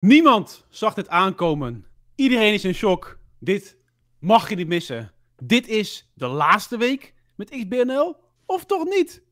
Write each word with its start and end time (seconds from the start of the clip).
Niemand 0.00 0.64
zag 0.68 0.94
dit 0.94 1.08
aankomen. 1.08 1.86
Iedereen 2.14 2.52
is 2.52 2.64
in 2.64 2.74
shock. 2.74 3.18
Dit 3.38 3.76
mag 4.18 4.48
je 4.48 4.54
niet 4.56 4.66
missen. 4.68 5.12
Dit 5.42 5.68
is 5.68 6.10
de 6.14 6.26
laatste 6.26 6.76
week 6.76 7.14
met 7.34 7.50
XBNL, 7.50 8.16
of 8.46 8.64
toch 8.64 8.84
niet? 8.84 9.22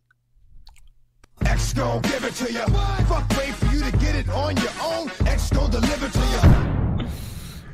X 1.54 1.72
gon' 1.76 2.04
give 2.04 2.26
it 2.26 2.36
to 2.36 2.52
you. 2.52 2.70
Fuck 3.06 3.36
wait 3.36 3.54
for 3.54 3.74
you 3.76 3.90
to 3.90 3.98
get 3.98 4.14
it 4.14 4.34
on 4.34 4.54
your 4.54 4.72
own. 4.82 5.08
X 5.36 5.48
gon' 5.56 5.70
deliver 5.70 6.10
to 6.10 6.18
you. 6.18 7.06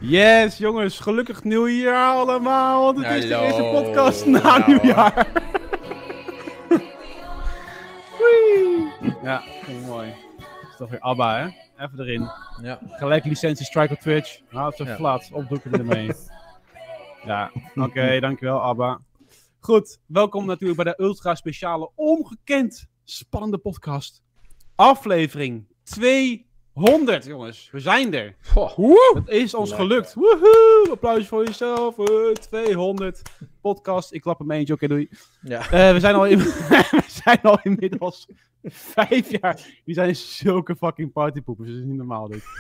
Yes, 0.00 0.58
jongens, 0.58 0.98
gelukkig 0.98 1.45
nieuwjaar 1.45 2.14
allemaal, 2.14 2.84
want 2.84 3.06
het 3.06 3.16
is 3.22 3.29
de 3.29 3.36
eerste 3.36 3.62
podcast 3.62 4.26
na 4.26 4.56
Ja, 4.56 4.66
nieuwjaar. 4.66 5.26
Wee. 8.18 8.92
Ja, 9.22 9.42
ik 9.66 9.86
mooi. 9.86 10.14
Dat 10.38 10.70
is 10.70 10.76
toch 10.76 10.90
weer 10.90 11.00
ABBA, 11.00 11.38
hè? 11.38 11.63
Even 11.79 12.00
erin. 12.00 12.30
Ja. 12.62 12.79
Gelijk 12.88 13.25
licentie, 13.25 13.64
strike 13.66 13.93
op 13.93 14.00
Twitch. 14.00 14.40
Houd 14.48 14.79
het 14.79 14.88
Ja. 14.88 14.94
flat, 14.96 15.29
opdoeken 15.32 15.72
ermee. 15.72 16.11
ja, 17.26 17.50
oké, 17.75 18.21
dankjewel 18.21 18.61
ABBA. 18.61 19.00
Goed, 19.61 19.98
welkom 20.07 20.46
natuurlijk 20.46 20.82
bij 20.82 20.93
de 20.96 21.03
ultra 21.04 21.34
speciale, 21.34 21.90
ongekend 21.95 22.86
spannende 23.04 23.58
podcast. 23.58 24.22
Aflevering 24.75 25.67
200, 25.82 27.25
jongens. 27.25 27.68
We 27.72 27.81
zijn 27.81 28.14
er. 28.14 28.36
Goh. 28.43 29.14
Het 29.14 29.29
is 29.29 29.54
ons 29.54 29.68
Lekker. 29.70 29.86
gelukt. 29.86 30.14
Woehoe! 30.14 30.89
Applaus 30.90 31.26
voor 31.26 31.45
jezelf. 31.45 31.98
Eh, 31.98 32.31
200 32.33 33.22
podcast. 33.61 34.12
Ik 34.12 34.20
klap 34.20 34.39
hem 34.39 34.50
eentje. 34.50 34.75
Oké, 34.75 34.86
doei. 34.89 35.09
Ja. 35.42 35.70
Eh, 35.70 35.92
we, 35.92 36.00
zijn 36.00 36.14
al 36.14 36.27
in, 36.27 36.39
we 36.91 37.03
zijn 37.06 37.41
al 37.42 37.59
inmiddels 37.62 38.28
vijf 38.64 39.41
jaar. 39.41 39.61
Die 39.84 39.95
zijn 39.95 40.17
zulke 40.17 40.77
fucking 40.77 41.12
partypoepers. 41.12 41.69
Dat 41.69 41.78
is 41.78 41.84
niet 41.84 41.97
normaal, 41.97 42.28
dit. 42.28 42.45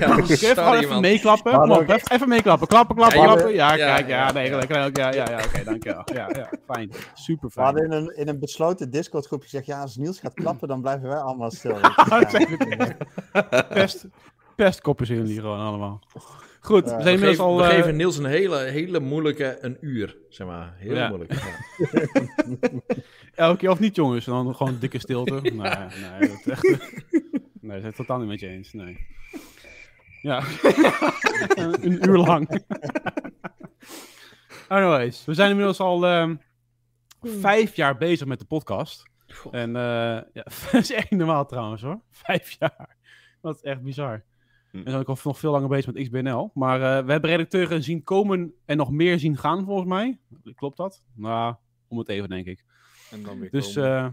Ja, 0.00 0.14
Kun 0.14 0.26
je 0.26 0.78
even, 0.80 1.00
meeklappen? 1.00 1.52
Kom 1.52 1.70
op, 1.70 1.80
even, 1.88 2.10
even 2.10 2.28
meeklappen. 2.28 2.68
Klappen, 2.68 2.96
klappen, 2.96 3.18
Ja, 3.18 3.24
klappen. 3.24 3.52
Ja, 3.54 3.74
ja, 3.74 3.94
kijk, 3.94 4.08
ja, 4.08 4.32
nee, 4.32 4.50
ja. 4.50 4.90
Ja, 4.92 5.12
ja, 5.12 5.30
ja, 5.30 5.44
oké, 5.44 5.64
dankjewel. 5.64 6.02
Ja, 6.14 6.28
ja, 6.34 6.50
fijn. 6.66 6.90
Super 7.14 7.46
We 7.46 7.52
fijn. 7.52 7.66
hadden 7.66 7.84
in 7.84 7.92
een, 7.92 8.16
in 8.16 8.28
een 8.28 8.38
besloten 8.38 8.90
Discord-groep 8.90 9.42
gezegd: 9.42 9.66
ja, 9.66 9.80
als 9.80 9.96
Niels 9.96 10.20
gaat 10.20 10.34
klappen, 10.34 10.68
dan 10.68 10.80
blijven 10.80 11.08
wij 11.08 11.18
allemaal 11.18 11.50
stil. 11.50 11.76
Pest, 13.68 14.06
pestkoppen 14.56 15.06
zijn 15.06 15.18
jullie 15.18 15.40
gewoon 15.40 15.60
allemaal. 15.60 16.00
Goed, 16.64 16.82
we 16.82 16.88
zijn 16.88 17.02
We 17.02 17.10
inmiddels 17.10 17.36
geven, 17.36 17.44
al... 17.44 17.56
we 17.56 17.62
eh, 17.62 17.68
geven 17.68 17.96
Niels 17.96 18.16
een 18.18 18.24
hele, 18.24 18.58
hele 18.58 19.00
moeilijke 19.00 19.58
een 19.60 19.76
uur, 19.80 20.16
zeg 20.28 20.46
maar. 20.46 20.74
Heel 20.76 20.94
Ja. 20.94 21.08
moeilijk. 21.08 21.32
Ja. 21.32 21.40
Elke 23.34 23.58
keer 23.58 23.70
of 23.70 23.78
niet, 23.78 23.96
jongens? 23.96 24.26
En 24.26 24.32
dan 24.32 24.54
gewoon 24.54 24.76
dikke 24.78 24.98
stilte. 24.98 25.40
Nee, 25.42 25.52
nee, 25.52 26.28
dat 26.28 26.38
is 26.44 26.46
echt... 26.46 26.62
Nee, 27.60 27.70
dat 27.70 27.76
is 27.78 27.84
het 27.84 27.94
totaal 27.96 28.18
niet 28.18 28.28
met 28.28 28.40
je 28.40 28.48
eens. 28.48 28.72
Nee. 28.72 29.06
Ja. 30.20 30.42
een 31.82 32.08
uur 32.08 32.16
lang. 32.18 32.62
Anyways, 34.68 35.24
we 35.24 35.34
zijn 35.34 35.50
inmiddels 35.50 35.80
al 35.80 36.06
ehm, 36.06 36.36
vijf 37.22 37.76
jaar 37.76 37.96
bezig 37.96 38.26
met 38.26 38.38
de 38.38 38.44
podcast. 38.44 39.02
En 39.50 39.76
eh, 39.76 39.82
ja, 40.32 40.44
dat 40.72 40.80
is 40.82 40.92
echt 40.92 41.10
normaal 41.10 41.46
trouwens 41.46 41.82
hoor. 41.82 42.00
Vijf 42.10 42.56
jaar. 42.58 42.96
Dat 43.40 43.54
is 43.56 43.62
echt 43.62 43.82
bizar. 43.82 44.24
Hm. 44.72 44.78
En 44.78 44.84
dan 44.84 44.92
ben 44.92 45.00
ik 45.02 45.08
al 45.08 45.16
nog 45.24 45.38
veel 45.38 45.50
langer 45.52 45.68
bezig 45.68 45.92
met 45.92 46.02
XBNL. 46.02 46.50
Maar 46.54 46.74
eh, 46.98 47.04
we 47.04 47.12
hebben 47.12 47.30
redacteuren 47.30 47.82
zien 47.82 48.02
komen 48.02 48.54
en 48.64 48.76
nog 48.76 48.90
meer 48.90 49.18
zien 49.18 49.36
gaan 49.36 49.64
volgens 49.64 49.88
mij. 49.88 50.18
Klopt 50.54 50.76
dat? 50.76 51.02
Nou, 51.14 51.54
om 51.88 51.98
het 51.98 52.08
even 52.08 52.28
denk 52.28 52.46
ik. 52.46 52.64
En 53.10 53.22
dan 53.22 53.38
weer 53.38 53.50
Dus, 53.50 53.74
komen. 53.74 53.90
eh, 53.90 54.08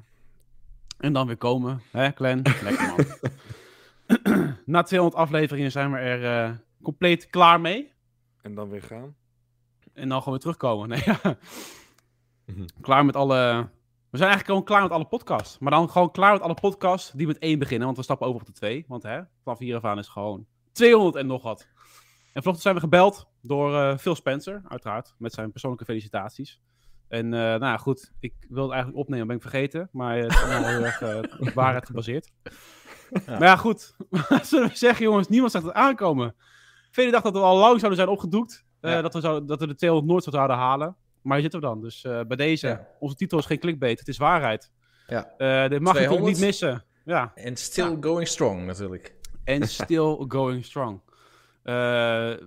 en 0.98 1.14
dan 1.14 1.28
weer 1.28 1.38
komen, 1.38 1.82
hè, 1.92 2.10
Glenn? 2.12 2.42
Lekker 2.64 2.88
man. 2.88 3.06
Na 4.66 4.82
200 4.84 5.22
afleveringen 5.22 5.72
zijn 5.72 5.92
we 5.92 5.98
er 5.98 6.46
eh, 6.46 6.56
compleet 6.82 7.30
klaar 7.30 7.62
mee. 7.62 7.92
en 8.42 8.56
dan 8.56 8.70
weer 8.70 8.82
gaan. 8.84 9.16
En 9.94 10.10
dan 10.10 10.18
gewoon 10.18 10.34
weer 10.34 10.42
terugkomen. 10.42 10.88
Nee, 10.90 11.02
ja. 11.06 11.38
Mhm. 12.46 12.66
Klaar 12.82 13.06
met 13.06 13.16
alle... 13.16 13.70
We 14.12 14.18
zijn 14.18 14.30
eigenlijk 14.30 14.46
gewoon 14.46 14.64
klaar 14.64 14.82
met 14.82 14.92
alle 14.92 15.06
podcasts. 15.18 15.60
Maar 15.60 15.72
dan 15.72 15.90
gewoon 15.90 16.12
klaar 16.12 16.32
met 16.34 16.42
alle 16.42 16.54
podcasts 16.54 17.12
die 17.12 17.28
met 17.28 17.38
één 17.38 17.60
beginnen. 17.60 17.86
Want 17.86 17.98
we 17.98 18.04
stappen 18.04 18.28
over 18.28 18.40
op 18.42 18.48
de 18.48 18.54
twee. 18.54 18.86
Want 18.88 19.04
hè, 19.04 19.22
vanaf 19.44 19.60
hier 19.60 19.76
af 19.76 19.84
aan 19.84 19.98
is 19.98 20.08
gewoon 20.08 20.46
200 20.72 21.16
en 21.16 21.28
nog 21.28 21.44
wat. 21.44 21.68
En 22.34 22.42
vanochtend 22.44 22.62
zijn 22.62 22.76
we 22.76 22.82
gebeld 22.82 23.28
door 23.42 23.76
eh, 23.76 23.98
Phil 23.98 24.16
Spencer, 24.16 24.62
uiteraard. 24.68 25.16
Met 25.18 25.34
zijn 25.34 25.52
persoonlijke 25.52 25.86
felicitaties. 25.86 26.62
En 27.08 27.26
eh, 27.26 27.40
nou 27.40 27.64
ja, 27.66 27.78
goed, 27.78 28.12
ik 28.20 28.34
wilde 28.40 28.62
het 28.62 28.72
eigenlijk 28.72 29.02
opnemen, 29.04 29.28
ben 29.28 29.36
ik 29.36 29.42
vergeten. 29.42 29.90
Maar 29.92 30.18
het 30.18 30.32
is 30.32 30.42
allemaal 30.44 30.70
heel 30.70 30.86
erg 30.86 31.02
eh, 31.02 31.18
op 31.40 31.50
waarheid 31.54 31.86
gebaseerd. 31.86 32.32
Maar 33.26 33.42
ja, 33.42 33.56
goed. 33.56 33.96
Zullen 34.42 34.70
we 34.70 34.76
zeggen, 34.78 35.06
jongens, 35.06 35.28
niemand 35.28 35.52
zag 35.52 35.64
het 35.64 35.74
aankomen. 35.74 36.36
Velen 36.92 37.12
dachten 37.12 37.34
dat 37.34 37.42
we 37.42 37.48
al 37.48 37.58
lang 37.58 37.78
zouden 37.80 37.96
zijn 38.00 38.10
opgedoekt. 38.12 38.66
eh, 38.82 38.92
Ja. 38.92 39.02
dat, 39.02 39.14
we 39.14 39.20
zo, 39.20 39.46
dat 39.46 39.60
we 39.60 39.68
de 39.68 39.76
200 39.76 40.12
nooit 40.12 40.24
zouden 40.24 40.58
halen. 40.58 40.96
Maar 41.22 41.34
hier 41.34 41.42
zitten 41.42 41.60
we 41.60 41.66
dan. 41.66 41.82
Dus 41.82 42.04
eh, 42.04 42.22
bij 42.28 42.38
deze, 42.38 42.68
Ja. 42.68 42.88
onze 43.00 43.16
titel 43.16 43.38
is 43.38 43.46
geen 43.46 43.60
clickbait, 43.60 44.00
het 44.00 44.08
is 44.08 44.18
waarheid. 44.18 44.72
Ja. 45.08 45.34
Eh, 45.38 45.70
dit 45.70 45.82
mag 45.82 45.94
je 45.94 46.00
natuurlijk 46.00 46.08
200. 46.08 46.32
niet 46.34 46.40
missen. 46.46 46.84
Ja, 47.06 47.32
En 47.36 47.56
still 47.56 47.98
going 48.00 48.28
strong, 48.28 48.66
natuurlijk. 48.66 49.16
en 49.44 49.68
still 49.68 50.16
going 50.38 50.66
strong. 50.66 51.02
Eh, 51.64 51.74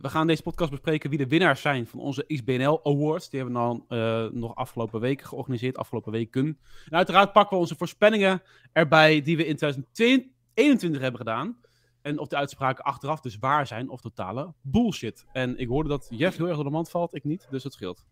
we 0.01 0.09
gaan 0.09 0.27
deze 0.27 0.43
podcast 0.43 0.71
bespreken 0.71 1.11
wie 1.11 1.19
de 1.19 1.27
winnaars 1.27 1.61
zijn 1.61 1.87
van 1.87 2.01
onze 2.01 2.25
XBNL 2.27 2.81
Awards. 2.85 3.31
Die 3.31 3.41
hebben 3.41 3.61
we 3.61 3.67
dan 3.67 3.85
eh, 3.99 4.27
nog 4.33 4.55
afgelopen 4.55 5.01
weken 5.01 5.27
georganiseerd, 5.27 5.77
afgelopen 5.77 6.13
weken. 6.13 6.59
En 6.89 6.97
uiteraard 6.97 7.33
pakken 7.33 7.57
we 7.57 7.63
onze 7.63 7.77
voorspellingen 7.77 8.43
erbij 8.73 9.23
die 9.23 9.37
we 9.37 9.47
in 9.47 9.57
2021 9.57 11.01
hebben 11.01 11.21
gedaan. 11.21 11.57
En 12.03 12.19
of 12.19 12.29
de 12.29 12.37
uitspraken 12.37 12.85
achteraf 12.85 13.21
dus 13.21 13.39
waar 13.39 13.67
zijn 13.67 13.89
of 13.89 14.01
totale 14.01 14.55
bullshit. 14.61 15.25
En 15.33 15.59
ik 15.59 15.69
hoorde 15.69 15.89
dat 15.89 16.07
Jeff 16.11 16.37
heel 16.37 16.47
erg 16.47 16.55
door 16.55 16.65
de 16.65 16.71
mand 16.71 16.91
valt, 16.91 17.15
ik 17.15 17.25
niet, 17.25 17.47
dus 17.51 17.63
dat 17.63 17.73
scheelt. 17.73 18.05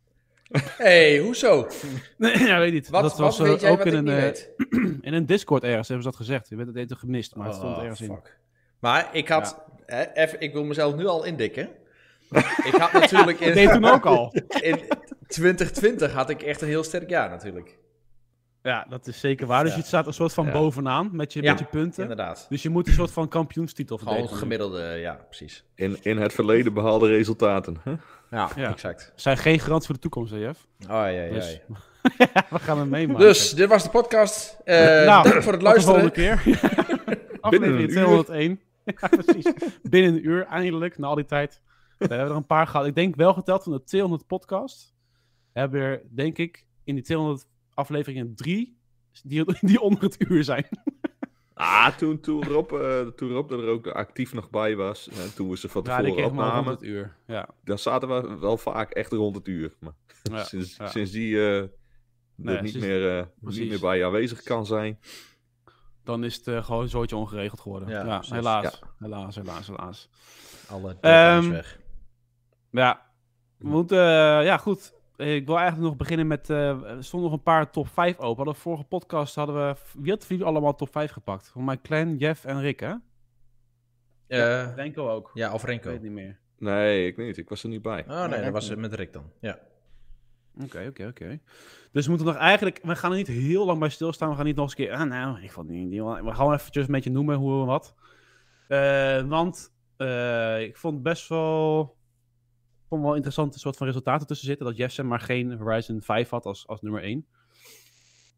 Hey, 0.58 1.18
hoezo? 1.18 1.66
Nee, 2.16 2.38
ja, 2.48 2.58
weet 2.58 2.72
niet. 2.72 2.88
Wat, 2.88 3.02
dat 3.02 3.18
was 3.18 3.38
weet 3.38 3.60
jij 3.60 3.70
ook 3.70 3.78
wat 3.78 3.86
in 3.86 3.92
ik 3.92 3.98
een, 3.98 4.04
niet 4.04 4.12
eh, 4.14 4.20
weet? 4.20 4.50
in 5.06 5.14
een 5.14 5.26
Discord 5.26 5.62
ergens 5.64 5.88
hebben 5.88 6.04
ze 6.04 6.10
dat 6.10 6.20
gezegd. 6.20 6.48
Je 6.48 6.56
bent 6.56 6.68
het 6.68 6.76
even 6.76 6.96
gemist, 6.96 7.34
maar 7.34 7.46
het 7.46 7.54
stond 7.56 7.76
Oh, 7.76 7.82
ergens 7.82 8.00
in. 8.00 8.06
fuck. 8.08 8.38
Maar 8.80 9.08
ik 9.12 9.28
had... 9.28 9.62
Hè, 9.86 10.12
even, 10.12 10.40
ik 10.40 10.52
wil 10.52 10.64
mezelf 10.64 10.94
nu 10.96 11.06
al 11.06 11.24
indikken. 11.24 11.68
ik 12.70 12.74
had 12.78 12.92
natuurlijk 12.92 13.40
in, 13.40 13.46
Dat 13.46 13.54
deed 13.56 13.70
toen 13.72 13.84
ook 13.84 14.06
al. 14.06 14.34
in 14.60 14.78
2020 15.26 16.12
had 16.12 16.30
ik 16.30 16.42
echt 16.42 16.60
een 16.62 16.68
heel 16.68 16.82
sterk 16.84 17.10
jaar 17.10 17.30
natuurlijk. 17.30 17.78
Ja, 18.62 18.86
dat 18.88 19.06
is 19.06 19.20
zeker 19.20 19.46
waar. 19.46 19.62
Dus 19.64 19.72
Ja. 19.72 19.78
je 19.78 19.84
staat 19.84 20.06
een 20.06 20.12
soort 20.12 20.32
van 20.32 20.46
Ja. 20.46 20.52
bovenaan 20.52 21.08
met 21.12 21.32
je, 21.32 21.42
Ja, 21.42 21.50
met 21.50 21.58
je 21.60 21.64
punten. 21.66 22.02
Inderdaad. 22.02 22.46
Dus 22.48 22.62
je 22.62 22.68
moet 22.68 22.86
een 22.86 22.92
soort 22.92 23.10
van 23.10 23.28
kampioenstitel 23.28 23.96
Gewoon 23.96 24.12
verdedigen. 24.12 24.42
gemiddelde, 24.42 24.82
ja, 24.98 25.14
precies. 25.28 25.64
In, 25.74 25.98
in 26.02 26.16
het 26.18 26.32
verleden 26.32 26.72
behaalde 26.74 27.08
resultaten. 27.08 27.76
Hè? 27.84 27.92
Ja, 28.30 28.50
Ja. 28.56 28.70
exact. 28.70 29.12
Zijn 29.14 29.36
geen 29.36 29.58
garantie 29.60 29.86
voor 29.86 29.94
de 29.94 30.00
toekomst, 30.00 30.32
hè, 30.32 30.38
Jeff? 30.38 30.66
Oh, 30.82 30.88
ja, 30.88 31.06
ja, 31.08 31.32
Dus- 31.32 31.60
ja. 31.68 31.74
We 32.50 32.58
gaan 32.58 32.78
het 32.78 32.88
meemaken. 32.90 33.22
Dus, 33.26 33.50
dit 33.50 33.68
was 33.68 33.82
de 33.82 33.90
podcast. 33.90 34.56
Eh 34.64 34.76
Nou, 35.06 35.28
dank 35.30 35.42
voor 35.42 35.52
het 35.52 35.60
Tot 35.62 35.74
de 35.74 35.80
volgende 35.80 36.12
luisteren. 36.14 36.38
keer. 36.38 37.18
Aflevering 37.40 37.80
uur. 37.80 37.88
201. 37.88 38.60
ja, 39.00 39.08
precies. 39.08 39.52
Binnen 39.82 40.12
een 40.14 40.26
uur, 40.26 40.46
eindelijk, 40.46 40.98
na 40.98 41.06
al 41.06 41.14
die 41.14 41.24
tijd. 41.24 41.60
We 41.98 42.06
hebben 42.06 42.28
er 42.28 42.36
een 42.36 42.46
paar 42.46 42.66
gehad. 42.66 42.86
Ik 42.86 42.94
denk 42.94 43.16
wel 43.16 43.34
geteld 43.34 43.62
van 43.62 43.72
de 43.72 43.82
200 43.84 44.26
podcast. 44.26 44.94
Hebben 45.52 45.80
er, 45.80 46.02
denk 46.10 46.38
ik, 46.38 46.66
in 46.84 46.94
die 46.94 47.04
200 47.04 47.46
afleveringen 47.74 48.34
drie 48.34 48.78
die, 49.22 49.44
die 49.60 49.80
onder 49.80 50.02
het 50.02 50.16
uur 50.28 50.44
zijn. 50.44 50.66
Ah, 51.60 51.96
toen, 51.96 52.20
toen, 52.20 52.44
Rob, 52.44 52.72
eh, 52.72 53.00
toen 53.00 53.30
Rob 53.32 53.50
er 53.50 53.66
ook 53.68 53.86
actief 53.86 54.32
nog 54.32 54.50
bij 54.50 54.76
was. 54.76 55.08
En 55.08 55.34
toen 55.34 55.48
we 55.50 55.56
ze 55.56 55.68
van 55.68 55.82
Ja, 55.86 55.96
tevoren 55.96 56.22
rond 56.22 56.32
opnamen. 56.38 56.70
het 56.72 56.82
uur. 56.82 57.16
Ja. 57.26 57.48
Dan 57.64 57.78
zaten 57.78 58.08
we 58.08 58.38
wel 58.38 58.56
vaak 58.56 58.90
echt 58.90 59.12
rond 59.12 59.36
het 59.36 59.48
uur. 59.48 59.74
Maar 59.80 59.92
Ja, 60.22 60.44
sinds, 60.52 60.76
ja. 60.76 60.86
sinds 60.88 61.10
die 61.10 61.36
eh, 61.36 61.56
er 61.58 61.70
Nee, 62.36 62.60
niet, 62.60 62.70
sinds- 62.70 62.86
meer, 62.86 63.18
eh, 63.18 63.24
precies. 63.40 63.60
niet 63.60 63.68
meer 63.70 63.80
bij 63.80 64.04
aanwezig 64.04 64.42
kan 64.42 64.66
zijn. 64.66 64.98
Dan 66.04 66.24
is 66.24 66.40
het 66.44 66.64
gewoon 66.64 66.82
een 66.82 66.88
zootje 66.88 67.16
ongeregeld 67.16 67.60
geworden. 67.60 67.88
Ja, 67.88 67.94
Ja, 67.94 68.02
helaas. 68.04 68.28
Helaas, 68.98 69.36
helaas, 69.36 69.66
helaas. 69.66 70.08
Alle 70.68 70.96
Ehm, 71.00 71.00
deadlines 71.00 71.48
weg. 71.56 71.78
Ja, 72.70 73.06
we 73.58 73.68
moeten, 73.68 73.98
ja 74.44 74.56
goed. 74.58 74.92
Ik 75.20 75.46
wil 75.46 75.56
eigenlijk 75.58 75.88
nog 75.88 75.96
beginnen 75.96 76.26
met, 76.26 76.50
eh, 76.50 76.68
er 76.82 77.04
stonden 77.04 77.30
nog 77.30 77.38
een 77.38 77.44
paar 77.44 77.70
top 77.70 77.88
5 77.88 78.18
open. 78.18 78.36
Hadden 78.36 78.54
we 78.54 78.60
vorige 78.60 78.84
podcast 78.84 79.34
hadden 79.34 79.54
we, 79.56 79.74
wie 79.98 80.10
had 80.12 80.26
wie 80.26 80.44
allemaal 80.44 80.74
top 80.74 80.92
5 80.92 81.10
gepakt? 81.10 81.48
Voor 81.50 81.62
mij 81.62 81.80
Clan, 81.82 82.16
Jeff 82.16 82.44
en 82.44 82.60
Rick, 82.60 82.80
hè? 82.80 82.94
Eh, 84.26 84.74
Renko 84.74 85.08
ook. 85.10 85.30
ja, 85.34 85.52
of 85.52 85.62
Ik 85.62 85.68
Renko. 85.68 85.84
weet 85.84 85.94
het 85.94 86.02
niet 86.02 86.12
meer. 86.12 86.38
Nee, 86.58 87.06
ik 87.06 87.16
niet. 87.16 87.36
Ik 87.36 87.48
was 87.48 87.62
er 87.62 87.68
niet 87.68 87.82
bij. 87.82 88.04
Oh 88.08 88.26
nee, 88.26 88.42
dat 88.42 88.52
was 88.52 88.68
het 88.68 88.78
met 88.78 88.94
Rick 88.94 89.12
dan. 89.12 89.30
Ja. 89.40 89.58
Oké, 90.64 90.86
oké, 90.88 91.06
oké. 91.06 91.40
Dus 91.92 92.04
we 92.04 92.10
moeten 92.10 92.26
nog 92.28 92.36
eigenlijk, 92.36 92.80
we 92.82 92.96
gaan 92.96 93.10
er 93.10 93.16
niet 93.16 93.26
heel 93.26 93.66
lang 93.66 93.78
bij 93.78 93.88
stilstaan. 93.88 94.28
We 94.30 94.36
gaan 94.36 94.44
niet 94.44 94.56
nog 94.56 94.64
eens 94.64 94.78
een 94.78 94.84
keer, 94.84 94.94
ah 94.94 95.08
nou, 95.08 95.42
ik 95.42 95.52
vond 95.52 95.68
het 95.68 95.76
niet, 95.76 96.00
we 96.00 96.34
gaan 96.34 96.52
eventjes 96.52 96.86
een 96.86 96.92
beetje 96.92 97.10
noemen 97.10 97.36
hoe 97.36 97.60
en 97.60 97.66
wat. 97.66 97.94
Eh, 98.68 99.22
want 99.22 99.72
eh, 99.96 100.62
ik 100.62 100.76
vond 100.76 101.02
best 101.02 101.28
wel, 101.28 101.80
ik 101.82 101.99
vond 102.90 103.02
wel 103.02 103.14
interessante 103.14 103.58
soort 103.58 103.76
van 103.76 103.86
resultaten 103.86 104.26
tussen 104.26 104.46
zitten. 104.46 104.66
Dat 104.66 104.92
zeg 104.92 105.06
maar 105.06 105.20
geen 105.20 105.52
Horizon 105.52 106.02
5 106.02 106.28
had 106.28 106.46
als, 106.46 106.66
als 106.66 106.80
nummer 106.80 107.02
1. 107.02 107.26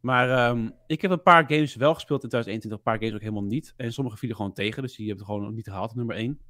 Maar 0.01 0.31
ehm, 0.31 0.71
ik 0.87 1.03
heb 1.03 1.11
een 1.11 1.23
paar 1.23 1.45
games 1.47 1.75
wel 1.75 1.95
gespeeld 1.95 2.23
in 2.23 2.29
2021, 2.29 2.71
een 2.73 2.83
paar 2.83 2.99
games 2.99 3.15
ook 3.15 3.21
helemaal 3.21 3.51
niet. 3.51 3.75
En 3.77 3.93
sommige 3.93 4.17
vielen 4.17 4.37
gewoon 4.37 4.53
tegen, 4.53 4.83
dus 4.83 4.97
die 4.97 5.07
hebben 5.09 5.27
het 5.27 5.35
gewoon 5.35 5.55
niet 5.55 5.69
gehaald 5.69 5.95
nummer 5.95 6.17
1. 6.17 6.41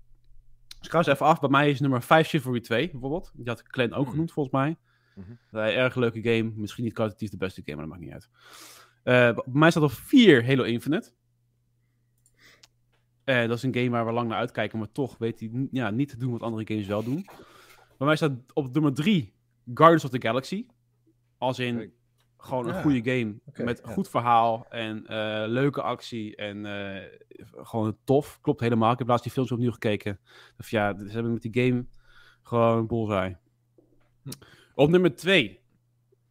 Dus 0.66 0.86
ik 0.86 0.90
ga 0.90 0.98
eens 0.98 1.06
even 1.06 1.26
af. 1.26 1.40
Bij 1.40 1.48
mij 1.48 1.70
is 1.70 1.80
nummer 1.80 2.02
5 2.02 2.28
Chivalry 2.28 2.60
2 2.60 2.90
bijvoorbeeld. 2.90 3.32
Die 3.34 3.48
had 3.48 3.62
Clan 3.62 3.92
ook 3.92 4.02
Hmm. 4.02 4.10
genoemd 4.10 4.32
volgens 4.32 4.54
mij. 4.54 4.76
Mhm. 5.14 5.30
Een 5.50 5.72
erg 5.72 5.94
leuke 5.94 6.22
game. 6.22 6.52
Misschien 6.56 6.84
niet 6.84 6.92
kwalitatief 6.92 7.30
de 7.30 7.36
beste 7.36 7.62
game, 7.64 7.76
maar 7.76 7.86
dat 7.88 7.94
maakt 7.98 8.04
niet 8.06 8.14
uit. 8.14 8.28
Eh, 9.02 9.34
bij 9.44 9.54
mij 9.60 9.70
staat 9.70 9.82
op 9.82 9.92
4 9.92 10.46
Halo 10.46 10.62
Infinite. 10.62 11.12
Eh, 13.24 13.48
dat 13.48 13.56
is 13.56 13.62
een 13.62 13.74
game 13.74 13.90
waar 13.90 14.06
we 14.06 14.12
lang 14.12 14.28
naar 14.28 14.38
uitkijken, 14.38 14.78
maar 14.78 14.92
toch 14.92 15.18
weet 15.18 15.40
hij 15.40 15.68
ja, 15.70 15.90
niet 15.90 16.08
te 16.08 16.16
doen 16.16 16.32
wat 16.32 16.42
andere 16.42 16.66
games 16.66 16.86
wel 16.86 17.02
doen. 17.04 17.26
Bij 18.02 18.10
mij 18.10 18.20
staat 18.20 18.54
op 18.54 18.72
nummer 18.72 18.94
3 18.94 19.34
Guardians 19.74 20.04
of 20.04 20.10
the 20.10 20.20
Galaxy. 20.20 20.66
Als 21.38 21.58
in 21.58 21.76
Kijk. 21.76 21.90
gewoon 22.36 22.68
een 22.68 22.74
Ja, 22.74 22.80
goede 22.80 23.10
game 23.10 23.40
met 23.66 23.80
ja. 23.84 23.92
goed 23.92 24.08
verhaal 24.08 24.66
en 24.68 25.06
eh, 25.06 25.48
leuke 25.48 25.82
actie 25.82 26.36
en 26.36 26.66
eh, 26.66 27.02
gewoon 27.56 27.96
tof. 28.04 28.38
Klopt 28.40 28.60
helemaal. 28.60 28.92
Ik 28.92 28.98
heb 28.98 29.08
laatst 29.08 29.24
die 29.24 29.32
films 29.32 29.52
opnieuw 29.52 29.70
gekeken. 29.72 30.20
Dus 30.56 30.70
ja, 30.70 30.98
ze 30.98 31.12
hebben 31.12 31.32
met 31.32 31.42
die 31.42 31.64
game 31.64 31.86
gewoon 32.42 32.78
een 32.78 32.86
bullseye. 32.86 33.36
Hm. 34.22 34.30
Op 34.74 34.90
nummer 34.90 35.14
2, 35.14 35.60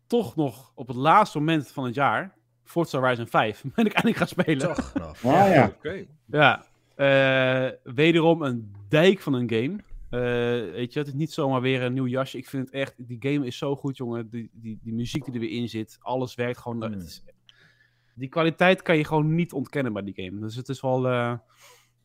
toch 0.08 0.36
nog 0.36 0.72
op 0.76 0.88
het 0.88 0.98
laatste 0.98 1.38
moment 1.38 1.72
van 1.72 1.86
het 1.86 1.96
jaar, 1.96 2.38
Forza 2.64 3.00
Horizon 3.00 3.28
5, 3.28 3.62
ben 3.76 3.86
ik 3.86 3.94
eindelijk 3.94 4.18
gaan 4.18 4.28
spelen. 4.28 4.76
Toch 4.76 4.94
nog. 4.94 5.22
Ja. 5.22 5.72
Oké. 5.76 6.06
Ja, 6.26 6.66
eh, 6.96 7.94
wederom 7.94 8.42
een 8.42 8.76
dijk 8.90 9.20
van 9.20 9.34
een 9.34 9.50
game. 9.50 9.90
Eh, 10.12 10.20
weet 10.72 10.94
je, 10.94 11.00
het 11.00 11.08
is 11.08 11.14
niet 11.14 11.32
zomaar 11.32 11.62
weer 11.62 11.82
een 11.82 11.94
nieuw 11.94 12.08
jasje. 12.08 12.38
Ik 12.38 12.48
vind 12.48 12.66
het 12.66 12.74
echt, 12.74 12.94
die 12.98 13.18
game 13.32 13.46
is 13.46 13.58
zo 13.58 13.76
goed, 13.76 13.98
jongen. 13.98 14.30
Die, 14.30 14.50
die, 14.54 14.80
die 14.84 14.94
muziek 14.94 15.26
die 15.26 15.34
er 15.34 15.40
weer 15.40 15.50
in 15.50 15.70
zit, 15.70 15.98
alles 16.00 16.36
werkt 16.36 16.58
gewoon. 16.58 16.76
Mm. 16.78 16.84
het 16.84 17.02
is- 17.04 17.24
die 18.16 18.30
kwaliteit 18.30 18.82
kan 18.82 18.98
je 18.98 19.04
gewoon 19.06 19.36
niet 19.36 19.54
ontkennen 19.54 19.94
bij 19.94 20.04
die 20.04 20.14
game. 20.26 20.40
Dus 20.40 20.56
het 20.56 20.70
is 20.70 20.82
wel, 20.82 21.08
eh, 21.08 21.38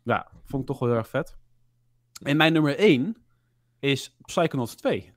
ja, 0.03 0.29
vond 0.45 0.63
ik 0.63 0.69
toch 0.69 0.79
wel 0.79 0.89
heel 0.89 0.99
erg 0.99 1.09
vet. 1.09 1.37
En 2.23 2.37
mijn 2.37 2.53
nummer 2.53 2.75
1 2.79 3.17
is 3.81 4.17
Psychonauts 4.25 4.75
2. 4.75 5.13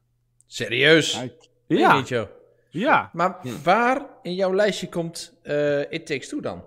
Serieus? 0.45 1.23
Ja, 1.67 1.95
Niet, 1.97 2.07
joh. 2.07 2.27
ja. 2.69 3.09
Maar 3.13 3.39
waar 3.63 4.05
in 4.21 4.33
jouw 4.35 4.53
lijstje 4.53 4.89
komt 4.89 5.39
eh 5.43 5.79
It 5.91 6.05
Takes 6.05 6.29
Two 6.29 6.39
dan? 6.41 6.63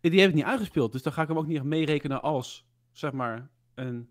Die 0.00 0.20
heb 0.20 0.28
ik 0.28 0.34
niet 0.34 0.44
uitgespeeld, 0.44 0.92
dus 0.92 1.02
dan 1.02 1.12
ga 1.12 1.22
ik 1.22 1.28
hem 1.28 1.38
ook 1.38 1.46
niet 1.46 1.56
echt 1.56 1.64
meerekenen 1.64 2.22
als, 2.22 2.68
zeg 2.92 3.12
maar, 3.12 3.50
een 3.74 4.08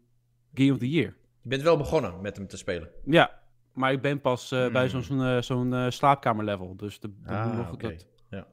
Game 0.54 0.72
of 0.72 0.78
the 0.78 0.90
Year. 0.90 1.16
Je 1.46 1.52
bent 1.52 1.62
wel 1.64 1.78
begonnen 1.78 2.22
met 2.22 2.38
hem 2.38 2.48
te 2.48 2.58
spelen. 2.58 2.90
Ja, 3.04 3.40
maar 3.74 3.92
ik 3.92 4.02
ben 4.02 4.22
pas 4.22 4.52
eh, 4.52 4.72
bij 4.72 4.82
Hmm. 4.90 4.90
zo'n 4.90 5.04
zo'n 5.04 5.24
eh, 5.24 5.42
zo'n, 5.42 5.74
eh, 5.74 5.86
slaapkamerlevel. 5.90 6.76
Dus 6.76 7.00
de, 7.00 7.12
de 7.24 7.30
Ah, 7.34 7.58
nog 7.58 7.76
dat- 7.78 8.06
Ja. 8.30 8.46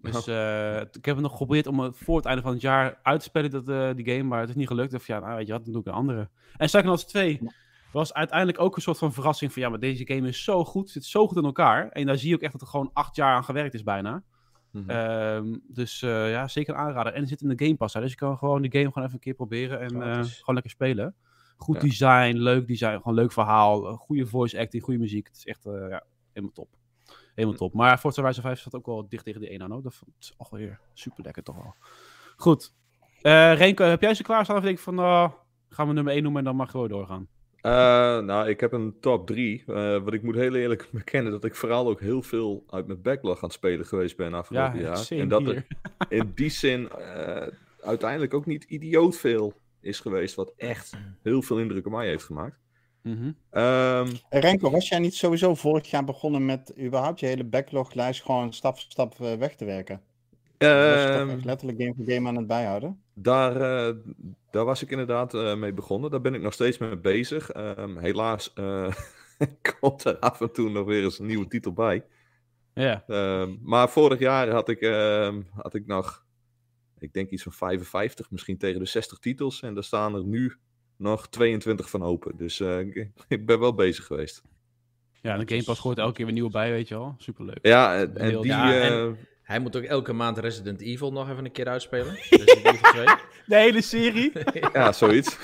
Dus 0.00 0.26
ik 0.96 1.04
heb 1.04 1.14
het 1.14 1.20
nog 1.20 1.30
geprobeerd 1.30 1.66
om 1.66 1.80
het 1.80 1.96
voor 1.96 2.16
het 2.16 2.24
einde 2.24 2.42
van 2.42 2.52
het 2.52 2.60
jaar 2.60 2.98
uit 3.02 3.20
te 3.20 3.26
spelen, 3.26 3.50
dat, 3.50 3.96
die 3.96 4.10
game, 4.10 4.22
maar 4.22 4.40
het 4.40 4.48
is 4.48 4.54
niet 4.54 4.66
gelukt. 4.66 4.94
Of 4.94 5.06
ja, 5.06 5.18
nou, 5.18 5.36
weet 5.36 5.46
je 5.46 5.52
wat, 5.52 5.64
dan 5.64 5.72
doe 5.72 5.80
ik 5.82 5.88
een 5.88 5.92
andere. 5.94 6.28
En 6.56 6.66
Psychonauts 6.66 7.04
2 7.06 7.40
was 7.92 8.14
uiteindelijk 8.14 8.60
ook 8.60 8.76
een 8.76 8.82
soort 8.82 8.98
van 8.98 9.12
verrassing 9.12 9.52
van 9.52 9.62
ja, 9.62 9.68
maar 9.68 9.78
deze 9.78 10.06
game 10.06 10.28
is 10.28 10.44
zo 10.44 10.64
goed, 10.64 10.90
zit 10.90 11.04
zo 11.04 11.26
goed 11.28 11.36
in 11.36 11.44
elkaar. 11.44 11.88
En 11.88 12.06
daar 12.06 12.16
zie 12.18 12.28
je 12.28 12.34
ook 12.34 12.40
echt 12.40 12.52
dat 12.52 12.60
er 12.60 12.66
gewoon 12.66 12.90
acht 12.92 13.16
jaar 13.16 13.34
aan 13.34 13.44
gewerkt 13.44 13.74
is 13.74 13.82
bijna. 13.82 14.22
Mhm. 14.70 14.90
Ehm, 14.90 15.56
dus 15.68 16.00
ja, 16.00 16.48
zeker 16.48 16.74
een 16.74 16.80
aanrader. 16.80 17.12
En 17.12 17.22
er 17.22 17.28
zit 17.28 17.42
in 17.42 17.48
de 17.48 17.64
Game 17.64 17.76
Pass, 17.76 17.94
hè, 17.94 18.00
dus 18.00 18.10
je 18.10 18.16
kan 18.16 18.38
gewoon 18.38 18.62
die 18.62 18.70
game 18.70 18.84
gewoon 18.84 19.02
even 19.02 19.14
een 19.14 19.20
keer 19.20 19.34
proberen 19.34 19.80
en 19.80 19.88
gewoon 19.90 20.54
lekker 20.54 20.70
spelen. 20.70 21.14
Goed 21.56 21.74
Ja. 21.74 21.80
design, 21.80 22.36
leuk 22.36 22.66
design, 22.66 22.96
gewoon 22.96 23.14
leuk 23.14 23.32
verhaal, 23.32 23.88
eh, 23.88 23.96
goede 23.96 24.26
voice 24.26 24.58
acting, 24.58 24.82
goede 24.82 24.98
muziek. 25.00 25.26
Het 25.26 25.36
is 25.36 25.46
echt 25.46 25.66
eh, 25.66 25.72
ja, 25.72 26.04
helemaal 26.32 26.54
top. 26.54 26.68
Helemaal 27.34 27.58
top. 27.58 27.74
Maar 27.74 27.98
Forza 27.98 28.20
Horizon 28.20 28.42
5 28.42 28.60
staat 28.60 28.74
ook 28.74 28.86
wel 28.86 29.08
dicht 29.08 29.24
tegen 29.24 29.40
de 29.40 29.52
1 29.52 29.62
aan. 29.62 29.70
Hoor. 29.70 29.82
Dat 29.82 30.00
is 30.20 30.34
alweer 30.36 30.80
super 30.92 31.24
lekker 31.24 31.42
toch 31.42 31.56
wel. 31.56 31.74
Goed. 32.36 32.72
Eh 33.22 33.54
Renko, 33.56 33.84
heb 33.84 34.00
jij 34.00 34.14
ze 34.14 34.22
klaarstaan? 34.22 34.56
Of 34.56 34.62
denk 34.62 34.76
ik 34.76 34.82
van, 34.82 34.94
nou, 34.94 35.30
gaan 35.68 35.88
we 35.88 35.92
nummer 35.92 36.12
1 36.12 36.22
noemen 36.22 36.40
en 36.40 36.46
dan 36.46 36.56
mag 36.56 36.66
je 36.66 36.72
gewoon 36.72 36.88
doorgaan. 36.88 37.28
Eh, 37.60 37.72
nou, 38.24 38.48
ik 38.48 38.60
heb 38.60 38.72
een 38.72 38.96
top 39.00 39.26
3. 39.26 39.62
wat 40.02 40.12
ik 40.12 40.22
moet 40.22 40.34
heel 40.34 40.54
eerlijk 40.54 40.88
bekennen 40.92 41.32
dat 41.32 41.44
ik 41.44 41.54
vooral 41.54 41.88
ook 41.88 42.00
heel 42.00 42.22
veel 42.22 42.64
uit 42.70 42.86
mijn 42.86 43.02
backlog 43.02 43.34
aan 43.36 43.42
het 43.42 43.52
spelen 43.52 43.86
geweest 43.86 44.16
ben 44.16 44.34
afgelopen 44.34 44.80
Ja, 44.80 44.84
jaar. 44.84 45.06
En 45.10 45.28
dat 45.28 45.46
er 45.46 45.66
in 46.08 46.32
die 46.34 46.50
zin 46.50 46.88
eh, 46.90 47.46
uiteindelijk 47.82 48.34
ook 48.34 48.46
niet 48.46 48.64
idioot 48.64 49.16
veel 49.16 49.52
is 49.84 50.00
geweest 50.00 50.34
wat 50.34 50.52
echt 50.56 50.96
heel 51.22 51.42
veel 51.42 51.58
indruk 51.58 51.86
op 51.86 51.92
mij 51.92 52.06
heeft 52.06 52.24
gemaakt. 52.24 52.58
Mhm. 53.02 53.32
Ehm, 53.50 54.08
Renko, 54.30 54.70
was 54.70 54.88
jij 54.88 54.98
niet 54.98 55.14
sowieso 55.14 55.54
vorig 55.54 55.90
jaar 55.90 56.04
begonnen 56.04 56.44
met 56.44 56.72
überhaupt 56.80 57.20
je 57.20 57.26
hele 57.26 57.44
backloglijst 57.44 58.22
gewoon 58.22 58.52
stap 58.52 58.78
voor 58.78 58.90
stap 58.90 59.20
eh, 59.20 59.34
weg 59.34 59.54
te 59.54 59.64
werken? 59.64 60.02
Ehm, 60.58 61.38
letterlijk 61.44 61.80
game 61.80 61.94
voor 61.96 62.14
game 62.14 62.28
aan 62.28 62.36
het 62.36 62.46
bijhouden? 62.46 63.02
Daar, 63.14 63.56
eh, 63.56 63.94
daar 64.50 64.64
was 64.64 64.82
ik 64.82 64.90
inderdaad 64.90 65.34
eh, 65.34 65.54
mee 65.54 65.72
begonnen. 65.72 66.10
Daar 66.10 66.20
ben 66.20 66.34
ik 66.34 66.40
nog 66.40 66.52
steeds 66.52 66.78
mee 66.78 66.96
bezig. 66.96 67.50
Ehm, 67.50 67.96
helaas 67.96 68.52
eh, 68.52 68.94
komt 69.80 70.04
er 70.04 70.18
af 70.18 70.40
en 70.40 70.52
toe 70.52 70.70
nog 70.70 70.86
weer 70.86 71.02
eens 71.02 71.18
een 71.18 71.26
nieuwe 71.26 71.46
titel 71.46 71.72
bij. 71.72 72.04
Ja. 72.74 73.04
Ehm, 73.06 73.56
maar 73.62 73.88
vorig 73.88 74.18
jaar 74.18 74.50
had 74.50 74.68
ik, 74.68 74.80
ehm, 74.80 75.42
had 75.50 75.74
ik 75.74 75.86
nog, 75.86 76.23
ik 77.04 77.12
denk 77.12 77.30
iets 77.30 77.42
van 77.42 77.52
55, 77.52 78.30
misschien 78.30 78.58
tegen 78.58 78.80
de 78.80 78.86
60 78.86 79.18
titels. 79.18 79.62
En 79.62 79.74
daar 79.74 79.84
staan 79.84 80.14
er 80.14 80.24
nu 80.24 80.52
nog 80.96 81.28
22 81.28 81.90
van 81.90 82.02
open. 82.02 82.36
Dus 82.36 82.60
eh, 82.60 82.78
ik, 82.80 83.08
ik 83.28 83.46
ben 83.46 83.58
wel 83.60 83.74
bezig 83.74 84.04
geweest. 84.06 84.42
ja, 85.22 85.32
en 85.32 85.38
de 85.46 85.48
Game 85.52 85.64
Pass 85.64 85.80
gooit 85.80 85.98
elke 85.98 86.12
keer 86.12 86.24
weer 86.24 86.34
nieuwe 86.34 86.50
bij, 86.50 86.70
weet 86.70 86.88
je 86.88 86.94
wel. 86.94 87.14
Superleuk. 87.18 87.58
Ja, 87.62 87.96
en, 88.04 88.14
die... 88.40 88.46
Ja, 88.46 88.80
en- 88.82 88.92
eh, 88.92 89.10
Hij 89.42 89.58
moet 89.58 89.76
ook 89.76 89.82
elke 89.82 90.12
maand 90.12 90.38
Resident 90.38 90.80
Evil 90.80 91.12
nog 91.12 91.30
even 91.30 91.44
een 91.44 91.52
keer 91.52 91.68
uitspelen. 91.68 92.14
Resident 92.30 92.66
Evil 92.66 92.90
2. 92.92 93.04
De 93.46 93.56
hele 93.56 93.82
serie. 93.82 94.32
ja, 94.72 94.92
zoiets. 94.92 95.36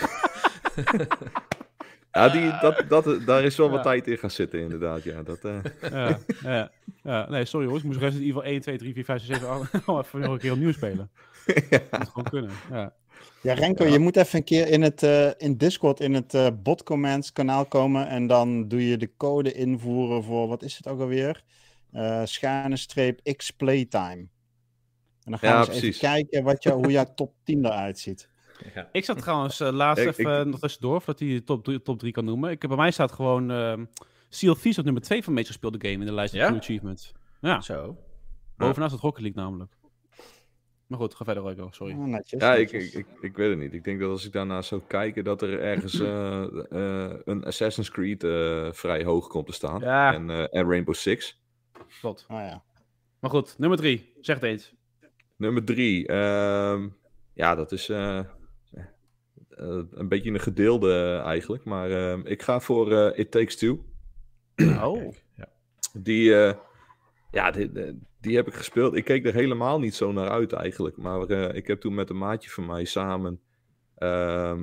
ja, 2.13 2.29
die, 2.29 2.51
dat, 2.61 2.85
dat, 2.89 3.27
daar 3.27 3.45
is 3.45 3.57
wel 3.57 3.69
wat 3.71 3.77
Ja. 3.79 3.83
tijd 3.85 4.07
in 4.07 4.19
gaan 4.19 4.31
zitten 4.31 4.61
inderdaad. 4.61 5.03
Ja, 5.03 5.23
dat, 5.23 5.45
eh, 5.45 5.59
ja, 5.91 6.19
ja, 6.43 6.71
ja. 7.03 7.29
Nee, 7.31 7.45
sorry 7.45 7.67
hoor. 7.67 7.77
Ik 7.79 7.83
moest 7.85 7.99
Resident 7.99 8.29
Evil 8.29 8.45
1, 8.45 8.61
2, 8.61 8.79
3, 8.79 8.93
4, 8.95 9.05
5, 9.05 9.23
6, 9.25 9.39
7, 9.39 9.49
8... 9.49 9.87
Oh, 9.89 9.99
even 10.05 10.21
nog 10.21 10.33
een 10.33 10.39
keer 10.39 10.53
opnieuw 10.53 10.73
spelen. 10.73 11.11
ja. 11.71 11.79
Dat 11.91 11.99
moet 11.99 12.09
gewoon 12.09 12.25
kunnen. 12.31 12.51
Ja. 12.71 12.95
Ja, 13.43 13.53
Renko, 13.55 13.85
je 13.85 13.99
moet 13.99 14.17
even 14.17 14.39
een 14.39 14.45
keer 14.45 14.69
in, 14.69 14.83
het, 14.83 15.03
eh, 15.03 15.31
in 15.37 15.57
Discord 15.57 16.01
in 16.01 16.15
het 16.15 16.35
eh 16.35 16.47
bot 16.63 16.83
commands 16.83 17.33
kanaal 17.33 17.67
komen 17.67 18.09
en 18.09 18.27
dan 18.27 18.69
doe 18.69 18.89
je 18.89 18.97
de 18.97 19.11
code 19.17 19.53
invoeren 19.53 20.23
voor, 20.25 20.49
wat 20.49 20.63
is 20.63 20.77
het 20.77 20.87
ook 20.89 21.01
alweer? 21.01 21.43
Eh 21.93 22.21
schuine 22.25 22.77
streep 22.77 23.21
X 23.37 23.51
playtime. 23.51 24.29
En 25.23 25.31
dan 25.31 25.39
gaan 25.39 25.51
Ja, 25.51 25.65
we 25.67 25.73
eens 25.73 25.83
even 25.83 25.99
kijken 26.01 26.43
wat 26.43 26.63
jou, 26.63 26.79
hoe 26.83 26.91
jouw 26.93 27.15
top 27.15 27.33
10 27.45 27.65
eruit 27.65 27.99
ziet. 27.99 28.29
Ja. 28.75 28.89
Ik 28.93 29.05
zat 29.05 29.19
trouwens 29.19 29.59
laatst 29.59 30.05
Ik- 30.05 30.19
even 30.19 30.41
ik- 30.41 30.47
nog 30.47 30.61
tussendoor, 30.61 30.97
voordat 31.03 31.19
hij 31.19 31.29
de 31.29 31.45
top 31.45 31.65
3 31.65 31.83
top 31.83 31.99
drie 31.99 32.13
kan 32.13 32.25
noemen. 32.25 32.51
Ik, 32.51 32.61
heb- 32.61 32.71
bij 32.71 32.81
mij 32.81 32.91
staat 32.91 33.13
gewoon 33.13 33.51
ehm 33.51 33.85
Seal 34.29 34.55
Thieves 34.55 34.79
op 34.79 34.85
nummer 34.85 35.03
2 35.03 35.25
van 35.25 35.33
meest 35.33 35.47
gespeelde 35.47 35.79
game 35.81 36.01
in 36.01 36.07
de 36.07 36.13
lijst 36.13 36.35
Ja? 36.35 36.49
van 36.49 36.59
achievements. 36.59 37.13
Ja, 37.41 37.61
Zo. 37.61 37.97
bovenaan 38.57 38.89
staat 38.89 39.01
Rocket 39.01 39.23
League 39.23 39.43
namelijk. 39.43 39.73
Maar 40.91 40.99
goed, 40.99 41.15
ga 41.15 41.25
verder, 41.25 41.45
Rico. 41.47 41.69
Sorry. 41.71 41.93
Netjes, 41.95 42.41
Ja, 42.41 42.55
ik, 42.55 42.73
netjes. 42.73 42.95
ik, 42.95 43.07
ik, 43.07 43.21
ik 43.21 43.37
weet 43.37 43.51
het 43.51 43.59
niet. 43.59 43.73
Ik 43.75 43.85
denk 43.85 44.01
dat 44.01 44.11
als 44.11 44.27
ik 44.27 44.33
daarna 44.33 44.63
zou 44.63 44.81
kijken, 44.87 45.25
dat 45.25 45.43
er 45.43 45.61
ergens 45.61 46.01
eh, 46.01 46.43
eh, 46.71 47.19
een 47.25 47.45
Assassin's 47.45 47.91
Creed 47.91 48.25
eh, 48.25 48.73
vrij 48.73 49.05
hoog 49.05 49.27
komt 49.29 49.47
te 49.47 49.53
staan. 49.53 49.81
Ja. 49.81 50.15
En, 50.15 50.31
eh, 50.31 50.39
en 50.51 50.69
Rainbow 50.69 50.95
Six. 50.95 51.43
Klopt. 52.01 52.25
Ah, 52.29 52.37
ja. 52.39 52.63
Maar 53.21 53.31
goed, 53.31 53.59
nummer 53.59 53.79
3. 53.79 54.13
Zeg 54.21 54.35
het 54.37 54.45
eens. 54.45 54.75
Nummer 55.37 55.65
drie. 55.65 56.07
ehm, 56.07 56.89
ja, 57.35 57.55
dat 57.55 57.73
is 57.73 57.89
een 59.91 60.09
beetje 60.09 60.31
een 60.31 60.41
gedeelde 60.41 61.23
eigenlijk. 61.25 61.65
Maar 61.65 61.91
ehm, 61.91 62.21
ik 62.25 62.43
ga 62.43 62.61
voor 62.61 62.93
eh, 62.93 63.19
It 63.19 63.31
Takes 63.31 63.57
Two. 63.57 63.85
Oh. 64.83 65.15
Ja. 65.37 65.49
Die, 65.93 66.35
eh, 66.45 66.55
ja, 67.31 67.51
die, 67.51 67.71
die- 68.21 68.37
heb 68.37 68.47
ik 68.47 68.55
gespeeld. 68.55 68.95
Ik 68.95 69.05
keek 69.05 69.27
er 69.27 69.35
helemaal 69.35 69.79
niet 69.79 69.95
zo 69.95 70.13
naar 70.13 70.29
uit 70.29 70.53
eigenlijk. 70.53 70.97
Maar 70.97 71.23
eh, 71.23 71.55
ik 71.57 71.67
heb 71.67 71.81
toen 71.81 71.95
met 71.95 72.11
een 72.11 72.19
maatje 72.19 72.51
van 72.51 72.67
mij 72.67 72.85
samen 72.85 73.41
eh, 73.95 74.59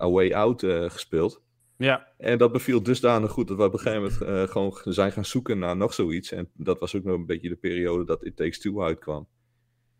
A 0.00 0.10
Way 0.10 0.32
Out 0.32 0.62
eh, 0.62 0.90
gespeeld. 0.90 1.42
Ja. 1.76 2.08
En 2.18 2.38
dat 2.38 2.52
beviel 2.52 2.82
dusdanig 2.82 3.30
goed 3.30 3.48
dat 3.48 3.56
we 3.56 3.62
op 3.64 3.72
een 3.72 3.78
gegeven 3.78 4.12
moment 4.18 4.50
gewoon 4.50 4.80
zijn 4.84 5.12
gaan 5.12 5.24
zoeken 5.24 5.58
naar 5.58 5.76
nog 5.76 5.94
zoiets. 5.94 6.32
En 6.32 6.50
dat 6.54 6.78
was 6.80 6.96
ook 6.96 7.04
nog 7.04 7.14
een 7.14 7.26
beetje 7.26 7.48
de 7.48 7.56
periode 7.56 8.04
dat 8.04 8.24
It 8.24 8.36
Takes 8.36 8.58
Two 8.58 8.82
uitkwam. 8.82 9.28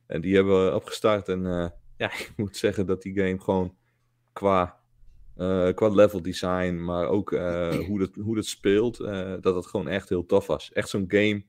En 0.06 0.20
die 0.20 0.34
hebben 0.34 0.64
we 0.64 0.74
opgestart. 0.74 1.28
En 1.28 1.42
ja, 1.96 2.12
ik 2.12 2.32
moet 2.36 2.56
zeggen 2.56 2.86
dat 2.86 3.02
die 3.02 3.14
game 3.18 3.40
gewoon 3.40 3.76
qua, 4.32 4.80
qua 5.74 5.88
level 5.88 6.22
design, 6.22 6.74
maar 6.84 7.06
ook 7.06 7.30
hoe, 7.86 8.00
het, 8.00 8.16
hoe 8.16 8.36
het 8.36 8.46
speelt, 8.46 9.00
eh, 9.00 9.34
dat 9.40 9.54
het 9.54 9.66
gewoon 9.66 9.88
echt 9.88 10.08
heel 10.08 10.26
tof 10.26 10.46
was. 10.46 10.72
Echt 10.72 10.88
zo'n 10.88 11.04
game 11.08 11.44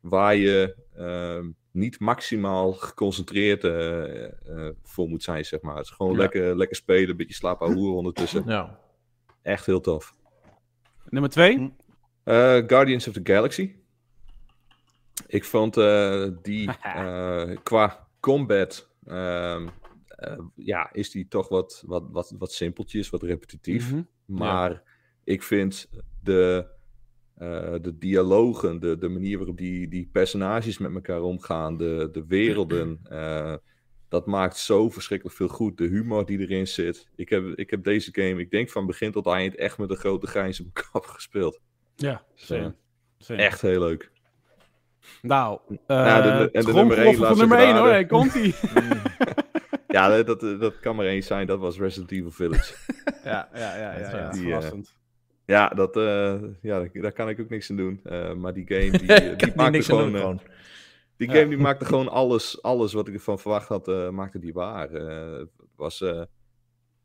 waar 0.00 0.34
je 0.36 0.76
ehm, 0.96 1.50
niet 1.70 2.00
maximaal 2.00 2.72
geconcentreerd 2.72 3.64
eh, 3.64 4.24
eh, 4.24 4.74
voor 4.82 5.08
moet 5.08 5.22
zijn, 5.22 5.44
zeg 5.44 5.60
maar. 5.60 5.76
Het 5.76 5.84
is 5.84 5.90
gewoon 5.90 6.12
Ja. 6.12 6.18
lekker, 6.18 6.56
lekker 6.56 6.76
spelen, 6.76 7.10
een 7.10 7.16
beetje 7.16 7.34
slapen 7.34 7.72
hoeren 7.72 7.96
ondertussen. 7.96 8.42
Ja. 8.46 8.78
Echt 9.42 9.66
heel 9.66 9.80
tof. 9.80 10.14
Nummer 11.08 11.30
2. 11.30 11.72
Eh, 12.24 12.34
Guardians 12.66 13.08
of 13.08 13.14
the 13.14 13.20
Galaxy. 13.22 13.74
Ik 15.26 15.44
vond 15.44 15.76
eh, 15.76 16.28
die 16.42 16.70
eh, 16.82 17.50
qua 17.62 18.08
combat. 18.20 18.88
ehm, 19.06 19.68
eh, 20.08 20.38
ja, 20.54 20.92
is 20.92 21.10
die 21.10 21.28
toch 21.28 21.48
wat, 21.48 21.82
wat, 21.86 22.04
wat, 22.10 22.34
wat 22.38 22.52
simpeltjes, 22.52 23.10
wat 23.10 23.22
repetitief. 23.22 23.92
Mhm. 23.92 24.02
Maar 24.26 24.82
ik 25.24 25.42
vind 25.42 25.90
de, 26.22 26.66
eh, 27.40 27.74
de 27.82 27.98
dialogen, 27.98 28.80
de, 28.80 28.98
de 28.98 29.08
manier 29.08 29.36
waarop 29.36 29.56
die, 29.56 29.88
die 29.88 30.08
personages 30.12 30.78
met 30.78 30.94
elkaar 30.94 31.22
omgaan, 31.22 31.76
de, 31.76 32.08
de 32.12 32.24
werelden, 32.28 33.00
eh, 33.04 33.54
dat 34.08 34.26
maakt 34.26 34.56
zo 34.56 34.88
verschrikkelijk 34.90 35.36
veel 35.36 35.48
goed. 35.48 35.78
De 35.78 35.86
humor 35.86 36.26
die 36.26 36.38
erin 36.38 36.66
zit. 36.66 37.08
Ik 37.16 37.28
heb, 37.28 37.44
ik 37.54 37.70
heb 37.70 37.84
deze 37.84 38.08
game, 38.12 38.40
ik 38.40 38.50
denk 38.50 38.70
van 38.70 38.86
begin 38.86 39.12
tot 39.12 39.26
eind, 39.26 39.54
echt 39.56 39.78
met 39.78 39.90
een 39.90 39.96
grote 39.96 40.26
grijns 40.26 40.60
op 40.60 40.66
mijn 40.72 40.86
kap 40.92 41.04
gespeeld. 41.04 41.60
Ja, 41.96 42.24
same. 42.34 42.74
Same. 43.18 43.38
Echt 43.42 43.60
heel 43.60 43.80
leuk. 43.80 44.10
Nou, 45.22 45.60
uh, 45.68 45.76
Nou, 45.86 46.22
de- 46.22 46.50
en 46.50 46.64
de 46.64 46.72
nummer 46.72 46.98
één, 46.98 47.14
van 47.14 47.22
laat 47.24 47.34
ze 47.34 47.40
nummer 47.40 47.58
1 47.58 47.66
hoor. 47.66 47.76
raden. 47.76 47.92
Hey, 47.92 48.06
komt 48.06 48.34
ie. 48.34 48.54
Ja, 49.88 50.22
dat, 50.22 50.40
dat, 50.40 50.60
dat 50.60 50.80
kan 50.80 50.96
maar 50.96 51.06
één 51.06 51.22
zijn. 51.22 51.46
Dat 51.46 51.58
was 51.58 51.78
Resident 51.78 52.10
Evil 52.12 52.30
Village. 52.30 52.74
ja, 53.24 53.48
ja, 53.54 53.76
ja, 53.76 53.98
ja, 53.98 54.10
ja. 54.16 54.30
Die, 54.30 54.40
eh, 54.40 54.46
verrassend. 54.46 54.98
Ja, 55.50 55.68
dat, 55.68 55.96
eh, 55.96 56.42
ja, 56.62 56.78
daar- 56.78 56.90
daar 56.92 57.12
kan 57.12 57.28
ik 57.28 57.40
ook 57.40 57.48
niks 57.48 57.70
aan 57.70 57.76
doen. 57.76 58.00
Eh, 58.04 58.34
maar 58.34 58.52
die 58.52 58.66
game, 58.66 58.90
die, 58.98 59.12
eh, 59.12 59.38
die 59.38 59.52
maakte 59.56 59.82
gewoon... 59.82 60.10
doen, 60.12 60.20
gewoon. 60.20 60.40
Die 61.16 61.28
Ja. 61.28 61.34
game 61.34 61.48
die 61.48 61.58
maakte 61.58 61.84
gewoon 61.84 62.08
alles, 62.08 62.62
alles 62.62 62.92
wat 62.92 63.08
ik 63.08 63.14
ervan 63.14 63.38
verwacht 63.38 63.68
had, 63.68 63.88
eh, 63.88 64.08
maakte 64.10 64.38
die 64.38 64.52
waar. 64.52 64.90
Eh, 64.92 65.38
het, 65.38 65.48
was, 65.76 66.00
eh, 66.00 66.22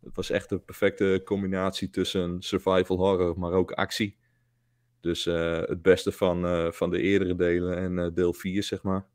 het 0.03 0.15
was 0.15 0.29
echt 0.29 0.49
de 0.49 0.59
perfecte 0.59 1.21
combinatie 1.25 1.89
tussen 1.89 2.41
survival 2.41 2.97
horror, 2.97 3.39
maar 3.39 3.51
ook 3.51 3.71
actie. 3.71 4.17
Dus 4.99 5.25
eh, 5.25 5.57
het 5.61 5.81
beste 5.81 6.11
van, 6.11 6.45
eh, 6.45 6.71
van 6.71 6.89
de 6.89 7.01
eerdere 7.01 7.35
delen 7.35 7.77
en 7.77 7.99
eh, 7.99 8.07
deel 8.13 8.33
4, 8.33 8.63
zeg 8.63 8.83
maar. 8.83 9.05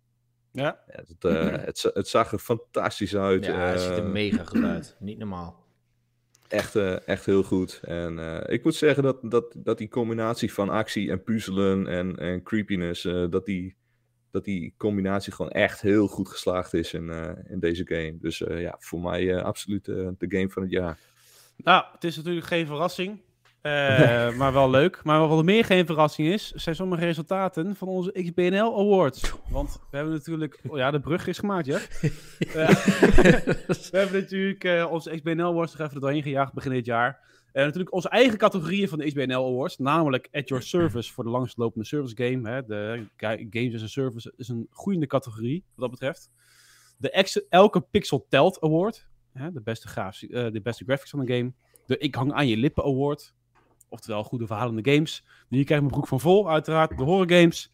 Ja. 0.53 0.81
Ja, 0.87 1.03
het, 1.07 1.23
het, 1.67 1.91
het 1.95 2.09
zag 2.09 2.33
er 2.33 2.39
fantastisch 2.39 3.17
uit. 3.17 3.45
Ja, 3.45 3.53
het 3.59 3.81
ziet 3.81 3.91
er 3.97 4.05
mega 4.07 4.45
goed 4.45 4.63
uit. 4.63 4.97
Niet 5.01 5.19
normaal. 5.19 5.60
Echt, 6.53 6.77
eh, 6.77 7.09
echt 7.09 7.27
heel 7.27 7.43
goed. 7.43 7.81
En 7.83 8.19
eh, 8.19 8.55
ik 8.55 8.65
moet 8.65 8.75
zeggen 8.75 9.03
dat, 9.03 9.19
dat, 9.23 9.55
dat 9.57 9.79
die 9.79 9.89
combinatie 9.89 10.53
van 10.53 10.69
actie 10.69 11.11
en 11.11 11.23
puzzelen 11.23 11.87
en, 11.87 12.17
en 12.17 12.43
creepiness, 12.43 13.05
eh, 13.05 13.25
dat, 13.31 13.45
die, 13.45 13.77
dat 14.31 14.45
die 14.45 14.75
combinatie 14.77 15.33
gewoon 15.33 15.51
echt 15.51 15.81
heel 15.81 16.07
goed 16.07 16.29
geslaagd 16.29 16.75
is 16.75 16.95
in, 16.95 17.11
in 17.49 17.61
deze 17.61 17.87
game. 17.87 18.17
Dus 18.21 18.39
ja, 18.39 18.77
voor 18.79 19.01
mij 19.01 19.43
absoluut 19.43 19.85
de 19.85 20.27
game 20.29 20.49
van 20.49 20.63
het 20.63 20.71
jaar. 20.71 20.99
Nou, 21.57 21.85
het 21.93 22.05
is 22.05 22.17
natuurlijk 22.17 22.47
geen 22.47 22.67
verrassing. 22.67 23.21
Eh, 23.63 24.37
maar 24.37 24.53
wel 24.53 24.71
leuk. 24.71 25.01
Maar 25.05 25.29
wat 25.29 25.45
meer 25.45 25.65
geen 25.65 25.87
verrassing 25.87 26.29
is, 26.29 26.51
zijn 26.51 26.75
sommige 26.75 27.05
resultaten 27.05 27.77
van 27.77 27.89
onze 27.89 28.13
XBNL 28.13 28.79
Awards. 28.79 29.33
Want 29.51 29.81
we 29.91 29.97
hebben 29.97 30.15
natuurlijk... 30.15 30.61
Oh 30.69 30.77
ja, 30.77 30.91
de 30.91 31.01
brug 31.01 31.27
is 31.27 31.39
gemaakt, 31.39 31.67
ja. 31.67 31.79
we 32.53 33.89
hebben 33.91 34.21
natuurlijk 34.21 34.65
eh, 34.65 34.87
onze 34.91 35.11
XBNL 35.11 35.47
Awards 35.47 35.73
nog 35.73 35.81
even 35.83 35.95
er 35.95 36.01
doorheen 36.01 36.23
gejaagd 36.23 36.53
begin 36.53 36.71
dit 36.73 36.87
jaar. 36.87 37.29
En 37.53 37.65
natuurlijk 37.65 37.93
onze 37.95 38.09
eigen 38.09 38.39
categorieën 38.39 38.89
van 38.89 38.99
de 38.99 39.05
XBNL 39.07 39.47
Awards. 39.47 39.79
Namelijk 39.79 40.29
At 40.33 40.49
Your 40.49 40.63
Service 40.63 41.13
voor 41.13 41.25
de 41.25 41.31
langstlopende 41.31 41.87
service 41.87 42.17
game. 42.17 42.51
Hè. 42.51 42.65
De 42.67 43.07
ga- 43.17 43.39
Games 43.51 43.75
as 43.75 43.83
a 43.83 43.87
Service 43.87 44.33
is 44.37 44.49
een 44.49 44.67
groeiende 44.71 45.07
categorie 45.07 45.65
wat 45.75 45.91
dat 45.91 45.99
betreft. 45.99 46.31
De 46.97 47.11
ex- 47.11 47.49
Elke 47.49 47.81
Pixel 47.81 48.27
Telt 48.29 48.61
Award. 48.61 49.09
Hè, 49.33 49.53
de, 49.53 49.61
beste 49.61 49.89
eh, 50.01 50.53
de 50.53 50.61
beste 50.63 50.85
graphics 50.85 51.11
van 51.11 51.25
de 51.25 51.37
game. 51.37 51.53
De 51.87 51.99
Ik 51.99 52.15
Hang 52.15 52.33
aan 52.33 52.49
Je 52.49 52.57
Lippen 52.57 52.85
Award. 52.85 53.35
Oftewel 53.91 54.25
goede 54.25 54.47
verhalende 54.47 54.93
games. 54.93 55.25
Hier 55.49 55.65
krijg 55.65 55.81
ik 55.81 55.87
mijn 55.87 55.89
broek 55.89 56.09
van 56.09 56.21
vol, 56.21 56.51
uiteraard. 56.51 56.99
De 56.99 57.05
horror 57.05 57.31
games. 57.31 57.73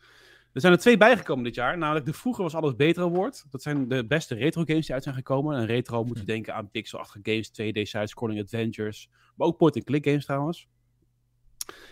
Er 0.52 0.60
zijn 0.60 0.72
er 0.72 0.78
twee 0.78 0.96
bijgekomen 0.96 1.44
dit 1.44 1.54
jaar. 1.54 1.78
Namelijk 1.78 2.06
de 2.06 2.12
Vroeger 2.12 2.42
was 2.42 2.54
alles 2.54 2.76
beter 2.76 3.02
award. 3.02 3.44
Dat 3.50 3.62
zijn 3.62 3.88
de 3.88 4.06
beste 4.06 4.34
retro 4.34 4.62
games 4.64 4.84
die 4.86 4.94
uit 4.94 5.02
zijn 5.02 5.14
gekomen. 5.14 5.56
En 5.56 5.66
retro 5.66 6.04
moet 6.04 6.18
je 6.18 6.24
denken 6.24 6.54
aan 6.54 6.70
pixelachtige 6.70 7.20
games, 7.22 7.48
2D 7.50 7.82
side-scrolling 7.82 8.40
adventures. 8.40 9.10
Maar 9.34 9.46
ook 9.46 9.56
point-and-click 9.56 10.04
games 10.04 10.24
trouwens. 10.24 10.68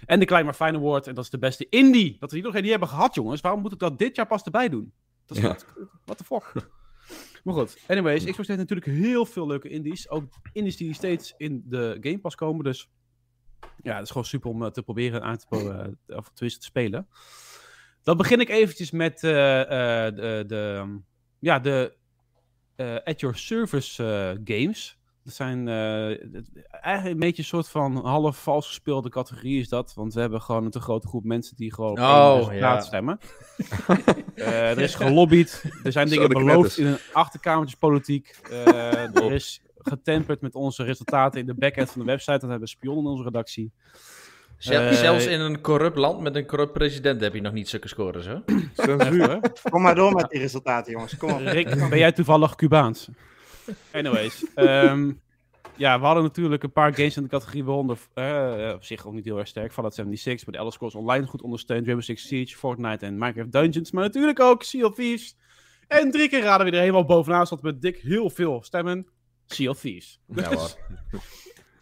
En 0.04 0.21
de 0.21 0.26
maar 0.26 0.54
Fine 0.54 0.76
Award. 0.76 1.07
En 1.07 1.14
dat 1.14 1.25
is 1.25 1.31
de 1.31 1.38
beste 1.38 1.66
indie. 1.69 2.16
Dat 2.19 2.31
we 2.31 2.37
die 2.37 2.45
nog 2.45 2.54
niet 2.54 2.71
hebben 2.71 2.88
gehad, 2.88 3.14
jongens. 3.14 3.40
Waarom 3.40 3.61
moet 3.61 3.73
ik 3.73 3.78
dat 3.78 3.99
dit 3.99 4.16
jaar 4.16 4.26
pas 4.26 4.43
erbij 4.43 4.69
doen? 4.69 4.93
Dat 5.26 5.37
is 5.37 5.43
Ja. 5.43 5.57
wat, 6.04 6.19
the 6.19 6.25
fuck. 6.25 6.52
Maar 7.45 7.54
goed, 7.54 7.78
anyways, 7.87 8.25
Xbox 8.25 8.49
heeft 8.49 8.61
natuurlijk 8.61 8.88
heel 8.88 9.26
veel 9.26 9.47
leuke 9.47 9.69
indies. 9.69 10.09
Ook 10.09 10.25
indies 10.52 10.76
die 10.76 10.95
steeds 10.95 11.35
in 11.37 11.64
de 11.66 11.97
Game 12.00 12.19
Pass 12.19 12.35
komen. 12.35 12.64
Dus 12.64 12.90
ja, 13.83 13.94
het 13.94 14.02
is 14.02 14.09
gewoon 14.09 14.25
super 14.26 14.50
om 14.50 14.62
eh, 14.64 14.71
te 14.71 14.83
proberen 14.83 15.23
aan 15.23 15.37
te, 15.37 15.47
pro- 15.47 15.71
eh, 15.71 16.16
of 16.16 16.30
te 16.35 16.49
spelen. 16.49 17.09
Dan 18.02 18.16
begin 18.16 18.40
ik 18.40 18.49
eventjes 18.49 18.90
met 18.90 19.14
eh, 19.14 19.30
de, 19.30 20.44
de, 20.47 20.76
um, 20.83 21.04
ja, 21.38 21.59
de 21.59 21.94
At 23.04 23.21
Your 23.21 23.37
Service 23.37 24.02
games. 24.44 24.99
Dat 25.25 25.35
zijn 25.35 25.68
eigenlijk 25.68 27.04
een 27.14 27.18
beetje 27.18 27.42
een 27.42 27.49
soort 27.49 27.68
van 27.68 27.97
half 28.06 28.42
vals 28.42 28.66
gespeelde 28.66 29.09
categorie 29.09 29.61
is 29.61 29.68
dat. 29.68 29.94
Want 29.94 30.14
we 30.14 30.21
hebben 30.21 30.42
gewoon 30.42 30.64
een 30.64 30.71
te 30.71 30.80
grote 30.80 31.06
groep 31.09 31.25
mensen 31.25 31.56
die 31.56 31.75
gewoon 31.75 31.90
op 31.92 31.99
Oh, 31.99 32.47
ja. 32.54 32.80
stemmen. 32.80 33.18
Er 34.35 34.78
is 34.78 34.94
gelobbyd. 34.94 35.64
Er 35.85 35.92
zijn 35.92 36.09
dingen 36.09 36.28
beloofd 36.28 36.78
in 36.78 36.87
een 36.87 36.99
achterkamertjespolitiek. 37.12 38.38
Er 38.50 39.33
is 39.33 39.62
getemperd 39.88 40.41
met 40.41 40.55
onze 40.55 40.85
resultaten 40.85 41.41
in 41.41 41.47
de 41.47 41.55
backend 41.55 41.91
van 41.91 42.00
de 42.00 42.07
website. 42.07 42.38
Dat 42.38 42.50
hebben 42.50 42.69
spionnen 42.69 43.05
in 43.05 43.11
onze 43.11 43.23
redactie. 43.25 43.73
Eh, 44.59 44.93
Zelfs 44.93 45.26
in 45.26 45.41
een 45.41 45.61
corrupt 45.61 45.97
land 45.97 46.21
met 46.21 46.37
een 46.37 46.47
corrupt 46.47 46.73
president 46.73 47.21
heb 47.21 47.35
je 47.35 47.41
nog 47.41 47.53
niet 47.53 47.69
zulke 47.69 47.88
scores, 47.88 48.26
hè? 48.33 48.37
Censuur. 48.75 49.41
Kom 49.71 49.83
maar 49.83 49.95
door 49.95 50.12
met 50.12 50.31
die 50.31 50.41
resultaten, 50.41 50.93
jongens. 50.93 51.17
Kom 51.17 51.31
op. 51.31 51.38
Rick, 51.41 51.88
ben 51.88 51.99
jij 51.99 52.12
toevallig 52.12 52.55
Cubaans? 52.55 53.09
Anyways. 53.93 54.45
ehm, 54.55 55.12
ja, 55.76 55.99
we 56.00 56.05
hadden 56.07 56.23
natuurlijk 56.23 56.62
een 56.62 56.73
paar 56.73 56.95
games 56.95 57.17
in 57.17 57.23
de 57.23 57.29
categorie 57.29 57.64
waaronder 57.64 57.99
eh, 58.14 58.73
op 58.75 58.85
zich 58.85 59.07
ook 59.07 59.12
niet 59.12 59.25
heel 59.25 59.38
erg 59.38 59.49
sterk. 59.49 59.73
Fallout 59.73 59.95
76, 59.95 60.45
maar 60.45 60.53
de 60.53 60.59
Elder 60.59 60.75
Scrolls 60.75 60.95
Online 60.95 61.26
goed 61.26 61.43
ondersteund. 61.43 61.85
Rainbow 61.85 62.05
Six 62.07 62.26
Siege, 62.26 62.57
Fortnite 62.57 63.07
en 63.07 63.19
Minecraft 63.19 63.53
Dungeons. 63.53 63.91
Maar 63.91 64.03
natuurlijk 64.05 64.41
ook 64.41 64.62
Sea 64.62 64.87
of 64.87 64.95
Thieves. 64.95 65.37
En 65.88 66.11
drie 66.11 66.29
keer 66.29 66.43
raden 66.43 66.64
wie 66.64 66.75
er 66.75 66.81
helemaal 66.81 67.05
bovenaan 67.05 67.47
stond 67.47 67.62
met 67.62 67.83
dik 67.83 67.97
heel 67.97 68.31
veel 68.31 68.62
stemmen. 68.62 69.07
Sea 69.47 69.71
of 69.71 69.81
Thieves. 69.81 70.21
Ja 70.35 70.55
hoor. 70.55 70.71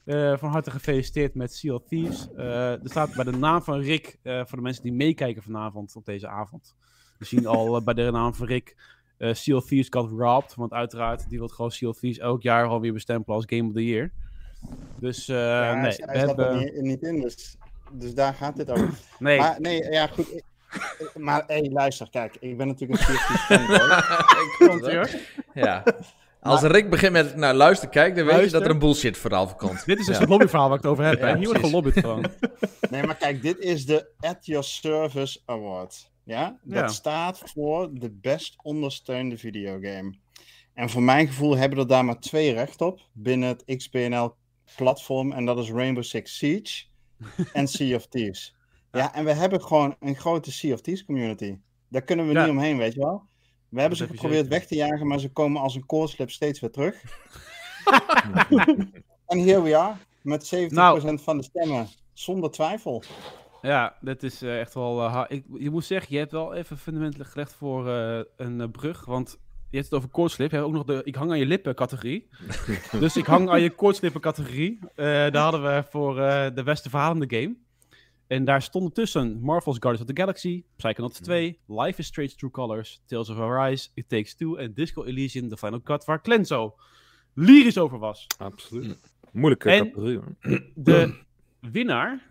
Eh, 0.04 0.36
van 0.36 0.50
harte 0.50 0.70
gefeliciteerd 0.70 1.34
met 1.34 1.54
Sea 1.54 1.74
of 1.74 1.82
Thieves. 1.88 2.28
Eh, 2.36 2.70
er 2.72 2.80
staat 2.84 3.14
bij 3.14 3.24
de 3.24 3.30
naam 3.36 3.62
van 3.62 3.80
Rick, 3.80 4.18
eh, 4.22 4.38
voor 4.44 4.56
de 4.58 4.64
mensen 4.64 4.82
die 4.82 4.92
meekijken 4.92 5.42
vanavond 5.42 5.96
op 5.96 6.04
deze 6.04 6.28
avond. 6.28 6.74
We 7.18 7.24
zien 7.24 7.46
al 7.46 7.82
bij 7.82 7.94
de 7.94 8.10
naam 8.10 8.34
van 8.34 8.46
Rick, 8.46 8.76
eh 9.18 9.34
Sea 9.34 9.56
of 9.56 9.66
Thieves 9.66 9.86
got 9.90 10.10
robbed. 10.10 10.54
Want 10.54 10.72
uiteraard, 10.72 11.28
die 11.28 11.38
wil 11.38 11.48
gewoon 11.48 11.70
Sea 11.70 11.88
of 11.88 11.98
Thieves 11.98 12.18
elk 12.18 12.42
jaar 12.42 12.64
gewoon 12.64 12.80
weer 12.80 12.92
bestempelen 12.92 13.36
als 13.36 13.44
Game 13.48 13.68
of 13.68 13.72
the 13.74 13.84
Year. 13.84 14.10
Dus 14.98 15.28
eh, 15.28 15.36
Ja, 15.36 15.72
nee, 15.74 15.80
hij 15.82 15.88
we 15.90 15.92
staat 15.92 16.08
er 16.08 16.26
hebben... 16.26 16.58
niet, 16.58 16.80
niet 16.82 17.02
in, 17.02 17.20
dus, 17.20 17.56
dus 17.92 18.14
daar 18.14 18.34
gaat 18.34 18.56
dit 18.56 18.70
over. 18.70 18.90
Nee, 19.18 19.38
Maar 19.38 19.60
nee, 19.60 19.82
ja 19.90 20.06
goed. 20.06 20.32
ik- 20.32 20.44
maar 21.18 21.44
hey, 21.46 21.70
luister, 21.72 22.10
kijk, 22.10 22.36
ik 22.40 22.56
ben 22.56 22.66
natuurlijk 22.66 23.00
een 23.08 23.16
fanboy. 23.16 23.78
komt 24.68 24.86
ie, 24.86 24.94
hoor. 24.96 25.10
Ja. 25.54 25.84
Als 26.50 26.62
Rick 26.62 26.90
begint 26.90 27.12
met, 27.12 27.36
nou 27.36 27.54
luister, 27.56 27.88
kijk, 27.88 28.16
dan 28.16 28.24
weet 28.26 28.44
je 28.44 28.50
dat 28.50 28.62
er 28.64 28.70
een 28.70 28.78
bullshit 28.78 29.18
verhaal 29.18 29.48
voor 29.48 29.56
komt. 29.56 29.84
Dit 29.86 29.98
is 29.98 30.06
dus 30.06 30.14
Ja. 30.14 30.20
het 30.20 30.30
lobbyverhaal 30.30 30.68
waar 30.68 30.76
ik 30.76 30.82
het 30.82 30.92
over 30.92 31.04
heb. 31.04 31.20
hè. 31.20 31.28
Ja, 31.28 31.36
Hier 31.36 31.46
wordt 31.46 31.60
gelobbyd 31.64 31.98
gewoon. 31.98 32.24
Nee, 32.90 33.02
maar 33.02 33.16
kijk, 33.16 33.42
dit 33.42 33.58
is 33.58 33.86
de 33.86 34.10
At 34.20 34.46
Your 34.46 34.64
Service 34.64 35.40
Award. 35.44 36.10
Ja? 36.24 36.58
Dat 36.62 36.78
Ja. 36.78 36.88
staat 36.88 37.42
voor 37.44 37.90
de 37.92 38.10
best 38.10 38.54
ondersteunde 38.62 39.38
videogame. 39.38 40.14
En 40.74 40.90
voor 40.90 41.02
mijn 41.02 41.26
gevoel 41.26 41.56
hebben 41.56 41.78
er 41.78 41.86
daar 41.86 42.04
maar 42.04 42.18
twee 42.20 42.52
recht 42.52 42.80
op 42.80 43.00
binnen 43.12 43.48
het 43.48 43.64
XBNL-platform. 43.76 45.32
En 45.32 45.44
dat 45.44 45.58
is 45.58 45.70
Rainbow 45.70 46.04
Six 46.04 46.36
Siege 46.38 46.84
en 47.52 47.68
Sea 47.68 47.96
of 47.96 48.06
Thieves. 48.06 48.54
Ja, 48.92 49.14
en 49.14 49.24
we 49.24 49.32
hebben 49.32 49.62
gewoon 49.62 49.96
een 50.00 50.16
grote 50.16 50.52
Sea 50.52 50.72
of 50.74 50.80
Thieves 50.80 51.04
community. 51.04 51.56
Daar 51.88 52.02
kunnen 52.02 52.26
we 52.26 52.32
Ja. 52.32 52.40
niet 52.42 52.50
omheen, 52.50 52.76
weet 52.76 52.94
je 52.94 53.00
wel. 53.00 53.22
We 53.72 53.80
hebben 53.80 53.98
ze 53.98 54.06
geprobeerd 54.06 54.48
weg 54.48 54.66
te 54.66 54.74
jagen, 54.74 55.06
maar 55.06 55.18
ze 55.20 55.28
komen 55.28 55.60
als 55.60 55.74
een 55.74 55.86
koortslip 55.86 56.30
steeds 56.30 56.60
weer 56.60 56.70
terug. 56.70 57.02
en 59.26 59.38
here 59.38 59.62
we 59.62 59.76
are, 59.76 59.94
met 60.22 60.54
70% 60.54 60.66
Nou. 60.68 61.18
van 61.18 61.36
de 61.36 61.42
stemmen, 61.42 61.88
zonder 62.12 62.50
twijfel. 62.50 63.02
Ja, 63.62 63.96
dat 64.00 64.22
is 64.22 64.42
eh, 64.42 64.60
echt 64.60 64.74
wel... 64.74 65.02
eh, 65.02 65.24
ik, 65.28 65.44
je 65.58 65.70
moet 65.70 65.84
zeggen, 65.84 66.12
je 66.12 66.18
hebt 66.18 66.32
wel 66.32 66.54
even 66.54 66.78
fundamenten 66.78 67.26
gelegd 67.26 67.52
voor 67.52 67.88
eh, 67.88 68.20
een 68.36 68.70
brug. 68.70 69.04
Want 69.04 69.38
je 69.70 69.78
hebt 69.78 69.90
het 69.90 69.98
over 69.98 70.08
koortslip. 70.10 70.50
Je 70.50 70.56
hebt 70.56 70.68
ook 70.68 70.74
nog 70.74 70.84
de 70.84 71.00
ik 71.04 71.14
hang 71.14 71.30
aan 71.30 71.38
je 71.38 71.46
lippen 71.46 71.74
categorie. 71.74 72.28
dus 73.00 73.16
ik 73.16 73.26
hang 73.26 73.50
aan 73.50 73.60
je 73.60 73.70
koortslippen 73.70 74.20
categorie. 74.20 74.78
Eh, 74.94 75.04
daar 75.06 75.42
hadden 75.42 75.62
we 75.62 75.84
voor 75.90 76.20
eh, 76.20 76.46
de 76.54 76.62
beste 76.62 76.90
verhalende 76.90 77.38
game. 77.38 77.56
En 78.32 78.44
daar 78.44 78.62
stonden 78.62 78.92
tussen 78.92 79.40
Marvel's 79.40 79.76
Guardians 79.78 80.00
of 80.08 80.14
the 80.14 80.20
Galaxy, 80.20 80.64
Psychonauts 80.76 81.20
2, 81.20 81.58
Life 81.66 81.98
is 81.98 82.06
Strange 82.06 82.34
True 82.34 82.50
Colors, 82.50 83.02
Tales 83.06 83.28
of 83.28 83.38
Arise, 83.38 83.88
It 83.94 84.08
Takes 84.08 84.34
Two 84.34 84.56
en 84.56 84.74
Disco 84.74 85.04
Elysium 85.04 85.48
The 85.48 85.56
Final 85.56 85.82
Cut, 85.82 86.04
waar 86.04 86.22
Clenzo 86.22 86.74
lyrisch 87.34 87.78
over 87.78 87.98
was. 87.98 88.26
Absoluut. 88.38 88.98
Moeilijke 89.32 89.70
En-. 89.70 90.36
De 90.74 91.14
winnaar 91.60 92.22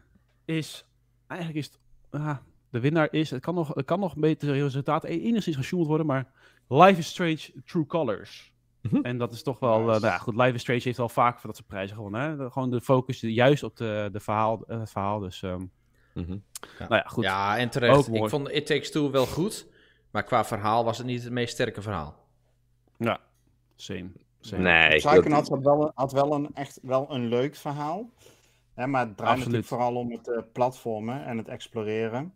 is. 0.45 0.85
Eigenlijk 1.27 1.59
is 1.59 1.65
het. 1.65 1.79
ah, 2.21 2.37
De 2.69 2.79
winnaar 2.79 3.07
is, 3.11 3.29
het 3.29 3.41
kan 3.41 3.55
nog, 3.55 3.73
het 3.73 3.85
kan 3.85 3.99
nog 3.99 4.15
een 4.15 4.21
beetje 4.21 4.47
het 4.47 4.55
resultaat 4.55 5.03
enigszins 5.03 5.55
gesjoemeld 5.55 5.89
worden, 5.89 6.07
maar 6.07 6.31
Life 6.67 6.99
is 6.99 7.07
Strange 7.07 7.49
True 7.65 7.85
Colors. 7.85 8.53
Mhm. 8.81 9.01
En 9.01 9.17
dat 9.17 9.33
is 9.33 9.43
toch 9.43 9.59
wel, 9.59 9.79
eh, 9.79 9.85
nou 9.85 10.05
ja, 10.05 10.17
goed, 10.17 10.35
Life 10.35 10.53
is 10.53 10.61
Strange 10.61 10.81
heeft 10.83 10.99
al 10.99 11.09
vaak 11.09 11.39
voor 11.39 11.47
dat 11.47 11.55
soort 11.55 11.67
prijzen 11.67 11.95
gewonnen. 11.95 12.21
Hè? 12.21 12.51
Gewoon 12.51 12.69
de 12.69 12.81
focus 12.81 13.19
juist 13.19 13.63
op 13.63 13.77
de, 13.77 14.09
de 14.11 14.19
verhaal, 14.19 14.63
eh, 14.67 14.79
het 14.79 14.91
verhaal. 14.91 15.19
Dus, 15.19 15.43
Mhm. 16.13 16.37
nou 16.79 16.95
ja, 16.95 17.03
goed. 17.07 17.23
Ja, 17.23 17.57
en 17.57 17.69
terecht. 17.69 17.97
Ook 17.97 18.07
mooi. 18.07 18.23
Ik 18.23 18.29
vond 18.29 18.49
It 18.51 18.65
Takes 18.65 18.91
Two 18.91 19.11
wel 19.11 19.25
goed. 19.25 19.67
Maar 20.11 20.23
qua 20.23 20.45
verhaal 20.45 20.83
was 20.83 20.97
het 20.97 21.07
niet 21.07 21.23
het 21.23 21.31
meest 21.31 21.53
sterke 21.53 21.81
verhaal. 21.81 22.15
Ja, 22.97 23.19
same. 23.75 24.09
same. 24.39 24.61
Nee, 24.63 25.01
dat- 25.01 25.27
had 25.27 25.49
wel, 25.49 25.81
een, 25.83 25.91
had 25.95 26.11
wel 26.11 26.33
een 26.33 26.49
echt 26.53 26.79
wel 26.81 27.05
een 27.09 27.27
leuk 27.27 27.55
verhaal. 27.55 28.09
Hè, 28.73 28.87
maar 28.87 29.05
het 29.07 29.17
draait 29.17 29.37
natuurlijk 29.37 29.65
vooral 29.65 29.95
om 29.95 30.11
het 30.11 30.27
eh, 30.27 30.37
platformen 30.53 31.25
en 31.25 31.37
het 31.37 31.47
exploreren. 31.47 32.33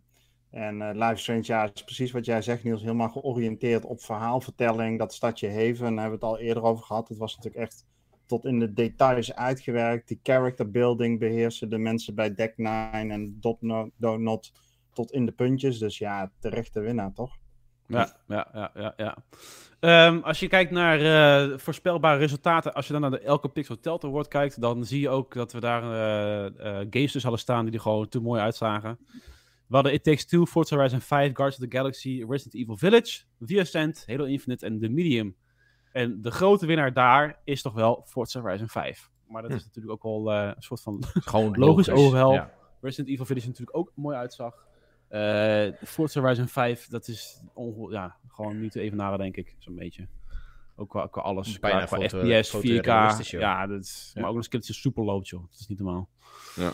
En 0.50 0.82
eh 0.82 0.94
Life 0.94 1.12
is 1.12 1.20
Strange, 1.20 1.42
ja, 1.42 1.70
is 1.74 1.84
precies 1.84 2.10
wat 2.12 2.24
jij 2.24 2.42
zegt, 2.42 2.64
Niels. 2.64 2.80
Helemaal 2.80 3.08
georiënteerd 3.08 3.84
op 3.84 4.00
verhaalvertelling. 4.02 4.98
Dat 4.98 5.14
stadje 5.14 5.48
Haven, 5.48 5.94
daar 5.94 6.02
hebben 6.04 6.20
we 6.20 6.26
het 6.26 6.34
al 6.34 6.38
eerder 6.38 6.62
over 6.62 6.84
gehad. 6.84 7.08
Het 7.08 7.18
was 7.18 7.36
natuurlijk 7.36 7.64
echt 7.64 7.84
tot 8.26 8.44
in 8.44 8.58
de 8.58 8.72
details 8.72 9.34
uitgewerkt. 9.34 10.08
Die 10.08 10.20
character 10.22 10.70
building 10.70 11.18
beheersen 11.18 11.70
de 11.70 11.78
mensen 11.78 12.14
bij 12.14 12.34
Deck 12.34 12.52
9 12.56 13.10
en 13.10 13.38
Dot 13.40 14.52
tot 14.92 15.12
in 15.12 15.26
de 15.26 15.32
puntjes. 15.32 15.78
Dus 15.78 15.98
ja, 15.98 16.30
terechte 16.38 16.80
winnaar, 16.80 17.12
toch? 17.12 17.36
Ja, 17.86 18.16
ja, 18.28 18.48
ja, 18.52 18.70
ja. 18.74 18.94
ja. 18.96 19.16
Ehm, 19.80 20.20
als 20.22 20.40
je 20.40 20.48
kijkt 20.48 20.70
naar 20.70 21.00
eh, 21.00 21.58
voorspelbare 21.58 22.18
resultaten, 22.18 22.74
als 22.74 22.86
je 22.86 22.92
dan 22.92 23.00
naar 23.02 23.10
de 23.10 23.20
Elke 23.20 23.48
Pixel 23.48 23.80
Telt 23.80 24.04
Award 24.04 24.28
kijkt, 24.28 24.60
dan 24.60 24.84
zie 24.84 25.00
je 25.00 25.08
ook 25.08 25.34
dat 25.34 25.52
we 25.52 25.60
daar 25.60 25.82
eh, 25.82 26.86
games 26.90 27.12
dus 27.12 27.22
hadden 27.22 27.40
staan 27.40 27.64
die 27.64 27.74
er 27.74 27.80
gewoon 27.80 28.08
te 28.08 28.20
mooi 28.20 28.40
uitzagen. 28.40 28.98
We 29.66 29.74
hadden 29.74 29.92
It 29.92 30.04
Takes 30.04 30.26
Two, 30.26 30.46
Forza 30.46 30.76
Horizon 30.76 31.00
5, 31.00 31.32
Guardians 31.32 31.62
of 31.62 31.68
the 31.68 31.76
Galaxy, 31.76 32.24
Resident 32.28 32.54
Evil 32.54 32.76
Village, 32.76 33.22
The 33.46 33.60
Ascent, 33.60 34.04
Halo 34.06 34.24
Infinite 34.24 34.66
en 34.66 34.80
The 34.80 34.88
Medium. 34.88 35.36
En 35.96 36.22
de 36.22 36.30
grote 36.30 36.66
winnaar 36.66 36.92
daar 36.92 37.40
is 37.44 37.62
toch 37.62 37.72
wel 37.72 38.02
Forza 38.06 38.40
Horizon 38.40 38.68
5. 38.68 39.10
Maar 39.28 39.42
dat 39.42 39.50
is 39.50 39.64
natuurlijk 39.64 39.92
ook 39.92 40.02
wel 40.24 40.32
eh, 40.32 40.46
een 40.56 40.62
soort 40.62 40.82
van 40.82 41.02
Gewoon 41.32 41.56
Logisch 41.58 41.86
logisch. 41.86 42.04
overal. 42.04 42.32
Ja. 42.32 42.50
Resident 42.80 43.08
Evil 43.08 43.24
Village 43.24 43.46
natuurlijk 43.46 43.76
ook 43.76 43.92
mooi 43.94 44.16
uitzag. 44.16 44.66
Eh 45.08 45.66
Forza 45.84 46.20
Horizon 46.20 46.46
5, 46.48 46.86
dat 46.88 47.08
is 47.08 47.40
onge- 47.54 47.92
ja, 47.92 48.16
gewoon 48.28 48.60
niet 48.60 48.72
te 48.72 48.80
evenaren, 48.80 49.18
denk 49.18 49.36
ik. 49.36 49.54
Zo'n 49.58 49.74
beetje. 49.74 50.08
Ook 50.76 50.88
qua, 50.88 51.06
qua 51.06 51.20
alles. 51.22 51.58
Bijna 51.58 51.76
qua, 51.84 51.86
qua 51.86 52.08
foto- 52.08 52.18
FPS, 52.24 52.48
4K. 52.48 52.50
fotorealistisch, 52.50 53.30
joh. 53.30 53.40
Ja, 53.40 53.66
dat 53.66 53.80
is, 53.82 54.10
Ja. 54.14 54.20
maar 54.20 54.30
ook 54.30 54.36
nog 54.36 54.46
eens 54.50 54.68
een 54.68 54.74
super 54.74 55.04
loopt, 55.04 55.28
joh. 55.28 55.42
Dat 55.50 55.60
is 55.60 55.66
niet 55.66 55.78
normaal. 55.78 56.08
Ja. 56.56 56.72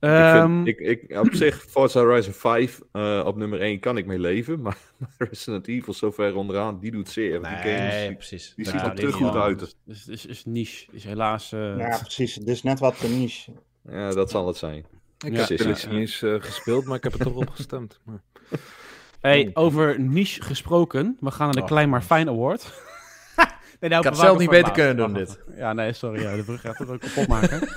Ehm, 0.00 0.66
ik, 0.66 0.76
vind, 0.76 0.88
ik, 0.90 1.10
ik, 1.10 1.18
op 1.18 1.28
zich, 1.34 1.64
Forza 1.68 2.00
Horizon 2.00 2.32
5 2.32 2.80
eh, 2.92 3.22
op 3.26 3.36
nummer 3.36 3.60
1 3.60 3.80
kan 3.80 3.96
ik 3.96 4.06
mee 4.06 4.18
leven. 4.18 4.60
Maar 4.62 4.76
Resident 5.18 5.68
Evil 5.68 5.92
zo 5.94 6.10
ver 6.10 6.34
onderaan, 6.36 6.78
die 6.80 6.90
doet 6.90 7.08
zeer. 7.08 7.42
Die 7.42 7.50
Nee, 7.50 7.76
games, 8.02 8.14
precies. 8.16 8.52
die 8.56 8.64
ja, 8.64 8.70
ziet 8.70 8.80
er 8.80 8.94
dit 8.94 9.04
te 9.06 9.12
goed 9.12 9.32
wel. 9.32 9.42
uit. 9.42 9.58
Dus, 9.58 9.76
dus, 9.84 10.06
is, 10.08 10.26
is 10.26 10.44
niche. 10.44 10.86
Is 10.92 11.04
helaas... 11.04 11.52
eh, 11.52 11.76
Ja, 11.78 11.98
precies. 11.98 12.34
Dit 12.34 12.48
is 12.48 12.62
net 12.62 12.78
wat 12.78 12.98
te 13.00 13.08
niche. 13.08 13.52
Ja, 13.88 14.10
dat 14.10 14.30
zal 14.30 14.46
het 14.46 14.56
zijn. 14.56 14.84
Ik 15.18 15.32
Ja, 15.32 15.38
heb 15.38 15.48
ja, 15.48 15.56
Village 15.56 15.86
ja. 15.86 15.92
niet 15.92 16.00
eens 16.00 16.22
eh, 16.22 16.34
gespeeld, 16.38 16.84
maar 16.84 16.96
ik 16.96 17.02
heb 17.02 17.12
er 17.12 17.18
toch 17.24 17.34
op 17.36 17.50
gestemd. 17.50 18.00
Maar... 18.04 18.20
Hey, 19.20 19.50
over 19.54 20.00
niche 20.00 20.42
gesproken. 20.42 21.16
We 21.20 21.30
gaan 21.30 21.44
naar 21.46 21.54
de 21.54 21.60
Oh, 21.60 21.66
Klein 21.66 21.88
maar 21.88 22.02
Fijn 22.02 22.28
Award. 22.28 22.62
nee, 23.80 23.90
nou, 23.90 24.02
Ik 24.02 24.08
had 24.08 24.18
zelf 24.18 24.30
het 24.30 24.38
niet 24.38 24.50
het 24.50 24.58
beter 24.60 24.72
kunnen 24.72 24.96
doen, 24.96 25.16
even. 25.16 25.36
Ja, 25.56 25.72
nee, 25.72 25.92
sorry. 25.92 26.22
Ja, 26.22 26.36
de 26.36 26.42
brug 26.42 26.60
gaat 26.60 26.78
het 26.78 26.88
ook 26.90 27.00
kapot 27.00 27.26
maken. 27.28 27.68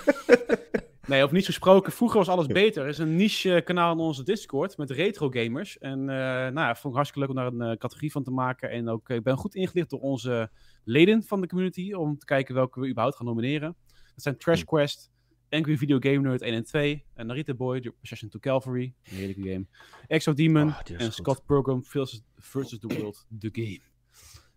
Nee, 1.08 1.24
over 1.24 1.36
niche 1.36 1.46
gesproken. 1.46 1.92
Vroeger 1.92 2.18
was 2.18 2.28
alles 2.28 2.48
beter. 2.48 2.84
Er 2.84 2.90
is 2.90 2.98
een 2.98 3.16
niche 3.16 3.56
eh, 3.56 3.64
kanaal 3.64 3.92
in 3.94 4.00
onze 4.00 4.24
Discord 4.24 4.78
met 4.78 4.92
retro 4.92 5.30
gamers. 5.30 5.78
En 5.78 6.00
eh 6.00 6.16
nou 6.26 6.54
ja, 6.54 6.76
vond 6.76 6.94
ik 6.94 6.94
hartstikke 6.94 7.20
leuk 7.20 7.30
om 7.30 7.36
daar 7.36 7.54
een 7.54 7.72
eh, 7.72 7.78
categorie 7.78 8.12
van 8.12 8.24
te 8.24 8.32
maken. 8.32 8.70
En 8.70 8.90
ook, 8.90 9.10
ik 9.10 9.24
ben 9.24 9.38
goed 9.38 9.56
ingelicht 9.56 9.90
door 9.90 10.00
onze 10.00 10.52
leden 10.84 11.24
van 11.24 11.42
de 11.42 11.48
community. 11.48 11.94
Om 11.94 12.18
te 12.18 12.26
kijken 12.26 12.56
welke 12.56 12.80
we 12.80 12.88
überhaupt 12.88 13.16
gaan 13.16 13.26
nomineren. 13.26 13.76
Dat 13.88 14.24
zijn 14.24 14.38
Trash 14.38 14.64
Quest, 14.64 15.12
Angry 15.50 15.78
Video 15.78 15.98
Game 16.00 16.18
Nerd 16.18 16.42
1 16.42 16.54
en 16.54 16.64
2. 16.64 17.06
En 17.14 17.26
Narita 17.26 17.54
Boy, 17.54 17.82
The 17.82 17.92
Procession 17.92 18.30
to 18.30 18.40
Calvary. 18.40 18.94
Een 19.04 19.16
heerlijke 19.16 19.52
game. 19.52 19.66
Exo 20.08 20.34
Demon 20.34 20.68
Oh, 20.68 20.80
en 20.86 21.02
goed. 21.02 21.14
Scott 21.14 21.46
Pilgrim 21.46 21.84
versus, 21.84 22.24
versus 22.38 22.80
the 22.80 22.88
World, 22.88 23.28
The 23.40 23.50
Game. 23.52 23.82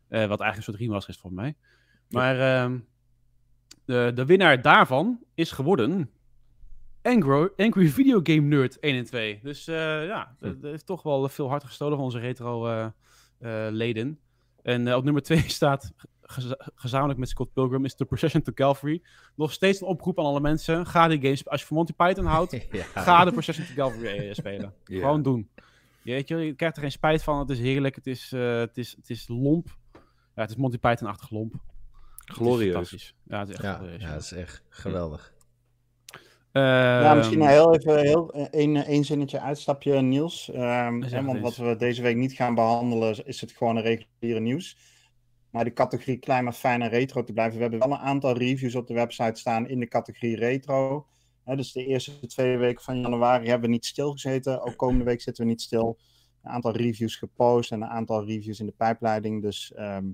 Wat 0.08 0.40
eigenlijk 0.40 0.56
een 0.56 0.62
soort 0.62 0.78
remaster 0.78 1.14
is 1.14 1.20
voor 1.20 1.32
mij. 1.32 1.56
Maar 2.08 2.40
ehm, 2.40 2.78
de, 3.84 4.12
de 4.14 4.24
winnaar 4.24 4.62
daarvan 4.62 5.24
is 5.34 5.50
geworden 5.50 6.10
Angry, 7.06 7.48
Angry 7.56 7.88
Video 7.88 8.20
Game 8.22 8.40
Nerd 8.40 8.78
1 8.78 8.96
en 8.96 9.04
2. 9.04 9.40
Dus 9.42 9.66
eh, 9.66 10.06
ja, 10.06 10.34
dat 10.38 10.60
dat 10.62 10.70
heeft 10.70 10.86
toch 10.86 11.02
wel 11.02 11.28
veel 11.28 11.48
hard 11.48 11.64
gestolen 11.64 11.96
van 11.96 12.04
onze 12.04 12.18
retro 12.18 12.66
eh, 12.66 12.84
eh, 13.38 13.72
leden. 13.72 14.18
En 14.62 14.94
op 14.94 15.04
nummer 15.04 15.22
2 15.22 15.38
staat, 15.48 15.92
geza- 16.22 16.70
gezamenlijk 16.74 17.18
met 17.18 17.28
Scott 17.28 17.52
Pilgrim, 17.52 17.84
is 17.84 17.94
The 17.94 18.04
Procession 18.04 18.42
to 18.42 18.52
Calvary. 18.52 19.02
Nog 19.34 19.52
steeds 19.52 19.80
een 19.80 19.86
oproep 19.86 20.18
aan 20.18 20.24
alle 20.24 20.40
mensen. 20.40 20.86
Ga 20.86 21.08
die 21.08 21.20
games, 21.20 21.48
als 21.48 21.60
je 21.60 21.66
van 21.66 21.76
Monty 21.76 21.92
Python 21.92 22.24
houdt, 22.24 22.52
Ja. 22.72 22.84
ga 22.94 23.24
de 23.24 23.32
Procession 23.32 23.66
to 23.66 23.72
Calvary 23.74 24.34
spelen. 24.34 24.74
Gewoon 24.84 25.22
doen. 25.22 25.48
Je, 26.02 26.22
krijgt 26.56 26.76
er 26.76 26.82
geen 26.82 26.90
spijt 26.92 27.22
van. 27.22 27.38
Het 27.38 27.50
is 27.50 27.58
heerlijk. 27.58 27.94
Het 27.94 28.06
is, 28.06 28.30
het 28.30 28.78
is, 28.78 28.96
het 28.96 29.10
is 29.10 29.28
lomp. 29.28 29.76
Ja, 30.34 30.42
het 30.42 30.50
is 30.50 30.56
Monty 30.56 30.78
Python-achtig 30.78 31.30
lomp. 31.30 31.52
Het 31.52 32.28
is 32.28 32.34
Glorieus. 32.34 33.14
Ja, 33.24 33.38
het 33.38 33.48
is 33.48 33.54
echt 33.54 33.62
Ja, 33.64 33.74
glorieus, 33.74 34.00
ja, 34.00 34.06
ja. 34.06 34.12
dat 34.12 34.22
is 34.22 34.32
echt 34.32 34.62
geweldig. 34.68 35.34
Ja, 36.60 37.14
misschien 37.14 37.40
Ehm, 37.40 37.50
heel 37.50 37.74
even 37.74 38.00
heel, 38.00 38.32
één, 38.50 38.76
één 38.76 39.04
zinnetje 39.04 39.40
uitstapje, 39.40 40.00
Niels. 40.00 40.50
Ehm, 40.50 41.02
hè, 41.02 41.24
want 41.24 41.40
wat 41.40 41.56
we 41.56 41.76
deze 41.76 42.02
week 42.02 42.16
niet 42.16 42.32
gaan 42.32 42.54
behandelen, 42.54 43.26
is 43.26 43.40
het 43.40 43.52
gewoon 43.52 43.76
een 43.76 43.82
reguliere 43.82 44.40
nieuws. 44.40 44.76
Maar 45.50 45.64
de 45.64 45.72
categorie 45.72 46.18
klein 46.18 46.44
maar 46.44 46.52
fijn 46.52 46.82
en 46.82 46.88
retro 46.88 47.22
te 47.22 47.32
blijven. 47.32 47.56
We 47.56 47.62
hebben 47.62 47.78
wel 47.80 47.90
een 47.90 48.04
aantal 48.04 48.36
reviews 48.36 48.74
op 48.74 48.86
de 48.86 48.94
website 48.94 49.40
staan 49.40 49.68
in 49.68 49.80
de 49.80 49.88
categorie 49.88 50.36
retro. 50.36 51.06
Hè, 51.44 51.56
dus 51.56 51.72
de 51.72 51.86
eerste 51.86 52.26
twee 52.26 52.56
weken 52.56 52.82
van 52.82 53.00
januari 53.00 53.48
hebben 53.48 53.68
we 53.68 53.74
niet 53.74 53.86
stilgezeten. 53.86 54.62
Ook 54.62 54.76
komende 54.76 55.04
week 55.04 55.20
zitten 55.20 55.44
we 55.44 55.50
niet 55.50 55.62
stil. 55.62 55.98
Een 56.42 56.50
aantal 56.50 56.72
reviews 56.76 57.16
gepost 57.16 57.72
en 57.72 57.82
een 57.82 57.88
aantal 57.88 58.24
reviews 58.24 58.60
in 58.60 58.66
de 58.66 58.74
pijpleiding. 58.76 59.42
Dus, 59.42 59.72
ehm, 59.74 60.04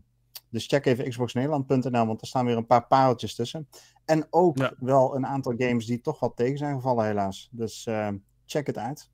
dus 0.50 0.66
check 0.66 0.86
even 0.86 1.08
xboxnederland.nl, 1.08 2.06
want 2.06 2.20
er 2.20 2.26
staan 2.26 2.46
weer 2.46 2.56
een 2.56 2.66
paar 2.66 2.86
pareltjes 2.86 3.34
tussen. 3.34 3.68
En 4.04 4.26
ook 4.30 4.58
Ja. 4.58 4.72
wel 4.78 5.16
een 5.16 5.26
aantal 5.26 5.54
games 5.56 5.86
die 5.86 6.00
toch 6.00 6.20
wel 6.20 6.34
tegen 6.34 6.58
zijn 6.58 6.74
gevallen, 6.74 7.04
helaas. 7.06 7.48
Dus 7.52 7.86
ehm, 7.86 8.16
check 8.46 8.66
het 8.66 8.78
uit. 8.78 9.10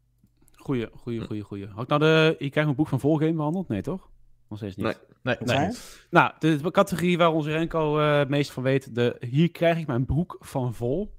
Goeie, 0.54 0.88
goeie, 0.96 1.20
goeie, 1.20 1.42
goeie. 1.42 1.66
Had 1.66 1.82
ik 1.82 1.88
nou 1.88 2.00
de... 2.00 2.34
Je 2.38 2.50
krijgt 2.50 2.64
mijn 2.64 2.74
boek 2.76 2.88
van 2.88 3.00
Volgame 3.00 3.32
behandeld? 3.32 3.68
Nee, 3.68 3.82
toch? 3.82 4.08
Nog 4.48 4.58
steeds 4.58 4.76
niet. 4.76 4.84
Nee. 4.86 4.94
Nee, 5.22 5.36
Wat 5.38 5.46
Nee. 5.46 5.70
Nou, 6.10 6.32
de, 6.38 6.56
de 6.56 6.70
categorie 6.70 7.18
waar 7.18 7.32
onze 7.32 7.50
Renko 7.50 7.98
eh, 7.98 8.18
het 8.18 8.28
meest 8.28 8.50
van 8.50 8.62
weet. 8.62 8.94
De, 8.94 9.16
hier 9.20 9.50
krijg 9.50 9.78
ik 9.78 9.86
mijn 9.86 10.04
broek 10.04 10.36
van 10.40 10.74
vol. 10.74 11.10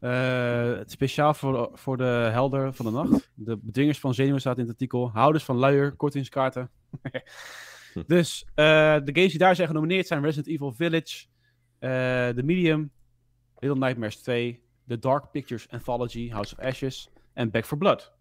Eh, 0.00 0.72
speciaal 0.86 1.34
voor, 1.34 1.70
voor 1.72 1.96
de 1.96 2.28
helder 2.32 2.74
van 2.74 2.84
de 2.86 2.92
nacht. 2.92 3.30
De 3.34 3.58
bedwingers 3.62 4.00
van 4.00 4.14
zenuwen 4.14 4.40
staat 4.40 4.54
in 4.56 4.62
het 4.62 4.70
artikel. 4.70 5.10
Houders 5.10 5.44
van 5.44 5.56
luier, 5.56 5.92
kortingskaarten. 5.92 6.70
dus 8.06 8.44
eh, 8.54 8.64
de 9.04 9.10
games 9.12 9.30
die 9.30 9.38
daar 9.38 9.56
zijn 9.56 9.68
genomineerd 9.68 10.06
zijn 10.06 10.22
Resident 10.22 10.46
Evil 10.48 10.72
Village, 10.72 11.26
The 12.34 12.42
Medium, 12.44 12.90
Little 13.58 13.78
Nightmares 13.78 14.22
2, 14.22 14.60
The 14.88 14.98
Dark 14.98 15.30
Pictures 15.30 15.68
Anthology, 15.70 16.30
House 16.30 16.54
of 16.54 16.64
Ashes 16.64 17.10
en 17.32 17.50
Back 17.50 17.64
for 17.64 17.78
Blood. 17.78 18.12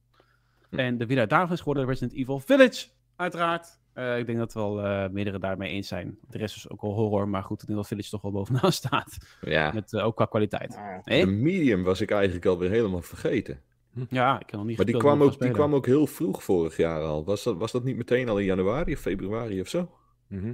Hm. 0.70 0.80
En 0.80 0.98
de 0.98 1.06
winnaar 1.06 1.28
daarvan 1.28 1.54
is 1.54 1.60
geworden 1.60 1.86
Resident 1.86 2.14
Evil 2.14 2.40
Village, 2.40 2.88
uiteraard. 3.16 3.82
Eh, 3.94 4.18
ik 4.18 4.26
denk 4.26 4.38
dat 4.38 4.54
wel 4.54 4.82
eh 4.82 5.10
meerdere 5.10 5.40
daarmee 5.40 5.70
eens 5.70 5.88
zijn. 5.88 6.18
De 6.30 6.38
rest 6.38 6.56
is 6.56 6.70
ook 6.70 6.82
wel 6.82 6.94
horror, 6.94 7.28
maar 7.28 7.44
goed, 7.44 7.62
ik 7.62 7.68
denk 7.68 7.80
dat 7.80 7.88
Village 7.88 8.10
toch 8.10 8.22
wel 8.22 8.32
bovenaan 8.32 8.72
staat. 8.82 9.38
Ja, 9.42 9.72
Met, 9.74 9.94
eh, 9.94 10.06
ook 10.06 10.16
qua 10.16 10.26
kwaliteit. 10.26 10.80
De 11.04 11.26
medium 11.26 11.84
was 11.84 12.02
ik 12.02 12.12
eigenlijk 12.12 12.46
alweer 12.46 12.70
helemaal 12.70 13.02
vergeten. 13.02 13.62
Ja, 14.10 14.40
ik 14.40 14.48
kan 14.48 14.58
nog 14.60 14.68
niet 14.68 14.78
Maar 14.78 14.86
die 14.86 14.98
kwam, 14.98 15.24
ook, 15.24 15.40
die 15.40 15.52
kwam 15.52 15.76
ook 15.76 15.86
heel 15.86 16.08
vroeg 16.08 16.44
vorig 16.44 16.78
jaar 16.78 17.02
al. 17.02 17.24
Was 17.24 17.44
dat, 17.44 17.58
was 17.58 17.72
dat 17.72 17.84
niet 17.84 17.98
meteen 17.98 18.30
al 18.30 18.40
in 18.40 18.46
januari 18.46 18.94
of 18.94 19.00
februari 19.00 19.62
of 19.62 19.68
zo? 19.68 19.92
Mhm. 20.28 20.54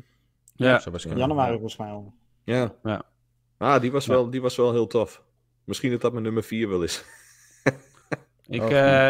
Ja, 0.56 0.80
Zo 0.80 0.92
waarschijnlijk. 0.92 1.28
Januari 1.28 1.52
volgens 1.52 1.78
mij 1.78 1.90
al. 1.90 2.14
Ja. 2.50 2.74
Ja. 2.84 3.02
Ah, 3.58 3.82
die 3.82 3.92
was, 3.92 4.06
Ja. 4.06 4.12
wel, 4.12 4.30
die 4.30 4.42
was 4.42 4.56
wel 4.56 4.72
heel 4.72 4.88
tof. 4.88 5.24
Misschien 5.64 5.92
dat 5.92 6.02
dat 6.02 6.12
mijn 6.12 6.24
nummer 6.24 6.44
4 6.44 6.70
wel 6.70 6.84
is. 6.84 7.04
ik, 8.48 8.62
Oh, 8.62 8.72
eh, 8.72 9.10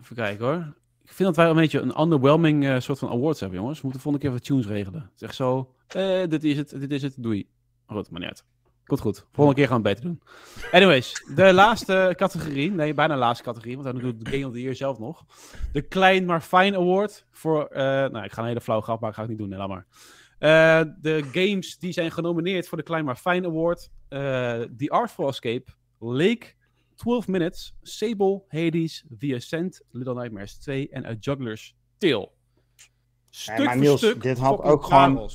even 0.00 0.14
kijken 0.14 0.44
hoor. 0.46 0.72
Ik 1.04 1.12
vind 1.12 1.28
dat 1.28 1.36
wij 1.36 1.48
een 1.48 1.56
beetje 1.56 1.80
een 1.80 2.00
underwhelming 2.00 2.66
eh, 2.66 2.78
soort 2.80 2.98
van 2.98 3.08
awards 3.10 3.40
hebben, 3.40 3.58
jongens. 3.58 3.80
We 3.80 3.86
moeten 3.86 4.02
de 4.02 4.10
volgende 4.10 4.26
keer 4.26 4.38
wat 4.38 4.46
tunes 4.46 4.66
regelen. 4.66 5.10
Echt 5.18 5.34
zo, 5.34 5.74
eh, 5.86 6.28
dit 6.28 6.44
is 6.44 6.56
het, 6.56 6.70
dit 6.80 6.90
is 6.90 7.02
het, 7.02 7.14
doei. 7.18 7.48
Goed, 7.86 8.10
maar 8.10 8.20
niet 8.20 8.28
uit. 8.28 8.44
Komt 8.84 9.00
goed. 9.00 9.26
Volgende 9.32 9.60
keer 9.60 9.68
gaan 9.68 9.82
we 9.82 9.88
het 9.88 9.98
beter 9.98 10.10
doen. 10.10 10.22
Anyways, 10.72 11.24
de 11.34 11.52
laatste 11.62 12.14
categorie. 12.16 12.70
Nee, 12.70 12.94
bijna 12.94 13.14
de 13.14 13.20
laatste 13.20 13.44
categorie. 13.44 13.74
Want 13.76 13.86
dan 13.86 13.98
doen 13.98 14.10
we 14.18 14.24
de 14.24 14.30
Game 14.30 14.46
of 14.46 14.52
the 14.52 14.60
Year 14.60 14.74
zelf 14.74 14.98
nog. 14.98 15.24
De 15.72 15.82
Klein 15.82 16.24
maar 16.24 16.40
Fijn 16.40 16.74
Award. 16.74 17.26
Voor, 17.30 17.64
eh, 17.66 17.82
nou, 17.84 18.24
ik 18.24 18.32
ga 18.32 18.42
een 18.42 18.48
hele 18.48 18.60
flauwe 18.60 18.84
grap 18.84 19.00
maken. 19.00 19.16
Ga 19.16 19.22
ik 19.22 19.28
niet 19.28 19.38
doen. 19.38 19.48
Nee, 19.48 19.58
laat 19.58 19.68
maar. 19.68 19.86
Eh, 20.42 20.82
de 21.00 21.22
games 21.32 21.78
die 21.78 21.92
zijn 21.92 22.10
genomineerd 22.10 22.68
voor 22.68 22.78
de 22.78 22.84
Klein 22.84 23.04
maar 23.04 23.16
Fijn 23.16 23.44
Award. 23.44 23.90
eh 24.08 24.18
The 24.60 24.88
Artful 24.88 25.28
Escape. 25.28 25.64
Lake. 25.98 26.52
12 26.94 27.28
Minutes, 27.28 27.74
Sable, 27.82 28.42
Hades, 28.48 29.04
The 29.18 29.34
Ascent, 29.34 29.80
Little 29.90 30.14
Nightmares 30.14 30.58
2 30.58 30.88
en 30.88 31.06
A 31.06 31.12
Juggler's 31.20 31.76
Tale. 31.98 32.30
Stuk 33.30 33.58
maar 33.58 33.72
voor 33.72 33.82
Niels, 33.82 34.00
stuk 34.00 34.22
dit 34.22 34.38
had 34.38 34.62
ook 34.62 34.84
gewoon-. 34.84 35.30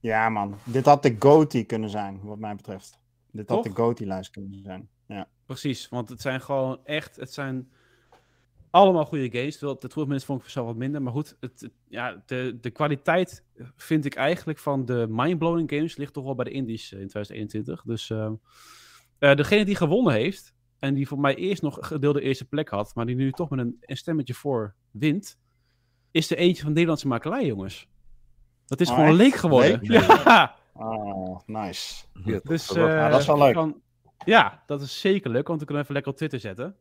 Ja, 0.00 0.28
man. 0.28 0.56
Dit 0.64 0.84
had 0.84 1.02
de 1.02 1.16
GOTY 1.18 1.64
kunnen 1.64 1.90
zijn, 1.90 2.20
wat 2.22 2.38
mij 2.38 2.54
betreft. 2.56 2.98
Dit 3.30 3.48
had 3.48 3.62
Toch? 3.62 3.72
de 3.74 3.82
GOTY-lijst 3.82 4.30
kunnen 4.30 4.62
zijn. 4.62 4.88
Ja. 5.06 5.28
Precies, 5.46 5.88
want 5.88 6.08
het 6.08 6.20
zijn 6.20 6.40
gewoon 6.40 6.80
echt, 6.84 7.16
het 7.16 7.32
zijn 7.32 7.72
allemaal 8.72 9.04
goede 9.04 9.30
games. 9.38 9.56
Terwijl 9.58 9.78
de 9.78 9.88
12 9.88 10.06
Minutes 10.08 10.26
vond 10.28 10.42
ik 10.42 10.48
zelf 10.48 10.66
wat 10.66 10.76
minder. 10.76 11.02
Maar 11.02 11.12
goed, 11.12 11.36
het, 11.40 11.60
het- 11.60 11.70
ja, 11.88 12.22
de, 12.26 12.58
de 12.60 12.70
kwaliteit 12.70 13.44
vind 13.76 14.04
ik 14.04 14.14
eigenlijk 14.14 14.58
van 14.58 14.84
de 14.84 15.06
mindblowing 15.08 15.70
games 15.70 15.96
ligt 15.96 16.12
toch 16.12 16.24
wel 16.24 16.34
bij 16.34 16.44
de 16.44 16.50
indies 16.50 16.92
eh, 16.92 17.00
in 17.00 17.08
2021. 17.08 17.82
Dus 17.82 18.10
ehm, 18.10 18.32
eh, 19.18 19.34
degene 19.34 19.64
die 19.64 19.74
gewonnen 19.76 20.12
heeft, 20.12 20.54
en 20.78 20.94
die 20.94 21.08
voor 21.08 21.20
mij 21.20 21.34
eerst 21.34 21.62
nog 21.62 21.78
gedeelde 21.80 22.20
eerste 22.20 22.44
plek 22.44 22.68
had, 22.68 22.94
maar 22.94 23.06
die 23.06 23.16
nu 23.16 23.32
toch 23.32 23.50
met 23.50 23.58
een, 23.58 23.76
een 23.80 23.96
stemmetje 23.96 24.34
voor 24.34 24.74
wint, 24.90 25.38
is 26.10 26.30
er 26.30 26.36
eentje 26.36 26.62
van 26.62 26.72
Nederlandse 26.72 27.08
makelij, 27.08 27.46
jongens. 27.46 27.88
Dat 28.66 28.80
is 28.80 28.88
Oh, 28.88 28.94
gewoon 28.94 29.08
echt? 29.10 29.18
leek 29.18 29.34
geworden. 29.34 29.78
Leek? 29.82 30.00
Ja! 30.24 30.54
Oh, 30.74 31.40
nice. 31.46 32.04
Ja, 32.24 32.40
Dus, 32.42 32.66
dat 32.66 32.76
was- 32.76 32.76
eh, 32.76 32.82
Ja, 32.94 33.08
dat 33.08 33.20
is 33.20 33.26
wel 33.26 33.38
leuk. 33.38 33.52
kan- 33.54 33.80
ja, 34.24 34.62
dat 34.66 34.80
is 34.82 35.00
zeker 35.00 35.30
leuk, 35.30 35.46
want 35.46 35.58
we 35.60 35.64
kunnen 35.64 35.82
even 35.82 35.94
lekker 35.94 36.12
op 36.12 36.18
Twitter 36.18 36.40
zetten. 36.40 36.76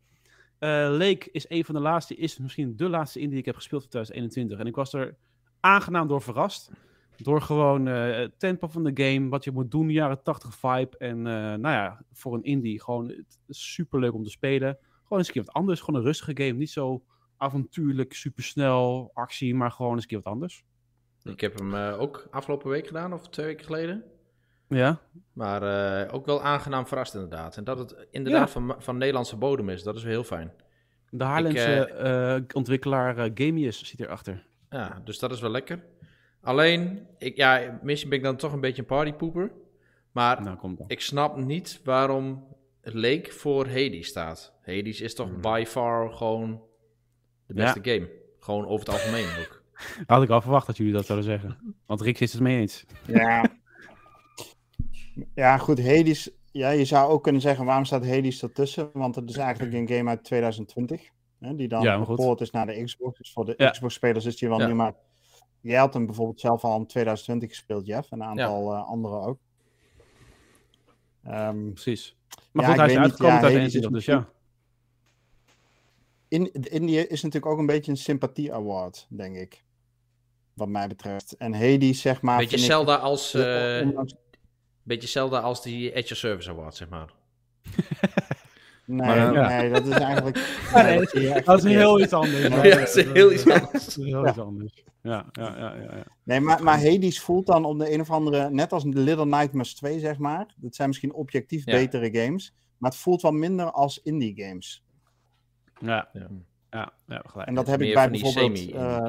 Eh 0.62 0.70
Lake 0.70 1.30
is 1.32 1.46
een 1.50 1.66
van 1.66 1.76
de 1.76 1.82
laatste, 1.82 2.16
is 2.16 2.38
misschien 2.38 2.76
de 2.76 2.90
laatste 2.90 3.20
indie 3.20 3.32
die 3.32 3.40
ik 3.40 3.46
heb 3.46 3.56
gespeeld 3.56 3.84
in 3.84 3.90
2021. 3.90 4.60
En 4.60 4.68
ik 4.68 4.76
was 4.76 4.94
er 4.94 5.16
aangenaam 5.60 6.08
door 6.08 6.22
verrast. 6.22 6.72
Door 7.18 7.42
gewoon 7.42 7.88
eh, 7.88 8.16
het 8.16 8.40
tempo 8.40 8.68
van 8.68 8.84
de 8.84 9.04
game, 9.04 9.30
wat 9.30 9.44
je 9.44 9.52
moet 9.52 9.72
doen, 9.72 9.90
jaren 9.90 10.24
80 10.24 10.56
vibe. 10.56 10.98
En 10.98 11.18
eh, 11.18 11.34
nou 11.34 11.62
ja, 11.62 12.04
voor 12.12 12.34
een 12.34 12.44
indie 12.44 12.82
gewoon 12.82 13.26
super 13.48 14.00
leuk 14.00 14.14
om 14.14 14.24
te 14.24 14.30
spelen. 14.30 14.78
Gewoon 15.04 15.18
eens 15.18 15.28
een 15.28 15.34
keer 15.34 15.44
wat 15.44 15.54
anders. 15.54 15.80
Gewoon 15.80 16.00
een 16.00 16.06
rustige 16.06 16.44
game. 16.44 16.58
Niet 16.58 16.70
zo 16.70 17.04
avontuurlijk, 17.38 18.14
supersnel, 18.14 19.12
actie, 19.14 19.56
maar 19.56 19.72
gewoon 19.72 19.94
eens 19.94 20.02
een 20.02 20.08
keer 20.08 20.22
wat 20.24 20.34
anders. 20.34 20.64
Ik 21.24 21.42
heb 21.42 21.58
hem 21.60 21.74
ook 21.76 22.28
afgelopen 22.32 22.70
week 22.70 22.88
gedaan, 22.88 23.14
of 23.14 23.30
twee 23.30 23.46
weken 23.46 23.66
geleden. 23.66 24.04
Ja, 24.76 25.00
Maar 25.34 25.64
eh, 26.04 26.14
ook 26.14 26.26
wel 26.26 26.42
aangenaam 26.44 26.88
verrast 26.88 27.14
inderdaad. 27.14 27.58
En 27.58 27.64
dat 27.64 27.78
het 27.78 28.08
inderdaad 28.12 28.48
Ja. 28.54 28.62
van, 28.62 28.76
van 28.78 28.98
Nederlandse 28.98 29.36
bodem 29.36 29.70
is, 29.70 29.84
dat 29.84 29.96
is 29.96 30.04
wel 30.04 30.12
heel 30.12 30.24
fijn. 30.24 30.52
de 31.10 31.24
Haarlemse 31.24 31.86
eh, 31.86 32.56
ontwikkelaar 32.56 33.18
uh, 33.18 33.32
Gamius 33.34 33.84
zit 33.84 34.00
erachter. 34.00 34.44
Ja, 34.70 35.02
dus 35.04 35.20
dat 35.20 35.32
is 35.32 35.42
wel 35.42 35.52
lekker. 35.52 35.84
Alleen, 36.42 37.08
ik, 37.18 37.36
ja, 37.36 37.80
misschien 37.84 38.10
ben 38.10 38.18
ik 38.18 38.24
dan 38.24 38.36
toch 38.36 38.54
een 38.54 38.60
beetje 38.62 38.82
een 38.82 38.88
partypoeper. 38.88 39.52
Maar 40.12 40.42
Nou, 40.42 40.76
ik 40.88 41.02
snap 41.02 41.36
niet 41.38 41.82
waarom 41.84 42.48
Lake 42.82 43.32
voor 43.32 43.66
Hades 43.68 44.08
staat. 44.08 44.54
Hades 44.62 45.02
is 45.02 45.16
toch 45.16 45.28
Hmm. 45.30 45.42
by 45.42 45.64
far 45.68 46.12
gewoon 46.14 46.62
de 47.46 47.54
beste 47.54 47.80
game. 47.82 48.10
Gewoon 48.40 48.66
over 48.66 48.80
het 48.86 48.90
algemeen 48.90 49.26
ook. 49.40 49.64
Had 50.08 50.24
ik 50.24 50.30
al 50.30 50.42
verwacht 50.42 50.68
dat 50.68 50.78
jullie 50.78 50.94
dat 50.94 51.06
zouden 51.06 51.28
zeggen. 51.28 51.76
Want 51.86 52.02
Rick 52.02 52.20
is 52.20 52.34
het 52.34 52.42
mee 52.42 52.60
eens. 52.60 52.86
Ja. 53.08 53.46
Ja, 55.36 55.58
goed. 55.58 55.80
Hades. 55.86 56.30
Ja, 56.52 56.70
je 56.70 56.86
zou 56.86 57.12
ook 57.12 57.24
kunnen 57.24 57.42
zeggen, 57.42 57.66
waarom 57.66 57.86
staat 57.86 58.06
Hades 58.08 58.42
ertussen? 58.44 58.90
Want 58.94 59.16
het 59.16 59.30
is 59.30 59.38
eigenlijk 59.38 59.74
een 59.74 59.98
game 59.98 60.10
uit 60.10 60.24
2020. 60.24 61.10
Hè, 61.40 61.56
die 61.56 61.68
dan 61.68 61.82
Ja, 61.82 62.04
gepoord 62.04 62.42
is 62.42 62.52
naar 62.52 62.66
de 62.66 62.84
Xbox. 62.84 63.18
Dus 63.18 63.32
voor 63.32 63.46
de 63.46 63.54
Ja. 63.58 63.70
Xbox-spelers 63.70 64.26
is 64.26 64.38
die 64.38 64.50
wel 64.50 64.60
Ja. 64.60 64.66
nieuw. 64.66 64.76
Maar 64.76 64.94
jij 65.62 65.80
had 65.80 65.94
hem 65.94 66.06
bijvoorbeeld 66.06 66.40
zelf 66.40 66.64
al 66.64 66.78
in 66.78 66.86
2020 66.86 67.50
gespeeld, 67.50 67.86
Jeff. 67.86 68.12
En 68.12 68.22
een 68.22 68.28
aantal 68.28 68.74
eh, 68.74 68.88
anderen 68.88 69.22
ook. 69.22 69.38
Ehm, 71.24 71.72
Precies. 71.72 72.16
Maar 72.52 72.64
Ja, 72.66 72.70
goed, 72.72 72.80
hij 72.80 72.92
is 72.92 72.98
uitgekomen 72.98 73.36
Ja, 73.36 73.42
uit 73.42 73.54
Hades 73.54 73.68
is 73.68 73.74
21, 73.74 73.92
dus 73.92 74.06
ja. 74.06 74.30
in, 76.28 76.50
de 76.54 76.70
Indie 76.70 77.08
is 77.08 77.22
natuurlijk 77.24 77.52
ook 77.52 77.60
een 77.60 77.66
beetje 77.66 77.92
een 77.92 77.98
sympathie 77.98 78.54
award, 78.54 79.06
denk 79.10 79.36
ik. 79.36 79.64
Wat 80.54 80.68
mij 80.68 80.88
betreft. 80.88 81.36
En 81.38 81.54
Hades, 81.54 82.02
zeg 82.02 82.22
maar. 82.22 82.38
beetje 82.38 82.50
vind 82.58 82.62
ik- 82.70 82.72
Zelda 82.72 82.96
als, 82.96 83.34
eh, 83.34 83.82
ondanks- 83.84 84.16
beetje 84.84 85.08
Zelda 85.08 85.40
als 85.40 85.62
die 85.64 85.92
Edge 85.94 86.14
of 86.14 86.20
Service 86.20 86.50
Award, 86.50 86.76
zeg 86.76 86.90
maar. 86.90 87.10
Nee, 88.86 88.98
Maar, 89.08 89.18
eh, 89.28 89.34
ja. 89.34 89.48
nee, 89.48 89.70
dat 89.72 89.86
is 89.86 89.94
eigenlijk. 89.96 90.38
Ja, 90.74 90.82
nee, 90.84 91.00
nee, 91.14 91.42
dat 91.42 91.58
is 91.64 91.72
heel 91.74 92.00
iets 92.02 92.14
anders. 92.14 92.48
Ja, 92.48 92.64
Ja, 92.64 92.76
dat 92.76 92.96
is 92.96 93.06
heel 93.06 93.32
iets 93.32 93.50
anders. 93.50 93.72
Dat 93.72 93.88
is 93.88 93.96
heel 93.96 94.28
iets 94.28 94.38
anders. 94.40 94.84
Ja, 95.02 95.26
ja, 95.32 95.58
ja, 95.58 95.76
ja. 95.76 95.96
ja. 95.96 96.04
Nee, 96.24 96.40
maar, 96.40 96.64
maar 96.64 96.78
Hades 96.84 97.20
voelt 97.22 97.46
dan 97.46 97.66
op 97.66 97.80
de 97.80 97.94
een 97.94 98.02
of 98.02 98.10
andere, 98.10 98.50
net 98.50 98.72
als 98.74 98.84
Little 98.84 99.26
Nightmares 99.26 99.74
2, 99.76 100.00
zeg 100.00 100.18
maar. 100.18 100.54
Dat 100.56 100.76
zijn 100.76 100.88
misschien 100.88 101.14
objectief 101.14 101.66
Ja. 101.66 101.72
betere 101.74 102.10
games. 102.24 102.54
Maar 102.78 102.92
het 102.92 103.00
voelt 103.00 103.22
wel 103.22 103.32
minder 103.32 103.72
als 103.72 104.02
indie 104.04 104.34
games. 104.46 104.84
Ja, 105.80 106.10
Ja. 106.14 106.28
ja, 106.72 106.94
ja, 107.08 107.22
gelijk. 107.26 107.48
En 107.48 107.56
dat 107.56 107.68
heb 107.68 107.82
ik 107.82 107.94
bij 107.94 108.10
bijvoorbeeld. 108.10 108.72
eh. 108.72 109.08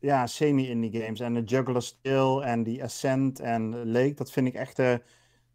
Ja, 0.00 0.26
semi-indie 0.26 1.00
games. 1.02 1.20
En 1.20 1.34
de 1.34 1.42
Juggler's 1.42 1.98
Tale 2.02 2.44
en 2.44 2.62
die 2.62 2.82
Ascent 2.82 3.40
en 3.40 3.90
Lake, 3.90 4.14
dat 4.14 4.30
vind 4.32 4.46
ik 4.46 4.54
echt. 4.54 4.78
eh, 4.78 4.94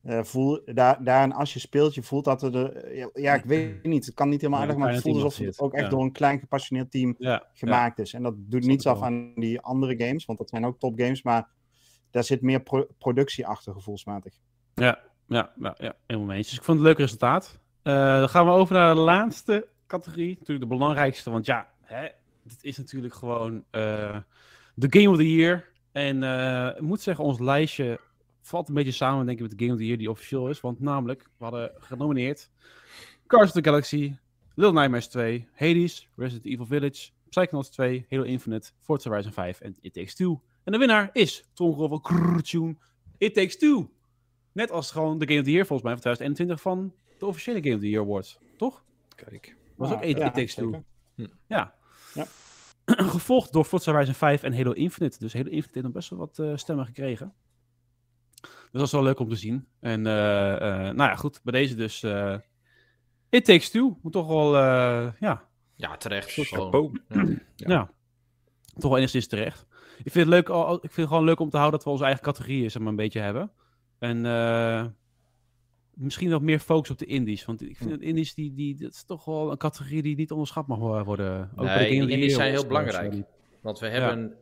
eh, 0.04 0.24
voel, 0.24 0.62
daar, 0.66 1.04
daar 1.04 1.24
en 1.24 1.32
als 1.32 1.54
je 1.54 1.60
speelt, 1.60 1.96
je 1.96 2.04
voelt 2.04 2.26
dat 2.26 2.42
er. 2.44 2.52
De, 2.52 3.12
ja, 3.14 3.34
ik 3.34 3.44
weet 3.44 3.84
niet. 3.84 4.06
Het 4.06 4.14
kan 4.16 4.30
niet 4.30 4.42
helemaal 4.42 4.62
aardig, 4.62 4.78
maar 4.78 4.94
het 4.94 5.02
voelt 5.02 5.24
alsof 5.24 5.46
het 5.46 5.60
ook 5.60 5.74
echt 5.74 5.84
ja. 5.84 5.90
door 5.90 6.02
een 6.02 6.12
klein 6.12 6.40
gepassioneerd 6.40 6.92
team 6.92 7.16
ja, 7.18 7.44
gemaakt 7.54 8.00
is. 8.00 8.14
En 8.14 8.24
dat 8.24 8.34
doet 8.38 8.66
niets 8.66 8.88
af 8.88 9.02
aan 9.02 9.34
die 9.36 9.62
andere 9.62 10.06
games, 10.06 10.26
want 10.26 10.40
dat 10.40 10.50
zijn 10.50 10.66
ook 10.66 10.80
topgames, 10.80 11.24
maar 11.24 11.48
daar 12.12 12.24
zit 12.24 12.42
meer 12.42 12.62
pro- 12.62 12.88
productie 12.98 13.48
achter, 13.48 13.74
gevoelsmatig. 13.74 14.34
Ja, 14.74 15.00
ja, 15.28 15.52
ja, 15.60 15.76
ja, 15.78 15.94
helemaal 16.06 16.28
mee 16.28 16.38
eens. 16.38 16.50
Dus 16.50 16.58
ik 16.58 16.64
vond 16.64 16.78
het 16.78 16.88
een 16.88 16.94
leuk 16.94 17.02
resultaat. 17.02 17.60
Eh, 17.84 17.94
dan 18.20 18.30
gaan 18.30 18.46
we 18.46 18.52
over 18.52 18.76
naar 18.76 18.96
de 18.96 19.02
laatste 19.02 19.68
categorie. 19.88 20.36
Natuurlijk 20.40 20.70
de 20.70 20.76
belangrijkste, 20.76 21.32
want 21.32 21.46
ja, 21.46 21.68
hè, 21.82 22.08
dit 22.44 22.58
is 22.62 22.78
natuurlijk 22.78 23.14
gewoon 23.14 23.64
eh, 23.70 24.18
de 24.76 24.88
Game 24.90 25.10
of 25.10 25.18
the 25.18 25.36
Year. 25.36 25.72
En 25.92 26.24
eh, 26.24 26.76
ik 26.76 26.82
moet 26.82 27.02
zeggen, 27.02 27.24
ons 27.24 27.40
lijstje 27.40 28.00
valt 28.42 28.68
een 28.68 28.74
beetje 28.74 28.92
samen, 28.92 29.26
denk 29.26 29.38
ik, 29.38 29.44
met 29.44 29.58
de 29.58 29.64
Game 29.64 29.74
of 29.74 29.80
the 29.80 29.86
Year 29.86 29.98
die 29.98 30.10
officieel 30.10 30.50
is. 30.50 30.62
Want 30.62 30.80
namelijk, 30.80 31.30
we 31.38 31.44
hadden 31.44 31.72
genomineerd 31.78 32.50
Cars 33.28 33.48
of 33.48 33.52
the 33.52 33.64
Galaxy, 33.64 34.16
Little 34.56 34.74
Nightmares 34.74 35.08
2, 35.08 35.48
Hades, 35.54 36.10
Resident 36.16 36.46
Evil 36.46 36.66
Village, 36.66 37.12
Psychonauts 37.30 37.70
2, 37.70 38.06
Halo 38.10 38.24
Infinite, 38.24 38.72
Forza 38.80 39.10
Horizon 39.10 39.32
5 39.32 39.62
en 39.62 39.78
It 39.82 39.94
Takes 39.94 40.16
Two. 40.16 40.42
En 40.64 40.72
de 40.72 40.78
winnaar 40.78 41.10
is, 41.14 41.50
tromgeroffel, 41.54 42.00
krrrtjoen, 42.00 42.80
It 43.18 43.34
Takes 43.34 43.58
Two. 43.58 43.90
Net 44.52 44.72
als 44.72 44.92
gewoon 44.92 45.18
de 45.18 45.26
Game 45.28 45.40
of 45.40 45.46
the 45.46 45.52
Year 45.52 45.66
volgens 45.66 45.88
mij 45.90 45.92
van 45.92 46.02
2021 46.02 46.62
van 46.62 46.94
de 47.20 47.26
officiële 47.26 47.62
Game 47.62 47.76
of 47.76 47.82
the 47.82 47.90
Year 47.90 48.04
Awards. 48.04 48.40
Toch? 48.58 48.84
Kijk. 49.16 49.56
Was 49.76 49.90
Ja, 49.90 49.96
ook 49.96 50.04
It, 50.04 50.18
ja, 50.18 50.26
It 50.26 50.34
Takes 50.34 50.54
Two. 50.54 50.84
Ja. 51.48 51.76
Ja. 52.14 52.26
Gevolgd 53.16 53.54
door 53.54 53.66
Forza 53.66 53.92
Horizon 53.92 54.14
5 54.14 54.44
en 54.44 54.56
Halo 54.56 54.72
Infinite. 54.72 55.20
Dus 55.20 55.34
Halo 55.34 55.46
Infinite 55.50 55.74
heeft 55.74 55.86
nog 55.86 55.94
best 55.94 56.10
wel 56.10 56.20
wat 56.20 56.40
eh, 56.40 56.52
stemmen 56.56 56.86
gekregen. 56.86 57.34
Dus 58.42 58.82
dat 58.82 58.82
is 58.82 58.92
wel 58.92 59.04
leuk 59.04 59.20
om 59.20 59.30
te 59.30 59.36
zien. 59.36 59.68
En 59.80 60.08
eh, 60.08 60.54
eh, 60.56 60.96
nou 60.96 61.10
ja, 61.10 61.16
goed. 61.16 61.40
Bij 61.44 61.60
deze 61.60 61.76
dus 61.76 62.04
eh 62.04 62.36
It 63.34 63.46
Takes 63.46 63.70
Two. 63.70 63.98
Moet 64.02 64.12
toch 64.12 64.28
wel, 64.28 64.56
eh, 64.58 65.08
ja, 65.20 65.48
Ja, 65.76 65.98
terecht. 65.98 66.32
Gewoon. 66.32 67.00
Ja. 67.56 67.70
ja. 67.70 67.92
Toch 68.74 68.90
wel 68.90 68.98
enigszins 68.98 69.28
terecht. 69.28 69.66
Ik 70.04 70.12
vind 70.12 70.16
het, 70.16 70.28
leuk, 70.28 70.48
ik 70.74 70.80
vind 70.80 70.96
het 70.96 71.08
gewoon 71.08 71.24
leuk 71.24 71.40
om 71.40 71.50
te 71.50 71.58
houden 71.58 71.78
dat 71.78 71.88
we 71.88 71.94
onze 71.94 72.04
eigen 72.04 72.24
categorieën 72.24 72.72
zeg 72.72 72.82
maar, 72.82 72.92
een 72.92 72.98
beetje 72.98 73.20
hebben. 73.20 73.52
En 74.00 74.26
eh, 74.26 74.86
misschien 75.94 76.30
wat 76.30 76.42
meer 76.42 76.60
focus 76.60 76.90
op 76.90 76.98
de 76.98 77.06
indies. 77.06 77.46
Want 77.46 77.62
ik 77.62 77.78
vind 77.78 77.90
dat 77.90 78.02
indies, 78.02 78.34
die, 78.34 78.54
die, 78.54 78.76
dat 78.76 78.92
is 78.92 79.04
toch 79.04 79.26
wel 79.26 79.52
een 79.52 79.58
categorie 79.58 80.02
die 80.02 80.16
niet 80.16 80.32
onderschat 80.32 80.68
mag 80.68 80.78
wo- 80.78 81.04
worden. 81.04 81.52
Ook 81.56 81.68
de 81.68 81.74
Nee, 81.74 81.90
die 81.90 82.10
indies 82.10 82.36
zijn 82.36 82.52
heel 82.52 82.64
Awards, 82.64 82.92
belangrijk. 82.92 83.26
Want 83.62 83.80
we 83.80 83.88
hebben, 83.88 84.36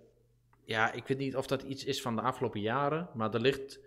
ja. 0.66 0.92
ik 0.94 1.08
weet 1.08 1.18
niet 1.18 1.36
of 1.36 1.48
dat 1.48 1.62
iets 1.62 1.84
is 1.86 2.02
van 2.02 2.16
de 2.16 2.22
afgelopen 2.22 2.62
jaren, 2.62 3.10
maar 3.14 3.34
er 3.34 3.42
ligt, 3.42 3.80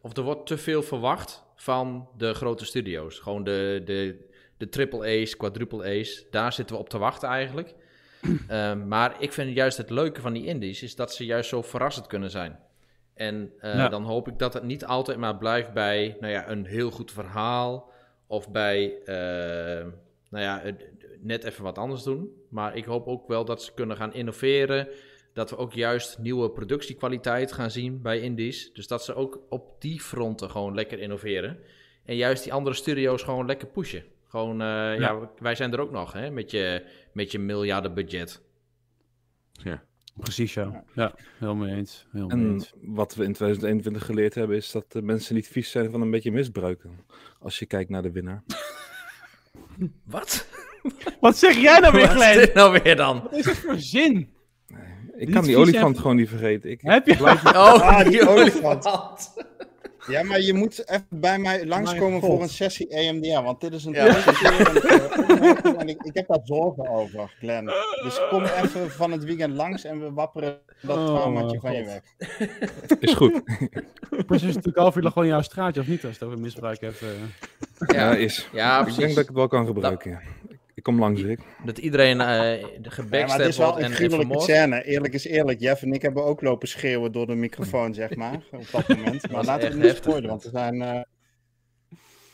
of 0.00 0.16
er 0.16 0.22
wordt 0.22 0.46
te 0.46 0.58
veel 0.58 0.82
verwacht 0.82 1.44
van 1.56 2.08
de 2.16 2.34
grote 2.34 2.64
studio's. 2.64 3.18
Gewoon 3.18 3.44
de, 3.44 3.82
de, 3.84 4.28
de 4.56 4.68
triple 4.68 5.22
A's, 5.22 5.36
quadruple 5.36 6.00
A's, 6.00 6.24
daar 6.30 6.52
zitten 6.52 6.76
we 6.76 6.82
op 6.82 6.88
te 6.88 6.98
wachten 6.98 7.28
eigenlijk. 7.28 7.74
Ehm, 8.48 8.88
maar 8.88 9.22
ik 9.22 9.32
vind 9.32 9.54
juist 9.54 9.76
het 9.76 9.90
leuke 9.90 10.20
van 10.20 10.32
die 10.32 10.44
indies, 10.46 10.82
is 10.82 10.96
dat 10.96 11.14
ze 11.14 11.24
juist 11.24 11.48
zo 11.48 11.62
verrassend 11.62 12.06
kunnen 12.06 12.30
zijn. 12.30 12.58
En 13.14 13.52
eh, 13.58 13.74
Ja. 13.74 13.88
dan 13.88 14.02
hoop 14.02 14.28
ik 14.28 14.38
dat 14.38 14.54
het 14.54 14.62
niet 14.62 14.84
altijd 14.84 15.18
maar 15.18 15.36
blijft 15.36 15.72
bij 15.72 16.16
nou 16.20 16.32
ja, 16.32 16.48
een 16.48 16.66
heel 16.66 16.90
goed 16.90 17.12
verhaal, 17.12 17.90
of 18.26 18.50
bij 18.50 18.98
eh, 19.04 19.86
nou 20.30 20.44
ja, 20.44 20.62
net 21.20 21.44
even 21.44 21.62
wat 21.64 21.78
anders 21.78 22.02
doen. 22.02 22.30
Maar 22.48 22.76
ik 22.76 22.84
hoop 22.84 23.06
ook 23.06 23.28
wel 23.28 23.44
dat 23.44 23.62
ze 23.62 23.74
kunnen 23.74 23.96
gaan 23.96 24.14
innoveren. 24.14 24.88
Dat 25.32 25.50
we 25.50 25.56
ook 25.56 25.72
juist 25.72 26.18
nieuwe 26.18 26.50
productiekwaliteit 26.50 27.52
gaan 27.52 27.70
zien 27.70 28.02
bij 28.02 28.20
indies. 28.20 28.72
Dus 28.72 28.86
dat 28.86 29.04
ze 29.04 29.14
ook 29.14 29.40
op 29.48 29.80
die 29.80 30.00
fronten 30.00 30.50
gewoon 30.50 30.74
lekker 30.74 30.98
innoveren. 30.98 31.58
En 32.04 32.16
juist 32.16 32.42
die 32.42 32.52
andere 32.52 32.76
studio's 32.76 33.22
gewoon 33.22 33.46
lekker 33.46 33.68
pushen. 33.68 34.04
Gewoon, 34.28 34.60
eh, 34.60 34.98
ja. 34.98 35.30
wij 35.38 35.54
zijn 35.54 35.72
er 35.72 35.80
ook 35.80 35.90
nog, 35.90 36.12
hè, 36.12 36.30
met 36.30 36.50
je, 36.50 36.84
met 37.12 37.32
je 37.32 37.38
miljarden 37.38 37.94
budget. 37.94 38.42
Precies, 40.20 40.54
ja. 40.54 40.84
Ja, 40.94 41.14
heel 41.38 41.54
mee 41.54 41.74
eens. 41.74 42.06
Heel 42.12 42.26
mee 42.26 42.36
En 42.46 42.52
eens. 42.52 42.72
wat 42.82 43.14
we 43.14 43.24
in 43.24 43.32
2021 43.32 44.04
geleerd 44.04 44.34
hebben, 44.34 44.56
is 44.56 44.70
dat 44.70 44.92
de 44.92 45.02
mensen 45.02 45.34
niet 45.34 45.48
vies 45.48 45.70
zijn 45.70 45.90
van 45.90 46.00
een 46.00 46.10
beetje 46.10 46.32
misbruiken. 46.32 46.90
Als 47.38 47.58
je 47.58 47.66
kijkt 47.66 47.90
naar 47.90 48.02
de 48.02 48.10
winnaar. 48.12 48.42
Wat? 50.04 50.46
Wat 51.20 51.36
zeg 51.36 51.56
jij 51.56 51.78
nou 51.78 51.92
weer, 51.92 52.06
Wat 52.06 52.10
is 52.16 52.22
Glenn? 52.22 52.38
dit 52.38 52.54
nou 52.54 52.80
weer 52.82 52.96
dan? 52.96 53.22
Wat 53.22 53.32
is 53.32 53.44
dat 53.44 53.56
voor 53.56 53.76
zin? 53.78 54.32
Ik 55.16 55.26
Niet 55.26 55.30
kan 55.30 55.44
die 55.44 55.56
olifant 55.56 55.82
hebben. 55.82 56.00
gewoon 56.00 56.16
niet 56.16 56.28
vergeten. 56.28 56.70
Ik, 56.70 56.80
Heb 56.80 57.06
je? 57.06 57.16
blijf- 57.16 57.44
Oh, 57.54 57.54
Ah, 57.80 57.98
die 58.02 58.10
die 58.10 58.28
olifant. 58.28 59.32
Ja, 60.06 60.22
maar 60.22 60.40
je 60.40 60.54
moet 60.54 60.88
even 60.90 61.06
bij 61.08 61.38
mij 61.38 61.66
langskomen 61.66 62.20
voor 62.20 62.42
een 62.42 62.48
sessie 62.48 62.88
EMDR, 62.88 63.42
want 63.42 63.60
dit 63.60 63.72
is 63.72 63.84
een 63.84 63.92
Ja. 63.92 64.06
en 65.78 65.88
ik, 65.88 66.02
ik 66.02 66.14
heb 66.14 66.28
daar 66.28 66.40
zorgen 66.44 66.88
over, 66.88 67.34
Glenn. 67.38 67.64
Dus 68.02 68.20
kom 68.30 68.44
even 68.44 68.90
van 68.90 69.12
het 69.12 69.24
weekend 69.24 69.54
langs 69.54 69.84
en 69.84 70.00
we 70.00 70.12
wapperen 70.12 70.58
dat 70.80 70.96
Oh, 70.96 71.04
traumaatje 71.06 71.60
van 71.60 71.72
je 71.72 71.84
weg. 71.84 72.02
is 73.00 73.12
goed. 73.14 73.42
Precies, 74.26 74.48
natuurlijk 74.54 74.76
half 74.78 74.96
uur 74.96 75.02
lag 75.02 75.12
gewoon 75.12 75.28
in 75.28 75.34
jouw 75.34 75.42
straatje, 75.42 75.80
of 75.80 75.86
niet? 75.86 76.04
Als 76.04 76.12
je 76.12 76.18
het 76.18 76.28
over 76.28 76.38
misbruik 76.38 76.80
hebt. 76.80 77.02
eh. 77.02 77.08
Ja, 77.96 78.14
is. 78.14 78.48
ja 78.52 78.76
ik 78.78 78.82
precies. 78.82 79.00
denk 79.00 79.14
dat 79.14 79.22
ik 79.22 79.28
het 79.28 79.36
wel 79.38 79.48
kan 79.48 79.66
gebruiken. 79.66 80.10
ja. 80.10 80.20
Ik, 80.84 80.90
ik 80.90 80.96
kom 80.96 80.98
langs, 80.98 81.22
Rick. 81.22 81.40
Dat 81.64 81.78
iedereen 81.78 82.20
eh 82.20 82.26
de 82.26 82.90
Ja, 83.10 83.26
maar 83.26 83.38
het 83.38 83.48
is 83.48 83.56
wel 83.58 83.72
een 83.76 83.78
en, 83.78 83.84
en 83.84 83.92
gruwelijke 83.92 84.40
scène. 84.40 84.84
Eerlijk 84.84 85.14
is 85.14 85.24
eerlijk. 85.26 85.60
Jeff 85.60 85.82
en 85.82 85.92
ik 85.92 86.02
hebben 86.02 86.24
ook 86.24 86.40
lopen 86.42 86.68
schreeuwen 86.68 87.12
door 87.12 87.26
de 87.26 87.34
microfoon, 87.34 87.94
zeg 87.94 88.14
maar. 88.14 88.34
Op 88.52 88.66
dat 88.72 88.88
moment. 88.88 89.30
Maar 89.30 89.44
laten 89.44 89.68
we 89.70 89.74
het 89.74 89.84
niet 89.86 89.96
spoilen, 89.96 90.28
want 90.28 90.44
er 90.44 90.50
zijn... 90.50 90.82
eh, 90.82 90.88
Ja. 90.88 91.04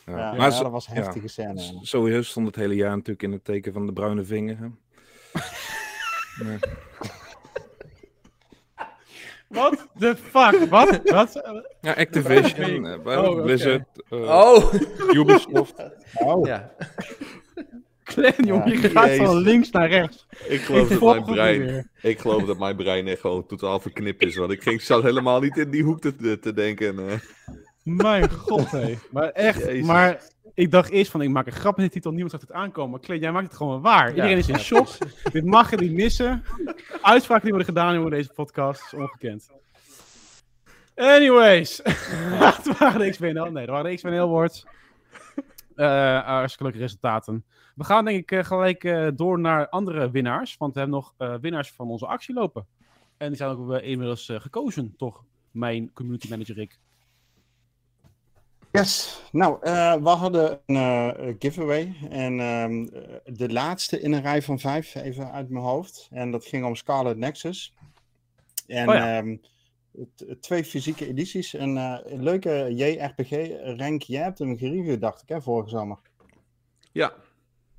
ja, 0.05 0.31
maar 0.33 0.39
ja, 0.39 0.49
zo- 0.51 0.63
dat 0.63 0.71
was 0.71 0.87
een 0.87 0.95
ja. 0.95 1.01
heftige 1.01 1.27
scène. 1.27 1.77
Sowieso 1.81 2.21
stond 2.21 2.47
het 2.47 2.55
hele 2.55 2.75
jaar 2.75 2.91
natuurlijk 2.95 3.23
in 3.23 3.31
het 3.31 3.43
teken 3.45 3.73
van 3.73 3.85
de 3.85 3.93
bruine 3.93 4.23
vinger. 4.23 4.57
Hè. 4.59 4.67
Ja. 6.45 6.57
What 9.47 9.87
the 9.99 10.15
fuck? 10.15 10.69
Wat? 10.69 10.99
Wat? 11.03 11.41
Ja, 11.81 11.93
Activision, 11.93 12.85
eh, 12.87 13.17
Oh, 13.23 13.29
oké. 13.29 13.41
Blizzard, 13.41 13.83
eh, 14.09 14.19
Oh, 14.19 14.73
Ubisoft. 15.13 15.73
Oh, 16.13 16.45
ja. 16.51 16.71
Glenn, 18.13 18.45
jongen, 18.45 18.69
je 18.71 18.81
Ja, 18.81 18.89
gaat 18.89 19.05
jezus. 19.07 19.25
van 19.25 19.37
links 19.37 19.71
naar 19.71 19.89
rechts. 19.89 20.27
Ik 20.47 20.61
geloof, 20.61 20.87
dat 20.87 20.99
mijn 21.01 21.23
brein, 21.23 21.89
ik 22.01 22.19
geloof 22.19 22.43
dat 22.43 22.59
mijn 22.59 22.75
brein 22.75 23.07
echt 23.07 23.19
gewoon 23.19 23.45
totaal 23.45 23.79
verknipt 23.79 24.23
is. 24.25 24.35
Want 24.35 24.51
ik 24.51 24.61
ging, 24.63 24.81
zat 24.81 25.03
helemaal 25.03 25.39
niet 25.41 25.57
in 25.57 25.69
die 25.69 25.83
hoek 25.83 26.01
te, 26.01 26.39
te 26.39 26.53
denken. 26.53 27.09
eh. 27.09 27.15
Mijn 27.83 28.31
god, 28.31 28.71
hé. 28.71 28.97
Maar 29.11 29.29
echt, 29.29 29.59
Jezus. 29.59 29.85
maar 29.85 30.21
ik 30.53 30.71
dacht 30.71 30.89
eerst 30.89 31.11
van, 31.11 31.21
ik 31.21 31.29
maak 31.29 31.45
een 31.45 31.51
grap 31.51 31.75
met 31.75 31.85
die 31.85 31.93
titel, 31.93 32.11
niemand 32.11 32.31
zag 32.31 32.41
het 32.41 32.51
aankomen. 32.51 32.99
Maar 33.07 33.17
jij 33.17 33.31
maakt 33.31 33.45
het 33.47 33.55
gewoon 33.55 33.81
waar. 33.81 34.09
Iedereen 34.09 34.37
is 34.37 34.47
in 34.47 34.59
shock. 34.59 34.87
Dit 35.31 35.45
mag 35.45 35.69
je 35.69 35.77
niet 35.77 35.91
missen. 35.91 36.43
Uitspraken 37.01 37.43
die 37.43 37.53
worden 37.53 37.73
gedaan 37.73 37.95
in 38.03 38.09
deze 38.09 38.29
podcast 38.33 38.81
is 38.85 38.93
ongekend. 38.93 39.49
Anyways. 40.95 41.81
het 41.83 42.77
waren 42.77 42.99
de 42.99 43.09
XBNL. 43.09 43.51
Nee, 43.51 43.65
dat 43.65 43.75
waren 43.75 43.89
de 43.89 43.95
XBNL 43.95 44.19
Awards. 44.21 44.65
Eh 45.81 46.25
hartstikke 46.25 46.63
leuke 46.63 46.79
resultaten. 46.79 47.45
We 47.75 47.83
gaan 47.83 48.05
denk 48.05 48.17
ik 48.17 48.31
eh, 48.31 48.43
gelijk 48.43 48.83
eh, 48.83 49.07
door 49.15 49.39
naar 49.39 49.69
andere 49.69 50.11
winnaars. 50.11 50.57
Want 50.57 50.73
we 50.73 50.79
hebben 50.79 50.97
nog 50.97 51.39
winnaars 51.41 51.71
van 51.71 51.89
onze 51.89 52.07
actie 52.07 52.33
lopen. 52.33 52.65
En 53.17 53.27
die 53.27 53.37
zijn 53.37 53.49
ook 53.49 53.79
inmiddels 53.79 54.31
gekozen, 54.33 54.93
toch? 54.97 55.23
Mijn 55.51 55.93
community 55.93 56.29
manager 56.29 56.55
Rick. 56.55 56.79
Yes. 58.71 59.21
Nou, 59.31 59.57
we 60.03 60.09
hadden 60.09 60.59
een 60.65 61.35
giveaway. 61.39 61.95
En 62.09 62.39
ehm, 62.39 62.83
eh, 62.83 63.35
de 63.35 63.51
laatste 63.51 63.99
in 63.99 64.13
een 64.13 64.21
rij 64.21 64.41
van 64.41 64.59
vijf, 64.59 64.95
even 64.95 65.31
uit 65.31 65.49
mijn 65.49 65.65
hoofd. 65.65 66.07
En 66.11 66.31
dat 66.31 66.45
ging 66.45 66.65
om 66.65 66.75
Scarlet 66.75 67.17
Nexus. 67.17 67.73
En 68.67 68.89
Oh 68.89 68.95
ja. 68.95 69.17
ehm, 69.17 69.37
twee 70.39 70.63
fysieke 70.65 71.07
edities. 71.07 71.53
Een, 71.53 71.77
eh, 71.77 71.97
een 72.03 72.23
leuke 72.23 72.67
JRPG-rank. 72.75 74.01
Jij 74.01 74.23
hebt 74.23 74.39
hem 74.39 74.57
gereviewd, 74.57 75.01
dacht 75.01 75.21
ik, 75.21 75.29
hè, 75.29 75.41
vorige 75.41 75.69
zomer. 75.69 75.99
Ja. 76.91 77.13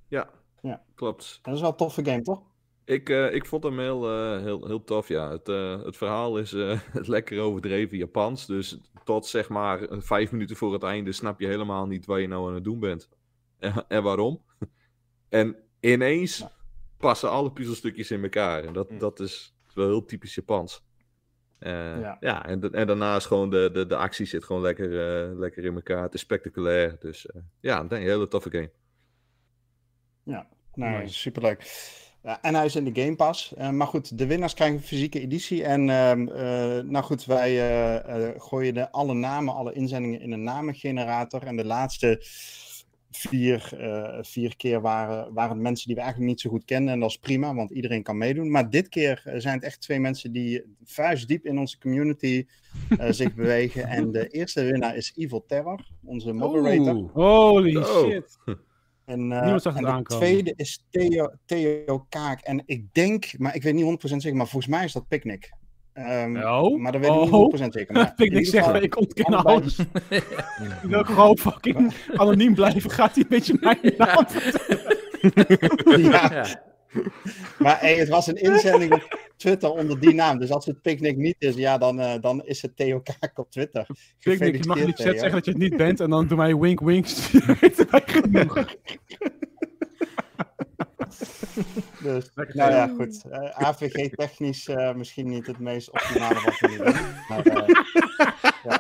ja, 0.09 0.31
Ja. 0.61 0.83
klopt. 0.95 1.39
Dat 1.43 1.55
is 1.55 1.61
wel 1.61 1.71
een 1.71 1.77
toffe 1.77 2.05
game, 2.05 2.23
toch? 2.23 2.43
Ik, 2.85 3.09
eh, 3.09 3.35
ik 3.35 3.47
vond 3.47 3.63
hem 3.65 3.79
heel, 3.79 4.11
eh, 4.11 4.43
heel, 4.43 4.67
heel 4.67 4.85
tof, 4.85 5.09
ja. 5.09 5.31
Het, 5.31 5.47
het 5.85 5.97
verhaal 5.97 6.39
is 6.39 6.51
lekker 7.17 7.41
overdreven 7.41 7.97
Japans. 7.99 8.47
Dus 8.47 8.79
tot 9.05 9.27
zeg 9.27 9.49
maar 9.49 9.87
vijf 9.91 10.33
minuten 10.33 10.57
voor 10.57 10.73
het 10.73 10.83
einde 10.83 11.13
snap 11.13 11.41
je 11.41 11.47
helemaal 11.47 11.87
niet 11.87 12.07
wat 12.07 12.21
je 12.21 12.27
nou 12.29 12.49
aan 12.49 12.55
het 12.55 12.65
doen 12.65 12.79
bent. 12.81 13.09
En, 13.59 13.85
en 13.89 14.03
waarom. 14.03 14.43
En 15.29 15.57
ineens 15.81 16.39
Ja. 16.39 16.53
passen 16.99 17.31
alle 17.31 17.53
puzzelstukjes 17.53 18.11
in 18.11 18.23
elkaar. 18.23 18.65
En 18.65 18.73
dat, 18.73 18.89
Hm. 18.89 18.99
dat 18.99 19.21
is 19.21 19.55
wel 19.75 19.87
heel 19.87 20.05
typisch 20.05 20.35
Japans. 20.35 20.85
Eh, 21.63 22.01
Ja. 22.01 22.17
ja, 22.21 22.47
en, 22.47 22.73
en 22.73 22.87
daarnaast 22.87 23.27
gewoon 23.27 23.51
de, 23.51 23.71
de, 23.73 23.87
de 23.87 23.97
actie 23.97 24.27
zit 24.27 24.45
gewoon 24.45 24.63
lekker, 24.63 24.87
eh, 25.31 25.39
lekker 25.39 25.65
in 25.65 25.75
elkaar. 25.75 26.03
Het 26.03 26.15
is 26.15 26.21
spectaculair. 26.21 26.97
Dus 27.01 27.27
eh, 27.27 27.41
ja, 27.61 27.87
een 27.89 28.01
hele 28.01 28.29
toffe 28.29 28.51
game. 28.51 28.71
Nou, 30.25 30.45
Nice. 30.75 31.15
superleuk. 31.15 31.91
Ja, 32.23 32.43
en 32.43 32.55
hij 32.55 32.65
is 32.65 32.77
in 32.77 32.93
de 32.93 33.03
Game 33.03 33.17
Pass. 33.17 33.55
Maar 33.73 33.87
goed, 33.87 34.19
de 34.19 34.27
winnaars 34.27 34.55
krijgen 34.55 34.77
een 34.77 34.83
fysieke 34.83 35.21
editie. 35.21 35.65
En 35.65 35.91
ehm, 35.91 36.29
eh, 36.29 36.83
nou 36.85 37.05
goed, 37.05 37.25
wij 37.25 37.55
gooien 38.39 38.75
de, 38.75 38.91
alle 38.91 39.15
namen, 39.15 39.55
alle 39.55 39.73
inzendingen 39.73 40.21
in 40.21 40.33
een 40.33 40.43
namengenerator. 40.43 41.43
En 41.43 41.57
de 41.57 41.65
laatste 41.65 42.23
vier, 43.17 43.73
eh, 43.79 44.19
vier 44.23 44.57
keer 44.57 44.81
waren, 44.81 45.33
waren 45.33 45.53
het 45.53 45.61
mensen 45.61 45.87
die 45.87 45.95
we 45.95 46.01
eigenlijk 46.01 46.31
niet 46.31 46.41
zo 46.41 46.51
goed 46.51 46.65
kennen. 46.65 46.93
En 46.93 47.01
dat 47.01 47.11
is 47.11 47.17
prima, 47.19 47.55
want 47.55 47.71
iedereen 47.71 48.03
kan 48.03 48.19
meedoen. 48.19 48.51
Maar 48.51 48.71
dit 48.71 48.89
keer 48.89 49.23
eh, 49.25 49.41
zijn 49.41 49.55
het 49.55 49.65
echt 49.65 49.81
twee 49.81 50.01
mensen 50.01 50.33
die 50.33 50.63
vuistdiep 50.85 51.45
in 51.45 51.59
onze 51.59 51.79
community 51.79 52.47
eh, 52.99 53.11
zich 53.21 53.35
bewegen. 53.35 53.87
En 53.87 54.13
de 54.13 54.29
eerste 54.29 54.65
winnaar 54.65 54.97
is 54.97 55.13
Evil 55.17 55.45
Terror, 55.47 55.89
onze 56.05 56.33
moderator. 56.33 56.95
Oeh, 56.95 57.13
holy 57.15 57.77
Oh. 57.77 58.09
shit. 58.09 58.39
En, 59.05 59.33
eh, 59.33 59.49
en 59.49 59.57
de 59.59 59.71
aankomen. 59.73 60.05
tweede 60.05 60.53
is 60.57 60.87
Theo, 60.91 61.31
Theo 61.45 62.07
Kaak. 62.09 62.41
En 62.41 62.63
ik 62.67 62.95
denk, 62.95 63.39
maar 63.39 63.55
ik 63.55 63.63
weet 63.63 63.75
niet 63.75 63.85
100% 63.85 64.23
zeker, 64.23 64.37
maar 64.37 64.49
volgens 64.49 64.73
mij 64.73 64.85
is 64.85 64.93
dat 64.93 65.09
Picnic. 65.09 65.53
Ehm, 65.93 66.37
Oh? 66.37 66.79
Maar 66.81 66.93
dat 66.93 67.01
weet 67.01 67.11
ik 67.11 67.17
Oh. 67.17 67.23
niet 67.23 67.31
100% 67.31 67.73
zeker. 67.73 67.95
Maar 67.95 68.13
Ik 68.17 68.33
niks 68.33 68.51
zeggen, 68.51 68.83
ik 68.83 68.99
ontken 68.99 69.45
alles. 69.45 69.79
Ik 70.09 70.25
wil 70.83 71.05
gewoon 71.05 71.39
fucking 71.39 71.95
anoniem 72.15 72.55
blijven. 72.55 72.91
Gaat 72.91 73.15
hij 73.15 73.23
een 73.23 73.29
beetje 73.29 73.57
mijn 73.61 73.79
naam 73.99 74.27
ja, 75.99 76.31
Ja. 76.33 76.63
maar 77.59 77.81
hey, 77.81 77.95
het 77.95 78.09
was 78.09 78.27
een 78.27 78.37
inzending 78.37 78.93
op 78.93 79.19
Twitter 79.37 79.71
onder 79.71 80.01
die 80.01 80.15
naam. 80.15 80.39
Dus 80.39 80.51
als 80.51 80.67
het 80.67 80.83
Picnic 80.83 81.17
niet 81.17 81.37
is, 81.39 81.55
ja, 81.55 81.79
dan, 81.79 82.01
eh, 82.01 82.21
dan 82.21 82.45
is 82.45 82.63
het 82.63 82.77
Theo 82.77 83.01
Kaak 83.01 83.39
op 83.39 83.51
Twitter. 83.51 83.87
Denk, 84.19 84.41
je 84.57 84.67
mag 84.67 84.77
in 84.77 84.87
de 84.87 84.93
chat 84.93 85.13
zeggen 85.19 85.33
dat 85.33 85.45
je 85.45 85.51
het 85.51 85.61
niet 85.61 85.77
bent 85.77 86.01
en 86.01 86.11
dan 86.11 86.27
doe 86.27 86.37
mij 86.37 86.57
wink 86.57 86.81
wink. 86.81 87.07
Weet 87.61 87.91
mij 87.91 88.03
genoeg. 88.07 88.65
Dus, 92.03 92.31
nou 92.35 92.71
ja, 92.71 92.87
goed. 92.89 93.25
Eh, 93.31 93.67
AVG 93.67 94.11
technisch 94.11 94.69
eh, 94.69 94.95
misschien 94.95 95.29
niet 95.29 95.47
het 95.47 95.59
meest 95.59 95.91
optimale 95.91 96.35
wat 96.35 96.61
we 96.61 96.77
doen. 96.77 96.95
Maar, 97.29 97.47
eh, 97.47 98.79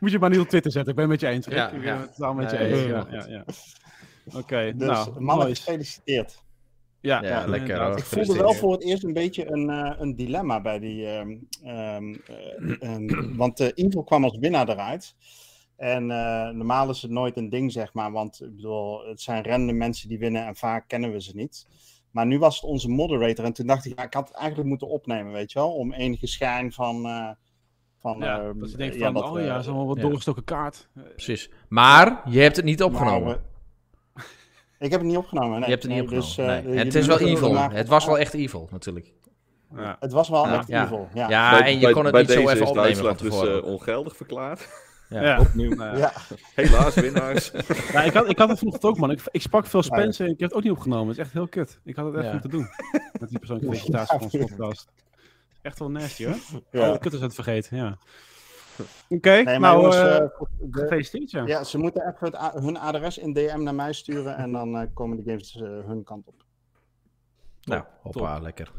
Moet 0.00 0.10
je 0.10 0.18
maar 0.18 0.30
niet 0.30 0.40
op 0.40 0.48
Twitter 0.48 0.72
zetten. 0.72 0.90
Ik 0.90 0.98
ben 0.98 1.10
het 1.10 1.20
met 1.20 1.30
je 1.30 1.36
eens. 1.36 1.46
Rick. 1.46 1.56
Ja, 1.56 1.70
ik 1.70 1.80
ben 1.80 1.94
ja. 1.94 2.00
het 2.00 2.14
totaal 2.14 2.34
met 2.34 2.50
je 2.50 2.58
eens. 2.58 2.86
Ja, 2.86 3.06
ja, 3.10 3.26
ja. 3.26 3.44
Oké, 4.40 4.72
dus 4.76 4.88
nou, 4.88 5.20
mannen, 5.20 5.46
nice. 5.46 5.62
gefeliciteerd. 5.62 6.42
Ja, 7.00 7.22
Ja, 7.22 7.28
ja, 7.28 7.46
lekker, 7.46 7.82
hoor. 7.82 7.98
Ik 7.98 8.04
voelde 8.04 8.36
wel 8.36 8.52
voor 8.52 8.72
het 8.72 8.82
eerst 8.82 9.04
een 9.04 9.12
beetje 9.12 9.50
een, 9.50 9.70
eh, 9.70 9.92
een 9.98 10.16
dilemma 10.16 10.60
bij 10.60 10.78
die. 10.78 11.06
ehm, 11.06 11.36
ehm, 11.62 12.14
eh, 12.26 12.82
ehm, 12.90 13.36
want 13.36 13.60
eh 13.60 13.68
Evil 13.74 14.04
kwam 14.04 14.24
als 14.24 14.38
winnaar 14.38 14.68
eruit. 14.68 15.14
En 15.76 16.10
eh, 16.10 16.48
normaal 16.48 16.90
is 16.90 17.02
het 17.02 17.10
nooit 17.10 17.36
een 17.36 17.48
ding, 17.48 17.72
zeg 17.72 17.92
maar. 17.92 18.12
Want 18.12 18.40
ik 18.42 18.56
bedoel, 18.56 19.06
het 19.06 19.20
zijn 19.20 19.44
random 19.44 19.76
mensen 19.76 20.08
die 20.08 20.18
winnen 20.18 20.46
en 20.46 20.56
vaak 20.56 20.88
kennen 20.88 21.12
we 21.12 21.22
ze 21.22 21.36
niet. 21.36 21.66
Maar 22.10 22.26
nu 22.26 22.38
was 22.38 22.54
het 22.54 22.64
onze 22.64 22.88
moderator. 22.90 23.44
En 23.44 23.52
toen 23.52 23.66
dacht 23.66 23.84
ik, 23.84 23.98
ja, 23.98 24.04
ik 24.04 24.14
had 24.14 24.28
het 24.28 24.36
eigenlijk 24.36 24.68
moeten 24.68 24.88
opnemen, 24.88 25.32
weet 25.32 25.52
je 25.52 25.58
wel. 25.58 25.72
Om 25.72 25.92
enige 25.92 26.26
schijn 26.26 26.72
van. 26.72 27.04
eh, 27.06 27.28
van 27.98 28.18
Ja, 28.18 28.40
ehm, 28.40 28.58
dat 28.58 28.70
je 28.70 28.76
denkt 28.76 28.94
ja, 28.94 29.04
van, 29.04 29.14
dat 29.14 29.22
oh 29.24 29.32
we- 29.32 29.40
ja, 29.40 29.52
dat 29.52 29.60
is 29.62 29.66
allemaal 29.68 29.86
wat 29.86 29.96
ja. 29.96 30.02
doorgestoken 30.02 30.44
kaart. 30.44 30.88
Precies. 31.14 31.50
Maar 31.68 32.22
je 32.30 32.40
hebt 32.40 32.56
het 32.56 32.64
niet 32.64 32.82
opgenomen. 32.82 33.26
Nou, 33.28 33.38
eh, 34.14 34.22
ik 34.78 34.90
heb 34.90 35.00
het 35.00 35.08
niet 35.08 35.16
opgenomen. 35.18 35.50
Nee. 35.50 35.64
je 35.64 35.70
hebt 35.70 35.82
het 35.82 35.92
niet 35.92 36.10
Nee, 36.10 36.18
opgenomen. 36.20 36.56
dus, 36.62 36.64
eh, 36.66 36.72
nee. 36.72 36.84
Het 36.84 36.94
is 36.94 37.06
wel 37.06 37.18
evil. 37.20 37.58
Het 37.70 37.88
was 37.88 38.06
wel 38.06 38.18
echt 38.18 38.34
evil, 38.34 38.68
natuurlijk. 38.70 39.12
Ja. 39.76 39.96
Het 40.00 40.12
was 40.12 40.28
wel 40.28 40.46
Ja, 40.46 40.58
echt 40.58 40.68
ja. 40.68 40.84
evil. 40.84 41.08
Ja. 41.14 41.28
Ja, 41.28 41.50
Bij- 41.50 41.60
en 41.68 41.74
je 41.74 41.80
bij- 41.80 41.92
kon 41.92 42.02
het 42.04 42.12
bij 42.12 42.20
niet 42.22 42.30
zo 42.30 42.38
even 42.38 42.66
opnemen 42.66 42.96
van 42.96 43.06
uitslag 43.06 43.16
dus 43.16 43.62
ongeldig 43.62 44.16
verklaard. 44.16 44.68
Ja. 45.08 45.22
Ja. 45.22 45.40
Opnieuw. 45.40 45.74
Ja. 45.74 45.96
Ja. 45.96 46.12
Helaas, 46.54 46.94
winnaars. 46.94 47.50
Ja, 47.92 48.02
ik 48.02 48.12
had, 48.12 48.28
ik 48.28 48.38
had 48.38 48.48
het 48.48 48.58
vanochtend 48.58 48.84
ook, 48.92 48.98
man. 48.98 49.10
Ik, 49.10 49.20
ik 49.30 49.40
sprak 49.42 49.66
veel 49.66 49.82
Spencer 49.82 50.26
en 50.26 50.32
ik 50.32 50.40
heb 50.40 50.48
het 50.48 50.58
ook 50.58 50.64
niet 50.64 50.72
opgenomen. 50.72 51.08
Het 51.08 51.16
is 51.16 51.22
echt 51.24 51.32
heel 51.32 51.48
kut. 51.48 51.78
Ik 51.84 51.96
had 51.96 52.06
het 52.06 52.14
echt 52.14 52.24
Ja. 52.24 52.32
moeten 52.32 52.50
doen. 52.50 52.66
Met 53.20 53.28
die 53.28 53.38
persoonlijke 53.38 53.70
presentatie 53.76 54.18
van 54.18 54.22
onze 54.22 54.38
podcast. 54.38 54.88
Echt 55.62 55.78
wel 55.78 55.90
nasty, 55.90 56.24
hoor. 56.24 56.36
Ja. 56.70 56.86
Alle 56.86 56.98
kut 56.98 57.12
is 57.12 57.20
het 57.20 57.34
vergeten, 57.34 57.76
ja. 57.76 57.98
Oké, 59.08 59.30
Nee, 59.42 59.58
nou, 59.58 59.76
jongens, 59.76 59.96
eh, 59.96 60.16
eh, 60.16 60.28
de- 60.58 60.80
gefeliciteerd, 60.80 61.30
ja. 61.30 61.46
Ja, 61.46 61.64
ze 61.64 61.78
moeten 61.78 62.06
even 62.08 62.26
het 62.40 62.62
hun 62.64 62.78
adres 62.78 63.18
in 63.18 63.32
DM 63.32 63.62
naar 63.62 63.74
mij 63.74 63.92
sturen 63.92 64.36
en 64.36 64.52
dan 64.52 64.76
eh, 64.76 64.86
komen 64.94 65.16
de 65.16 65.22
games 65.30 65.56
eh, 65.56 65.62
hun 65.62 66.04
kant 66.04 66.26
op. 66.26 66.34
Nou, 67.62 67.82
hoppa, 68.02 68.38
lekker. 68.40 68.70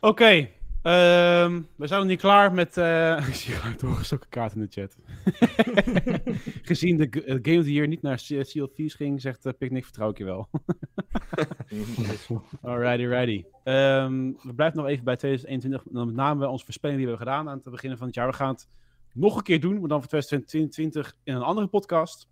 Oké, 0.00 0.48
Ehm, 0.84 1.62
we 1.76 1.86
zijn 1.86 2.00
nog 2.00 2.08
niet 2.08 2.20
klaar 2.20 2.52
met. 2.52 2.76
eh 2.76 3.24
ik 3.28 3.34
zie 3.34 3.54
uit 3.54 3.80
doorgestoken 3.80 4.28
kaart 4.28 4.54
in 4.54 4.60
de 4.60 4.66
chat. 4.70 4.96
Gezien 6.62 6.96
de 6.96 7.08
eh, 7.08 7.38
Game 7.42 7.58
of 7.58 7.64
the 7.64 7.72
Year 7.72 7.88
niet 7.88 8.02
naar 8.02 8.16
C- 8.16 8.44
Sea 8.44 8.62
of 8.62 8.72
Thieves 8.74 8.94
ging, 8.94 9.20
zegt 9.20 9.46
uh, 9.46 9.52
Picnic, 9.58 9.84
vertrouw 9.84 10.10
ik 10.10 10.18
je 10.18 10.24
wel. 10.24 10.48
Alrighty, 12.62 13.04
righty. 13.04 13.44
Ehm, 13.64 14.32
we 14.42 14.54
blijven 14.54 14.78
nog 14.78 14.86
even 14.86 15.04
bij 15.04 15.16
2021. 15.16 15.86
En 15.86 15.94
dan 15.94 16.06
met 16.06 16.14
name 16.16 16.48
onze 16.48 16.64
voorspelling 16.64 16.98
die 16.98 17.08
we 17.08 17.14
hebben 17.16 17.32
gedaan 17.32 17.48
aan 17.48 17.60
het 17.64 17.72
begin 17.72 17.96
van 17.96 18.06
het 18.06 18.14
jaar. 18.14 18.26
We 18.26 18.32
gaan 18.32 18.48
het 18.48 18.68
nog 19.12 19.36
een 19.36 19.42
keer 19.42 19.60
doen, 19.60 19.78
maar 19.80 19.88
dan 19.88 19.98
voor 20.00 20.08
2022 20.08 21.16
in 21.24 21.34
een 21.34 21.42
andere 21.42 21.66
podcast. 21.66 22.28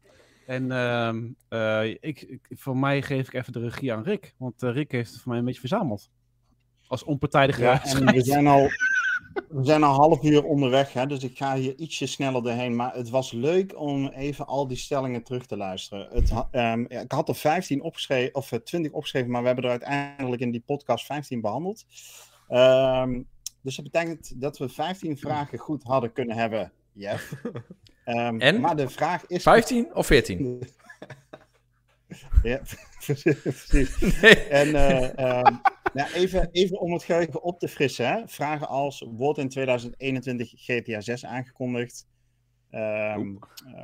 En 0.47 0.71
ehm, 0.73 1.23
eh, 1.49 1.85
ik, 1.85 2.23
ik, 2.23 2.41
voor 2.49 2.77
mij 2.77 3.03
geef 3.03 3.27
ik 3.27 3.35
even 3.35 3.53
de 3.53 3.61
regie 3.61 3.93
aan 3.93 4.03
Rick. 4.03 4.35
Want 4.37 4.63
eh, 4.63 4.73
Rick 4.73 4.93
heeft 4.93 5.11
het 5.11 5.21
voor 5.21 5.31
mij 5.31 5.39
een 5.39 5.45
beetje 5.45 5.61
verzameld. 5.61 6.11
Als 6.93 7.05
onpartijdige 7.05 7.63
Ja, 7.63 7.85
en 7.85 8.05
we 8.05 8.25
zijn 8.25 8.47
al, 8.47 8.69
we 9.49 9.65
zijn 9.65 9.83
al 9.83 9.95
half 9.95 10.23
uur 10.23 10.45
onderweg, 10.45 10.93
hè, 10.93 11.07
dus 11.07 11.25
ik 11.25 11.37
ga 11.37 11.55
hier 11.55 11.75
ietsje 11.77 12.07
sneller 12.07 12.43
doorheen. 12.43 12.77
Maar 12.77 12.95
het 12.95 13.11
was 13.11 13.33
leuk 13.33 13.79
om 13.81 14.09
even 14.09 14.47
al 14.47 14.67
die 14.67 14.77
stellingen 14.77 15.23
terug 15.23 15.47
te 15.47 15.57
luisteren. 15.57 16.09
Het, 16.13 16.33
ehm, 16.51 16.81
ik 16.81 17.13
had 17.13 17.29
er 17.29 17.35
15 17.35 17.83
opgeschreven, 17.83 18.35
of 18.35 18.53
eh, 18.53 18.59
20 18.59 18.93
opgeschreven, 18.93 19.31
maar 19.31 19.41
we 19.41 19.47
hebben 19.47 19.65
er 19.65 19.71
uiteindelijk 19.71 20.43
in 20.43 20.51
die 20.51 20.63
podcast 20.67 21.07
15 21.07 21.41
behandeld. 21.41 21.85
Ehm, 22.49 23.23
dus 23.63 23.77
dat 23.77 23.85
betekent 23.85 24.41
dat 24.41 24.59
we 24.59 24.69
15 24.69 25.19
vragen 25.19 25.59
goed 25.59 25.83
hadden 25.83 26.13
kunnen 26.13 26.37
hebben, 26.37 26.73
Jeff. 26.93 27.33
Ehm, 28.05 28.41
En? 28.41 28.61
Maar 28.61 28.77
de 28.77 28.89
vraag 28.89 29.27
is... 29.27 29.43
15 29.43 29.95
of 29.95 30.07
14? 30.07 30.59
Ja, 32.43 32.61
precies. 33.05 34.21
Nee. 34.21 34.35
En 34.35 34.75
eh, 34.75 35.19
ehm, 35.19 35.55
even, 35.95 36.49
even 36.51 36.81
om 36.81 36.93
het 36.93 37.03
geheugen 37.03 37.43
op 37.43 37.59
te 37.59 37.69
frissen. 37.69 38.07
Hè? 38.07 38.29
Vragen 38.29 38.69
als, 38.69 39.07
wordt 39.09 39.39
in 39.39 39.49
2021 39.49 40.53
GTA 40.57 41.01
6 41.01 41.25
aangekondigd? 41.25 42.07
Eh, 42.71 43.19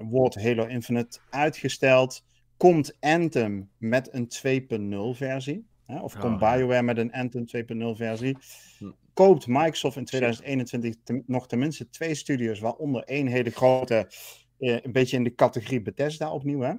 wordt 0.03 0.43
Halo 0.43 0.67
Infinite 0.67 1.19
uitgesteld? 1.31 2.25
Komt 2.57 2.97
Anthem 3.01 3.71
met 3.79 4.09
een 4.13 4.29
2.0 4.29 5.17
versie? 5.17 5.67
Hè? 5.87 6.01
Of 6.01 6.19
komt 6.19 6.35
Oh, 6.35 6.41
ja. 6.41 6.57
BioWare 6.57 6.83
met 6.83 6.99
een 6.99 7.13
Anthem 7.13 7.45
2.0 7.47 7.97
versie? 7.97 8.37
Hm. 8.79 8.91
Koopt 9.13 9.47
Microsoft 9.47 9.97
in 9.97 10.05
2021 10.05 10.95
ten- 11.05 11.23
nog 11.27 11.47
tenminste 11.49 11.89
twee 11.89 12.15
studios, 12.15 12.61
waaronder 12.61 13.03
één 13.03 13.27
hele 13.27 13.51
grote, 13.51 14.13
eh, 14.59 14.77
een 14.83 14.93
beetje 14.93 15.17
in 15.17 15.25
de 15.25 15.35
categorie 15.35 15.83
Bethesda 15.83 16.33
opnieuw, 16.33 16.61
hè? 16.61 16.73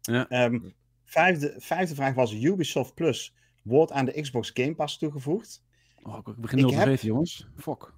Ja. 0.00 0.28
Ehm, 0.28 0.58
vijfde, 1.04 1.54
vijfde 1.58 1.94
vraag 1.94 2.14
was 2.14 2.34
Ubisoft 2.34 2.94
Plus 2.94 3.34
wordt 3.62 3.92
aan 3.92 4.04
de 4.04 4.20
Xbox 4.20 4.50
Game 4.54 4.74
Pass 4.74 4.98
toegevoegd. 4.98 5.62
Oh, 6.02 6.18
ik 6.18 6.36
begin 6.36 6.58
Ik 6.58 6.66
te 6.66 6.84
weten, 6.84 7.06
jongens. 7.06 7.46
Fuck. 7.56 7.92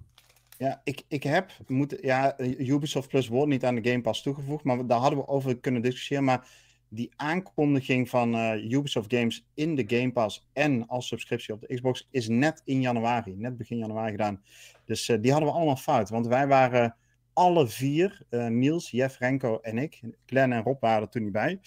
Ja, 0.57 0.81
ik, 0.83 1.03
ik 1.07 1.23
heb 1.23 1.51
moeten. 1.67 1.97
Ja, 2.01 2.39
Ubisoft 2.57 3.07
Plus 3.07 3.27
wordt 3.27 3.49
niet 3.49 3.65
aan 3.65 3.75
de 3.75 3.89
Game 3.89 4.01
Pass 4.01 4.21
toegevoegd, 4.21 4.63
maar 4.63 4.87
daar 4.87 4.99
hadden 4.99 5.19
we 5.19 5.27
over 5.27 5.59
kunnen 5.59 5.81
discussiëren. 5.81 6.23
Maar 6.23 6.47
die 6.89 7.11
aankondiging 7.15 8.09
van 8.09 8.35
eh, 8.35 8.71
Ubisoft 8.71 9.13
Games 9.13 9.47
in 9.53 9.75
de 9.75 9.83
Game 9.87 10.11
Pass 10.11 10.47
en 10.53 10.87
als 10.87 11.07
subscriptie 11.07 11.53
op 11.53 11.61
de 11.61 11.75
Xbox 11.75 12.07
is 12.11 12.27
net 12.27 12.61
in 12.65 12.81
januari, 12.81 13.35
net 13.35 13.57
begin 13.57 13.77
januari 13.77 14.11
gedaan. 14.11 14.41
Dus 14.85 15.09
eh, 15.09 15.21
die 15.21 15.31
hadden 15.31 15.49
we 15.49 15.55
allemaal 15.55 15.75
fout, 15.75 16.09
want 16.09 16.27
wij 16.27 16.47
waren 16.47 16.95
alle 17.33 17.67
vier, 17.67 18.21
eh, 18.29 18.47
Niels, 18.47 18.91
Jeff, 18.91 19.17
Renko 19.19 19.59
en 19.61 19.77
ik, 19.77 20.01
Glenn 20.25 20.53
en 20.53 20.63
Rob 20.63 20.81
waren 20.81 21.01
er 21.01 21.09
toen 21.09 21.23
niet 21.23 21.31
bij, 21.31 21.59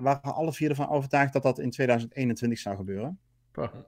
waren 0.00 0.34
alle 0.34 0.52
vier 0.52 0.70
ervan 0.70 0.88
overtuigd 0.88 1.32
dat 1.32 1.42
dat 1.42 1.58
in 1.58 1.70
2021 1.70 2.58
zou 2.58 2.76
gebeuren. 2.76 3.18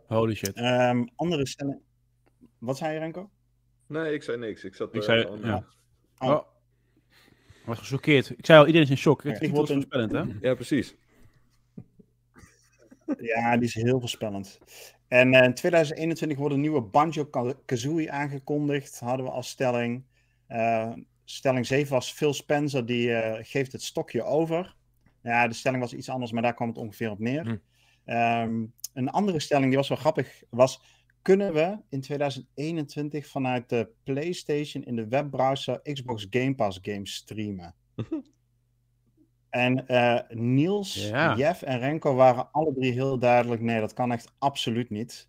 Holy 0.07 0.35
shit. 0.35 0.53
Ehm, 0.53 1.05
andere 1.17 1.47
stelling. 1.47 1.81
Wat 2.59 2.77
zei 2.77 2.93
je, 2.93 2.99
Renko? 2.99 3.31
Nee, 3.87 4.15
ik 4.15 4.23
zei 4.23 4.39
niks. 4.39 4.65
Ik 4.65 4.75
zat 4.75 4.89
Ik 4.89 5.01
eh, 5.01 5.03
zei- 5.07 5.29
ja. 5.43 5.65
Oh. 6.19 6.29
Oh. 6.31 6.47
Ik 7.61 7.69
was 7.69 7.79
gechoqueerd. 7.79 8.31
Ik 8.31 8.47
zei 8.47 8.59
al, 8.59 8.67
iedereen 8.67 8.87
is 8.87 8.93
in 8.93 8.97
shock. 9.01 9.23
Het 9.23 9.37
ik 9.37 9.43
is 9.43 9.51
word 9.51 9.69
een- 9.69 9.75
voorspellend, 9.75 10.13
hè? 10.13 10.49
Ja, 10.49 10.55
precies. 10.55 10.95
Ja, 13.19 13.57
die 13.57 13.67
is 13.69 13.75
heel 13.75 14.01
voorspellend. 14.01 14.59
En 15.09 15.35
eh, 15.35 15.45
in 15.45 15.55
2021 15.55 16.39
wordt 16.39 16.55
een 16.55 16.61
nieuwe 16.61 16.81
Banjo-Kazooie 16.83 18.11
aangekondigd, 18.11 18.99
hadden 19.01 19.27
we 19.27 19.33
als 19.33 19.49
stelling. 19.49 20.05
Eh, 20.47 20.93
stelling 21.25 21.67
7 21.67 21.93
was 21.93 22.13
Phil 22.13 22.35
Spencer, 22.35 22.87
die 22.87 23.15
eh, 23.15 23.45
geeft 23.45 23.73
het 23.73 23.83
stokje 23.83 24.23
over. 24.23 24.75
Ja, 25.23 25.49
de 25.49 25.55
stelling 25.55 25.83
was 25.83 25.95
iets 25.95 26.09
anders, 26.09 26.33
maar 26.33 26.43
daar 26.43 26.55
kwam 26.55 26.69
het 26.69 26.79
ongeveer 26.79 27.11
op 27.11 27.19
neer. 27.19 27.45
Hm. 27.45 27.57
Ehm, 28.05 28.65
een 28.95 29.11
andere 29.11 29.41
stelling, 29.41 29.69
die 29.69 29.77
was 29.77 29.89
wel 29.89 29.99
grappig, 29.99 30.43
was... 30.51 31.01
Kunnen 31.23 31.53
we 31.53 31.79
in 31.89 32.01
2021 32.01 33.27
vanuit 33.27 33.69
de 33.69 33.89
PlayStation 34.05 34.85
in 34.85 34.97
de 34.97 35.09
webbrowser 35.09 35.81
Xbox 35.83 36.27
Game 36.31 36.55
Pass 36.55 36.79
games 36.83 37.15
streamen? 37.15 37.75
En 39.53 39.87
eh, 39.87 40.19
Niels, 40.29 41.09
Ja. 41.09 41.37
Jeff 41.37 41.63
en 41.63 41.79
Renko 41.79 42.15
waren 42.15 42.49
alle 42.53 42.73
drie 42.75 42.93
heel 42.93 43.19
duidelijk: 43.19 43.61
nee, 43.61 43.81
dat 43.81 43.93
kan 43.93 44.13
echt 44.13 44.33
absoluut 44.39 44.91
niet. 44.91 45.29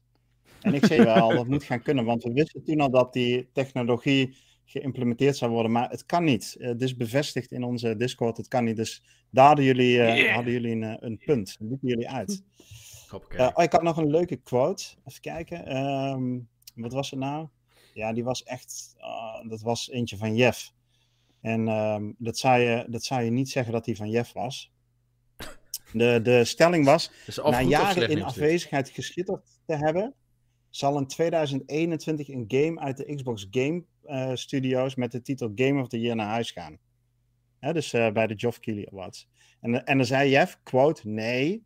En 0.62 0.73
ik 0.73 0.86
zei 0.86 1.03
wel, 1.03 1.29
dat 1.36 1.47
moet 1.47 1.63
gaan 1.63 1.82
kunnen, 1.82 2.06
want 2.06 2.23
we 2.23 2.34
wisten 2.34 2.63
toen 2.63 2.79
al 2.79 2.89
dat 2.89 3.13
die 3.13 3.49
technologie 3.51 4.36
geïmplementeerd 4.65 5.38
zou 5.38 5.52
worden, 5.52 5.71
maar 5.71 5.89
het 5.89 6.06
kan 6.06 6.23
niet. 6.23 6.56
Eh, 6.60 6.67
Het 6.67 6.82
is 6.82 6.95
bevestigd 6.95 7.52
in 7.52 7.63
onze 7.63 7.95
Discord, 7.95 8.38
het 8.38 8.47
kan 8.47 8.63
niet. 8.63 8.76
Dus 8.76 9.04
daar 9.30 9.45
hadden 9.47 9.65
jullie, 9.65 10.02
eh, 10.02 10.17
Yeah. 10.17 10.34
hadden 10.36 10.54
jullie 10.54 10.71
een, 10.71 11.06
een 11.06 11.17
punt. 11.26 11.56
Dat 11.60 11.69
liepen 11.69 11.88
jullie 11.88 12.10
uit. 12.10 12.43
Hoppakee. 13.10 13.39
Eh, 13.39 13.49
oh, 13.54 13.63
ik 13.63 13.71
had 13.71 13.84
nog 13.84 13.97
een 13.97 14.10
leuke 14.10 14.36
quote. 14.36 14.84
Even 15.06 15.21
kijken. 15.21 15.65
Ehm, 15.65 16.39
wat 16.76 16.93
was 16.93 17.10
het 17.12 17.19
nou? 17.19 17.47
Ja, 17.93 18.13
die 18.13 18.23
was 18.23 18.43
echt. 18.43 18.95
ah, 18.97 19.49
dat 19.49 19.62
was 19.62 19.89
eentje 19.89 20.17
van 20.17 20.36
Jeff. 20.36 20.73
En 21.41 21.67
ehm, 21.67 22.12
dat, 22.17 22.38
zou 22.38 22.60
je, 22.60 22.86
dat 22.89 23.04
zou 23.04 23.21
je 23.23 23.32
niet 23.32 23.49
zeggen 23.49 23.73
dat 23.73 23.86
die 23.86 23.95
van 23.95 24.10
Jeff 24.10 24.34
was. 24.34 24.71
De, 25.91 26.19
de 26.23 26.45
stelling 26.45 26.86
was: 26.86 27.12
na 27.43 27.62
jaren 27.62 28.10
in 28.10 28.23
afwezigheid 28.23 28.89
geschitterd 28.89 29.60
te 29.65 29.76
hebben, 29.76 30.13
zal 30.75 30.97
in 30.97 31.07
2021 31.07 32.29
een 32.29 32.45
game 32.47 32.79
uit 32.79 32.97
de 32.97 33.15
Xbox 33.15 33.47
Game 33.51 33.83
eh, 34.03 34.31
Studios 34.33 34.95
met 34.95 35.12
de 35.12 35.21
titel 35.21 35.51
Game 35.55 35.81
of 35.81 35.88
the 35.88 35.99
Year 35.99 36.15
naar 36.15 36.27
huis 36.27 36.51
gaan. 36.51 36.77
Hè, 37.59 37.73
dus 37.73 37.93
eh, 37.93 38.12
bij 38.12 38.27
de 38.27 38.33
Geoff 38.38 38.59
Keighley 38.59 38.88
Awards. 38.91 39.29
En, 39.62 39.86
en 39.86 39.97
dan 39.97 40.05
zei 40.05 40.29
Jeff, 40.29 40.59
quote, 40.63 41.07
nee, 41.07 41.65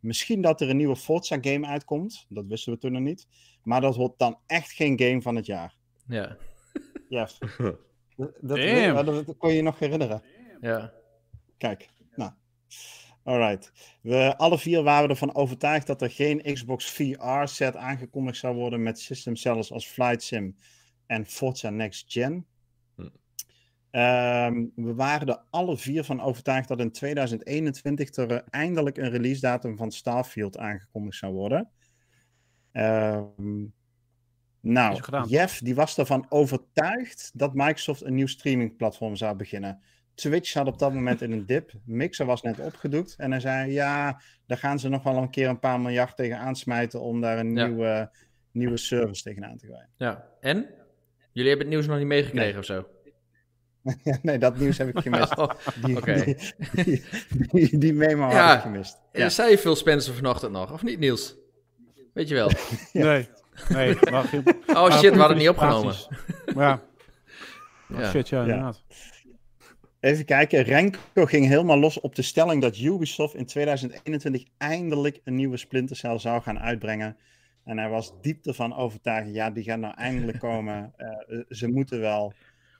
misschien 0.00 0.40
dat 0.42 0.60
er 0.60 0.70
een 0.70 0.76
nieuwe 0.76 0.96
Forza 0.96 1.38
game 1.40 1.66
uitkomt, 1.66 2.26
dat 2.28 2.46
wisten 2.46 2.72
we 2.72 2.78
toen 2.78 2.92
nog 2.92 3.02
niet, 3.02 3.26
maar 3.62 3.80
dat 3.80 3.96
wordt 3.96 4.18
dan 4.18 4.38
echt 4.46 4.72
geen 4.72 5.00
game 5.00 5.22
van 5.22 5.36
het 5.36 5.46
jaar. 5.46 5.76
Ja, 6.06 6.36
Jeff. 7.08 7.38
dat, 8.16 8.32
dat, 8.40 8.56
Damn. 8.56 9.04
dat, 9.06 9.26
dat 9.26 9.36
kon 9.36 9.50
je 9.50 9.56
je 9.56 9.62
nog 9.62 9.78
herinneren. 9.78 10.22
ja. 10.60 10.92
Kijk, 11.58 11.88
nou. 12.14 12.32
Alright. 13.22 13.72
We 14.02 14.34
alle 14.36 14.58
vier 14.58 14.82
waren 14.82 15.08
ervan 15.08 15.34
overtuigd 15.34 15.86
dat 15.86 16.02
er 16.02 16.10
geen 16.10 16.42
Xbox 16.42 16.90
VR-set 16.90 17.76
aangekondigd 17.76 18.38
zou 18.38 18.54
worden 18.54 18.82
met 18.82 19.00
system 19.00 19.36
sellers 19.36 19.72
als 19.72 19.86
Flight 19.86 20.22
Sim 20.22 20.56
en 21.06 21.26
Forza 21.26 21.70
Next 21.70 22.12
Gen. 22.12 22.46
Hm. 22.94 23.08
Ehm, 23.90 24.66
we 24.74 24.94
waren 24.94 25.28
er 25.28 25.42
alle 25.50 25.76
vier 25.76 26.04
van 26.04 26.20
overtuigd 26.20 26.68
dat 26.68 26.80
in 26.80 26.92
2021 26.92 28.14
er 28.16 28.30
eh, 28.30 28.40
eindelijk 28.50 28.96
een 28.96 29.10
release 29.10 29.40
datum 29.40 29.76
van 29.76 29.92
Starfield 29.92 30.58
aangekondigd 30.58 31.16
zou 31.16 31.32
worden. 31.32 31.70
Is 32.72 32.82
nou. 34.60 35.00
Jeff 35.28 35.60
die 35.60 35.74
was 35.74 35.98
ervan 35.98 36.26
overtuigd 36.28 37.30
dat 37.34 37.54
Microsoft 37.54 38.02
een 38.02 38.14
nieuw 38.14 38.26
streamingplatform 38.26 39.16
zou 39.16 39.36
beginnen. 39.36 39.82
Twitch 40.18 40.48
zat 40.50 40.66
op 40.66 40.78
dat 40.78 40.92
moment 40.92 41.22
in 41.22 41.32
een 41.32 41.46
dip. 41.46 41.72
Mixer 41.84 42.26
was 42.26 42.42
net 42.42 42.58
opgedoekt. 42.58 43.14
En 43.18 43.30
hij 43.30 43.40
zei: 43.40 43.72
Ja, 43.72 44.20
daar 44.46 44.58
gaan 44.58 44.78
ze 44.78 44.88
nog 44.88 45.02
wel 45.02 45.16
een 45.16 45.30
keer 45.30 45.48
een 45.48 45.58
paar 45.58 45.80
miljard 45.80 46.16
tegen 46.16 46.38
aansmijten. 46.38 47.00
om 47.00 47.20
daar 47.20 47.38
een 47.38 47.54
Ja. 47.56 47.66
nieuwe, 47.66 48.10
nieuwe 48.52 48.76
service 48.76 49.22
tegenaan 49.22 49.56
te 49.56 49.66
gooien. 49.66 49.88
ja. 49.96 50.24
En? 50.40 50.66
Jullie 51.32 51.48
hebben 51.50 51.66
het 51.68 51.76
nieuws 51.76 51.86
nog 51.88 51.98
niet 51.98 52.06
meegekregen 52.06 52.50
Nee. 52.50 52.58
of 52.58 52.64
zo? 52.64 52.86
Nee, 54.22 54.38
dat 54.38 54.58
nieuws 54.58 54.78
heb 54.78 54.88
ik 54.88 54.98
gemist. 54.98 55.36
Oh, 55.38 55.50
Die, 55.84 55.96
Oké. 55.96 56.24
die, 56.24 56.36
die, 56.84 57.02
die- 57.52 57.78
die 57.78 57.92
memo 57.94 58.28
Ja. 58.30 58.48
heb 58.48 58.56
ik 58.56 58.62
gemist. 58.62 58.98
ja. 59.12 59.20
Ja. 59.20 59.28
Zei 59.28 59.56
Phil 59.58 59.76
Spencer 59.76 60.14
vanochtend 60.14 60.52
nog, 60.52 60.72
of 60.72 60.82
niet 60.82 60.98
Niels? 60.98 61.34
Weet 62.14 62.28
je 62.28 62.34
wel. 62.34 62.50
Nee. 62.92 63.28
Nee. 63.68 63.96
maar 64.10 64.24
Oh 64.66 64.90
shit, 64.90 65.00
we 65.12 65.18
hadden 65.18 65.28
het 65.28 65.36
niet 65.36 65.48
opgenomen. 65.48 65.94
Maar 66.54 66.66
ja. 66.68 66.82
Ja. 67.98 68.10
Shit, 68.10 68.28
ja, 68.28 68.40
inderdaad. 68.40 68.82
Even 70.08 70.24
kijken. 70.24 70.62
Renko 70.62 70.98
ging 71.26 71.46
helemaal 71.46 71.78
los 71.78 72.00
op 72.00 72.14
de 72.14 72.22
stelling 72.22 72.62
dat 72.62 72.78
Ubisoft 72.78 73.34
in 73.34 73.46
2021 73.46 74.44
eindelijk 74.58 75.20
een 75.24 75.34
nieuwe 75.34 75.56
Splinter 75.56 75.96
Cell 75.96 76.18
zou 76.18 76.42
gaan 76.42 76.58
uitbrengen. 76.58 77.16
En 77.64 77.78
hij 77.78 77.88
was 77.88 78.12
diep 78.20 78.46
ervan 78.46 78.74
overtuigd. 78.76 79.34
Ja, 79.34 79.50
die 79.50 79.64
gaat 79.64 79.78
nou 79.78 79.94
eindelijk 79.96 80.38
komen. 80.48 80.92
Eh, 80.96 81.38
ze 81.48 81.68
moeten 81.68 82.00
wel. 82.00 82.32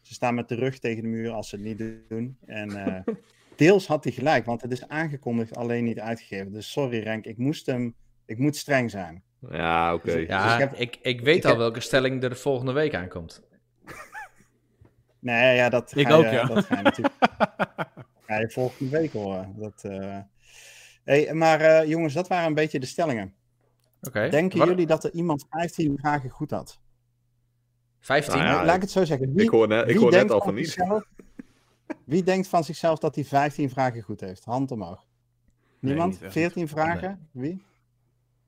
Ze 0.02 0.14
staan 0.14 0.34
met 0.34 0.48
de 0.48 0.54
rug 0.54 0.78
tegen 0.78 1.02
de 1.02 1.08
muur 1.08 1.30
als 1.30 1.48
ze 1.48 1.56
het 1.56 1.64
niet 1.64 1.82
doen. 2.08 2.36
En 2.46 2.70
eh, 2.86 3.14
deels 3.56 3.86
had 3.86 4.04
hij 4.04 4.12
gelijk, 4.12 4.44
want 4.44 4.62
het 4.62 4.72
is 4.72 4.88
aangekondigd, 4.88 5.56
alleen 5.56 5.84
niet 5.84 6.00
uitgegeven. 6.00 6.52
Dus 6.52 6.70
sorry 6.70 6.98
Renk, 7.02 7.24
ik 7.24 7.38
moest 7.38 7.66
hem. 7.66 7.94
Ik 8.26 8.38
moet 8.38 8.56
streng 8.56 8.90
zijn. 8.90 9.22
Ja, 9.50 9.94
oké. 9.94 10.12
Ja, 10.12 10.44
Dus 10.44 10.52
ik 10.54 10.58
heb- 10.70 10.74
ik, 10.80 10.98
ik 11.02 11.20
weet 11.20 11.36
ik 11.36 11.42
al 11.44 11.50
heb- 11.50 11.58
welke 11.58 11.80
stelling 11.80 12.22
er 12.22 12.28
de 12.28 12.34
volgende 12.36 12.72
week 12.72 12.94
aankomt. 12.94 13.46
Nee, 15.34 15.56
ja, 15.56 15.68
dat 15.68 15.92
Ik 15.96 16.06
ga 16.06 16.16
je, 16.16 16.26
ook, 16.26 16.32
ja. 16.32 16.44
Dat 16.46 16.64
ga 16.64 16.76
je 16.76 16.82
natuurlijk 16.82 17.14
ga 18.26 18.38
je 18.38 18.50
volgende 18.50 18.98
week 18.98 19.12
horen. 19.12 19.54
Dat, 19.56 19.84
eh, 19.84 20.18
hey, 21.04 21.34
maar 21.34 21.60
eh, 21.60 21.88
jongens, 21.88 22.14
dat 22.14 22.28
waren 22.28 22.46
een 22.46 22.54
beetje 22.54 22.80
de 22.80 22.86
stellingen. 22.86 23.34
Oké. 24.02 24.28
Denken 24.28 24.58
Wat- 24.58 24.68
jullie 24.68 24.86
dat 24.86 25.04
er 25.04 25.12
iemand 25.12 25.46
15 25.50 25.98
vragen 25.98 26.30
goed 26.30 26.50
had? 26.50 26.80
15? 28.00 28.34
Nou 28.38 28.46
ja, 28.48 28.64
Laat 28.64 28.74
ik 28.76 28.80
het 28.82 28.90
zo 28.90 29.04
zeggen. 29.04 29.32
Wie, 29.34 29.44
ik 29.44 29.50
hoor 29.50 29.68
net, 29.68 29.88
ik 29.88 29.96
hoor 29.96 30.10
net 30.10 30.30
al 30.30 30.40
van 30.40 30.54
niet. 30.54 30.68
zichzelf- 30.70 31.04
wie 32.04 32.22
denkt 32.22 32.48
van 32.48 32.64
zichzelf 32.64 32.98
dat 32.98 33.14
hij 33.14 33.24
15 33.24 33.70
vragen 33.70 34.02
goed 34.02 34.20
heeft? 34.20 34.44
Hand 34.44 34.70
omhoog. 34.70 35.04
Niemand? 35.80 36.12
niet 36.12 36.22
echt. 36.22 36.32
14 36.32 36.68
vragen? 36.68 37.28
Wie? 37.30 37.62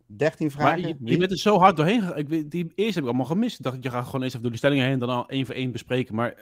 13 0.07 0.47
Maar 0.47 0.57
vragen? 0.57 0.81
je, 0.81 0.87
je 0.89 0.97
Wie? 1.01 1.19
bent 1.19 1.31
er 1.31 1.37
zo 1.39 1.59
hard 1.59 1.77
doorheen 1.77 2.01
gegaan. 2.01 2.17
Ik 2.19 2.51
Die 2.51 2.65
eerste 2.75 2.85
heb 2.85 2.97
ik 2.97 3.05
allemaal 3.05 3.27
gemist. 3.27 3.59
Ik 3.59 3.65
dacht, 3.65 3.77
je 3.83 3.91
gaat 3.91 4.05
gewoon 4.05 4.21
eens 4.23 4.29
even 4.31 4.41
door 4.43 4.51
die 4.51 4.59
stellingen 4.59 4.85
heen 4.85 4.93
en 4.93 4.99
dan 4.99 5.09
al 5.09 5.29
één 5.29 5.47
voor 5.47 5.55
één 5.55 5.73
bespreken. 5.73 6.15
Maar 6.15 6.35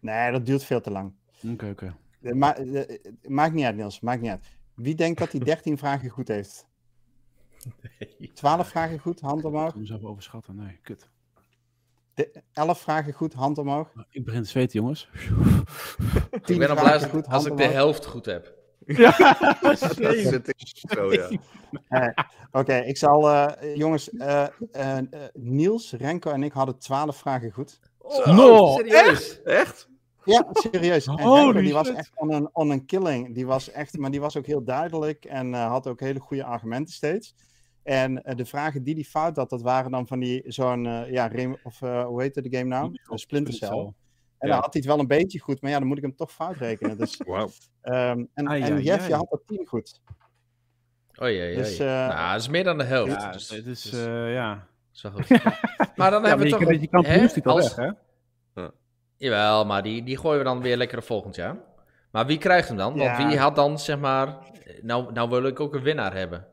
Nee, 0.00 0.32
dat 0.32 0.46
duurt 0.46 0.64
veel 0.64 0.80
te 0.80 0.90
lang. 0.90 1.12
oké, 1.52 1.68
oké. 1.70 1.96
Eh, 2.22 2.32
Ma 2.32 2.56
eh, 2.56 2.80
eh, 2.90 2.98
maakt 3.22 3.54
niet 3.54 3.64
uit, 3.64 3.76
Niels. 3.76 4.00
Maakt 4.00 4.20
niet 4.20 4.30
uit. 4.30 4.56
Wie 4.74 4.94
denkt 4.94 5.18
dat 5.18 5.32
hij 5.32 5.40
13 5.54 5.78
vragen 5.78 6.10
goed 6.10 6.28
heeft? 6.28 6.66
12 8.34 8.68
vragen 8.68 8.98
goed, 8.98 9.20
hand 9.20 9.38
Ik 9.40 9.46
omhoog. 9.46 9.70
kan 9.70 9.80
mezelf 9.80 10.02
overschatten. 10.04 10.56
Nee, 10.56 10.78
kut. 10.82 11.08
De 12.14 12.42
11 12.52 12.80
vragen 12.80 13.12
goed, 13.12 13.32
hand 13.32 13.58
omhoog. 13.58 13.92
Ik 14.10 14.24
begin 14.24 14.42
te 14.42 14.48
zweten, 14.48 14.80
jongens. 14.80 15.08
10 16.44 16.54
Ik 16.54 16.58
ben 16.58 16.70
op 16.70 16.80
luister 16.80 17.10
goed, 17.10 17.26
als 17.26 17.44
ik 17.46 17.56
de 17.56 17.64
helft 17.64 18.06
goed 18.06 18.24
heb. 18.26 18.56
Dat 19.60 19.78
zit 19.78 20.48
ik 20.48 20.54
zo, 20.90 21.12
ja. 21.12 21.30
Oké, 22.50 22.74
ik 22.76 22.96
zal, 22.96 23.30
eh, 23.30 23.76
jongens, 23.76 24.10
eh, 24.10 24.46
eh, 24.72 24.98
eh, 24.98 25.04
Niels, 25.34 25.92
Renko 25.92 26.30
en 26.30 26.42
ik 26.42 26.52
hadden 26.52 26.78
12 26.78 27.16
vragen 27.16 27.50
goed. 27.52 27.80
Oh, 28.08 28.26
No, 28.36 28.76
serieus? 28.76 29.42
Echt? 29.42 29.88
Ja, 30.24 30.46
serieus. 30.52 31.06
En 31.06 31.52
die 31.64 31.72
was 31.72 31.88
echt 31.92 32.10
on 32.14 32.32
een, 32.32 32.48
on 32.52 32.70
een 32.70 32.84
killing. 32.86 33.34
Die 33.34 33.46
was 33.46 33.70
echt, 33.70 33.96
maar 33.98 34.10
die 34.10 34.20
was 34.20 34.36
ook 34.36 34.46
heel 34.46 34.64
duidelijk 34.64 35.24
en 35.24 35.54
eh, 35.54 35.66
had 35.68 35.86
ook 35.86 36.00
hele 36.00 36.20
goede 36.20 36.44
argumenten 36.44 36.94
steeds. 36.94 37.34
En 37.82 38.22
eh, 38.24 38.36
de 38.36 38.44
vragen 38.44 38.82
die 38.82 38.94
die 38.94 39.04
fout 39.04 39.36
had, 39.36 39.50
dat 39.50 39.62
waren 39.62 39.90
dan 39.90 40.06
van 40.06 40.18
die 40.18 40.42
zo'n, 40.46 40.86
eh, 40.86 41.10
ja, 41.10 41.26
Rem- 41.26 41.56
of 41.62 41.82
eh, 41.82 42.04
hoe 42.06 42.22
heette 42.22 42.42
de 42.42 42.56
game 42.56 42.68
nou? 42.68 42.90
Splinter 43.14 43.54
Cell. 43.54 43.68
En 44.38 44.48
Ja. 44.48 44.54
dan 44.54 44.62
had 44.62 44.72
hij 44.72 44.82
het 44.82 44.84
wel 44.84 44.98
een 44.98 45.06
beetje 45.06 45.38
goed, 45.40 45.60
maar 45.62 45.70
ja, 45.70 45.78
dan 45.78 45.88
moet 45.88 45.96
ik 45.96 46.02
hem 46.02 46.16
toch 46.16 46.32
fout 46.32 46.56
rekenen. 46.56 46.98
Dus, 46.98 47.16
Wauw. 47.26 47.48
ehm, 47.80 48.24
en, 48.34 48.48
Ai, 48.48 48.62
en 48.62 48.72
ai, 48.72 48.82
Jeff, 48.82 49.00
ai. 49.00 49.08
je 49.08 49.14
had 49.14 49.32
er 49.32 49.40
10 49.46 49.66
goed. 49.66 50.00
Oh 51.20 51.28
jee, 51.28 51.54
Dus, 51.56 51.76
jee. 51.76 51.86
eh, 51.88 52.08
nou, 52.08 52.32
dat 52.32 52.40
is 52.40 52.48
meer 52.48 52.64
dan 52.64 52.78
de 52.78 52.84
helft. 52.84 53.12
Ja, 53.12 53.32
dus, 53.32 53.48
het 53.50 53.66
is, 53.66 53.82
dus- 53.82 53.92
eh, 54.06 54.32
ja. 54.32 54.66
Dat 55.02 55.18
is 55.18 55.28
wel 55.28 55.38
goed. 55.40 55.96
maar 55.96 56.10
dan 56.10 56.22
Ja, 56.22 56.28
hebben 56.28 56.50
maar 56.50 56.58
we 56.58 56.88
toch... 56.90 57.06
je 57.06 57.28
titel 57.32 57.52
als- 57.52 57.74
weg, 57.74 57.86
hè? 58.54 58.62
Jawel, 59.16 59.64
maar 59.64 59.82
die, 59.82 60.02
die 60.02 60.18
gooien 60.18 60.38
we 60.38 60.44
dan 60.44 60.60
weer 60.60 60.76
lekker 60.76 60.98
op 60.98 61.04
volgend 61.04 61.34
jaar. 61.36 61.56
Maar 62.10 62.26
wie 62.26 62.38
krijgt 62.38 62.68
hem 62.68 62.76
dan? 62.76 62.96
Want 62.96 63.18
Ja. 63.18 63.26
wie 63.28 63.38
had 63.38 63.56
dan, 63.56 63.78
zeg 63.78 63.98
maar... 63.98 64.36
Nou, 64.82 65.12
nou 65.12 65.28
wil 65.30 65.42
ik 65.44 65.60
ook 65.60 65.74
een 65.74 65.82
winnaar 65.82 66.14
hebben. 66.14 66.46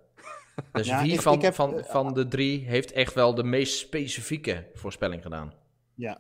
Dus 0.71 0.87
Ja, 0.91 1.01
wie 1.01 1.13
ik- 1.13 1.21
van, 1.21 1.33
ik 1.33 1.41
heb, 1.41 1.53
van, 1.53 1.77
eh, 1.79 1.83
van 1.85 2.13
de 2.13 2.27
drie 2.27 2.67
heeft 2.67 2.91
echt 2.91 3.13
wel 3.13 3.35
de 3.35 3.43
meest 3.43 3.77
specifieke 3.77 4.67
voorspelling 4.73 5.21
gedaan? 5.21 5.53
Ja. 5.95 6.17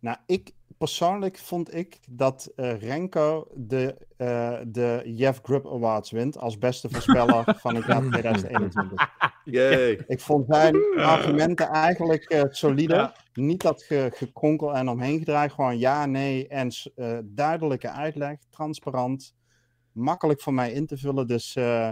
Nou, 0.00 0.16
ik 0.26 0.50
persoonlijk 0.80 1.38
vond 1.38 1.74
ik 1.74 1.98
dat 2.08 2.52
eh, 2.56 2.78
Renko 2.78 3.48
de, 3.54 3.96
eh, 4.16 4.58
de 4.66 5.02
Jeff 5.04 5.40
Grubb 5.42 5.66
Awards 5.66 6.10
wint 6.10 6.38
als 6.38 6.58
beste 6.58 6.88
voorspeller 6.88 7.44
van 7.60 7.74
het 7.74 7.86
jaar 7.86 8.00
2021. 8.00 9.08
Yay. 9.44 10.04
Ik 10.06 10.20
vond 10.20 10.46
zijn 10.48 10.76
argumenten 10.96 11.68
eigenlijk 11.68 12.24
eh, 12.24 12.42
solide. 12.48 12.94
Ja. 12.94 13.14
Niet 13.34 13.62
dat 13.62 13.82
ge, 13.82 14.10
gekronkel 14.14 14.74
en 14.74 14.88
omheen 14.88 15.18
gedraaid. 15.18 15.52
Gewoon 15.52 15.78
ja, 15.78 16.06
nee 16.06 16.48
en 16.48 16.68
eh, 16.94 17.18
duidelijke 17.24 17.90
uitleg. 17.90 18.38
Transparant. 18.50 19.34
Makkelijk 19.92 20.40
voor 20.40 20.54
mij 20.54 20.72
in 20.72 20.86
te 20.86 20.96
vullen. 20.96 21.26
Dus 21.26 21.56
eh, 21.56 21.88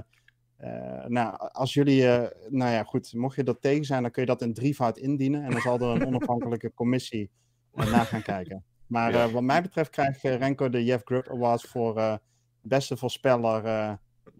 eh, 0.58 1.04
nou, 1.06 1.36
als 1.52 1.74
jullie, 1.74 2.08
eh, 2.08 2.48
nou 2.50 2.72
ja, 2.72 2.82
goed, 2.82 3.12
mocht 3.14 3.36
je 3.36 3.44
er 3.44 3.58
tegen 3.58 3.84
zijn, 3.84 4.02
dan 4.02 4.10
kun 4.10 4.22
je 4.22 4.28
dat 4.28 4.42
in 4.42 4.54
drievoud 4.54 4.98
indienen. 4.98 5.44
En 5.44 5.50
dan 5.50 5.60
zal 5.60 5.80
er 5.80 5.88
een 5.88 6.06
onafhankelijke 6.06 6.72
commissie 6.74 7.30
naar 7.72 8.04
gaan 8.04 8.22
kijken. 8.22 8.64
Maar 8.88 9.14
eh, 9.14 9.26
wat 9.32 9.42
mij 9.42 9.62
betreft 9.62 9.90
krijgt 9.90 10.24
eh, 10.24 10.36
Renko 10.36 10.68
de 10.68 10.84
Jeff 10.84 11.04
Grubb 11.04 11.28
Awards 11.30 11.64
voor 11.64 11.96
eh, 11.96 12.14
beste 12.60 12.96
voorspeller. 12.96 13.64
eh, 13.64 13.92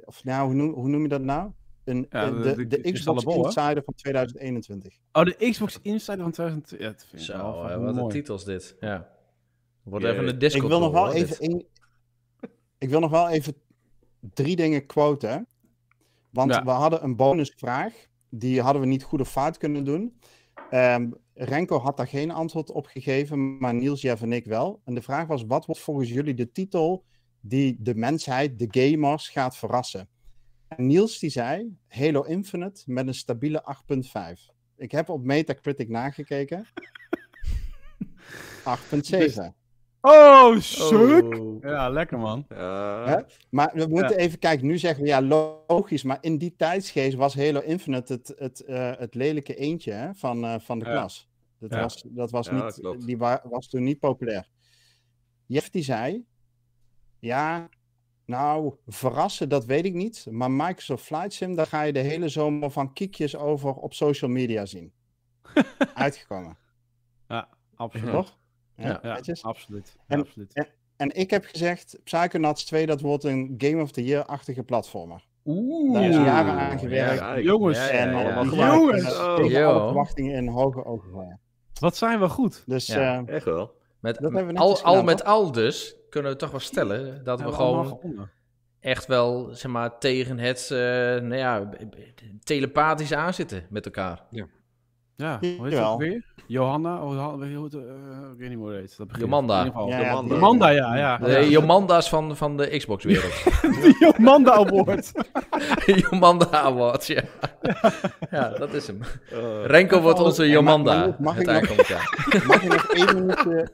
of 0.05 0.25
nou, 0.25 0.47
hoe 0.47 0.55
noem, 0.55 0.73
hoe 0.73 0.89
noem 0.89 1.03
je 1.03 1.09
dat 1.09 1.23
nou? 1.23 1.51
Een, 1.85 2.07
Ja, 2.11 2.31
de- 2.31 2.41
de, 2.55 2.67
de 2.67 2.81
de, 2.81 2.93
Xbox 2.93 3.25
bol, 3.25 3.39
hè? 3.41 3.45
Insider 3.45 3.83
van 3.85 3.95
2021. 3.95 4.95
Oh, 5.13 5.25
de 5.25 5.51
Xbox 5.51 5.79
Insider 5.83 6.23
van 6.23 6.31
2000. 6.31 6.71
Ja, 6.71 6.77
dat 6.87 7.07
vind 7.11 7.23
ik 7.23 7.29
wel 7.29 7.37
Zo, 7.53 7.53
fucking 7.53 7.69
hè, 7.71 7.93
wat 7.93 7.97
een 7.97 8.09
titels 8.09 8.45
dit. 8.45 8.77
Ja. 8.81 9.09
Wordt 9.83 10.05
even 10.05 10.29
een 10.29 10.39
disco 10.39 10.63
Ik 10.63 10.69
wil 10.69 10.81
nog 10.81 10.93
wel 10.93 11.05
hoor, 11.07 11.15
even 11.15 11.65
ik 12.79 12.89
wil 12.89 13.01
nog 13.01 13.11
wel 13.11 13.29
even 13.29 13.55
drie 14.35 14.57
dingen 14.57 14.87
quoten. 14.87 15.47
Want 16.31 16.53
Ja. 16.55 16.65
we 16.65 16.71
hadden 16.71 17.05
een 17.05 17.17
bonusvraag. 17.17 17.93
Die 18.31 18.61
hadden 18.63 18.83
we 18.83 18.89
niet 18.89 19.03
goed 19.03 19.21
of 19.21 19.31
fout 19.31 19.59
kunnen 19.59 19.85
doen. 19.85 20.19
Ehm, 20.71 21.11
Renko 21.41 21.79
had 21.79 21.97
daar 21.97 22.09
geen 22.09 22.31
antwoord 22.31 22.71
op 22.71 22.87
gegeven, 22.87 23.59
maar 23.59 23.75
Niels, 23.75 24.01
Jeff 24.01 24.23
en 24.23 24.33
ik 24.33 24.45
wel. 24.45 24.81
En 24.85 24.95
de 24.95 25.03
vraag 25.03 25.27
was: 25.27 25.45
wat 25.47 25.67
wordt 25.67 25.81
volgens 25.81 26.09
jullie 26.09 26.35
de 26.35 26.53
titel 26.53 27.05
die 27.41 27.77
de 27.81 27.95
mensheid, 27.95 28.59
de 28.59 28.67
gamers, 28.71 29.29
gaat 29.29 29.57
verrassen? 29.57 30.09
En 30.69 30.87
Niels 30.87 31.19
die 31.19 31.31
zei: 31.31 31.77
Halo 31.89 32.23
Infinite 32.23 32.83
met 32.87 33.07
een 33.07 33.15
stabiele 33.15 33.77
8,5. 34.37 34.55
Ik 34.77 34.91
heb 34.93 35.09
op 35.09 35.25
Metacritic 35.25 35.89
nagekeken. 35.89 36.67
8,7. 38.65 39.57
Oh, 40.01 40.57
suk! 40.59 41.39
Oh. 41.39 41.63
Ja, 41.63 41.89
lekker 41.89 42.19
man. 42.19 42.45
Maar 43.51 43.71
we 43.75 43.87
moeten 43.89 44.17
even 44.17 44.39
kijken, 44.39 44.67
nu 44.67 44.79
zeggen 44.79 45.03
we 45.03 45.09
ja, 45.09 45.23
logisch, 45.23 46.03
maar 46.03 46.19
in 46.21 46.39
die 46.39 46.55
tijdsgeest 46.57 47.17
was 47.17 47.35
Halo 47.35 47.61
Infinite 47.61 48.13
het, 48.13 48.35
het, 48.37 48.61
eh, 48.61 48.91
het 48.97 49.15
lelijke 49.15 49.55
eentje 49.55 49.93
hè, 49.93 50.15
van, 50.15 50.45
eh, 50.45 50.55
van 50.59 50.79
de 50.79 50.85
Ja. 50.85 50.91
klas. 50.91 51.28
Dat 51.59 51.71
Ja. 51.73 51.81
was, 51.81 52.05
dat 52.09 52.31
was, 52.31 52.47
Ja, 52.47 52.65
niet, 52.65 53.07
die 53.07 53.19
wa- 53.19 53.43
was 53.45 53.69
toen 53.69 53.83
niet 53.83 53.99
populair. 53.99 54.49
Jeff 55.47 55.71
die 55.71 55.83
zei, 55.83 56.25
ja, 57.19 57.69
nou, 58.25 58.75
verrassen, 58.87 59.49
dat 59.49 59.65
weet 59.65 59.85
ik 59.85 59.95
niet, 59.95 60.27
maar 60.31 60.51
Microsoft 60.51 61.05
Flight 61.05 61.33
Sim, 61.33 61.55
daar 61.55 61.67
ga 61.67 61.83
je 61.83 61.93
de 61.93 61.99
hele 61.99 62.29
zomer 62.29 62.71
van 62.71 62.93
kiekjes 62.93 63.37
over 63.37 63.73
op 63.75 63.95
social 63.95 64.31
media 64.31 64.67
zien. 64.67 64.93
Uitgekomen, 65.95 66.57
Ja, 67.29 67.49
absoluut. 67.75 68.11
toch? 68.11 68.39
Ja. 68.77 68.93
Absoluut. 69.43 69.97
En- 70.07 70.19
absoluut. 70.21 70.53
En 70.97 71.15
ik 71.17 71.31
heb 71.31 71.45
gezegd, 71.45 71.99
Psychonauts 72.05 72.65
2, 72.65 72.87
dat 72.87 73.01
wordt 73.01 73.25
een 73.25 73.55
Game 73.59 73.83
of 73.83 73.91
the 73.93 74.05
Year-achtige 74.05 74.63
platformer. 74.63 75.27
Oeh. 75.45 75.93
Daar 75.95 76.09
is 76.09 76.15
Ja. 76.15 76.25
jaren 76.25 76.53
aan 76.53 76.79
gewerkt. 76.79 77.43
Jongens, 77.45 77.89
En 77.89 78.11
ja. 78.11 78.23
allemaal. 78.23 78.75
Jongens! 78.75 79.05
En, 79.05 79.11
Oh. 79.11 79.37
tegen 79.37 79.67
alle 79.67 79.81
verwachtingen 79.81 80.35
in 80.35 80.49
hoge 80.49 80.85
ogen 80.85 81.11
gooien. 81.11 81.41
Wat 81.79 81.97
zijn 81.97 82.21
we 82.21 82.29
goed. 82.29 82.63
Dus 82.67 82.87
Ja. 82.87 83.25
eh, 83.27 83.35
Echt 83.35 83.45
wel. 83.45 83.77
Met, 84.01 84.19
Dat 84.21 84.83
al, 84.83 85.03
met 85.03 85.25
al 85.25 85.53
dus 85.53 85.95
kunnen 86.11 86.31
we 86.33 86.37
toch 86.37 86.51
wel 86.51 86.61
stellen 86.61 87.25
dat 87.25 87.41
we 87.41 87.53
gewoon 87.53 88.01
echt 88.81 89.07
wel 89.07 89.49
zeg 89.55 89.71
maar, 89.71 89.99
tegen 89.99 90.39
het 90.39 90.71
eh, 90.71 90.79
nou 90.79 91.35
ja, 91.37 91.69
telepathisch 92.43 93.13
aanzitten 93.13 93.67
met 93.71 93.85
elkaar. 93.85 94.23
Ja, 95.17 95.39
hoe 95.41 95.69
heet 95.69 95.79
ook 95.79 95.99
weer? 96.01 96.25
Johanna? 96.49 97.03
Oh, 97.03 97.43
eh, 97.43 97.49
ik 98.33 98.39
weet 98.39 98.49
niet 98.49 98.49
meer 98.49 98.57
hoe 98.57 98.71
het 98.71 98.81
heet. 98.81 98.97
Dat. 98.97 99.21
Jomanda. 99.21 99.59
In 99.61 99.67
ieder 99.67 99.81
geval. 99.81 99.89
ja, 99.89 100.01
ja, 100.01 100.23
Jomanda. 100.27 100.69
ja. 100.69 100.97
ja. 100.97 101.19
De. 101.19 101.49
Jomanda's 101.51 102.09
van, 102.09 102.37
van 102.37 102.57
de 102.57 102.77
Xbox-wereld. 102.77 103.33
De 103.83 103.97
Jomanda 104.01 104.53
Award. 104.53 105.13
Jomanda 106.11 106.51
Awards, 106.51 107.07
ja. 107.07 107.23
ja, 108.31 108.49
dat 108.49 108.75
is 108.75 108.87
hem. 108.87 109.01
Eh, 109.31 109.65
Renko 109.65 110.01
wordt 110.01 110.21
onze 110.21 110.49
Jomanda. 110.49 111.07
mag- 111.07 111.19
mag 111.19 111.39
ik 111.39 111.47
nog- 111.47 112.47
mag 112.47 112.63
je 112.63 112.69
nog 112.69 112.85
één 112.87 113.15
minuutje... 113.15 113.69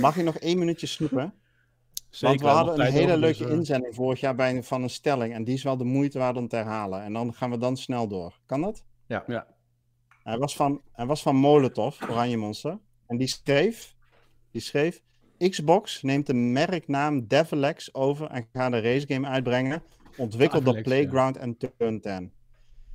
Mag 0.00 0.16
je 0.16 0.22
nog 0.22 0.36
één 0.36 0.58
minuutje 0.58 0.86
snoepen? 0.86 1.34
Want 2.20 2.40
we 2.40 2.46
hadden 2.46 2.80
een 2.80 2.92
hele 2.92 3.18
dus, 3.18 3.38
leuke 3.38 3.44
eh, 3.52 3.58
inzending 3.58 3.94
vorig 3.94 4.20
jaar 4.20 4.34
bij, 4.34 4.50
een- 4.56 4.64
van 4.64 4.82
een 4.82 4.90
stelling. 4.90 5.34
En 5.34 5.44
die 5.44 5.54
is 5.54 5.62
wel 5.62 5.76
de 5.76 5.84
moeite 5.84 6.18
waard 6.18 6.36
om 6.36 6.48
te 6.48 6.56
herhalen. 6.56 7.02
En 7.02 7.12
dan 7.12 7.34
gaan 7.34 7.50
we 7.50 7.58
dan 7.58 7.76
snel 7.76 8.08
door. 8.08 8.34
Kan 8.46 8.60
dat? 8.60 8.84
Ja. 9.06 9.24
Ja. 9.26 9.46
Hij 10.28 10.38
was 10.38 10.56
van, 10.56 10.80
hij 10.92 11.06
was 11.06 11.22
van 11.22 11.36
Molotov, 11.36 12.02
Oranje 12.02 12.36
Monster. 12.36 12.78
En 13.06 13.16
die 13.16 13.28
schreef, 13.28 13.94
die 14.50 14.60
schreef... 14.60 15.02
Xbox 15.38 16.02
neemt 16.02 16.26
de 16.26 16.34
merknaam 16.34 17.26
Devilex 17.26 17.94
over 17.94 18.30
en 18.30 18.48
gaat 18.52 18.72
een 18.72 18.80
racegame 18.82 19.26
uitbrengen. 19.26 19.82
Ontwikkeld 20.16 20.64
door 20.64 20.76
ja. 20.76 20.82
Playground 20.82 21.36
en 21.36 21.56
Turn 21.56 22.00
10. 22.00 22.32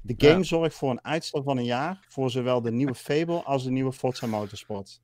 De 0.01 0.13
game 0.17 0.37
Ja. 0.37 0.43
zorgt 0.43 0.75
voor 0.75 0.89
een 0.89 1.03
uitstel 1.03 1.43
van 1.43 1.57
een 1.57 1.65
jaar 1.65 2.05
voor 2.07 2.29
zowel 2.29 2.61
de 2.61 2.71
nieuwe 2.71 2.95
Fable 2.95 3.43
als 3.43 3.63
de 3.63 3.71
nieuwe 3.71 3.93
Forza 3.93 4.27
Motorsport. 4.27 5.01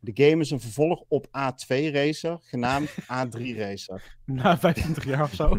De 0.00 0.24
game 0.24 0.42
is 0.42 0.50
een 0.50 0.60
vervolg 0.60 1.04
op 1.08 1.26
A2 1.26 1.92
Racer, 1.92 2.38
genaamd 2.40 2.90
A3 2.90 3.56
Racer. 3.56 4.16
Na 4.24 4.58
25 4.58 5.04
jaar 5.04 5.22
of 5.22 5.34
zo. 5.34 5.58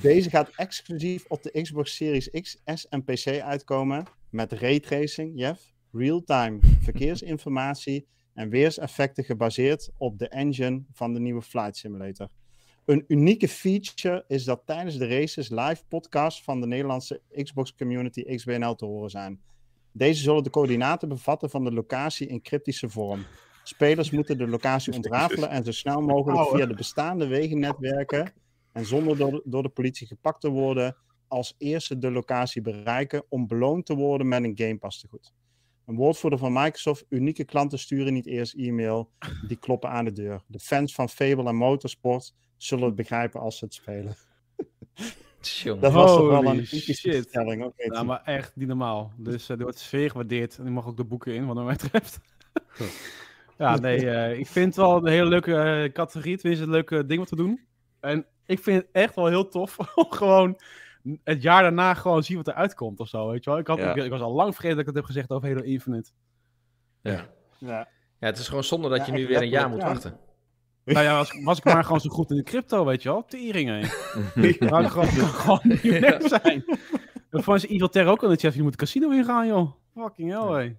Deze 0.00 0.30
gaat 0.30 0.50
exclusief 0.56 1.24
op 1.28 1.42
de 1.42 1.62
Xbox 1.62 1.96
Series 1.96 2.30
X, 2.30 2.60
S 2.64 2.88
en 2.88 3.04
PC 3.04 3.26
uitkomen. 3.26 4.04
Met 4.30 4.52
raytracing, 4.52 5.32
Jeff, 5.34 5.72
real-time 5.92 6.58
verkeersinformatie 6.82 8.06
en 8.34 8.48
weerseffecten 8.48 9.24
gebaseerd 9.24 9.90
op 9.98 10.18
de 10.18 10.28
engine 10.28 10.84
van 10.92 11.14
de 11.14 11.20
nieuwe 11.20 11.42
Flight 11.42 11.76
Simulator. 11.76 12.28
Een 12.84 13.04
unieke 13.08 13.48
feature 13.48 14.24
is 14.28 14.44
dat 14.44 14.62
tijdens 14.64 14.98
de 14.98 15.06
races 15.06 15.48
live 15.48 15.82
podcasts 15.88 16.42
van 16.42 16.60
de 16.60 16.66
Nederlandse 16.66 17.20
Xbox 17.42 17.74
Community 17.74 18.34
XBNL 18.36 18.74
te 18.74 18.84
horen 18.84 19.10
zijn. 19.10 19.40
Deze 19.92 20.22
zullen 20.22 20.42
de 20.42 20.50
coördinaten 20.50 21.08
bevatten 21.08 21.50
van 21.50 21.64
de 21.64 21.72
locatie 21.72 22.26
in 22.26 22.42
cryptische 22.42 22.88
vorm. 22.88 23.26
Spelers 23.62 24.10
moeten 24.10 24.38
de 24.38 24.48
locatie 24.48 24.92
ontrafelen 24.96 25.50
en 25.50 25.64
zo 25.64 25.72
snel 25.72 26.00
mogelijk 26.00 26.48
via 26.48 26.66
de 26.66 26.74
bestaande 26.74 27.26
wegennetwerken 27.26 28.32
en 28.76 28.86
zonder 28.86 29.16
door, 29.16 29.42
door 29.44 29.62
de 29.62 29.68
politie 29.68 30.06
gepakt 30.06 30.40
te 30.40 30.48
worden, 30.48 30.96
als 31.28 31.54
eerste 31.58 31.98
de 31.98 32.10
locatie 32.10 32.62
bereiken 32.62 33.24
om 33.28 33.46
beloond 33.46 33.86
te 33.86 33.94
worden 33.94 34.28
met 34.28 34.44
een 34.44 34.58
Game 34.58 34.78
Pass 34.78 35.00
tegoed. 35.00 35.32
Een 35.86 35.96
woordvoerder 35.96 36.38
van 36.38 36.52
Microsoft, 36.52 37.04
unieke 37.08 37.44
klanten 37.44 37.78
sturen 37.78 38.12
niet 38.12 38.26
eerst 38.26 38.54
e-mail, 38.54 39.10
die 39.48 39.56
kloppen 39.56 39.90
aan 39.90 40.04
de 40.04 40.12
deur. 40.12 40.42
De 40.46 40.58
fans 40.58 40.94
van 40.94 41.08
Fable 41.08 41.48
en 41.48 41.56
Motorsport 41.56 42.34
zullen 42.56 42.84
het 42.84 42.94
begrijpen 42.94 43.40
als 43.40 43.58
ze 43.58 43.64
het 43.64 43.74
spelen. 43.74 44.16
Tjonge. 45.40 45.80
Dat 45.80 45.92
was 45.92 46.16
toch 46.16 46.28
wel 46.28 46.44
een 46.44 46.64
typische 46.64 47.10
shit. 47.10 47.28
stelling. 47.28 47.64
Oké, 47.64 47.94
Ja, 47.94 48.02
maar 48.02 48.22
echt 48.24 48.56
niet 48.56 48.68
normaal. 48.68 49.12
Dus 49.16 49.48
eh 49.48 49.56
er 49.56 49.62
wordt 49.62 49.78
zeer 49.78 50.10
gewaardeerd. 50.10 50.58
En 50.58 50.64
die 50.64 50.72
mag 50.72 50.86
ook 50.86 50.96
de 50.96 51.04
boeken 51.04 51.34
in, 51.34 51.46
wat 51.46 51.64
mij 51.64 51.76
betreft. 51.82 52.18
ja, 53.58 53.76
nee, 53.76 54.10
eh, 54.10 54.38
ik 54.38 54.46
vind 54.46 54.66
het 54.66 54.76
wel 54.76 54.96
een 54.96 55.12
hele 55.12 55.28
leuke 55.28 55.54
eh, 55.54 55.92
categorie. 55.92 56.36
Tenminste, 56.36 56.66
een 56.66 56.72
leuke 56.72 57.06
ding 57.06 57.18
wat 57.18 57.28
te 57.28 57.36
doen. 57.36 57.60
En 58.06 58.26
ik 58.46 58.58
vind 58.58 58.82
het 58.82 58.88
echt 58.92 59.14
wel 59.14 59.26
heel 59.26 59.48
tof 59.48 59.78
om 59.94 60.10
gewoon 60.10 60.60
het 61.24 61.42
jaar 61.42 61.62
daarna 61.62 61.94
gewoon 61.94 62.22
zien 62.22 62.36
wat 62.36 62.48
eruit 62.48 62.74
komt 62.74 63.00
of 63.00 63.08
zo, 63.08 63.30
weet 63.30 63.44
je 63.44 63.50
wel. 63.50 63.58
Ik, 63.58 63.66
had, 63.66 63.78
Ja. 63.78 63.94
ik, 63.94 64.04
ik 64.04 64.10
was 64.10 64.20
al 64.20 64.32
lang 64.32 64.52
vergeten 64.54 64.70
dat 64.76 64.80
ik 64.80 64.86
het 64.86 64.96
heb 64.96 65.04
gezegd 65.04 65.30
over 65.30 65.48
Halo 65.48 65.60
Infinite. 65.62 66.10
Ja. 67.00 67.26
ja. 67.58 67.88
ja, 68.18 68.26
het 68.26 68.38
is 68.38 68.48
gewoon 68.48 68.64
zonde 68.64 68.88
dat 68.88 68.98
Ja, 68.98 69.06
je 69.06 69.12
nu 69.12 69.26
weer 69.26 69.42
een 69.42 69.48
jaar 69.48 69.68
moet 69.70 69.82
wachten. 69.82 70.18
Nou 70.84 71.04
ja, 71.04 71.16
was, 71.16 71.38
was 71.42 71.58
ik 71.58 71.64
maar 71.64 71.84
gewoon 71.84 72.00
zo 72.00 72.10
goed 72.10 72.30
in 72.30 72.36
de 72.36 72.42
crypto, 72.42 72.84
weet 72.84 73.02
je 73.02 73.08
wel. 73.08 73.24
Tering, 73.24 73.68
hè. 73.68 73.80
Zou 74.68 74.84
ik 74.84 74.90
gewoon, 74.90 75.06
gewoon 75.42 75.60
miljonair 75.62 76.28
zijn. 76.28 76.64
Dan 77.30 77.42
vond 77.42 77.60
ze 77.60 77.66
Evil 77.66 77.88
Terror 77.88 78.12
ook 78.12 78.22
in 78.22 78.28
de 78.28 78.36
chat. 78.36 78.54
Je 78.54 78.62
moet 78.62 78.70
het 78.70 78.80
casino 78.80 79.10
ingaan, 79.10 79.46
joh. 79.46 79.70
Fucking 79.94 80.30
hell, 80.30 80.52
hé. 80.52 80.74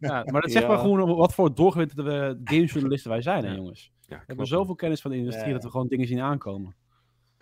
Ja, 0.00 0.24
maar 0.30 0.40
dat 0.40 0.50
zegt 0.52 0.64
Ja. 0.66 0.70
maar 0.70 0.78
gewoon 0.78 1.16
wat 1.16 1.34
voor 1.34 1.54
doorgewinterde 1.54 2.40
gamejournalisten 2.44 3.10
wij 3.10 3.22
zijn, 3.22 3.44
hè, 3.44 3.72
Ja. 4.06 4.14
We 4.16 4.16
hebben 4.26 4.34
klopt. 4.36 4.48
zoveel 4.50 4.74
kennis 4.74 5.00
van 5.00 5.10
de 5.10 5.16
industrie 5.16 5.46
Ja. 5.46 5.52
dat 5.52 5.62
we 5.62 5.70
gewoon 5.70 5.88
dingen 5.88 6.06
zien 6.06 6.20
aankomen. 6.20 6.74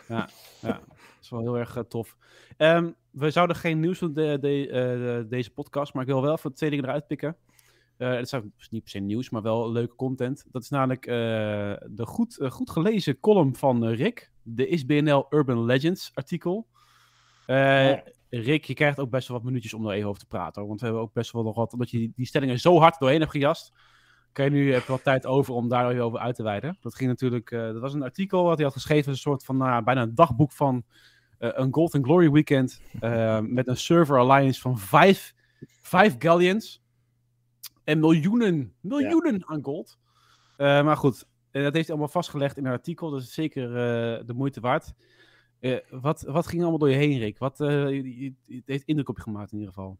Ja, 0.08 0.28
ja. 0.60 0.72
dat 0.88 0.96
is 1.20 1.30
wel 1.30 1.40
heel 1.40 1.58
erg 1.58 1.76
eh, 1.76 1.82
tof. 1.82 2.16
Ehm, 2.56 2.90
we 3.10 3.30
zouden 3.30 3.56
geen 3.56 3.80
nieuws 3.80 3.98
doen 3.98 4.12
de, 4.12 4.38
de, 4.40 4.68
eh, 4.68 4.72
de- 4.72 5.26
deze 5.28 5.50
podcast, 5.50 5.92
maar 5.94 6.02
ik 6.02 6.08
wil 6.08 6.22
wel 6.22 6.38
voor 6.38 6.52
twee 6.52 6.70
dingen 6.70 6.84
eruit 6.84 7.06
pikken. 7.06 7.36
Eh 7.96 8.10
het 8.14 8.32
is 8.58 8.68
niet 8.70 8.82
per 8.82 8.90
se 8.90 8.98
nieuws, 8.98 9.30
maar 9.30 9.42
wel 9.42 9.72
leuke 9.72 9.94
content. 9.94 10.44
Dat 10.50 10.62
is 10.62 10.68
namelijk 10.68 11.06
eh, 11.06 11.14
de 11.90 12.06
goed, 12.06 12.38
goed 12.48 12.70
gelezen 12.70 13.20
column 13.20 13.56
van 13.56 13.84
Rick. 13.86 14.30
De 14.42 14.66
ISBNL 14.66 15.26
Urban 15.30 15.64
Legends 15.64 16.10
artikel. 16.14 16.66
Eh, 17.46 17.56
Ja. 17.90 18.02
Rick, 18.30 18.64
je 18.64 18.74
krijgt 18.74 18.98
ook 18.98 19.10
best 19.10 19.28
wel 19.28 19.36
wat 19.36 19.46
minuutjes 19.46 19.74
om 19.74 19.86
er 19.86 19.92
even 19.94 20.08
over 20.08 20.20
te 20.20 20.26
praten. 20.26 20.60
Hoor, 20.60 20.68
want 20.68 20.80
we 20.80 20.86
hebben 20.86 21.04
ook 21.04 21.12
best 21.12 21.32
wel 21.32 21.42
nog 21.42 21.56
wat, 21.56 21.72
omdat 21.72 21.90
je 21.90 21.98
die, 21.98 22.12
die 22.16 22.26
stellingen 22.26 22.60
zo 22.60 22.78
hard 22.78 22.98
doorheen 22.98 23.18
hebt 23.20 23.30
gejast. 23.32 23.72
Kan 24.34 24.44
je 24.44 24.50
nu 24.50 24.74
even 24.74 24.90
wat 24.90 25.02
tijd 25.02 25.26
over 25.26 25.54
om 25.54 25.68
daar 25.68 25.98
over 25.98 26.18
uit 26.18 26.34
te 26.34 26.42
wijden. 26.42 26.76
Dat 26.80 26.94
ging 26.94 27.10
natuurlijk, 27.10 27.50
eh, 27.50 27.60
dat 27.60 27.80
was 27.80 27.94
een 27.94 28.02
artikel 28.02 28.44
wat 28.44 28.56
hij 28.56 28.64
had 28.64 28.72
geschreven, 28.72 29.12
een 29.12 29.18
soort 29.18 29.44
van, 29.44 29.56
nou 29.56 29.84
bijna 29.84 30.02
een 30.02 30.14
dagboek 30.14 30.52
van 30.52 30.84
eh, 31.38 31.50
een 31.52 31.74
Golden 31.74 32.04
Glory 32.04 32.30
weekend. 32.30 32.80
eh, 33.00 33.40
met 33.58 33.68
een 33.68 33.76
server 33.76 34.18
alliance 34.18 34.60
van 34.60 34.78
vijf, 34.78 35.34
vijf 35.80 36.16
galleons. 36.18 36.82
En 37.84 38.00
miljoenen, 38.00 38.72
miljoenen 38.80 39.46
aan 39.46 39.62
gold. 39.64 39.98
Maar 40.56 40.96
goed, 40.96 41.26
dat 41.50 41.62
heeft 41.62 41.74
hij 41.74 41.88
allemaal 41.88 42.08
vastgelegd 42.08 42.56
in 42.56 42.66
een 42.66 42.72
artikel. 42.72 43.10
Dat 43.10 43.20
is 43.20 43.34
zeker 43.34 43.68
de 44.26 44.34
moeite 44.34 44.60
waard. 44.60 44.92
Wat, 45.90 46.22
wat 46.22 46.46
ging 46.46 46.60
allemaal 46.60 46.78
door 46.78 46.90
je 46.90 46.96
heen, 46.96 47.18
Rick? 47.18 47.38
Wat 47.38 47.58
het 47.58 48.62
heeft 48.66 48.84
indruk 48.84 49.08
op 49.08 49.16
je 49.16 49.22
gemaakt 49.22 49.52
in 49.52 49.58
ieder 49.58 49.74
geval. 49.74 49.98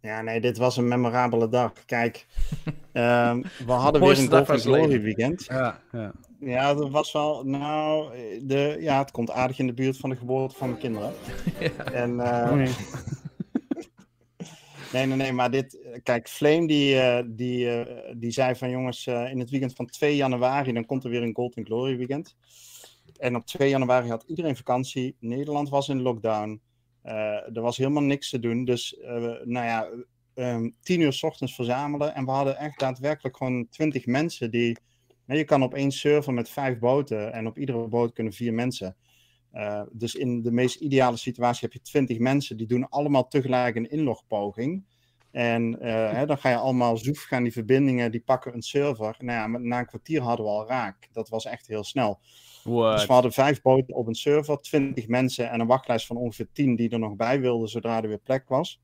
Ja, 0.00 0.22
nee, 0.22 0.40
dit 0.40 0.56
was 0.56 0.76
een 0.76 0.88
memorabele 0.88 1.48
dag. 1.48 1.72
Kijk, 1.86 2.26
ehm, 2.92 3.42
we 3.66 3.72
hadden 3.72 4.02
weer 4.02 4.18
een 4.18 4.30
Golden 4.30 4.60
Glory 4.60 5.02
weekend. 5.02 5.44
Ja, 5.44 5.80
ja. 5.92 6.12
Ja, 6.40 6.74
dat 6.74 6.90
was 6.90 7.12
wel, 7.12 7.44
nou, 7.44 8.10
de, 8.42 8.76
ja, 8.80 8.98
het 8.98 9.10
komt 9.10 9.30
aardig 9.30 9.58
in 9.58 9.66
de 9.66 9.74
buurt 9.74 9.96
van 9.96 10.10
de 10.10 10.16
geboorte 10.16 10.56
van 10.56 10.68
mijn 10.68 10.80
kinderen. 10.80 11.12
En, 11.92 12.20
eh, 12.20 12.52
nee. 12.52 12.68
nee, 14.92 15.06
nee, 15.06 15.16
nee, 15.16 15.32
maar 15.32 15.50
dit, 15.50 15.78
kijk, 16.02 16.28
Flame 16.28 16.66
die, 16.66 17.00
eh, 17.00 17.24
die, 17.26 17.70
eh, 17.70 18.14
die 18.16 18.30
zei 18.30 18.54
van 18.54 18.70
jongens, 18.70 19.06
eh, 19.06 19.30
in 19.30 19.38
het 19.38 19.50
weekend 19.50 19.74
van 19.74 19.86
2 19.86 20.16
januari, 20.16 20.72
dan 20.72 20.86
komt 20.86 21.04
er 21.04 21.10
weer 21.10 21.22
een 21.22 21.34
Golden 21.34 21.64
Glory 21.64 21.96
weekend. 21.96 22.36
En 23.16 23.36
op 23.36 23.46
2 23.46 23.68
januari 23.68 24.08
had 24.08 24.24
iedereen 24.26 24.56
vakantie, 24.56 25.16
Nederland 25.20 25.68
was 25.68 25.88
in 25.88 26.02
lockdown, 26.02 26.60
er 27.04 27.60
was 27.60 27.76
helemaal 27.76 28.02
niks 28.02 28.30
te 28.30 28.38
doen. 28.38 28.64
Dus, 28.64 28.96
eh, 28.96 29.14
nou 29.44 29.66
ja, 29.66 29.88
ehm 30.34 30.70
10 30.80 31.00
uur 31.00 31.12
's 31.12 31.22
ochtends 31.22 31.54
verzamelen 31.54 32.14
en 32.14 32.24
we 32.24 32.30
hadden 32.30 32.56
echt 32.56 32.78
daadwerkelijk 32.78 33.36
gewoon 33.36 33.68
20 33.68 34.06
mensen 34.06 34.50
die, 34.50 34.78
nou, 35.26 35.38
je 35.38 35.44
kan 35.44 35.62
op 35.62 35.74
één 35.74 35.92
server 35.92 36.32
met 36.32 36.50
vijf 36.50 36.78
boten 36.78 37.32
en 37.32 37.46
op 37.46 37.58
iedere 37.58 37.88
boot 37.88 38.12
kunnen 38.12 38.32
vier 38.32 38.54
mensen. 38.54 38.96
Uh, 39.52 39.82
dus 39.92 40.14
in 40.14 40.42
de 40.42 40.52
meest 40.52 40.80
ideale 40.80 41.16
situatie 41.16 41.60
heb 41.60 41.72
je 41.72 41.80
20 41.80 42.18
mensen 42.18 42.56
die 42.56 42.66
doen 42.66 42.88
allemaal 42.88 43.28
tegelijk 43.28 43.76
een 43.76 43.90
inlogpoging. 43.90 44.84
En 45.34 45.76
uh, 45.80 46.12
hè, 46.12 46.26
dan 46.26 46.38
ga 46.38 46.48
je 46.48 46.56
allemaal 46.56 46.96
zoef, 46.96 47.22
gaan 47.22 47.42
die 47.42 47.52
verbindingen, 47.52 48.10
die 48.10 48.20
pakken 48.20 48.54
een 48.54 48.62
server. 48.62 49.16
Nou 49.18 49.52
ja, 49.52 49.58
na 49.58 49.78
een 49.78 49.86
kwartier 49.86 50.20
hadden 50.20 50.46
we 50.46 50.52
al 50.52 50.66
raak. 50.66 51.08
Dat 51.12 51.28
was 51.28 51.44
echt 51.44 51.66
heel 51.66 51.84
snel. 51.84 52.20
What? 52.64 52.96
Dus 52.96 53.06
we 53.06 53.12
hadden 53.12 53.32
vijf 53.32 53.62
boten 53.62 53.94
op 53.94 54.06
een 54.06 54.14
server, 54.14 54.60
20 54.60 55.08
mensen 55.08 55.50
en 55.50 55.60
een 55.60 55.66
wachtlijst 55.66 56.06
van 56.06 56.16
ongeveer 56.16 56.48
10 56.52 56.76
die 56.76 56.90
er 56.90 56.98
nog 56.98 57.16
bij 57.16 57.40
wilden 57.40 57.68
zodra 57.68 58.02
er 58.02 58.08
weer 58.08 58.18
plek 58.18 58.48
was. 58.48 58.80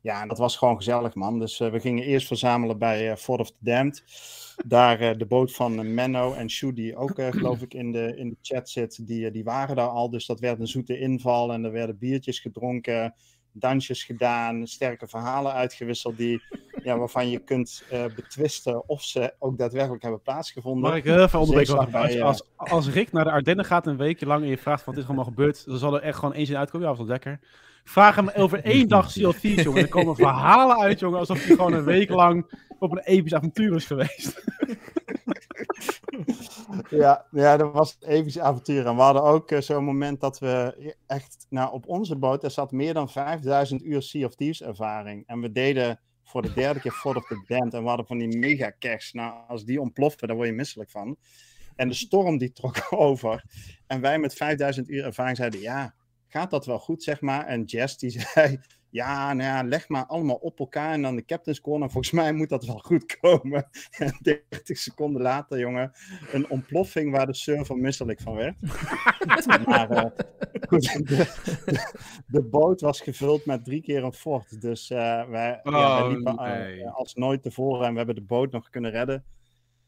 Ja, 0.00 0.22
en 0.22 0.28
dat 0.28 0.38
was 0.38 0.56
gewoon 0.56 0.76
gezellig, 0.76 1.14
man. 1.14 1.38
Dus 1.38 1.60
uh, 1.60 1.70
we 1.70 1.80
gingen 1.80 2.04
eerst 2.04 2.26
verzamelen 2.26 2.78
bij 2.78 3.10
uh, 3.10 3.16
Fort 3.16 3.40
of 3.40 3.50
the 3.50 3.56
Damned. 3.58 4.04
Daar 4.66 5.02
uh, 5.02 5.18
de 5.18 5.26
boot 5.26 5.52
van 5.52 5.94
Menno 5.94 6.32
en 6.32 6.50
Shu, 6.50 6.72
die 6.72 6.96
ook 6.96 7.20
geloof 7.30 7.62
ik 7.62 7.74
in 7.74 7.92
de, 7.92 8.16
in 8.16 8.28
de 8.28 8.36
chat 8.40 8.70
zit, 8.70 9.06
die, 9.06 9.30
die 9.30 9.44
waren 9.44 9.76
daar 9.76 9.88
al. 9.88 10.10
Dus 10.10 10.26
dat 10.26 10.40
werd 10.40 10.60
een 10.60 10.66
zoete 10.66 10.98
inval 10.98 11.52
en 11.52 11.64
er 11.64 11.72
werden 11.72 11.98
biertjes 11.98 12.40
gedronken, 12.40 13.14
dansjes 13.58 14.04
gedaan, 14.04 14.66
sterke 14.66 15.06
verhalen 15.06 15.52
uitgewisseld 15.52 16.16
die, 16.16 16.42
ja, 16.82 16.98
waarvan 16.98 17.30
je 17.30 17.38
kunt 17.38 17.84
uh, 17.92 18.04
betwisten 18.14 18.88
of 18.88 19.02
ze 19.02 19.34
ook 19.38 19.58
daadwerkelijk 19.58 20.02
hebben 20.02 20.22
plaatsgevonden. 20.22 20.90
Mag 20.90 20.98
ik 20.98 21.04
heel 21.04 21.22
even 21.22 21.38
onderbreken? 21.38 21.90
bij, 21.90 22.22
als, 22.22 22.42
als, 22.56 22.70
als 22.70 22.88
Rick 22.88 23.12
naar 23.12 23.24
de 23.24 23.30
Ardennen 23.30 23.64
gaat 23.64 23.86
een 23.86 23.96
weekje 23.96 24.26
lang 24.26 24.42
en 24.42 24.48
je 24.48 24.58
vraagt 24.58 24.84
wat 24.84 24.94
is 24.94 25.00
er 25.02 25.06
allemaal 25.06 25.24
gebeurd, 25.24 25.66
dan 25.66 25.78
zal 25.78 25.94
er 25.94 26.02
echt 26.02 26.18
gewoon 26.18 26.34
één 26.34 26.46
zin 26.46 26.56
uitkomen. 26.56 26.86
Ja, 26.86 26.92
was 26.92 27.02
wel 27.02 27.12
lekker. 27.12 27.40
Vraag 27.84 28.16
hem 28.16 28.28
over 28.28 28.64
één 28.64 28.88
dag 28.96 29.12
Thieves, 29.12 29.62
jongen. 29.62 29.82
Er 29.82 29.88
komen 29.88 30.16
verhalen 30.26 30.78
uit, 30.78 30.98
jongen, 30.98 31.18
alsof 31.18 31.44
hij 31.44 31.56
gewoon 31.56 31.72
een 31.72 31.84
week 31.84 32.10
lang 32.10 32.46
op 32.78 32.92
een 32.92 32.98
episch 33.04 33.34
avontuur 33.34 33.74
is 33.74 33.86
geweest. 33.86 34.34
ja, 36.90 37.26
ja, 37.30 37.56
dat 37.56 37.72
was 37.72 37.96
een 38.00 38.08
episch 38.08 38.38
avontuur. 38.38 38.86
En 38.86 38.96
we 38.96 39.02
hadden 39.02 39.22
ook 39.22 39.50
uh, 39.50 39.60
zo'n 39.60 39.84
moment 39.84 40.20
dat 40.20 40.38
we 40.38 40.94
echt, 41.06 41.46
nou, 41.48 41.72
op 41.72 41.88
onze 41.88 42.16
boot, 42.16 42.44
er 42.44 42.50
zat 42.50 42.72
meer 42.72 42.94
dan 42.94 43.10
5000 43.10 43.84
uur 43.84 44.02
Sea 44.02 44.26
of 44.26 44.34
Thieves 44.34 44.62
ervaring. 44.62 45.26
En 45.26 45.40
we 45.40 45.52
deden 45.52 46.00
voor 46.24 46.42
de 46.42 46.52
derde 46.52 46.80
keer 46.80 46.92
Fort 46.92 47.16
of 47.16 47.26
the 47.26 47.44
Damned 47.46 47.74
en 47.74 47.82
we 47.82 47.88
hadden 47.88 48.06
van 48.06 48.18
die 48.18 48.38
mega 48.38 48.72
caches. 48.78 49.12
Nou, 49.12 49.34
als 49.48 49.64
die 49.64 49.80
ontploffen, 49.80 50.28
daar 50.28 50.36
word 50.36 50.48
je 50.48 50.54
misselijk 50.54 50.90
van. 50.90 51.16
En 51.76 51.88
de 51.88 51.94
storm 51.94 52.38
die 52.38 52.52
trok 52.52 52.86
over. 52.90 53.44
En 53.86 54.00
wij 54.00 54.18
met 54.18 54.34
5000 54.34 54.88
uur 54.88 55.04
ervaring 55.04 55.36
zeiden, 55.36 55.60
ja, 55.60 55.94
gaat 56.28 56.50
dat 56.50 56.66
wel 56.66 56.78
goed, 56.78 57.02
zeg 57.02 57.20
maar. 57.20 57.46
En 57.46 57.62
Jess 57.62 57.98
die 57.98 58.10
zei, 58.20 58.60
ja, 58.90 59.32
nou 59.32 59.48
ja, 59.48 59.68
leg 59.68 59.88
maar 59.88 60.06
allemaal 60.06 60.36
op 60.36 60.58
elkaar 60.58 60.92
en 60.92 61.02
dan 61.02 61.16
de 61.16 61.24
captain's 61.24 61.60
corner. 61.60 61.90
Volgens 61.96 62.12
mij 62.12 62.32
moet 62.32 62.48
dat 62.48 62.64
wel 62.64 62.78
goed 62.78 63.16
komen. 63.16 63.68
En 63.98 64.18
30 64.20 64.78
seconden 64.78 65.22
later, 65.22 65.58
jongen, 65.58 65.92
een 66.32 66.50
ontploffing 66.50 67.10
waar 67.12 67.26
de 67.26 67.34
server 67.34 67.76
misselijk 67.76 68.20
van 68.20 68.34
werd. 68.34 68.56
maar 69.66 69.90
uh, 69.90 70.04
goed, 70.68 70.92
de, 70.92 71.04
de, 71.64 71.92
de, 72.26 72.42
boot 72.42 72.80
was 72.80 73.00
gevuld 73.00 73.46
met 73.46 73.64
drie 73.64 73.82
keer 73.82 74.04
een 74.04 74.12
fort. 74.12 74.60
Dus 74.60 74.90
uh, 74.90 75.28
wij, 75.28 75.60
oh, 75.62 75.72
ja, 75.72 76.02
wij 76.02 76.14
liepen 76.14 76.34
nee. 76.34 76.78
uh, 76.78 76.94
als 76.94 77.14
nooit 77.14 77.42
tevoren 77.42 77.86
en 77.86 77.90
we 77.90 77.96
hebben 77.96 78.14
de 78.14 78.22
boot 78.22 78.52
nog 78.52 78.70
kunnen 78.70 78.90
redden. 78.90 79.24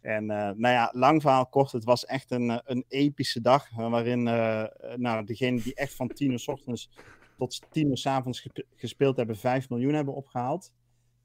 En 0.00 0.22
uh, 0.22 0.28
nou 0.36 0.74
ja, 0.74 0.90
lang 0.92 1.22
verhaal 1.22 1.46
kort, 1.46 1.72
het 1.72 1.84
was 1.84 2.04
echt 2.04 2.30
een, 2.30 2.60
een 2.64 2.84
epische 2.88 3.40
dag. 3.40 3.70
Waarin 3.76 4.26
uh, 4.26 4.64
nou, 4.96 5.24
degene 5.24 5.62
die 5.62 5.74
echt 5.74 5.94
van 5.94 6.08
10 6.08 6.30
uur 6.30 6.38
s 6.38 6.48
ochtends 6.48 6.90
tot 7.38 7.60
10 7.70 7.88
uur 7.88 7.96
s 7.96 8.06
avonds 8.06 8.40
ge 8.40 8.64
gespeeld 8.76 9.16
hebben, 9.16 9.36
5 9.36 9.68
miljoen 9.70 9.94
hebben 9.94 10.14
opgehaald. 10.14 10.72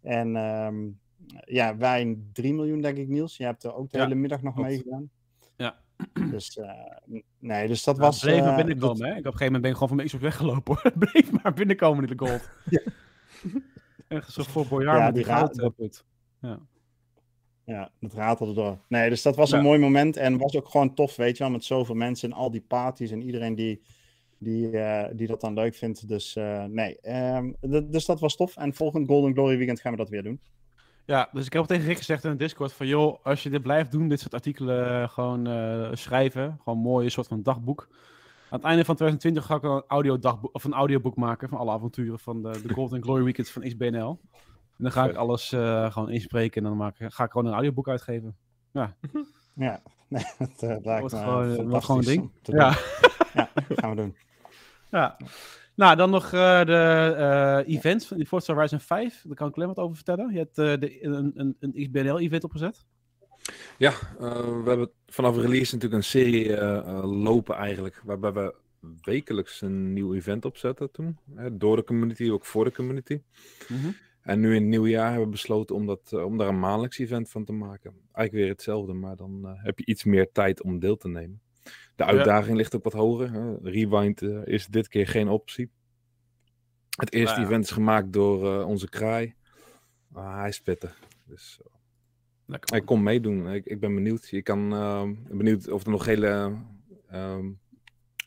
En 0.02 0.36
um, 0.36 1.00
ja, 1.46 1.78
wij 1.78 2.18
3 2.34 2.54
miljoen, 2.54 2.82
denk 2.82 2.98
ik, 2.98 3.08
Niels. 3.08 3.38
Je 3.38 3.44
hebt 3.44 3.64
er 3.64 3.76
ook 3.76 3.92
de 3.92 3.98
ja, 3.98 4.04
hele 4.04 4.16
middag 4.16 4.42
nog 4.42 4.56
mee 4.56 4.78
gedaan. 4.78 5.10
Ja. 5.56 5.82
Dus, 6.32 6.60
n- 7.12 7.24
nee, 7.40 7.68
dus 7.68 7.84
dat 7.84 7.96
Nou, 7.98 8.08
was... 8.08 8.20
bleef 8.22 8.40
maar 8.40 8.50
eh, 8.50 8.56
binnenkomen, 8.56 8.98
dat- 9.00 9.08
hè. 9.08 9.14
Ik 9.14 9.18
op 9.20 9.26
een 9.26 9.32
gegeven 9.38 9.46
moment 9.46 9.62
ben 9.62 9.72
ik 9.72 9.78
gewoon 9.78 9.88
van 9.88 9.98
mijn 9.98 10.08
Xbox 10.08 10.24
weggelopen, 10.24 10.76
hoor. 10.82 10.92
Bleef 11.12 11.32
maar 11.44 11.54
binnenkomen 11.54 12.08
in 12.08 12.18
de 12.18 12.26
gold. 12.28 12.50
Echt 14.08 14.32
zo 14.32 14.44
voor 14.44 14.68
Boyard 14.68 14.98
Ja, 14.98 15.06
met 15.06 15.16
die 15.16 15.24
goud. 15.24 15.60
eh, 15.60 15.70
put. 15.76 16.06
Ja, 17.66 17.92
dat 18.00 18.14
ratelde 18.14 18.54
door. 18.54 18.80
Nee, 18.88 19.10
dus 19.10 19.22
dat 19.22 19.36
was 19.36 19.52
een 19.52 19.58
Ja. 19.58 19.64
mooi 19.64 19.80
moment 19.80 20.18
en 20.18 20.38
was 20.38 20.56
ook 20.56 20.68
gewoon 20.70 20.94
tof, 20.94 21.16
weet 21.16 21.38
je 21.38 21.44
wel, 21.44 21.52
met 21.52 21.64
zoveel 21.64 21.96
mensen 21.96 22.32
en 22.32 22.36
al 22.38 22.52
die 22.52 22.62
parties 22.62 23.12
en 23.12 23.22
iedereen 23.22 23.56
die, 23.56 23.82
die, 24.44 24.78
eh, 24.78 25.10
die 25.14 25.28
dat 25.28 25.42
dan 25.42 25.54
leuk 25.54 25.76
vindt. 25.76 26.08
Dus 26.08 26.36
eh, 26.36 26.64
nee, 26.64 27.00
ehm, 27.02 27.52
dus 27.90 28.06
dat 28.06 28.20
was 28.20 28.36
tof. 28.36 28.58
En 28.58 28.74
volgend 28.74 29.08
Golden 29.08 29.34
Glory 29.34 29.58
weekend 29.58 29.80
gaan 29.82 29.92
we 29.92 29.98
dat 29.98 30.10
weer 30.10 30.24
doen. 30.24 30.40
Ja, 31.06 31.30
dus 31.32 31.46
ik 31.46 31.54
heb 31.54 31.62
al 31.62 31.68
tegen 31.68 31.86
Rick 31.86 31.98
gezegd 31.98 32.24
in 32.24 32.32
de 32.32 32.38
Discord 32.38 32.74
van... 32.74 32.88
joh, 32.88 33.26
als 33.26 33.44
je 33.44 33.50
dit 33.50 33.62
blijft 33.62 33.92
doen, 33.92 34.08
dit 34.08 34.20
soort 34.20 34.34
artikelen 34.34 35.02
eh, 35.02 35.10
gewoon 35.10 35.48
eh, 35.48 35.90
schrijven... 35.94 36.58
gewoon 36.64 36.78
een 36.78 36.86
mooi 36.86 37.10
soort 37.10 37.28
van 37.28 37.44
dagboek... 37.44 37.88
Aan 38.54 38.60
het 38.60 38.68
einde 38.68 38.86
van 38.86 38.96
2020 38.96 39.46
ga 39.46 39.56
ik 39.56 39.64
een 39.64 39.84
audiodagboek, 39.88 40.56
of 40.56 40.64
een 40.64 40.74
audioboek 40.74 41.16
maken 41.16 41.50
van 41.50 41.58
alle 41.58 41.72
avonturen 41.72 42.20
van 42.20 42.42
de, 42.42 42.62
de 42.68 42.74
Golden 42.74 43.04
Glory 43.04 43.24
Weekends 43.24 43.52
van 43.52 43.62
XBNL. 43.62 44.20
En 44.78 44.84
dan 44.84 44.92
ga 44.92 45.06
ik 45.06 45.16
alles 45.16 45.52
eh, 45.52 45.92
gewoon 45.92 46.10
inspreken 46.10 46.64
en 46.64 46.70
dan 46.70 46.78
maak, 46.78 46.96
ga 46.98 47.24
ik 47.24 47.32
gewoon 47.32 47.48
een 47.48 47.54
audioboek 47.54 47.88
uitgeven. 47.88 48.36
Ja, 48.72 48.96
nee, 49.54 50.26
dat 50.38 50.50
eh, 50.60 50.76
lijkt 50.84 51.12
me 51.12 51.20
gewoon, 51.20 51.54
fantastisch 51.54 51.86
gewoon 51.86 52.02
een 52.02 52.06
ding. 52.06 52.32
Ja. 52.42 52.78
Ja, 53.34 53.50
gaan 53.70 53.90
we 53.90 53.96
doen. 53.96 54.16
Ja. 54.94 55.18
Nou, 55.76 55.96
dan 55.96 56.10
nog 56.10 56.34
eh, 56.34 56.66
de 56.66 57.14
eh, 57.18 57.76
events 57.76 58.08
van 58.08 58.18
die 58.18 58.26
Forza 58.26 58.54
Horizon 58.54 58.80
5. 58.80 59.22
Daar 59.24 59.36
kan 59.36 59.48
ik 59.48 59.56
alleen 59.56 59.68
wat 59.68 59.78
over 59.78 59.96
vertellen. 59.96 60.32
Je 60.32 60.38
hebt 60.38 60.58
eh, 60.58 60.74
de, 60.80 61.04
een, 61.06 61.32
een, 61.36 61.56
een 61.60 61.74
XBNL-event 61.74 62.44
opgezet. 62.44 62.86
Ja, 63.78 63.94
we 64.18 64.64
hebben 64.66 64.92
vanaf 65.08 65.38
release 65.38 65.74
natuurlijk 65.74 65.94
een 65.94 66.10
serie 66.10 66.58
lopen 67.06 67.56
eigenlijk, 67.56 68.02
waarbij 68.04 68.34
we 68.34 68.56
wekelijks 69.02 69.62
een 69.62 69.94
nieuw 69.94 70.14
event 70.14 70.46
opzetten 70.46 70.92
toen. 70.92 71.18
Hè, 71.36 71.58
door 71.58 71.76
de 71.76 71.84
community, 71.84 72.30
ook 72.30 72.46
voor 72.46 72.64
de 72.64 72.72
community. 72.72 73.22
En 74.22 74.40
nu 74.40 74.48
in 74.48 74.62
het 74.62 74.70
nieuwe 74.70 74.90
jaar 74.90 75.08
hebben 75.08 75.26
we 75.26 75.32
besloten 75.32 75.76
om, 75.76 75.86
dat, 75.86 76.14
om 76.14 76.38
daar 76.38 76.48
een 76.48 76.60
maandelijks 76.60 76.98
event 76.98 77.30
van 77.30 77.46
te 77.46 77.54
maken. 77.54 77.92
Eigenlijk 77.92 78.32
weer 78.32 78.48
hetzelfde, 78.48 78.94
maar 78.94 79.16
dan 79.16 79.42
heb 79.58 79.80
je 79.80 79.86
iets 79.86 80.04
meer 80.04 80.32
tijd 80.32 80.62
om 80.62 80.80
deel 80.80 80.98
te 80.98 81.08
nemen. 81.08 81.42
De 81.96 82.06
uitdaging 82.06 82.58
ligt 82.58 82.76
ook 82.76 82.84
wat 82.84 82.94
hoger. 82.94 83.32
Hè. 83.32 83.56
Rewind 83.62 84.22
eh, 84.22 84.46
is 84.46 84.68
dit 84.68 84.88
keer 84.88 85.08
geen 85.08 85.30
optie. 85.30 85.72
Het 86.90 87.14
eerste 87.14 87.36
Nou 87.36 87.48
event 87.48 87.64
is 87.64 87.72
gemaakt 87.72 88.14
door 88.14 88.60
eh, 88.60 88.68
onze 88.68 88.90
kraai. 88.90 89.34
Ah, 90.14 90.36
hij 90.40 90.50
is 90.50 90.60
pittig. 90.60 91.00
Dus 91.26 91.60
eh, 91.62 91.74
Lekker. 92.46 92.76
ik 92.76 92.86
kom 92.86 93.04
meedoen. 93.04 93.48
Ik, 93.50 93.66
ik 93.66 93.80
ben 93.80 93.96
benieuwd. 93.96 94.30
Je 94.30 94.42
kan 94.42 94.74
ehm, 94.74 95.14
benieuwd 95.38 95.70
of 95.70 95.84
er 95.84 95.92
nog 95.92 96.06
hele 96.06 96.56
ehm, 97.10 97.52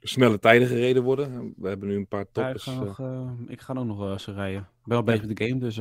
snelle 0.02 0.38
tijden 0.38 0.68
gereden 0.68 1.02
worden. 1.02 1.54
We 1.56 1.68
hebben 1.68 1.88
nu 1.88 1.96
een 1.96 2.08
paar 2.08 2.26
Ja, 2.32 2.48
ik, 2.48 2.56
toppers. 2.56 2.64
ga 2.64 2.72
eh. 2.72 2.78
nog, 2.78 3.00
eh, 3.00 3.30
ik 3.46 3.60
ga 3.60 3.74
ook 3.74 3.84
nog 3.86 3.98
wel 3.98 4.12
eens 4.12 4.26
rijden. 4.26 4.60
Ik 4.60 4.86
ben 4.86 4.96
al 4.96 5.02
bezig 5.02 5.26
met 5.26 5.36
de 5.36 5.46
game, 5.46 5.60
dus... 5.60 5.80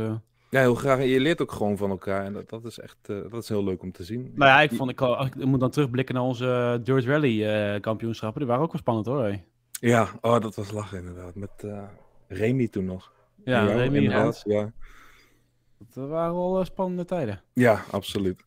eh, 0.49 0.59
Ja, 0.59 0.59
heel 0.59 0.75
graag. 0.75 0.99
En 0.99 1.07
je 1.07 1.19
leert 1.19 1.41
ook 1.41 1.51
gewoon 1.51 1.77
van 1.77 1.89
elkaar. 1.89 2.25
En 2.25 2.33
dat, 2.33 2.49
dat 2.49 2.65
is 2.65 2.79
echt 2.79 2.97
eh, 3.01 3.17
dat 3.29 3.43
is 3.43 3.49
heel 3.49 3.63
leuk 3.63 3.81
om 3.81 3.91
te 3.91 4.03
zien. 4.03 4.31
Nou 4.35 4.51
ja, 4.51 4.61
ik, 4.61 4.71
vond, 4.71 4.89
ik, 4.91 5.45
moet 5.45 5.59
dan 5.59 5.69
terugblikken 5.69 6.15
naar 6.15 6.23
onze 6.23 6.79
Dirt 6.83 7.05
Rally 7.05 7.45
eh, 7.45 7.81
kampioenschappen. 7.81 8.39
Die 8.39 8.49
waren 8.49 8.63
ook 8.63 8.71
wel 8.71 8.81
spannend 8.81 9.05
hoor. 9.05 9.39
Ja, 9.79 10.09
oh, 10.21 10.39
dat 10.39 10.55
was 10.55 10.71
lachen 10.71 10.97
inderdaad. 10.97 11.35
Met 11.35 11.51
eh 11.57 11.83
Remy 12.27 12.67
toen 12.67 12.85
nog. 12.85 13.11
Ja, 13.43 13.67
Ja, 13.67 13.75
Remy 13.75 13.97
inderdaad. 13.97 14.41
Ja. 14.45 14.71
Dat 15.93 16.09
waren 16.09 16.33
wel 16.33 16.59
eh, 16.59 16.65
spannende 16.65 17.05
tijden. 17.05 17.41
ja, 17.53 17.83
absoluut. 17.91 18.43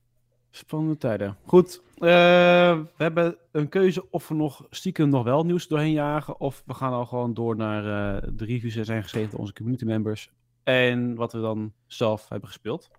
Spannende 0.51 0.97
tijden. 0.97 1.37
Goed, 1.45 1.83
eh, 1.95 2.01
we 2.01 2.87
hebben 2.97 3.37
een 3.53 3.69
keuze 3.69 4.11
of 4.11 4.29
we 4.29 4.35
nog 4.35 4.67
stiekem 4.71 5.09
nog 5.09 5.25
wel 5.25 5.45
nieuws 5.45 5.69
doorheen 5.69 5.93
jagen. 5.93 6.41
Of 6.41 6.63
we 6.67 6.75
gaan 6.75 6.93
al 6.93 7.07
gewoon 7.07 7.35
door 7.35 7.57
naar 7.57 7.83
eh, 8.17 8.29
de 8.33 8.45
reviews 8.45 8.75
die 8.75 8.85
zijn 8.85 9.03
geschreven 9.03 9.31
door 9.31 9.41
onze 9.41 9.53
community 9.53 9.85
members. 9.85 10.31
En 10.69 11.15
wat 11.15 11.33
we 11.33 11.41
dan 11.41 11.73
zelf 11.87 12.29
hebben 12.29 12.49
gespeeld. 12.49 12.91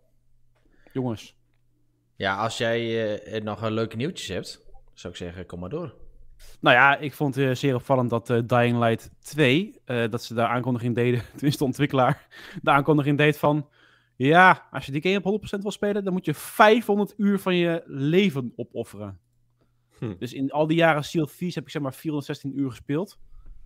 Jongens. 0.94 1.38
Ja, 2.16 2.38
als 2.38 2.58
jij 2.58 3.14
eh, 3.18 3.44
nog 3.44 3.62
een 3.62 3.72
leuke 3.72 3.96
nieuwtjes 3.96 4.28
hebt, 4.28 4.66
zou 4.94 5.14
ik 5.14 5.20
zeggen, 5.20 5.46
kom 5.46 5.60
maar 5.60 5.70
door. 5.70 5.94
Nou 6.60 6.76
ja, 6.76 6.98
ik 6.98 7.14
vond 7.14 7.36
het 7.36 7.46
eh, 7.46 7.56
zeer 7.56 7.76
opvallend 7.76 8.10
dat 8.10 8.30
eh, 8.30 8.40
Dying 8.46 8.80
Light 8.80 9.12
2, 9.20 9.82
eh, 9.86 10.10
dat 10.10 10.24
ze 10.24 10.34
de 10.34 10.48
aankondiging 10.48 10.96
deden, 10.96 11.22
tenminste 11.36 11.64
de 11.64 11.70
ontwikkelaar, 11.70 12.28
de 12.62 12.72
aankondiging 12.72 13.18
deed 13.18 13.38
van, 13.38 13.70
ja, 14.16 14.68
als 14.72 14.86
je 14.86 14.92
die 14.92 15.02
game 15.02 15.24
op 15.24 15.42
100% 15.58 15.62
wil 15.62 15.72
spelen, 15.72 16.04
dan 16.04 16.14
moet 16.14 16.26
je 16.26 16.34
500 16.34 17.14
uur 17.18 17.40
van 17.40 17.56
je 17.56 17.84
leven 17.86 18.54
opofferen. 18.56 19.20
Hm. 19.98 20.16
Dus 20.20 20.34
in 20.34 20.52
al 20.52 20.68
die 20.68 20.78
jaren 20.78 21.04
Sea 21.04 21.22
of 21.22 21.36
Thieves 21.36 21.56
heb 21.56 21.64
ik 21.64 21.70
zeg 21.70 21.82
maar 21.82 21.94
416 21.94 22.60
uur 22.60 22.70
gespeeld. 22.70 23.20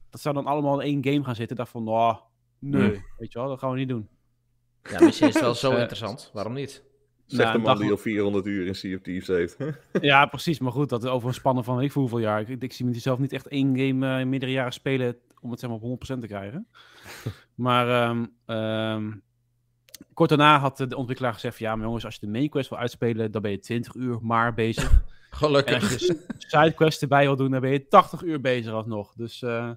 Dat 0.09 0.21
zou 0.21 0.35
dan 0.35 0.45
allemaal 0.45 0.79
in 0.79 0.87
één 0.87 1.13
game 1.13 1.25
gaan 1.25 1.35
zitten. 1.35 1.57
Ik 1.57 1.57
dacht 1.57 1.71
van, 1.71 1.83
nou, 1.83 2.17
nee, 2.63 3.03
weet 3.17 3.31
je 3.31 3.39
wel, 3.39 3.47
dat 3.47 3.59
gaan 3.59 3.71
we 3.71 3.77
niet 3.77 3.87
doen. 3.89 4.07
Ja, 4.83 4.99
misschien 5.03 5.27
is 5.27 5.33
het 5.33 5.43
wel 5.43 5.55
zo 5.65 5.75
interessant. 5.75 6.29
Waarom 6.33 6.53
niet? 6.53 6.83
Zeg 7.25 7.39
Nou, 7.39 7.51
de 7.51 7.57
een 7.57 7.63
man 7.63 7.73
dag- 7.73 7.81
die 7.83 7.91
al 7.91 7.97
400 7.97 8.45
uur 8.45 8.65
in 8.67 8.75
Sea 8.75 8.95
of 8.95 9.01
Thieves 9.01 9.27
heeft. 9.27 9.57
Ja, 10.01 10.25
precies. 10.25 10.59
Maar 10.59 10.71
goed, 10.71 10.89
dat 10.89 11.03
is 11.03 11.09
over 11.09 11.27
een 11.27 11.33
spannen 11.33 11.63
van 11.63 11.75
weet 11.75 11.85
ik 11.85 11.91
veel 11.91 12.01
hoeveel 12.01 12.19
jaar. 12.19 12.49
Ik, 12.49 12.61
ik 12.63 12.73
zie 12.73 12.85
mezelf 12.85 13.19
niet 13.19 13.33
echt 13.33 13.47
één 13.47 13.77
game 13.77 14.13
eh, 14.13 14.19
in 14.19 14.29
meerdere 14.29 14.51
jaren 14.51 14.73
spelen 14.73 15.17
om 15.39 15.51
het 15.51 15.59
zeg 15.59 15.69
maar 15.69 15.79
op 15.79 16.01
100% 16.15 16.19
te 16.19 16.27
krijgen. 16.27 16.67
maar 17.55 17.89
ehm, 17.89 18.25
ehm, 18.45 19.11
kort 20.13 20.29
daarna 20.29 20.59
had 20.59 20.77
de 20.77 20.95
ontwikkelaar 20.95 21.33
gezegd 21.33 21.57
van, 21.57 21.65
ja, 21.67 21.75
maar 21.75 21.85
jongens, 21.85 22.05
als 22.05 22.13
je 22.15 22.25
de 22.25 22.31
main 22.31 22.49
quest 22.49 22.69
wil 22.69 22.77
uitspelen, 22.79 23.31
dan 23.31 23.41
ben 23.41 23.51
je 23.51 23.59
20 23.59 23.93
uur 23.95 24.17
maar 24.21 24.53
bezig. 24.53 24.91
En 24.91 25.39
Gelukkig. 25.39 25.91
als 25.91 26.05
je 26.05 26.07
de 26.27 26.35
sidequest 26.37 27.01
erbij 27.01 27.25
wil 27.25 27.35
doen, 27.35 27.51
dan 27.51 27.61
ben 27.61 27.71
je 27.71 27.87
80 27.87 28.21
uur 28.23 28.41
bezig 28.41 28.73
alsnog. 28.73 29.13
Dus, 29.15 29.41
eh, 29.41 29.69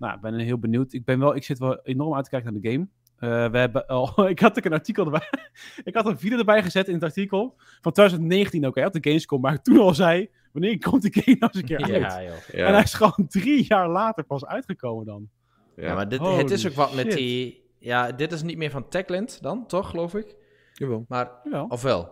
nou, 0.00 0.14
ik 0.14 0.20
ben 0.20 0.34
heel 0.34 0.58
benieuwd. 0.58 0.92
Ik, 0.92 1.04
ben 1.04 1.18
wel, 1.18 1.36
ik 1.36 1.44
zit 1.44 1.58
wel 1.58 1.80
enorm 1.82 2.14
uit 2.14 2.24
te 2.24 2.30
kijken 2.30 2.52
naar 2.52 2.62
de 2.62 2.70
game. 2.70 2.88
Eh, 3.16 3.50
we 3.50 3.58
hebben 3.58 3.86
al, 3.86 4.12
ik 4.28 4.40
had 4.40 4.58
ook 4.58 4.64
een 4.64 4.72
artikel 4.72 5.04
erbij. 5.04 5.28
ik 5.84 5.94
had 5.94 6.06
een 6.06 6.18
video 6.18 6.38
erbij 6.38 6.62
gezet 6.62 6.88
in 6.88 6.94
het 6.94 7.02
artikel 7.02 7.54
van 7.80 7.92
2019 7.92 8.66
ook, 8.66 8.74
hè, 8.74 8.86
op 8.86 8.92
de 8.92 8.98
Gamescom. 9.02 9.40
Maar 9.40 9.62
toen 9.62 9.78
al 9.78 9.94
zei, 9.94 10.30
wanneer 10.52 10.78
komt 10.78 11.02
de 11.02 11.12
game 11.12 11.36
nou 11.38 11.52
eens 11.52 11.62
een 11.62 11.68
keer 11.68 11.82
uit? 11.92 12.12
Ja, 12.12 12.22
joh. 12.22 12.48
Ja, 12.52 12.66
En 12.66 12.72
hij 12.72 12.82
is 12.82 12.94
gewoon 12.94 13.26
drie 13.28 13.64
jaar 13.64 13.88
later 13.88 14.24
pas 14.24 14.46
uitgekomen 14.46 15.06
dan. 15.06 15.28
Ja, 15.76 15.94
maar 15.94 16.08
dit, 16.08 16.18
Holy 16.18 16.36
het 16.36 16.50
is 16.50 16.66
ook 16.66 16.74
wat 16.74 16.94
met 16.94 17.12
die... 17.12 17.68
Ja, 17.78 18.12
dit 18.12 18.32
is 18.32 18.42
niet 18.42 18.56
meer 18.56 18.70
van 18.70 18.88
Techland 18.88 19.42
dan, 19.42 19.66
toch, 19.66 19.90
geloof 19.90 20.14
ik? 20.14 20.36
Jawel. 20.72 21.04
Maar, 21.08 21.30
Jawel. 21.44 21.66
of 21.66 21.82
wel? 21.82 22.08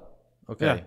Oké. 0.46 0.64
Ja. 0.64 0.86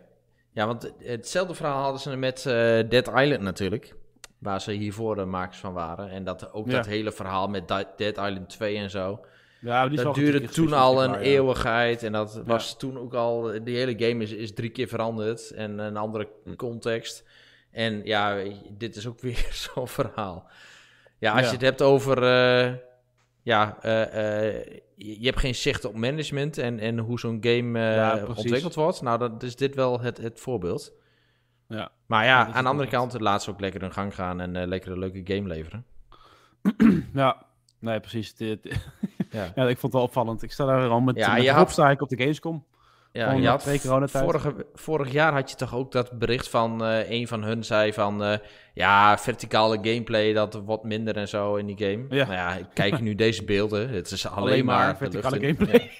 Ja. 0.52 0.66
want 0.66 0.94
hetzelfde 0.98 1.54
verhaal 1.54 1.82
hadden 1.82 2.02
ze 2.02 2.16
met 2.16 2.38
eh, 2.38 2.44
Dead 2.90 3.08
Island 3.08 3.42
natuurlijk. 3.42 3.96
Waar 4.42 4.62
ze 4.62 4.72
hiervoor 4.72 5.16
de 5.16 5.26
makers 5.26 5.58
van 5.60 5.74
waren. 5.74 6.10
En 6.10 6.24
dat, 6.24 6.54
ook 6.54 6.66
Ja. 6.66 6.72
dat 6.72 6.86
hele 6.86 7.12
verhaal 7.12 7.48
met 7.48 7.68
Dead 7.68 8.18
Island 8.18 8.50
2 8.50 8.78
en 8.78 8.90
zo. 8.90 9.20
Ja, 9.60 9.88
die 9.88 10.02
dat 10.04 10.16
duurde 10.16 10.48
toen 10.48 10.74
al 10.74 11.04
een 11.04 11.16
eeuwigheid. 11.16 12.04
En 12.04 12.12
dat 12.12 12.42
was 12.46 12.78
toen 12.78 12.98
ook 13.00 13.14
al... 13.14 13.52
Die 13.64 13.78
hele 13.78 14.08
game 14.08 14.24
is, 14.24 14.32
is 14.32 14.54
drie 14.54 14.70
keer 14.70 14.88
veranderd. 14.88 15.52
En 15.52 15.80
een 15.80 15.98
andere 15.98 16.28
Hm. 16.44 16.56
context. 16.56 17.24
En 17.72 18.02
ja, 18.04 18.38
dit 18.78 18.96
is 18.96 19.08
ook 19.08 19.20
weer 19.28 19.48
zo'n 19.52 19.88
verhaal. 19.88 20.50
Ja, 21.18 21.32
als 21.32 21.40
Ja. 21.42 21.46
je 21.46 21.52
het 21.54 21.62
hebt 21.62 21.82
over... 21.82 22.24
eh, 22.24 22.74
ja, 23.44 23.78
eh, 23.82 24.48
eh, 24.58 24.66
je 24.96 25.26
hebt 25.26 25.40
geen 25.40 25.56
zicht 25.56 25.86
op 25.86 25.96
management 25.96 26.58
en, 26.58 26.80
en 26.80 26.98
hoe 26.98 27.20
zo'n 27.20 27.38
game 27.42 27.80
Ja, 27.80 28.26
ontwikkeld 28.36 28.76
wordt. 28.76 29.02
Nou, 29.02 29.20
dan 29.20 29.40
is 29.42 29.56
dit 29.56 29.76
wel 29.76 30.00
het, 30.00 30.18
het 30.18 30.40
voorbeeld. 30.40 30.94
Ja. 31.72 31.90
Maar 32.06 32.26
Ja, 32.26 32.40
ja, 32.48 32.54
aan 32.54 32.64
de 32.64 32.70
andere 32.70 32.90
kant, 32.90 33.20
laat 33.20 33.44
ze 33.44 33.50
ook 33.50 33.60
lekker 33.60 33.82
hun 33.82 33.94
gang 33.94 34.16
gaan 34.16 34.40
en 34.42 34.56
eh, 34.56 34.68
lekker 34.68 34.92
een 34.92 35.00
leuke 35.00 35.22
game 35.36 35.48
leveren. 35.48 35.86
Ja, 37.14 37.44
nee, 37.80 38.00
precies. 38.00 38.36
Dit, 38.36 38.60
Ja. 39.32 39.44
ja, 39.56 39.64
ik 39.68 39.78
vond 39.78 39.82
het 39.82 39.94
wel 39.94 40.02
opvallend. 40.02 40.44
Ik 40.44 40.52
sta 40.52 40.66
daar 40.66 40.90
al 40.90 41.00
met, 41.00 41.16
Ja, 41.16 41.34
met 41.34 41.44
je 41.44 41.50
hoop 41.50 41.58
had- 41.58 41.72
sta 41.72 41.90
ik 41.90 42.02
op 42.02 42.10
de 42.10 42.18
Gamescom. 42.18 42.66
Ja, 43.14 43.32
je 43.32 43.48
had 43.48 43.64
vorige, 44.10 44.66
vorig 44.74 45.12
jaar 45.12 45.34
had 45.34 45.50
je 45.50 45.56
toch 45.56 45.76
ook 45.76 45.92
dat 45.92 46.12
bericht 46.12 46.50
van 46.50 46.84
eh, 46.86 47.10
een 47.10 47.28
van 47.28 47.44
hun 47.44 47.64
zei 47.64 47.94
van... 47.94 48.24
eh, 48.24 48.38
ja, 48.74 49.18
verticale 49.18 49.76
gameplay, 49.82 50.34
dat 50.34 50.54
wordt 50.66 50.84
minder 50.84 51.16
en 51.18 51.28
zo 51.28 51.56
in 51.56 51.66
die 51.66 51.78
game. 51.78 52.06
Ja. 52.10 52.26
Nou 52.28 52.34
ja, 52.34 52.68
kijk 52.74 52.96
je 52.98 53.04
nu 53.04 53.16
deze 53.26 53.44
beelden. 53.44 53.90
Het 53.90 54.12
is 54.12 54.28
alleen, 54.28 54.40
Alleen 54.44 54.66
maar 54.66 54.86
maar, 54.86 54.98
verticale 54.98 55.40
gameplay. 55.40 55.92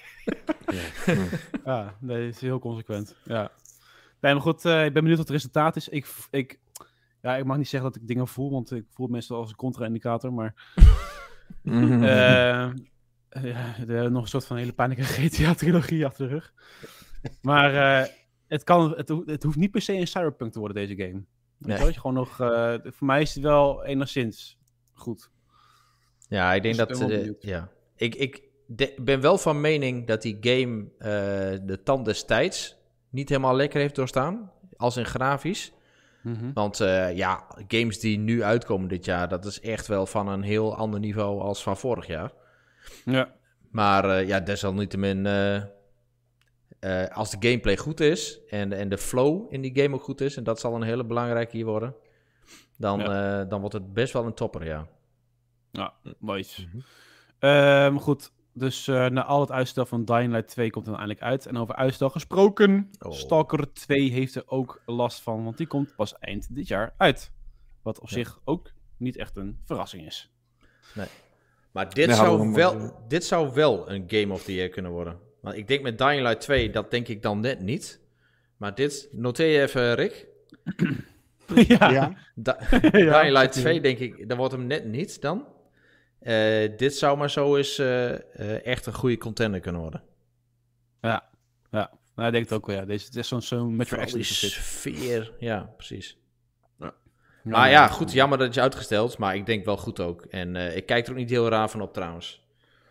Ja, 1.64 1.94
nee, 2.00 2.24
dat 2.26 2.34
is 2.34 2.40
heel 2.40 2.58
consequent. 2.58 3.14
Ja. 3.24 3.50
Nee, 4.22 4.32
maar 4.32 4.42
goed, 4.42 4.64
eh, 4.64 4.84
ik 4.84 4.92
ben 4.92 5.02
benieuwd 5.02 5.16
wat 5.18 5.26
het 5.26 5.36
resultaat 5.36 5.76
is. 5.76 5.88
Ik, 5.88 6.06
ik, 6.30 6.58
ja, 7.22 7.36
ik 7.36 7.44
mag 7.44 7.56
niet 7.56 7.68
zeggen 7.68 7.92
dat 7.92 8.00
ik 8.00 8.08
dingen 8.08 8.28
voel, 8.28 8.50
want 8.50 8.70
ik 8.72 8.84
voel 8.90 9.06
het 9.06 9.14
meestal 9.14 9.36
als 9.36 9.50
een 9.50 9.56
contra-indicator. 9.56 10.32
Maar 10.32 10.54
Mhm. 11.62 12.02
eh, 12.02 12.70
ja, 13.86 14.08
nog 14.08 14.22
een 14.22 14.28
soort 14.28 14.44
van 14.46 14.56
hele 14.56 14.72
pijnlijke 14.72 15.04
GTA-trilogie 15.14 16.06
achter 16.06 16.28
de 16.28 16.32
rug. 16.34 16.52
Maar 17.42 17.74
eh, 18.02 18.08
het, 18.46 18.64
kan, 18.64 18.90
het, 18.96 19.08
het 19.26 19.42
hoeft 19.42 19.56
niet 19.56 19.70
per 19.70 19.82
se 19.82 19.92
een 19.92 20.06
cyberpunk 20.06 20.52
te 20.52 20.58
worden, 20.58 20.86
deze 20.86 21.02
game. 21.04 21.22
Nee. 21.58 21.78
dat 21.78 21.94
je 21.94 22.00
gewoon 22.00 22.16
nog, 22.16 22.36
voor 22.84 23.06
mij 23.06 23.20
is 23.20 23.34
het 23.34 23.42
wel 23.42 23.84
enigszins 23.84 24.58
goed. 24.92 25.30
Ja, 26.28 26.52
ik 26.54 26.62
denk 26.62 26.88
Dus 26.88 26.98
dat... 26.98 27.34
ja. 27.40 27.68
Ik, 27.96 28.14
ik 28.14 28.42
de- 28.66 28.94
ben 29.02 29.20
wel 29.20 29.38
van 29.38 29.60
mening 29.60 30.06
dat 30.06 30.22
die 30.22 30.36
game 30.40 30.88
de 31.64 31.80
tand 31.84 32.04
des 32.04 32.24
tijds 32.24 32.76
niet 33.12 33.28
helemaal 33.28 33.56
lekker 33.56 33.80
heeft 33.80 33.94
doorstaan. 33.94 34.52
Als 34.76 34.96
in 34.96 35.04
grafisch. 35.04 35.72
Mhm. 36.22 36.52
Want 36.52 36.80
eh, 36.80 37.16
ja, 37.16 37.46
games 37.68 38.00
die 38.00 38.18
nu 38.18 38.42
uitkomen 38.42 38.88
dit 38.88 39.04
jaar, 39.04 39.28
dat 39.28 39.44
is 39.44 39.60
echt 39.60 39.86
wel 39.86 40.06
van 40.06 40.28
een 40.28 40.42
heel 40.42 40.76
ander 40.76 41.00
niveau 41.00 41.40
als 41.40 41.62
van 41.62 41.76
vorig 41.76 42.06
jaar. 42.06 42.32
Ja. 43.04 43.34
Maar 43.70 44.04
eh, 44.10 44.26
ja, 44.26 44.40
desalniettemin, 44.40 45.26
eh 45.26 45.62
als 47.12 47.30
de 47.30 47.48
gameplay 47.48 47.76
goed 47.76 48.00
is 48.00 48.40
en, 48.48 48.72
en 48.72 48.88
de 48.88 48.98
flow 48.98 49.52
in 49.52 49.60
die 49.60 49.82
game 49.82 49.94
ook 49.94 50.02
goed 50.02 50.20
is, 50.20 50.36
en 50.36 50.44
dat 50.44 50.60
zal 50.60 50.74
een 50.74 50.82
hele 50.82 51.04
belangrijke 51.04 51.56
hier 51.56 51.64
worden, 51.64 51.94
dan, 52.76 52.98
dan 53.48 53.60
wordt 53.60 53.74
het 53.74 53.92
best 53.92 54.12
wel 54.12 54.26
een 54.26 54.34
topper, 54.34 54.64
ja. 54.64 54.86
Ja, 55.70 55.94
nice. 56.18 56.68
Ehm, 57.38 57.96
goed, 57.96 58.32
dus 58.54 58.88
eh, 58.88 59.06
na 59.08 59.24
al 59.24 59.40
het 59.40 59.50
uitstel 59.50 59.86
van 59.86 60.04
Dying 60.04 60.32
Light 60.32 60.48
2 60.48 60.70
komt 60.70 60.86
het 60.86 60.96
uiteindelijk 60.96 61.32
uit. 61.32 61.46
En 61.46 61.56
over 61.56 61.74
uitstel 61.74 62.10
gesproken, 62.10 62.90
Oh. 62.98 63.12
Stalker 63.12 63.72
2 63.72 64.10
heeft 64.10 64.34
er 64.34 64.42
ook 64.46 64.82
last 64.86 65.20
van, 65.20 65.44
want 65.44 65.56
die 65.56 65.66
komt 65.66 65.96
pas 65.96 66.18
eind 66.18 66.54
dit 66.54 66.68
jaar 66.68 66.94
uit. 66.96 67.30
Wat 67.82 68.00
op 68.00 68.08
Ja. 68.08 68.14
zich 68.16 68.40
ook 68.44 68.70
niet 68.96 69.16
echt 69.16 69.36
een 69.36 69.58
verrassing 69.64 70.06
is. 70.06 70.30
Maar 71.72 71.94
dit, 71.94 72.06
Nee, 72.06 72.16
hadden 72.16 72.38
we 72.38 72.42
zou 72.42 72.54
wel, 72.54 72.78
maar- 72.78 72.92
dit 73.08 73.24
zou 73.24 73.52
wel 73.54 73.90
een 73.90 74.04
Game 74.06 74.32
of 74.32 74.42
the 74.44 74.54
Year 74.54 74.68
kunnen 74.68 74.90
worden. 74.90 75.18
Want 75.40 75.56
ik 75.56 75.68
denk 75.68 75.82
met 75.82 75.98
Dying 75.98 76.22
Light 76.22 76.40
2, 76.40 76.70
dat 76.70 76.90
denk 76.90 77.08
ik 77.08 77.22
dan 77.22 77.40
net 77.40 77.60
niet. 77.60 78.00
Maar 78.56 78.74
dit, 78.74 79.08
noteer 79.12 79.46
je 79.46 79.62
even, 79.62 79.94
Rick. 79.94 80.26
ja. 81.78 82.12
Dying 82.34 83.30
Light 83.30 83.52
2, 83.52 83.80
denk 83.80 83.98
ik, 83.98 84.28
dat 84.28 84.36
wordt 84.36 84.52
hem 84.52 84.66
net 84.66 84.84
niet 84.84 85.20
dan. 85.20 85.46
Eh, 86.22 86.76
dit 86.76 86.96
zou 86.96 87.18
maar 87.18 87.30
zo 87.30 87.56
eens 87.56 87.78
eh, 87.78 88.12
eh, 88.12 88.66
echt 88.66 88.86
een 88.86 88.92
goede 88.94 89.18
contender 89.18 89.60
kunnen 89.60 89.80
worden. 89.80 90.02
ja. 91.00 91.30
Nou, 92.14 92.26
ik 92.28 92.32
denk 92.32 92.48
het 92.48 92.58
ook 92.58 92.66
wel, 92.66 92.76
ja. 92.76 92.84
Deze 92.84 93.06
het 93.06 93.16
is 93.16 93.28
zo'n 93.28 93.42
zo'n 93.42 93.76
Metro 93.76 93.96
Vooral 93.96 94.06
die 94.06 94.20
Exodus 94.20 94.40
zit. 94.40 94.64
sfeer, 94.64 95.32
ja, 95.38 95.72
precies. 95.76 96.16
Ja, 96.78 96.92
Maar 97.42 97.70
ja, 97.70 97.86
goed, 97.88 98.12
jammer 98.12 98.38
dat 98.38 98.46
het 98.46 98.56
is 98.56 98.62
uitgesteld, 98.62 99.18
maar 99.18 99.36
ik 99.36 99.46
denk 99.46 99.64
wel 99.64 99.76
goed 99.76 100.00
ook. 100.00 100.22
En 100.22 100.56
eh, 100.56 100.76
ik 100.76 100.86
kijk 100.86 101.04
er 101.04 101.12
ook 101.12 101.18
niet 101.18 101.30
heel 101.30 101.48
raar 101.48 101.70
van 101.70 101.80
op 101.80 101.92
trouwens. 101.92 102.40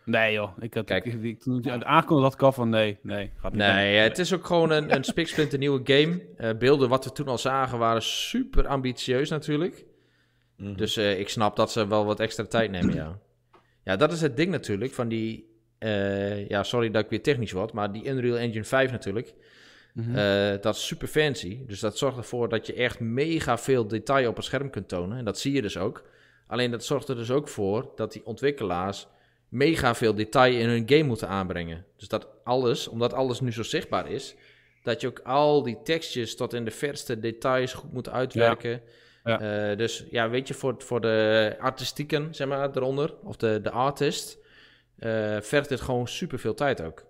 Nee 0.04 0.32
joh, 0.32 0.50
ik 0.60 0.74
had, 0.74 0.84
Kijk. 0.84 1.04
ik, 1.04 1.22
ik, 1.22 1.40
toen 1.40 1.58
ik 1.58 1.82
aankondigde 1.82 2.22
dat 2.30 2.32
ik 2.32 2.42
al 2.42 2.52
van 2.52 2.68
nee, 2.68 2.98
nee, 3.02 3.32
gaat 3.36 3.52
niet. 3.52 3.60
Nee, 3.60 3.96
het 3.96 4.18
is 4.18 4.32
ook 4.32 4.46
gewoon 4.46 4.70
een, 4.70 4.94
een 4.94 5.04
spiksplinter 5.04 5.58
nieuwe 5.58 5.80
game. 5.84 6.22
Eh, 6.36 6.50
beelden 6.58 6.88
wat 6.88 7.04
we 7.04 7.12
toen 7.12 7.28
al 7.28 7.38
zagen 7.38 7.78
waren 7.78 8.02
super 8.02 8.66
ambitieus 8.66 9.30
natuurlijk. 9.30 9.84
Mhm. 10.56 10.74
Dus 10.74 10.96
eh, 10.96 11.18
ik 11.18 11.28
snap 11.28 11.56
dat 11.56 11.72
ze 11.72 11.86
wel 11.86 12.04
wat 12.04 12.20
extra 12.20 12.44
tijd 12.44 12.70
nemen, 12.70 12.94
ja. 12.94 13.18
Ja, 13.84 13.96
dat 13.96 14.12
is 14.12 14.20
het 14.20 14.36
ding 14.36 14.50
natuurlijk 14.50 14.92
van 14.92 15.08
die... 15.08 15.50
eh, 15.78 16.48
ja, 16.48 16.62
sorry 16.62 16.90
dat 16.90 17.04
ik 17.04 17.10
weer 17.10 17.22
technisch 17.22 17.52
word, 17.52 17.72
maar 17.72 17.92
die 17.92 18.08
Unreal 18.08 18.36
Engine 18.38 18.64
5 18.64 18.90
natuurlijk. 18.90 19.34
Mhm. 19.94 20.16
eh, 20.16 20.60
dat 20.60 20.74
is 20.74 20.86
super 20.86 21.08
fancy. 21.08 21.66
Dus 21.66 21.80
dat 21.80 21.98
zorgt 21.98 22.16
ervoor 22.16 22.48
dat 22.48 22.66
je 22.66 22.74
echt 22.74 23.00
mega 23.00 23.58
veel 23.58 23.86
detail 23.86 24.28
op 24.28 24.36
een 24.36 24.42
scherm 24.42 24.70
kunt 24.70 24.88
tonen. 24.88 25.18
En 25.18 25.24
dat 25.24 25.38
zie 25.38 25.52
je 25.52 25.62
dus 25.62 25.76
ook. 25.76 26.04
Alleen 26.46 26.70
dat 26.70 26.84
zorgt 26.84 27.08
er 27.08 27.16
dus 27.16 27.30
ook 27.30 27.48
voor 27.48 27.92
dat 27.96 28.12
die 28.12 28.26
ontwikkelaars 28.26 29.06
mega 29.48 29.94
veel 29.94 30.14
detail 30.14 30.54
in 30.54 30.68
hun 30.68 30.88
game 30.88 31.02
moeten 31.02 31.28
aanbrengen. 31.28 31.84
Dus 31.96 32.08
dat 32.08 32.28
alles, 32.44 32.88
omdat 32.88 33.12
alles 33.12 33.40
nu 33.40 33.52
zo 33.52 33.62
zichtbaar 33.62 34.10
is, 34.10 34.34
dat 34.82 35.00
je 35.00 35.06
ook 35.06 35.18
al 35.18 35.62
die 35.62 35.78
tekstjes 35.84 36.36
tot 36.36 36.52
in 36.52 36.64
de 36.64 36.70
verste 36.70 37.18
details 37.18 37.72
goed 37.72 37.92
moet 37.92 38.08
uitwerken. 38.08 38.70
Ja. 38.70 38.80
Eh, 39.22 39.76
dus 39.76 40.06
ja, 40.10 40.28
weet 40.30 40.48
je, 40.48 40.54
voor, 40.54 40.74
voor 40.78 41.00
de 41.00 41.56
artistieken, 41.60 42.34
zeg 42.34 42.48
maar, 42.48 42.70
eronder, 42.76 43.14
of 43.22 43.36
de, 43.36 43.60
de 43.62 43.70
artist, 43.70 44.38
eh 44.98 45.40
vergt 45.40 45.68
dit 45.68 45.80
gewoon 45.80 46.08
super 46.08 46.38
veel 46.38 46.54
tijd 46.54 46.82
ook. 46.82 47.04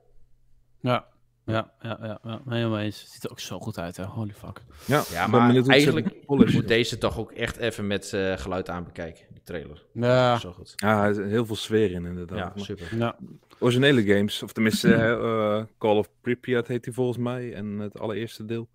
Ja, 0.80 1.06
ja, 1.46 1.72
ja, 1.80 1.98
ja, 2.02 2.18
ja. 2.24 2.40
helemaal 2.48 2.78
eens. 2.78 3.00
Het 3.00 3.10
ziet 3.10 3.24
er 3.24 3.30
ook 3.30 3.40
zo 3.40 3.58
goed 3.58 3.78
uit, 3.78 3.96
hè. 3.96 4.04
Holy 4.04 4.32
fuck. 4.32 4.60
Ja, 4.84 5.02
Ja, 5.12 5.26
maar 5.26 5.66
eigenlijk 5.66 6.14
moet 6.26 6.68
deze 6.68 6.98
toch 6.98 7.18
ook 7.18 7.32
echt 7.32 7.56
even 7.56 7.86
met 7.86 8.12
eh, 8.12 8.36
geluid 8.36 8.68
aanbekijken, 8.68 9.24
die 9.32 9.42
trailer. 9.44 9.84
Ja, 9.92 10.38
Zo 10.38 10.52
goed. 10.52 10.72
Ja, 10.76 11.06
er 11.06 11.26
heel 11.26 11.46
veel 11.46 11.56
sfeer 11.56 11.90
in 11.90 12.04
inderdaad. 12.06 12.38
Ja, 12.38 12.52
Maar 12.54 12.64
super. 12.64 12.96
ja. 12.96 13.16
originele 13.58 14.04
games, 14.04 14.42
of 14.42 14.52
tenminste 14.52 14.88
Call 15.78 15.96
of 15.96 16.08
Pripyat 16.20 16.66
heet 16.66 16.84
die 16.84 16.92
volgens 16.92 17.18
mij, 17.18 17.54
en 17.54 17.66
het 17.78 17.98
allereerste 17.98 18.44
deel. 18.44 18.68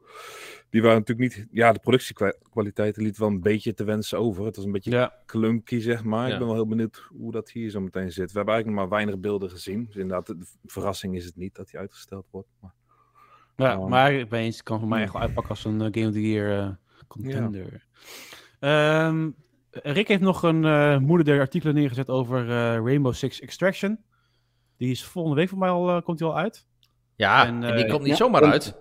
Die 0.70 0.82
waren 0.82 0.98
natuurlijk 0.98 1.36
niet, 1.36 1.48
ja, 1.52 1.72
de 1.72 1.80
productiekwaliteit 1.80 2.98
liet 2.98 3.18
wel 3.18 3.28
een 3.28 3.42
beetje 3.42 3.74
te 3.74 3.84
wensen 3.84 4.20
over. 4.20 4.46
Het 4.46 4.56
was 4.56 4.66
een 4.66 4.72
beetje 4.72 4.92
ja. 4.92 5.14
klunky, 5.26 5.80
zeg 5.80 6.04
maar. 6.04 6.28
Ja. 6.28 6.34
Ik 6.34 6.38
ben 6.38 6.48
wel 6.48 6.56
heel 6.56 6.68
benieuwd 6.68 7.08
hoe 7.10 7.32
dat 7.32 7.50
hier 7.50 7.70
zo 7.70 7.82
meteen 7.82 8.12
zit. 8.12 8.32
We 8.32 8.38
hebben 8.38 8.54
eigenlijk 8.54 8.66
nog 8.68 8.90
maar 8.90 8.98
weinig 8.98 9.20
beelden 9.20 9.50
gezien. 9.50 9.86
Dus 9.86 9.96
inderdaad, 9.96 10.26
de 10.26 10.46
verrassing 10.66 11.16
is 11.16 11.26
het 11.26 11.36
niet 11.36 11.56
dat 11.56 11.72
hij 11.72 11.80
uitgesteld 11.82 12.28
wordt. 12.32 12.50
Maar... 12.60 12.74
Ja, 13.56 13.78
Oh. 13.78 13.88
maar 13.88 14.14
ik 14.14 14.30
ben 14.30 14.40
eens, 14.40 14.56
het 14.56 14.66
kan 14.66 14.80
voor 14.80 14.88
mij 14.88 15.02
echt 15.02 15.14
wel 15.14 15.22
uitpakken 15.22 15.52
als 15.52 15.66
een 15.66 15.82
eh, 15.82 15.88
Game 15.92 16.08
of 16.08 16.14
the 16.14 16.30
Year 16.30 16.60
eh, 16.60 16.70
contender. 17.08 17.88
Ehm, 18.60 19.30
Rick 19.72 20.08
heeft 20.08 20.22
nog 20.22 20.44
een 20.44 20.66
eh 20.66 20.98
moeder 20.98 21.26
der 21.26 21.40
artikelen 21.40 21.76
neergezet 21.76 22.10
over 22.10 22.42
eh, 22.42 22.56
Rainbow 22.56 23.14
Six 23.14 23.40
Extraction. 23.40 24.04
Die 24.78 24.92
is 24.92 25.04
volgende 25.04 25.38
week 25.38 25.50
voor 25.50 25.58
mij 25.58 25.70
al, 25.70 26.02
komt 26.02 26.18
die 26.18 26.28
al 26.28 26.38
uit. 26.38 26.68
Ja, 27.16 27.46
En, 27.46 27.64
en, 27.64 27.76
die 27.76 27.88
komt 27.88 28.02
niet 28.02 28.10
ja, 28.10 28.16
zomaar 28.16 28.44
uit. 28.44 28.76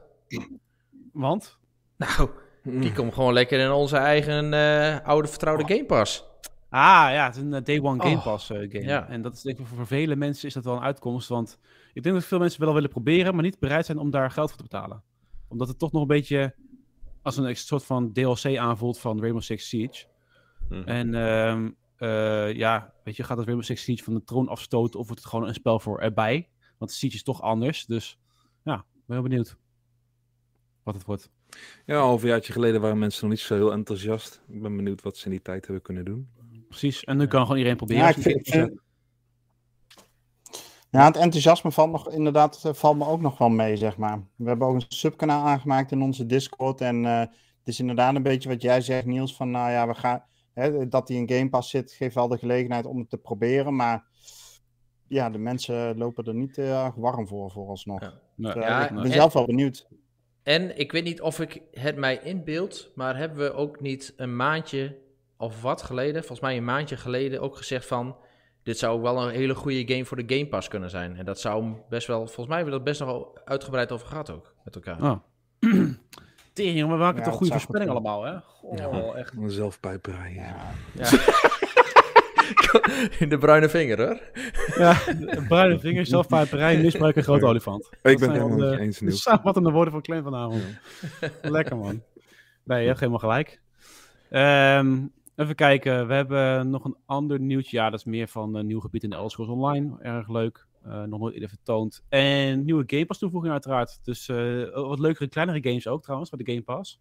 Want? 1.13 1.59
Nou, 2.17 2.31
die 2.63 2.93
komt 2.93 3.15
gewoon 3.15 3.33
lekker 3.33 3.61
in 3.61 3.71
onze 3.71 3.97
eigen 3.97 4.53
eh, 4.53 5.07
oude 5.07 5.29
vertrouwde 5.29 5.75
Game 5.75 5.85
Pass. 5.85 6.25
Ah 6.69 7.09
ja, 7.13 7.27
het 7.27 7.37
is 7.37 7.43
een 7.43 7.55
eh, 7.55 7.65
Day 7.65 7.81
One 7.81 8.03
Game 8.03 8.17
Oh, 8.17 8.25
Pass 8.25 8.51
eh, 8.51 8.59
game. 8.59 8.85
ja. 8.85 9.09
En 9.09 9.23
dat 9.23 9.35
is 9.35 9.43
denk 9.43 9.59
ik 9.59 9.67
voor 9.67 9.87
vele 9.87 10.17
mensen 10.17 10.49
is 10.49 10.55
dat 10.55 10.65
wel 10.65 10.77
een 10.77 10.83
uitkomst. 10.83 11.29
Want 11.29 11.59
ik 11.93 12.03
denk 12.03 12.15
dat 12.15 12.25
veel 12.25 12.39
mensen 12.39 12.61
wel 12.61 12.75
willen 12.75 12.91
proberen, 12.91 13.35
maar 13.35 13.43
niet 13.43 13.59
bereid 13.59 13.87
zijn 13.87 13.99
om 13.99 14.11
daar 14.11 14.31
geld 14.31 14.49
voor 14.49 14.57
te 14.57 14.63
betalen. 14.63 15.03
Omdat 15.49 15.69
het 15.69 15.79
toch 15.79 15.93
nog 15.93 16.03
een 16.03 16.09
beetje 16.09 16.55
als 17.23 17.37
een 17.37 17.57
soort 17.57 17.85
van 17.85 18.13
DLC 18.13 18.57
aanvoelt 18.57 18.99
van 18.99 19.21
Rainbow 19.21 19.43
Six 19.43 19.69
Siege. 19.69 20.07
Mhm. 20.69 20.89
En 20.89 21.15
ehm, 21.15 21.71
eh, 21.97 22.53
ja, 22.53 22.93
weet 23.05 23.17
je, 23.17 23.23
gaat 23.23 23.37
het 23.37 23.47
Rainbow 23.47 23.67
Six 23.69 23.83
Siege 23.83 24.05
van 24.05 24.15
de 24.15 24.25
troon 24.25 24.49
afstoten 24.49 25.01
of 25.01 25.07
wordt 25.07 25.23
het 25.23 25.31
gewoon 25.31 25.49
een 25.49 25.55
spel 25.55 25.81
voor 25.81 26.01
erbij? 26.01 26.49
Want 26.79 26.93
Siege 26.93 27.15
is 27.15 27.23
toch 27.23 27.43
anders, 27.43 27.87
dus 27.87 28.19
ja, 28.65 28.85
ben 29.07 29.17
heel 29.17 29.23
benieuwd 29.23 29.57
wat 30.83 30.95
het 30.95 31.05
wordt. 31.05 31.31
Ja, 31.87 31.95
een 31.95 32.01
halfjaartje 32.01 32.53
geleden 32.53 32.81
waren 32.81 32.99
mensen 32.99 33.23
nog 33.23 33.31
niet 33.31 33.41
zo 33.47 33.55
heel 33.55 33.73
enthousiast. 33.73 34.43
Ik 34.49 34.63
ben 34.63 34.77
benieuwd 34.77 35.03
wat 35.03 35.17
ze 35.17 35.25
in 35.25 35.31
die 35.31 35.43
tijd 35.43 35.65
hebben 35.65 35.83
kunnen 35.83 36.05
doen. 36.05 36.29
Precies, 36.69 37.05
en 37.05 37.17
nu 37.17 37.27
kan 37.27 37.41
gewoon 37.43 37.57
iedereen 37.57 37.77
proberen. 37.77 38.03
Ja, 38.03 38.09
ik 38.09 38.17
vind, 38.19 38.49
vind- 38.49 38.81
ja, 40.91 41.05
het 41.05 41.17
enthousiasme 41.17 41.71
valt 41.73 41.91
nog 41.91 42.11
inderdaad 42.11 42.65
eh, 42.65 42.73
valt 42.73 42.97
me 42.99 43.07
ook 43.07 43.21
nog 43.21 43.39
wel 43.39 43.49
mee, 43.49 43.77
zeg 43.77 43.97
maar. 43.97 44.23
We 44.37 44.49
hebben 44.49 44.67
ook 44.69 44.75
een 44.75 44.85
subkanaal 44.89 45.47
aangemaakt 45.47 45.93
in 45.93 46.03
onze 46.03 46.27
Discord. 46.27 46.81
En 46.81 47.05
eh, 47.05 47.19
het 47.21 47.29
is 47.65 47.81
inderdaad 47.81 48.15
een 48.15 48.23
beetje 48.23 48.49
wat 48.49 48.63
jij 48.63 48.81
zegt, 48.81 49.05
Niels. 49.07 49.37
Van 49.37 49.51
nou 49.51 49.71
ja, 49.71 49.87
we 49.87 49.95
gaan, 49.95 50.25
hè, 50.53 50.89
dat 50.89 51.07
die 51.07 51.27
in 51.27 51.37
Game 51.37 51.49
Pass 51.49 51.71
zit, 51.71 51.93
geeft 51.93 52.15
wel 52.15 52.29
de 52.29 52.39
gelegenheid 52.39 52.87
om 52.87 52.99
het 52.99 53.11
te 53.11 53.19
proberen. 53.19 53.77
Maar 53.77 54.05
ja, 55.09 55.31
de 55.31 55.39
mensen 55.39 55.99
lopen 55.99 56.25
er 56.25 56.35
niet 56.35 56.57
warm 56.97 57.27
voor, 57.29 57.51
vooralsnog. 57.51 58.01
Ja. 58.01 58.13
Nee, 58.37 58.53
Dus, 58.53 58.63
eh, 58.63 58.69
Ja, 58.69 58.89
ik 58.89 58.95
ben 58.95 59.05
en- 59.05 59.13
zelf 59.13 59.33
wel 59.33 59.47
benieuwd. 59.47 59.89
En 60.47 60.79
ik 60.79 60.93
weet 60.93 61.05
niet 61.05 61.21
of 61.21 61.41
ik 61.41 61.63
het 61.73 61.97
mij 61.97 62.21
inbeeld, 62.23 62.91
maar 62.95 63.17
hebben 63.17 63.39
we 63.39 63.53
ook 63.53 63.81
niet 63.81 64.15
een 64.17 64.37
maandje 64.37 64.97
of 65.37 65.63
wat 65.63 65.83
geleden, 65.83 66.21
volgens 66.21 66.41
mij 66.41 66.57
een 66.57 66.65
maandje 66.65 66.97
geleden, 66.97 67.41
ook 67.41 67.57
gezegd 67.57 67.87
van... 67.87 68.17
Dit 68.63 68.79
zou 68.79 69.01
wel 69.01 69.23
een 69.23 69.35
hele 69.35 69.55
goede 69.55 69.93
game 69.93 70.05
voor 70.05 70.27
de 70.27 70.35
Game 70.35 70.47
Pass 70.49 70.69
kunnen 70.69 70.91
zijn. 70.91 71.17
En 71.17 71.25
dat 71.25 71.41
zou 71.41 71.75
best 71.89 72.07
wel, 72.07 72.19
volgens 72.19 72.47
mij 72.47 72.57
hebben 72.57 72.75
we 72.75 72.85
dat 72.85 72.89
best 72.89 73.01
nog 73.01 73.09
wel 73.09 73.39
uitgebreid 73.45 73.93
over 73.93 74.07
gehad 74.07 74.31
ook, 74.31 74.55
met 74.65 74.75
elkaar. 74.75 75.03
Oh. 75.03 75.17
Tering, 76.53 76.79
jongen, 76.79 76.97
we 76.97 77.03
maken 77.03 77.19
Ja, 77.19 77.25
toch 77.25 77.37
goede 77.37 77.61
goed 77.61 77.89
allemaal, 77.89 78.25
hè? 78.25 78.41
Goh, 78.41 79.19
echt. 79.19 79.33
Een 79.37 79.51
zelfpijperij. 79.51 80.33
Ja. 80.35 80.73
Ja. 80.93 81.11
In 83.19 83.29
de 83.29 83.39
bruine 83.39 83.69
vinger, 83.69 83.99
hoor. 84.07 84.21
Ja, 84.79 84.97
bruine 85.49 85.79
vingers, 85.79 86.09
zelfpijperij, 86.09 86.81
misbruik 86.83 87.17
en 87.17 87.23
grote 87.23 87.47
olifant. 87.47 87.87
Ik 87.87 87.99
ben 88.03 88.13
het 88.13 88.21
helemaal 88.21 88.49
wel 88.49 88.57
met 88.59 88.69
de- 88.71 88.77
je 88.77 88.81
eens, 88.83 88.99
de 88.99 89.05
Niels. 89.05 89.23
samenvattende 89.23 89.71
woorden 89.71 89.93
van 89.93 90.03
Clem 90.03 90.23
vanavond. 90.23 90.63
Lekker, 91.43 91.77
man. 91.77 92.03
Nee, 92.65 92.81
je 92.81 92.87
hebt 92.87 92.99
helemaal 92.99 93.21
gelijk. 93.21 93.61
Ehm, 94.31 94.97
even 95.37 95.55
kijken, 95.55 96.07
we 96.07 96.15
hebben 96.15 96.71
nog 96.71 96.85
een 96.85 96.97
ander 97.07 97.41
nieuwtje. 97.41 97.77
Ja, 97.77 97.91
dat 97.91 97.99
is 97.99 98.05
meer 98.05 98.29
van 98.29 98.55
een 98.55 98.67
nieuw 98.67 98.81
gebied 98.81 99.03
in 99.03 99.11
de 99.11 99.29
Online. 99.39 99.97
Erg 100.01 100.29
leuk. 100.29 100.67
Eh, 100.85 101.03
nog 101.03 101.21
nooit 101.21 101.35
eerder 101.35 101.49
vertoond. 101.49 102.03
En 102.09 102.65
nieuwe 102.65 102.85
Game 102.87 103.07
Pass 103.07 103.21
toevoeging 103.21 103.53
uiteraard. 103.53 103.99
Dus 104.05 104.29
eh, 104.29 104.73
wat 104.73 104.99
leukere, 104.99 105.29
kleinere 105.29 105.63
games 105.63 105.87
ook 105.89 106.03
trouwens, 106.03 106.31
bij 106.31 106.45
de 106.45 106.51
Game 106.53 106.65
Pass. 106.65 107.01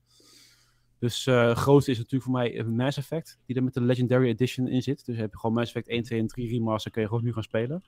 Dus 1.00 1.26
het 1.26 1.58
grootste 1.58 1.92
is 1.92 1.98
natuurlijk 1.98 2.24
voor 2.24 2.34
mij 2.34 2.58
eh, 2.58 2.66
Mass 2.66 2.98
Effect, 2.98 3.40
die 3.46 3.56
er 3.56 3.64
met 3.64 3.74
de 3.74 3.82
Legendary 3.82 4.28
Edition 4.28 4.68
in 4.68 4.82
zit. 4.82 5.06
Dus 5.06 5.18
heb 5.18 5.32
je 5.32 5.38
gewoon 5.40 5.56
Mass 5.56 5.68
Effect 5.68 5.88
1, 5.88 6.04
2 6.04 6.20
en 6.20 6.28
3 6.28 6.50
remaster, 6.50 6.92
kun 6.92 7.02
je 7.02 7.08
gewoon 7.08 7.24
nu 7.24 7.34
gaan 7.34 7.44
spelen. 7.44 7.84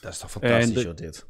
Dat 0.00 0.12
is 0.12 0.18
toch 0.18 0.30
fantastisch, 0.30 0.74
de- 0.74 0.80
joh, 0.82 0.94
dit. 0.94 1.26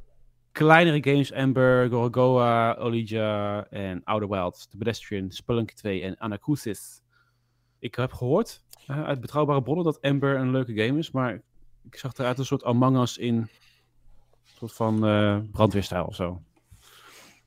kleinere 0.52 1.11
games, 1.11 1.30
Ember, 1.30 1.88
Gorogoa, 1.88 2.74
Olija 2.74 3.66
en 3.70 4.00
Outer 4.05 4.28
Wilds, 4.28 4.66
The 4.66 4.76
Pedestrian, 4.76 5.30
Spelunky 5.30 5.74
2 5.74 6.02
en 6.02 6.18
Anacrusis. 6.20 7.02
Ik 7.78 7.94
heb 7.94 8.12
gehoord 8.12 8.62
eh, 8.86 9.05
uit 9.05 9.20
betrouwbare 9.20 9.62
bronnen 9.62 9.84
dat 9.84 9.98
Ember 9.98 10.36
een 10.36 10.50
leuke 10.50 10.74
game 10.74 10.98
is, 10.98 11.11
maar 11.11 11.42
ik 11.84 11.96
zag 11.96 12.14
eruit 12.18 12.38
een 12.38 12.44
soort 12.44 12.64
Among 12.64 12.98
Us 13.00 13.18
in 13.18 13.34
een 13.36 13.48
soort 14.44 14.72
van 14.72 15.07
eh 15.07 15.38
brandweerstijl 15.52 16.05
of 16.05 16.14
zo. 16.14 16.42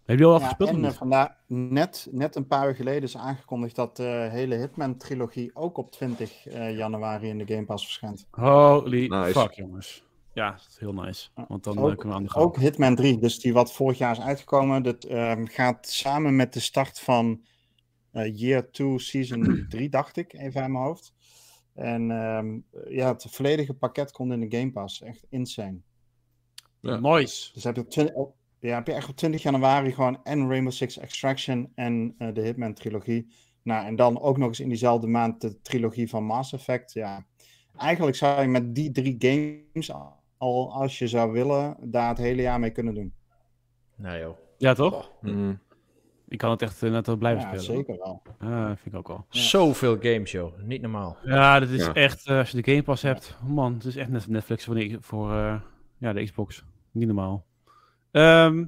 Heb 0.08 0.20
je 0.20 0.26
al 0.26 0.40
Ja, 0.40 0.46
gespeeld? 0.48 0.70
en 0.70 0.76
eh, 0.76 0.82
niet? 0.82 0.94
vandaar, 0.94 1.38
net, 1.48 2.08
net 2.12 2.36
een 2.36 2.48
paar 2.48 2.68
uur 2.68 2.76
geleden 2.76 3.02
is 3.04 3.18
aangekondigd 3.18 3.76
dat 3.76 3.96
de 3.98 4.28
hele 4.32 4.56
Hitman-trilogie 4.56 5.52
ook 5.56 5.78
op 5.78 5.92
20 5.92 6.46
eh, 6.48 6.78
januari 6.78 7.28
in 7.28 7.38
de 7.38 7.46
Game 7.54 7.66
Pass 7.66 7.84
verschijnt. 7.86 8.28
Holy 8.32 9.08
Nice. 9.08 9.40
fuck, 9.40 9.52
jongens. 9.52 10.06
Ja, 10.34 10.52
dat 10.52 10.68
is 10.70 10.78
heel 10.80 10.94
nice. 10.94 11.30
Want 11.48 11.64
dan 11.64 11.78
eh, 11.78 11.84
Ook- 11.84 11.90
kunnen 11.98 12.08
we 12.08 12.14
aan 12.16 12.24
de 12.24 12.30
gang. 12.30 12.46
Ook 12.46 12.58
Hitman 12.58 12.96
3, 12.96 13.18
dus 13.20 13.40
die 13.40 13.54
wat 13.54 13.74
vorig 13.74 13.98
jaar 13.98 14.12
is 14.12 14.22
uitgekomen, 14.22 14.84
dat 14.84 15.04
ehm, 15.04 15.46
gaat 15.46 15.88
samen 15.88 16.36
met 16.36 16.54
de 16.54 16.60
start 16.60 17.00
van 17.00 17.42
eh, 18.12 18.38
Year 18.40 18.72
2 18.72 19.00
Season 19.00 19.66
3, 19.70 19.90
dacht 19.90 20.18
ik, 20.18 20.34
even 20.34 20.64
aan 20.64 20.72
mijn 20.72 20.84
hoofd. 20.84 21.14
En 21.74 22.12
ehm, 22.12 22.60
ja, 22.96 23.08
het 23.14 23.26
volledige 23.30 23.74
pakket 23.74 24.12
komt 24.12 24.32
in 24.32 24.50
de 24.50 24.58
Game 24.58 24.72
Pass. 24.72 25.02
Echt 25.02 25.26
insane. 25.30 25.78
Ja. 26.80 27.00
Nice. 27.00 27.54
Dus 27.54 27.64
heb 27.64 27.76
je, 27.76 27.82
op 27.82 27.90
20 27.90 28.16
op- 28.16 28.36
ja, 28.68 28.76
heb 28.76 28.88
je 28.88 28.94
echt 28.94 29.10
op 29.10 29.16
20 29.16 29.42
januari 29.42 29.92
gewoon 29.94 30.20
en 30.24 30.48
Rainbow 30.48 30.72
Six 30.74 30.98
Extraction 31.00 31.72
en 31.76 32.16
eh, 32.18 32.34
de 32.34 32.42
Hitman 32.42 32.74
trilogie. 32.74 33.28
Nou, 33.64 33.86
en 33.86 33.96
dan 33.96 34.20
ook 34.22 34.38
nog 34.38 34.48
eens 34.48 34.60
in 34.60 34.70
diezelfde 34.70 35.08
maand 35.08 35.42
de 35.42 35.62
trilogie 35.62 36.10
van 36.10 36.24
Mass 36.24 36.54
Effect. 36.54 36.94
Ja, 36.94 37.26
eigenlijk 37.78 38.16
zou 38.18 38.42
je 38.42 38.48
met 38.48 38.76
die 38.76 38.92
drie 38.92 39.16
games 39.20 39.92
al, 40.38 40.72
als 40.74 41.00
je 41.00 41.08
zou 41.08 41.32
willen, 41.32 41.78
daar 41.82 42.10
het 42.10 42.18
hele 42.18 42.42
jaar 42.42 42.60
mee 42.60 42.70
kunnen 42.72 42.94
doen. 42.94 43.14
Nou 43.96 44.20
joh. 44.20 44.38
Ja, 44.58 44.74
toch? 44.74 45.12
Mm. 45.22 45.60
Ik 46.28 46.38
kan 46.38 46.52
het 46.52 46.62
echt 46.62 46.84
eh, 46.84 46.92
net 46.92 47.06
wel 47.08 47.16
blijven 47.16 47.42
Ja, 47.42 47.48
spelen. 47.48 47.66
zeker 47.66 47.98
wel. 47.98 48.22
Ja, 48.40 48.68
vind 48.68 48.86
ik 48.94 48.96
ook 48.96 49.08
wel. 49.08 49.26
Ja. 49.30 49.42
Zoveel 49.42 49.98
games, 50.02 50.32
joh. 50.32 50.60
Niet 50.62 50.82
normaal. 50.82 51.18
Ja, 51.24 51.60
dit 51.60 51.70
is 51.70 51.86
Ja. 51.86 51.94
echt, 51.94 52.28
eh, 52.28 52.38
als 52.38 52.52
je 52.52 52.62
de 52.62 52.72
Game 52.72 52.84
Pass 52.84 53.02
hebt, 53.02 53.38
oh 53.44 53.50
man, 53.50 53.74
het 53.74 53.86
is 53.86 53.96
echt 53.96 54.10
net 54.10 54.28
Netflix 54.28 54.66
voor, 54.66 54.76
de, 54.76 54.98
voor 55.02 55.32
eh, 55.32 55.60
ja, 55.98 56.14
de 56.14 56.24
Xbox. 56.24 56.64
Niet 56.92 57.08
normaal. 57.08 57.46
Ehm. 58.18 58.66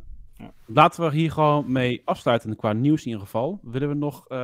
Laten 0.65 1.03
we 1.03 1.15
hier 1.15 1.31
gewoon 1.31 1.71
mee 1.71 2.01
afsluiten 2.05 2.55
qua 2.55 2.73
nieuws 2.73 2.99
in 2.99 3.07
ieder 3.07 3.21
geval. 3.21 3.59
Willen 3.61 3.89
we 3.89 3.95
nog 3.95 4.27
eh, 4.27 4.37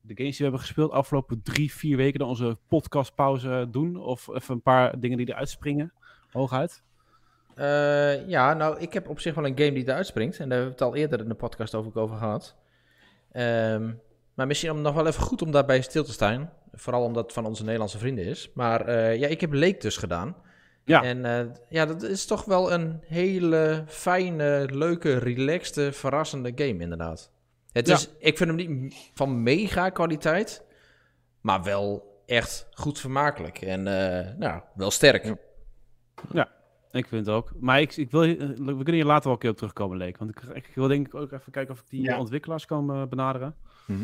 de 0.00 0.14
games 0.14 0.36
die 0.36 0.36
we 0.36 0.42
hebben 0.42 0.60
gespeeld 0.60 0.90
afgelopen 0.90 1.42
drie, 1.42 1.72
vier 1.72 1.96
weken 1.96 2.18
dan 2.18 2.28
onze 2.28 2.58
podcastpauze 2.68 3.68
doen? 3.70 3.96
Of 3.96 4.28
even 4.28 4.54
een 4.54 4.62
paar 4.62 5.00
dingen 5.00 5.16
die 5.16 5.28
eruit 5.28 5.48
springen, 5.48 5.92
hooguit? 6.30 6.82
Eh, 7.54 8.28
ja, 8.28 8.54
nou, 8.54 8.78
ik 8.78 8.92
heb 8.92 9.08
op 9.08 9.20
zich 9.20 9.34
wel 9.34 9.46
een 9.46 9.58
game 9.58 9.72
die 9.72 9.88
eruit 9.88 10.06
springt. 10.06 10.38
En 10.38 10.48
daar 10.48 10.58
hebben 10.58 10.76
we 10.76 10.84
het 10.84 10.92
al 10.92 11.00
eerder 11.00 11.20
in 11.20 11.28
de 11.28 11.34
podcast 11.34 11.74
over, 11.74 12.00
over 12.00 12.16
gehad. 12.16 12.56
Ehm, 13.32 13.92
maar 14.34 14.46
misschien 14.46 14.70
om 14.70 14.80
nog 14.80 14.94
wel 14.94 15.06
even 15.06 15.22
goed 15.22 15.42
om 15.42 15.50
daarbij 15.50 15.80
stil 15.80 16.04
te 16.04 16.12
staan. 16.12 16.50
Vooral 16.72 17.04
omdat 17.04 17.24
het 17.24 17.32
van 17.32 17.46
onze 17.46 17.62
Nederlandse 17.62 17.98
vrienden 17.98 18.24
is. 18.24 18.50
Maar 18.54 18.86
eh, 18.86 19.16
ja, 19.16 19.26
ik 19.26 19.40
heb 19.40 19.52
Lake 19.52 19.78
dus 19.78 19.96
gedaan. 19.96 20.36
Ja. 20.84 21.02
En 21.02 21.24
eh, 21.24 21.46
ja, 21.68 21.86
dat 21.86 22.02
is 22.02 22.26
toch 22.26 22.44
wel 22.44 22.72
een 22.72 23.00
hele 23.06 23.84
fijne, 23.86 24.68
leuke, 24.72 25.18
relaxte, 25.18 25.92
verrassende 25.92 26.52
game 26.54 26.78
inderdaad. 26.82 27.30
Het 27.72 27.86
Ja. 27.86 27.94
is, 27.94 28.08
ik 28.18 28.36
vind 28.36 28.50
hem 28.50 28.76
niet 28.78 29.10
van 29.14 29.42
mega 29.42 29.88
kwaliteit. 29.90 30.64
Maar 31.40 31.62
wel 31.62 32.18
echt 32.26 32.68
goed 32.72 32.98
vermakelijk. 32.98 33.60
En 33.62 33.86
eh, 33.86 34.34
nou, 34.36 34.60
wel 34.74 34.90
sterk. 34.90 35.34
Ik 36.92 37.06
vind 37.06 37.26
het 37.26 37.34
ook. 37.34 37.52
Maar 37.60 37.80
ik, 37.80 37.96
ik 37.96 38.10
wil, 38.10 38.22
eh, 38.22 38.36
we 38.38 38.54
kunnen 38.64 38.92
hier 38.94 39.04
later 39.04 39.24
wel 39.24 39.32
een 39.32 39.38
keer 39.38 39.50
op 39.50 39.56
terugkomen, 39.56 39.96
Leek. 39.96 40.18
Want 40.18 40.30
ik, 40.30 40.42
ik 40.42 40.70
wil 40.74 40.88
denk 40.88 41.06
ik 41.06 41.14
ook 41.14 41.32
even 41.32 41.52
kijken 41.52 41.74
of 41.74 41.80
ik 41.80 41.88
die 41.88 42.02
Ja. 42.02 42.18
ontwikkelaars 42.18 42.66
kan 42.66 43.08
benaderen. 43.08 43.54
Mhm. 43.86 44.02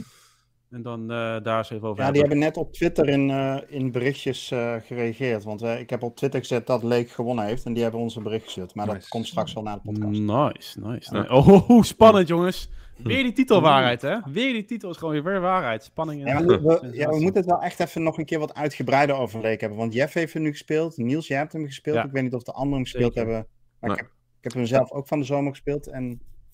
En 0.71 0.83
dan 0.83 1.01
eh, 1.01 1.37
daar 1.43 1.59
eens 1.59 1.71
even 1.71 1.89
over 1.89 2.05
Ja, 2.05 2.11
die 2.11 2.21
hebben. 2.21 2.39
net 2.39 2.57
op 2.57 2.73
Twitter 2.73 3.09
in, 3.09 3.31
eh, 3.31 3.57
in 3.69 3.93
berichtjes 3.93 4.51
eh, 4.51 4.75
gereageerd. 4.85 5.45
Want 5.45 5.63
eh, 5.63 5.81
ik 5.81 5.91
heb 5.91 6.03
op 6.03 6.17
Twitter 6.17 6.41
gezet 6.41 6.67
dat 6.67 6.83
Leek 6.83 7.11
gewonnen 7.11 7.45
heeft. 7.45 7.65
En 7.65 7.73
die 7.73 7.83
hebben 7.83 8.01
ons 8.01 8.17
een 8.17 8.23
bericht 8.23 8.45
gestuurd. 8.45 8.75
Maar 8.75 8.87
dat 8.87 9.09
komt 9.09 9.27
straks 9.27 9.53
wel 9.53 9.63
na 9.63 9.75
de 9.75 9.81
podcast. 9.81 10.21
Nice, 10.21 10.81
nice. 10.81 11.29
Oh, 11.29 11.83
spannend 11.95 12.29
jongens. 12.29 12.69
Weer 12.97 13.23
die 13.23 13.33
titelwaarheid, 13.33 14.03
hè? 14.03 14.19
Weer 14.25 14.53
die 14.53 14.65
titel 14.65 14.91
is 14.91 14.97
gewoon 14.97 15.13
weer 15.13 15.23
weer 15.25 15.41
waarheid. 15.41 15.85
Spanning 15.85 16.25
en 16.25 16.29
Ja, 16.29 16.45
we, 16.45 16.89
ja, 16.93 17.09
we 17.09 17.21
moeten 17.21 17.41
het 17.41 17.51
wel 17.51 17.63
echt 17.63 17.81
even 17.81 18.03
nog 18.03 18.19
een 18.19 18.25
keer 18.25 18.39
wat 18.39 18.55
uitgebreider 18.55 19.17
over 19.17 19.41
Leek 19.41 19.61
hebben. 19.61 19.79
Want 19.79 19.93
Jeff 19.93 20.15
heeft 20.15 20.33
hem 20.33 20.43
nu 20.43 20.51
gespeeld. 20.51 20.97
Niels, 20.97 21.27
jij 21.27 21.39
hebt 21.39 21.53
hem 21.53 21.67
gespeeld. 21.67 21.97
Ja. 21.97 22.05
Ik 22.05 22.11
weet 22.11 22.23
niet 22.23 22.35
of 22.35 22.43
de 22.43 22.53
anderen 22.53 22.75
hem 22.75 22.85
gespeeld 22.85 23.13
Zeker. 23.15 23.31
hebben. 23.31 23.49
Maar 23.81 23.91
ik, 23.91 23.97
heb, 23.97 24.07
ik 24.39 24.45
heb 24.45 24.53
hem 24.53 24.67
zelf 24.67 24.91
ook 24.93 25.07
van 25.07 25.19
de 25.19 25.25
zomer 25.25 25.51
gespeeld. 25.51 25.87
En 25.87 26.09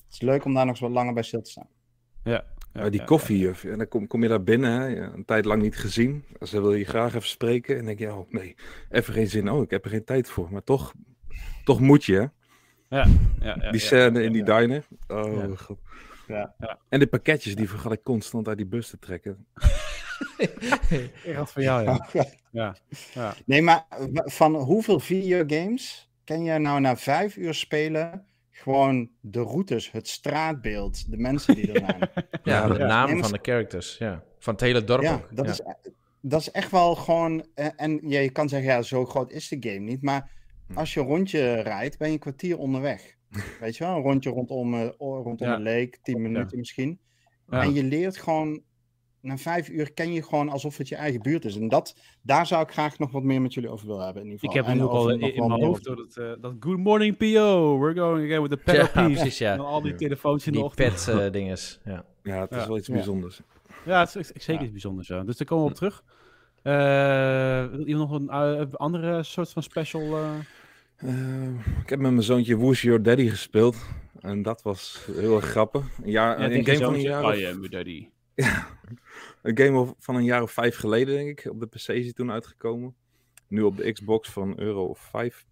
het 0.04 0.12
is 0.12 0.20
leuk 0.20 0.44
om 0.44 0.54
daar 0.54 0.64
nog 0.64 0.74
eens 0.74 0.82
wat 0.82 0.90
langer 0.90 1.14
bij 1.14 1.22
stil 1.22 1.42
te 1.42 1.50
staan. 1.50 1.68
Ja, 2.24 2.44
Ja, 2.74 2.90
die 2.90 3.00
ja, 3.00 3.06
koffie, 3.06 3.48
of- 3.50 3.64
en 3.64 3.78
dan 3.78 3.88
kom, 3.88 4.06
kom 4.06 4.22
je 4.22 4.28
daar 4.28 4.42
binnen, 4.42 4.70
hè, 4.80 4.96
een 5.00 5.24
tijd 5.24 5.44
lang 5.44 5.62
niet 5.62 5.76
gezien. 5.76 6.24
Ze 6.42 6.60
wil 6.60 6.74
je 6.74 6.84
graag 6.84 7.14
even 7.14 7.28
spreken. 7.28 7.78
En 7.78 7.84
denk 7.84 7.98
je, 7.98 8.14
oh 8.14 8.30
nee, 8.30 8.54
even 8.90 9.14
geen 9.14 9.28
zin. 9.28 9.50
Oh, 9.50 9.62
ik 9.62 9.70
heb 9.70 9.84
er 9.84 9.90
geen 9.90 10.04
tijd 10.04 10.30
voor. 10.30 10.48
Maar 10.52 10.64
toch, 10.64 10.92
toch 11.64 11.80
moet 11.80 12.04
je, 12.04 12.14
hè. 12.14 12.20
Ja, 12.20 12.30
ja, 12.98 13.06
ja, 13.40 13.54
Die 13.54 13.80
ja. 13.80 13.86
scène 13.86 14.22
in 14.22 14.32
die 14.32 14.44
diner. 14.44 14.86
Oh, 15.08 15.34
Ja. 15.48 15.56
god. 15.56 15.78
Ja. 16.26 16.54
Ja. 16.58 16.78
En 16.88 16.98
de 16.98 17.06
pakketjes, 17.06 17.54
die 17.56 17.68
vergat 17.68 17.92
ik 17.92 18.02
constant 18.02 18.48
uit 18.48 18.56
die 18.56 18.66
bus 18.66 18.88
te 18.90 18.98
trekken. 18.98 19.46
Ik 21.24 21.34
had 21.34 21.52
van 21.52 21.62
jou, 21.62 21.84
ja. 21.84 22.06
ja. 22.50 22.76
ja. 23.14 23.34
Nee, 23.46 23.62
maar 23.62 23.86
van 24.24 24.54
hoeveel 24.54 25.00
videogames 25.00 26.10
ken 26.24 26.44
jij 26.44 26.58
nou 26.58 26.80
na 26.80 26.96
vijf 26.96 27.36
uur 27.36 27.54
spelen 27.54 28.26
gewoon 28.52 29.10
de 29.20 29.40
routes, 29.40 29.90
het 29.90 30.08
straatbeeld, 30.08 31.10
de 31.10 31.16
mensen 31.16 31.54
die 31.54 31.72
er 31.72 31.84
zijn? 31.86 32.10
Ja, 32.42 32.68
de 32.68 32.78
Ja. 32.78 32.86
namen 32.86 33.18
van 33.22 33.32
de 33.32 33.38
characters. 33.42 33.98
Ja. 33.98 34.22
Van 34.38 34.52
het 34.52 34.62
hele 34.62 34.84
dorp 34.84 35.02
ja, 35.02 35.22
dat, 35.30 35.44
ja. 35.46 35.50
Is, 35.52 35.60
e- 35.60 35.90
dat 36.20 36.40
is 36.40 36.50
echt 36.50 36.70
wel 36.70 36.94
gewoon. 36.94 37.46
eh, 37.54 37.66
En 37.76 38.00
ja, 38.08 38.20
je 38.20 38.30
kan 38.30 38.48
zeggen, 38.48 38.70
ja, 38.70 38.82
zo 38.82 39.04
groot 39.06 39.30
is 39.32 39.48
de 39.48 39.56
game 39.70 39.78
niet. 39.78 40.02
Maar 40.02 40.30
Hm. 40.68 40.78
als 40.78 40.94
je 40.94 41.00
een 41.00 41.06
rondje 41.06 41.54
rijdt, 41.60 41.98
ben 41.98 42.08
je 42.08 42.14
een 42.14 42.20
kwartier 42.20 42.58
onderweg. 42.58 43.16
Weet 43.60 43.76
je 43.76 43.84
wel, 43.84 43.96
een 43.96 44.02
rondje 44.02 44.30
rondom, 44.30 44.74
eh, 44.74 44.88
rondom 44.98 45.48
Ja. 45.48 45.54
een 45.54 45.62
leek, 45.62 45.98
tien 46.02 46.22
minuten 46.22 46.58
misschien. 46.58 46.98
Ja. 47.48 47.62
En 47.62 47.72
je 47.74 47.84
leert 47.84 48.16
gewoon, 48.16 48.62
na 49.22 49.36
vijf 49.36 49.68
uur 49.68 49.92
ken 49.92 50.12
je 50.12 50.22
gewoon 50.22 50.48
alsof 50.48 50.76
het 50.76 50.88
je 50.88 50.96
eigen 50.96 51.22
buurt 51.22 51.44
is. 51.44 51.56
En 51.56 51.68
dat, 51.68 51.96
daar 52.22 52.46
zou 52.46 52.62
ik 52.62 52.70
graag 52.70 52.98
nog 52.98 53.10
wat 53.10 53.22
meer 53.22 53.42
met 53.42 53.54
jullie 53.54 53.70
over 53.70 53.86
willen 53.86 54.04
hebben. 54.04 54.22
In 54.22 54.30
ieder 54.30 54.44
Ik 54.44 54.50
geval. 54.50 54.66
heb 54.68 54.76
nu 54.76 54.82
ook 54.84 54.90
al 54.90 55.10
in, 55.10 55.46
mijn 55.48 55.64
hoofd 55.64 55.84
door 55.84 55.96
het, 55.96 56.16
eh, 56.16 56.32
dat 56.40 56.54
Good 56.60 56.78
morning 56.78 57.16
PO, 57.16 57.78
we're 57.78 57.94
going 58.00 58.24
again 58.24 58.40
with 58.42 58.50
the 58.50 58.56
pedal 58.56 59.02
Ja, 59.04 59.08
precies, 59.14 59.38
ja. 59.38 59.50
En 59.52 59.56
dan 59.58 59.66
al 59.66 59.80
die 59.82 59.90
Ja. 59.90 59.96
telefoons 59.96 60.46
in 60.46 60.52
de 60.52 60.58
Die 60.58 60.70
pet 60.74 61.08
eh, 61.08 61.30
dinges. 61.40 61.80
Ja. 61.84 62.04
Ja, 62.22 62.40
het 62.40 62.50
is 62.50 62.56
Ja. 62.56 62.66
wel 62.66 62.76
iets 62.78 62.88
bijzonders. 62.88 63.40
Ja, 63.84 64.00
het 64.00 64.14
is 64.16 64.26
zeker 64.28 64.52
Ja. 64.54 64.60
iets 64.62 64.70
bijzonders, 64.70 65.08
ja. 65.08 65.22
Dus 65.22 65.36
daar 65.36 65.46
komen 65.46 65.64
we 65.64 65.70
op 65.70 65.76
terug. 65.76 66.02
Eh 66.62 67.66
wil 67.76 67.86
iemand 67.86 68.10
nog 68.10 68.20
een 68.20 68.72
andere 68.76 69.22
soort 69.22 69.50
van 69.52 69.62
special... 69.62 70.02
eh, 70.16 70.30
Eh, 70.96 71.48
ik 71.82 71.88
heb 71.88 71.98
met 71.98 72.10
mijn 72.10 72.22
zoontje 72.22 72.56
Who's 72.56 72.82
Your 72.82 73.02
Daddy 73.02 73.28
gespeeld. 73.28 73.76
En 74.20 74.42
dat 74.42 74.62
was 74.62 75.06
heel 75.16 75.36
erg 75.36 75.44
grappig. 75.44 75.86
Een, 76.02 76.10
jaar, 76.10 76.38
ja, 76.40 76.50
een, 76.56 76.64
game 76.64 76.78
van 76.78 76.94
een, 76.94 77.00
jaar 77.00 77.22
I 77.38 77.44
am 77.46 77.54
your 77.54 77.70
daddy. 77.70 78.08
een 79.42 79.58
game 79.58 79.78
of- 79.78 79.94
van 79.98 80.14
een 80.16 80.24
jaar 80.24 80.42
of 80.42 80.50
vijf 80.52 80.76
geleden, 80.76 81.14
denk 81.14 81.40
ik. 81.40 81.50
Op 81.52 81.60
de 81.60 81.66
PC 81.66 81.74
is 81.74 81.84
die 82.04 82.12
toen 82.12 82.30
uitgekomen. 82.30 82.94
Nu 83.48 83.62
op 83.62 83.76
de 83.76 83.92
Xbox 83.92 84.28
voor 84.28 84.42
een 84.42 84.60
euro 84.60 84.84
of 84.84 84.98
vijf. 84.98 85.46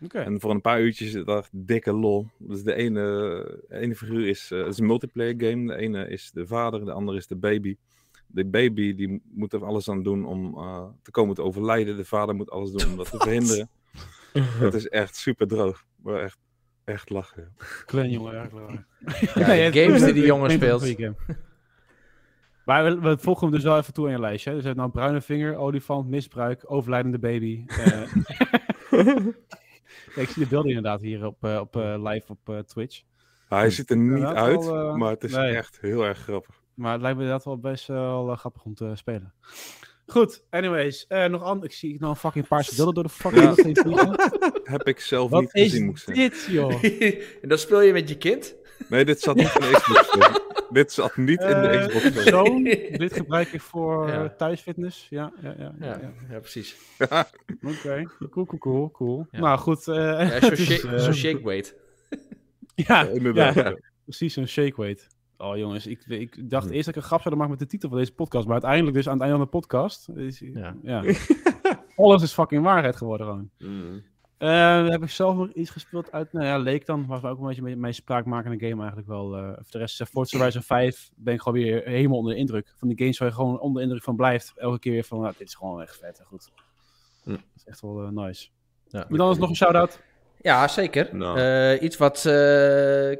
Oké. 0.00 0.18
En 0.18 0.40
voor 0.40 0.50
een 0.50 0.60
paar 0.60 0.80
uurtjes 0.80 1.14
is 1.14 1.24
dat 1.24 1.48
dikke 1.52 1.92
lol. 1.92 2.26
Dus 2.38 2.62
de 2.62 2.74
ene, 2.74 3.64
ene 3.68 3.94
figuur 3.96 4.26
is, 4.28 4.50
eh, 4.50 4.58
het 4.58 4.68
is 4.68 4.78
een 4.78 4.86
multiplayer 4.86 5.34
game. 5.38 5.66
De 5.66 5.76
ene 5.76 6.08
is 6.08 6.30
de 6.30 6.46
vader, 6.46 6.84
de 6.84 6.92
andere 6.92 7.18
is 7.18 7.26
de 7.26 7.36
baby. 7.36 7.76
De 8.26 8.44
baby 8.46 8.94
die 8.94 9.22
moet 9.24 9.52
er 9.52 9.64
alles 9.64 9.88
aan 9.88 10.02
doen 10.02 10.26
om 10.26 10.54
eh, 10.58 10.84
te 11.02 11.10
komen 11.10 11.34
te 11.34 11.42
overlijden. 11.42 11.96
De 11.96 12.04
vader 12.04 12.34
moet 12.34 12.50
alles 12.50 12.70
doen 12.70 12.90
om 12.90 12.96
dat 12.96 13.10
te 13.10 13.16
verhinderen. 13.26 13.68
Het 14.64 14.74
is 14.74 14.88
echt 14.88 15.16
super 15.16 15.46
droog. 15.46 15.84
Maar 16.02 16.22
echt, 16.22 16.38
echt 16.84 17.10
lachen. 17.10 17.54
Klein 17.86 18.10
jongen, 18.10 18.34
erg 18.34 18.52
leuk. 18.52 18.84
Ja, 19.34 19.70
de 19.70 19.80
games 19.82 20.02
die 20.04 20.12
die 20.12 20.24
jongen 20.26 20.50
speelt. 20.50 20.96
Maar 22.68 22.84
we, 22.84 23.00
we 23.00 23.18
volgen 23.18 23.46
hem 23.46 23.54
dus 23.56 23.64
wel 23.64 23.78
even 23.78 23.92
toe 23.92 24.04
aan 24.06 24.10
je 24.12 24.20
lijstje. 24.20 24.48
hè. 24.50 24.54
Dus 24.56 24.64
je 24.64 24.70
hebt 24.70 24.80
nou 24.80 24.92
bruine 24.92 25.20
vinger, 25.20 25.56
olifant, 25.56 26.08
misbruik, 26.08 26.62
overlijdende 26.66 27.18
baby. 27.18 27.64
eh. 27.66 27.86
Ja, 27.86 28.06
ik 30.22 30.28
zie 30.28 30.42
de 30.42 30.48
beelden 30.48 30.68
inderdaad 30.68 31.00
hier 31.00 31.26
op, 31.26 31.44
eh, 31.44 31.58
op 31.60 31.76
eh, 31.76 31.94
live 32.02 32.32
op 32.32 32.38
eh, 32.48 32.58
Twitch. 32.58 33.02
Hij 33.48 33.70
ziet 33.70 33.90
er 33.90 33.96
niet 33.96 34.24
uit, 34.24 34.64
wel, 34.64 34.96
maar 34.96 35.10
het 35.10 35.24
is 35.24 35.32
nee. 35.34 35.56
echt 35.56 35.78
heel 35.80 36.02
erg 36.04 36.18
grappig. 36.18 36.54
Maar 36.74 36.92
het 36.92 37.00
lijkt 37.00 37.16
me 37.16 37.22
inderdaad 37.22 37.46
wel 37.46 37.58
best 37.58 37.86
wel 37.86 38.34
grappig 38.36 38.64
om 38.64 38.74
te 38.74 38.90
spelen. 38.94 39.32
Goed, 40.06 40.42
anyways. 40.50 41.06
eh, 41.06 41.24
nog 41.26 41.42
an- 41.42 41.64
ik 41.64 41.72
zie 41.72 41.96
nou 41.98 42.10
een 42.10 42.16
fucking 42.18 42.48
paarse 42.48 42.74
beelden 42.76 42.94
door 42.94 43.02
de 43.02 43.08
fucking 43.08 43.84
Ja. 43.96 44.14
Heb 44.74 44.86
ik 44.88 45.00
zelf 45.00 45.30
Wat 45.30 45.40
niet 45.40 45.50
gezien, 45.50 45.84
moet 45.84 45.96
ik 45.96 46.02
zeggen. 46.16 46.30
dit, 46.30 46.46
joh? 46.50 46.82
en 47.42 47.48
dat 47.48 47.60
speel 47.60 47.80
je 47.80 47.92
met 47.92 48.08
je 48.08 48.16
kind? 48.16 48.54
Nee, 48.88 49.04
dit 49.04 49.20
zat 49.20 49.36
niet 49.36 49.54
in 49.54 49.60
de 49.60 49.70
Xbox. 49.72 50.46
dit 50.78 50.92
zat 50.92 51.16
niet 51.16 51.40
in 51.40 51.46
de 51.60 51.68
Eh, 51.68 51.86
Xbox. 51.86 52.24
Zo'n, 52.26 52.64
dit 53.04 53.12
gebruik 53.12 53.52
ik 53.52 53.60
voor 53.60 54.08
Ja. 54.08 54.24
eh, 54.24 54.30
thuisfitness. 54.30 55.06
Ja, 55.10 55.32
ja, 55.42 55.54
ja. 55.58 55.74
ja, 55.80 55.86
Ja, 55.86 55.98
ja. 56.00 56.12
ja 56.30 56.38
precies. 56.38 56.76
Oké, 57.62 58.02
cool, 58.30 58.46
cool, 58.46 58.58
cool, 58.58 58.90
cool. 58.90 59.26
Ja. 59.30 59.38
Nou 59.40 59.58
goed. 59.58 59.88
eh, 59.88 59.94
Ja, 59.96 60.40
zo 60.40 60.46
is, 60.52 60.64
shake, 60.80 61.00
zo 61.00 61.12
shake 61.12 61.42
weight. 61.44 61.74
Ja, 62.74 63.02
Ja, 63.02 63.08
inderdaad. 63.08 63.54
ja, 63.54 63.76
precies 64.04 64.36
een 64.36 64.48
shake 64.48 64.80
weight. 64.80 65.06
Oh 65.36 65.56
jongens, 65.56 65.86
ik, 65.86 66.04
ik 66.06 66.50
dacht 66.50 66.66
Hm. 66.68 66.72
eerst 66.72 66.86
dat 66.86 66.94
ik 66.96 67.00
een 67.02 67.06
grap 67.08 67.22
zou 67.22 67.34
maken 67.34 67.50
met 67.50 67.58
de 67.60 67.66
titel 67.66 67.88
van 67.88 67.98
deze 67.98 68.12
podcast, 68.14 68.44
maar 68.44 68.52
uiteindelijk 68.52 68.96
dus 68.96 69.06
aan 69.08 69.12
het 69.12 69.22
einde 69.22 69.36
van 69.36 69.44
de 69.44 69.50
podcast 69.50 70.08
is, 70.08 70.38
Ja. 70.38 70.76
ja. 70.82 71.02
alles 71.96 72.22
is 72.22 72.32
fucking 72.32 72.62
waarheid 72.62 72.96
geworden 72.96 73.26
gewoon. 73.26 73.50
Mm. 73.58 74.02
Eh, 74.38 74.88
heb 74.88 75.02
ik 75.02 75.10
zelf 75.10 75.36
nog 75.36 75.52
iets 75.52 75.70
gespeeld 75.70 76.12
uit, 76.12 76.32
nou 76.32 76.46
ja, 76.46 76.58
Leek 76.58 76.86
dan, 76.86 77.06
was 77.06 77.22
ook 77.22 77.38
een 77.38 77.46
beetje 77.46 77.62
mijn, 77.62 77.80
mijn 77.80 77.94
spraakmakende 77.94 78.68
game 78.68 78.78
eigenlijk 78.78 79.08
wel. 79.08 79.36
eh 79.36 79.42
voor 79.54 79.64
de 79.70 79.78
rest, 79.78 80.00
uh, 80.00 80.06
Forza 80.06 80.38
Horizon 80.38 80.62
5 80.62 81.10
ben 81.16 81.34
ik 81.34 81.40
gewoon 81.40 81.62
weer 81.62 81.82
helemaal 81.84 82.18
onder 82.18 82.32
de 82.32 82.38
indruk. 82.38 82.72
Van 82.76 82.88
die 82.88 82.98
games 82.98 83.18
waar 83.18 83.28
je 83.28 83.34
gewoon 83.34 83.60
onder 83.60 83.76
de 83.76 83.82
indruk 83.82 84.04
van 84.04 84.16
blijft. 84.16 84.52
Elke 84.56 84.78
keer 84.78 84.92
weer 84.92 85.04
van, 85.04 85.20
nou, 85.20 85.34
dit 85.38 85.48
is 85.48 85.54
gewoon 85.54 85.82
echt 85.82 85.96
vet 85.96 86.18
en 86.18 86.24
goed. 86.24 86.50
Hm. 87.22 87.30
Dat 87.30 87.40
is 87.56 87.64
echt 87.64 87.80
wel 87.80 88.02
eh, 88.02 88.08
nice. 88.08 88.48
Ja. 88.88 89.06
Maar 89.08 89.18
dan 89.18 89.30
is 89.30 89.38
nog 89.38 89.48
een 89.48 89.56
shout-out. 89.56 90.00
Ja, 90.40 90.68
zeker. 90.68 91.16
Nou. 91.16 91.38
Eh, 91.38 91.82
iets 91.82 91.96
wat... 91.96 92.16
eh, 92.16 92.32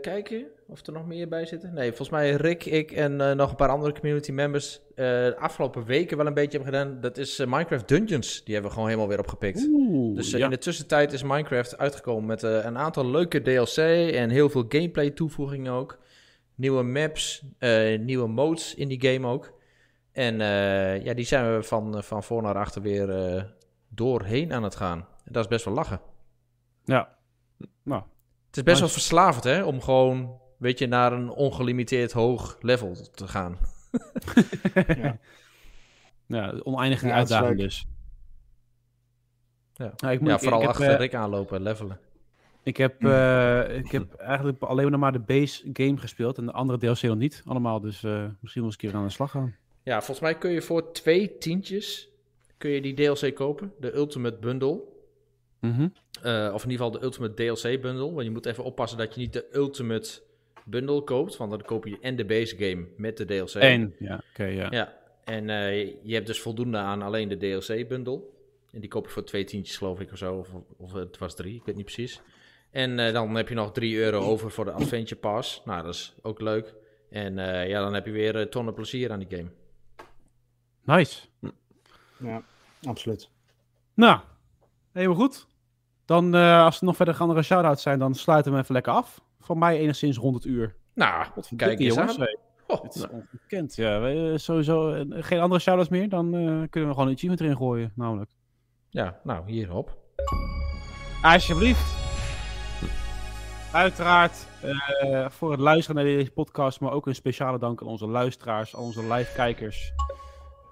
kijken 0.01 0.47
of 0.71 0.87
er 0.87 0.93
nog 0.93 1.07
meer 1.07 1.29
bij 1.29 1.47
zitten. 1.47 1.75
Nee, 1.75 1.89
volgens 1.89 2.11
mij 2.11 2.31
Rick, 2.35 2.65
ik 2.65 2.91
en 2.93 3.21
eh, 3.21 3.33
nog 3.37 3.51
een 3.51 3.57
paar 3.57 3.69
andere 3.69 3.93
community 3.93 4.33
members... 4.33 4.81
eh, 4.89 5.05
de 5.05 5.37
afgelopen 5.39 5.85
weken 5.85 6.17
wel 6.17 6.27
een 6.27 6.35
beetje 6.35 6.59
hebben 6.59 6.79
gedaan. 6.79 7.01
Dat 7.01 7.17
is 7.19 7.39
eh, 7.39 7.47
Minecraft 7.47 7.89
Dungeons. 7.89 8.45
Die 8.45 8.53
hebben 8.53 8.71
we 8.71 8.77
gewoon 8.77 8.89
helemaal 8.89 9.11
weer 9.11 9.19
opgepikt. 9.19 9.67
Oeh, 9.71 10.17
Dus 10.17 10.31
ja. 10.31 10.45
in 10.45 10.51
de 10.51 10.59
tussentijd 10.59 11.13
is 11.13 11.23
Minecraft 11.23 11.79
uitgekomen 11.79 12.27
met 12.27 12.43
een 12.43 12.79
aantal 12.79 13.07
leuke 13.11 13.43
DLC 13.43 13.77
en 14.15 14.31
heel 14.31 14.49
veel 14.49 14.65
gameplay 14.69 15.11
toevoegingen 15.11 15.73
ook. 15.73 15.99
Nieuwe 16.55 16.83
maps, 16.83 17.43
nieuwe 18.01 18.29
modes 18.29 18.75
in 18.75 18.89
die 18.89 19.03
game 19.09 19.27
ook. 19.27 19.53
En 20.13 20.39
ja, 21.05 21.15
die 21.15 21.25
zijn 21.25 21.57
we 21.57 21.63
van, 21.63 22.03
van 22.05 22.23
voor 22.23 22.43
naar 22.43 22.55
achter 22.57 22.83
weer 22.83 23.47
doorheen 23.89 24.53
aan 24.53 24.63
het 24.63 24.77
gaan. 24.77 24.99
En 24.99 25.33
dat 25.33 25.43
is 25.43 25.49
best 25.51 25.65
wel 25.65 25.75
lachen. 25.75 26.01
Ja. 26.85 27.17
Nou, 27.83 28.03
Het 28.47 28.57
is 28.57 28.63
best 28.63 28.67
Nice. 28.67 28.81
wel 28.81 28.89
verslavend 28.89 29.45
hè, 29.45 29.65
om 29.65 29.81
gewoon, 29.81 30.41
weet 30.59 30.79
je, 30.79 30.87
naar 30.87 31.13
een 31.13 31.31
ongelimiteerd 31.31 32.13
hoog 32.13 32.59
level 32.61 32.97
te 33.15 33.29
gaan. 33.29 33.59
ja, 36.27 36.55
oneindige 36.63 37.07
Ja, 37.07 37.15
uitdaging 37.15 37.59
dus. 37.59 37.87
Ja. 39.75 40.11
Ik 40.11 40.21
moet, 40.21 40.31
Ja, 40.31 40.39
vooral 40.39 40.63
ik, 40.63 40.69
achter 40.69 40.91
eh, 40.91 40.99
Rick 40.99 41.15
aanlopen, 41.15 41.63
levelen. 41.63 41.99
Ik 42.63 42.77
heb, 42.77 43.05
eh, 43.05 43.77
ik 43.77 43.91
heb 43.91 44.15
eigenlijk 44.15 44.63
alleen 44.63 44.91
nog 44.91 45.01
maar 45.01 45.13
de 45.13 45.19
base 45.19 45.71
game 45.73 45.97
gespeeld 45.97 46.39
en 46.39 46.47
de 46.47 46.53
andere 46.53 46.79
DLC 46.79 47.03
nog 47.03 47.17
niet 47.17 47.43
allemaal. 47.47 47.81
Dus 47.81 48.05
eh, 48.05 48.25
misschien 48.41 48.63
wel 48.63 48.71
eens 48.71 48.83
een 48.83 48.89
keer 48.89 48.95
aan 48.95 49.07
de 49.07 49.13
slag 49.13 49.31
gaan. 49.31 49.57
Ja, 49.83 49.97
volgens 49.97 50.21
mij 50.21 50.39
kun 50.39 50.51
je 50.51 50.63
voor 50.63 50.93
twee 50.93 51.39
tientjes 51.39 52.09
kun 52.59 52.71
je 52.71 52.81
die 52.81 52.95
DLC 52.95 53.35
kopen. 53.35 53.73
De 53.81 53.95
Ultimate 53.95 54.37
Bundle. 54.37 54.81
Mhm. 55.61 55.89
Eh, 56.23 56.51
of 56.55 56.65
in 56.65 56.71
ieder 56.71 56.85
geval 56.87 56.91
de 56.91 57.03
Ultimate 57.03 57.35
DLC 57.35 57.81
bundle. 57.81 58.13
Want 58.13 58.25
je 58.25 58.31
moet 58.31 58.47
even 58.47 58.65
oppassen 58.65 58.99
dat 58.99 59.15
je 59.15 59.21
niet 59.21 59.33
de 59.33 59.49
Ultimate 59.53 60.23
bundle 60.71 61.03
koopt. 61.03 61.37
Want 61.37 61.51
dan 61.51 61.63
koop 61.63 61.87
je 61.87 61.99
en 62.01 62.17
de 62.17 62.25
base 62.25 62.57
game 62.57 62.87
met 62.97 63.17
de 63.17 63.25
DLC. 63.25 63.55
Eén, 63.55 63.95
ja, 63.99 64.23
oké, 64.31 64.45
ja. 64.45 64.67
Ja, 64.71 64.99
en 65.25 65.51
eh, 65.51 65.87
je 66.03 66.15
hebt 66.15 66.27
dus 66.27 66.41
voldoende 66.41 66.79
aan 66.79 67.03
alleen 67.03 67.29
de 67.29 67.37
DLC 67.37 67.89
bundle. 67.89 68.21
En 68.73 68.81
die 68.81 68.89
koop 68.89 69.05
je 69.05 69.13
voor 69.13 69.25
twee 69.25 69.45
tientjes 69.45 69.77
geloof 69.77 70.01
ik 70.01 70.13
of 70.13 70.19
zo. 70.19 70.35
Of, 70.35 70.49
of 70.77 70.93
het 70.93 71.19
was 71.19 71.35
drie, 71.35 71.55
ik 71.55 71.65
weet 71.65 71.77
niet 71.77 71.85
precies. 71.85 72.21
En 72.71 72.99
eh, 72.99 73.13
dan 73.13 73.35
heb 73.35 73.49
je 73.49 73.55
nog 73.55 73.73
3 73.73 73.97
euro 73.99 74.21
over 74.21 74.51
voor 74.51 74.65
de 74.65 74.73
Adventure 74.73 75.21
Pass. 75.21 75.63
Nou, 75.65 75.83
dat 75.83 75.95
is 75.95 76.15
ook 76.23 76.41
leuk. 76.41 76.75
En 77.11 77.39
eh, 77.39 77.69
ja, 77.69 77.81
dan 77.81 77.95
heb 77.95 78.07
je 78.07 78.13
weer 78.13 78.49
tonnen 78.49 78.75
plezier 78.75 79.13
aan 79.13 79.19
die 79.19 79.37
game. 79.37 79.51
Nice. 80.85 81.27
Ja, 82.19 82.43
absoluut. 82.83 83.31
Nou, 83.95 84.21
helemaal 84.93 85.17
goed. 85.17 85.47
Dan, 86.05 86.35
eh, 86.35 86.63
als 86.63 86.79
er 86.79 86.85
nog 86.85 86.97
verder 86.97 87.19
andere 87.19 87.43
shout-outs 87.43 87.83
zijn, 87.83 87.99
dan 87.99 88.15
sluiten 88.15 88.51
we 88.51 88.57
hem 88.57 88.63
even 88.63 88.75
lekker 88.75 88.93
af. 88.93 89.21
Van 89.41 89.59
mij 89.59 89.79
enigszins 89.79 90.17
rond 90.17 90.35
het 90.35 90.45
uur. 90.45 90.77
Nou, 90.95 91.27
Wat 91.35 91.51
kijk 91.57 91.79
eens 91.81 91.95
jongens. 91.95 92.19
aan. 92.19 92.37
Oh, 92.67 92.83
Het 92.83 92.95
is 92.95 93.09
ongekend. 93.09 93.77
Ja, 93.77 94.09
eh, 94.09 94.37
sowieso 94.37 94.93
eh, 94.93 95.05
geen 95.25 95.41
andere 95.41 95.61
shout-outs 95.61 95.91
meer. 95.91 96.09
Dan 96.09 96.27
eh, 96.35 96.41
kunnen 96.41 96.89
we 96.89 96.95
gewoon 96.95 97.07
een 97.07 97.15
achievement 97.15 97.41
erin 97.41 97.57
gooien, 97.57 97.93
namelijk. 97.95 98.31
ja, 98.89 99.21
nou, 99.25 99.51
hierop. 99.51 99.97
Alsjeblieft. 101.23 101.97
Uiteraard 103.73 104.47
voor 105.29 105.51
het 105.51 105.61
luisteren 105.61 105.97
naar 106.05 106.15
deze 106.15 106.31
podcast, 106.31 106.81
maar 106.81 106.93
ook 106.93 107.07
een 107.07 107.15
speciale 107.15 107.59
dank 107.59 107.81
aan 107.81 107.87
onze 107.87 108.07
luisteraars, 108.07 108.77
aan 108.77 108.83
onze 108.83 109.13
live-kijkers. 109.15 109.93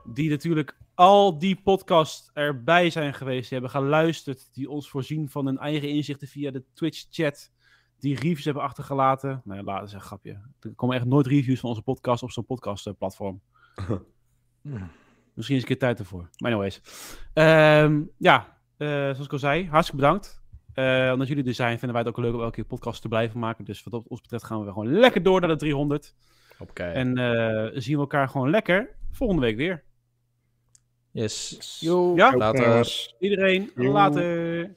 Die 0.04 0.30
natuurlijk 0.30 0.76
al 0.94 1.38
die 1.38 1.60
podcasts 1.64 2.30
erbij 2.34 2.90
zijn 2.90 3.14
geweest, 3.14 3.48
die 3.48 3.58
hebben 3.58 3.70
geluisterd, 3.70 4.48
die 4.54 4.70
ons 4.70 4.88
voorzien 4.90 5.28
van 5.28 5.46
hun 5.46 5.58
eigen 5.58 5.88
inzichten 5.88 6.28
via 6.28 6.50
de 6.50 6.64
Twitch-chat, 6.74 7.50
die 7.98 8.14
reviews 8.14 8.44
hebben 8.44 8.62
achtergelaten. 8.62 9.40
Nou 9.44 9.58
ja, 9.58 9.64
laten 9.64 9.84
we 9.84 9.90
zeggen, 9.90 10.08
grapje. 10.08 10.40
Er 10.60 10.74
komen 10.74 10.96
echt 10.96 11.04
nooit 11.04 11.26
reviews 11.26 11.60
van 11.60 11.68
onze 11.68 11.82
podcast 11.82 12.22
op 12.22 12.30
zo'n 12.30 12.44
podcast-platform. 12.46 13.40
Misschien 15.34 15.56
is 15.56 15.62
een 15.62 15.68
keer 15.68 15.78
tijd 15.78 15.98
ervoor. 15.98 16.28
Maar 16.38 16.50
anyways. 16.52 16.82
Ehm, 17.32 18.02
ja, 18.18 18.58
eh, 18.76 18.88
zoals 18.88 19.24
ik 19.24 19.32
al 19.32 19.38
zei, 19.38 19.68
hartstikke 19.68 20.02
bedankt. 20.02 20.44
Eh, 20.72 21.10
omdat 21.12 21.28
jullie 21.28 21.44
er 21.44 21.54
zijn, 21.54 21.78
vinden 21.78 21.92
wij 21.92 22.00
het 22.06 22.08
ook 22.08 22.24
leuk 22.24 22.34
om 22.34 22.40
elke 22.40 22.54
keer 22.54 22.64
podcast 22.64 23.02
te 23.02 23.08
blijven 23.08 23.40
maken. 23.40 23.64
Dus 23.64 23.82
wat 23.82 23.92
dat 23.92 24.08
ons 24.08 24.20
betreft 24.20 24.44
gaan 24.44 24.58
we 24.58 24.64
weer 24.64 24.72
gewoon 24.72 24.92
lekker 24.92 25.22
door 25.22 25.40
naar 25.40 25.48
de 25.48 25.56
300. 25.56 26.14
Oké. 26.58 26.84
En 26.84 27.18
eh, 27.18 27.80
zien 27.80 27.94
we 27.94 28.00
elkaar 28.00 28.28
gewoon 28.28 28.50
lekker 28.50 28.96
volgende 29.10 29.42
week 29.42 29.56
weer. 29.56 29.84
Yes. 31.10 31.78
Ja, 31.80 32.36
Later. 32.36 33.14
Iedereen, 33.18 33.70
later. 33.74 34.76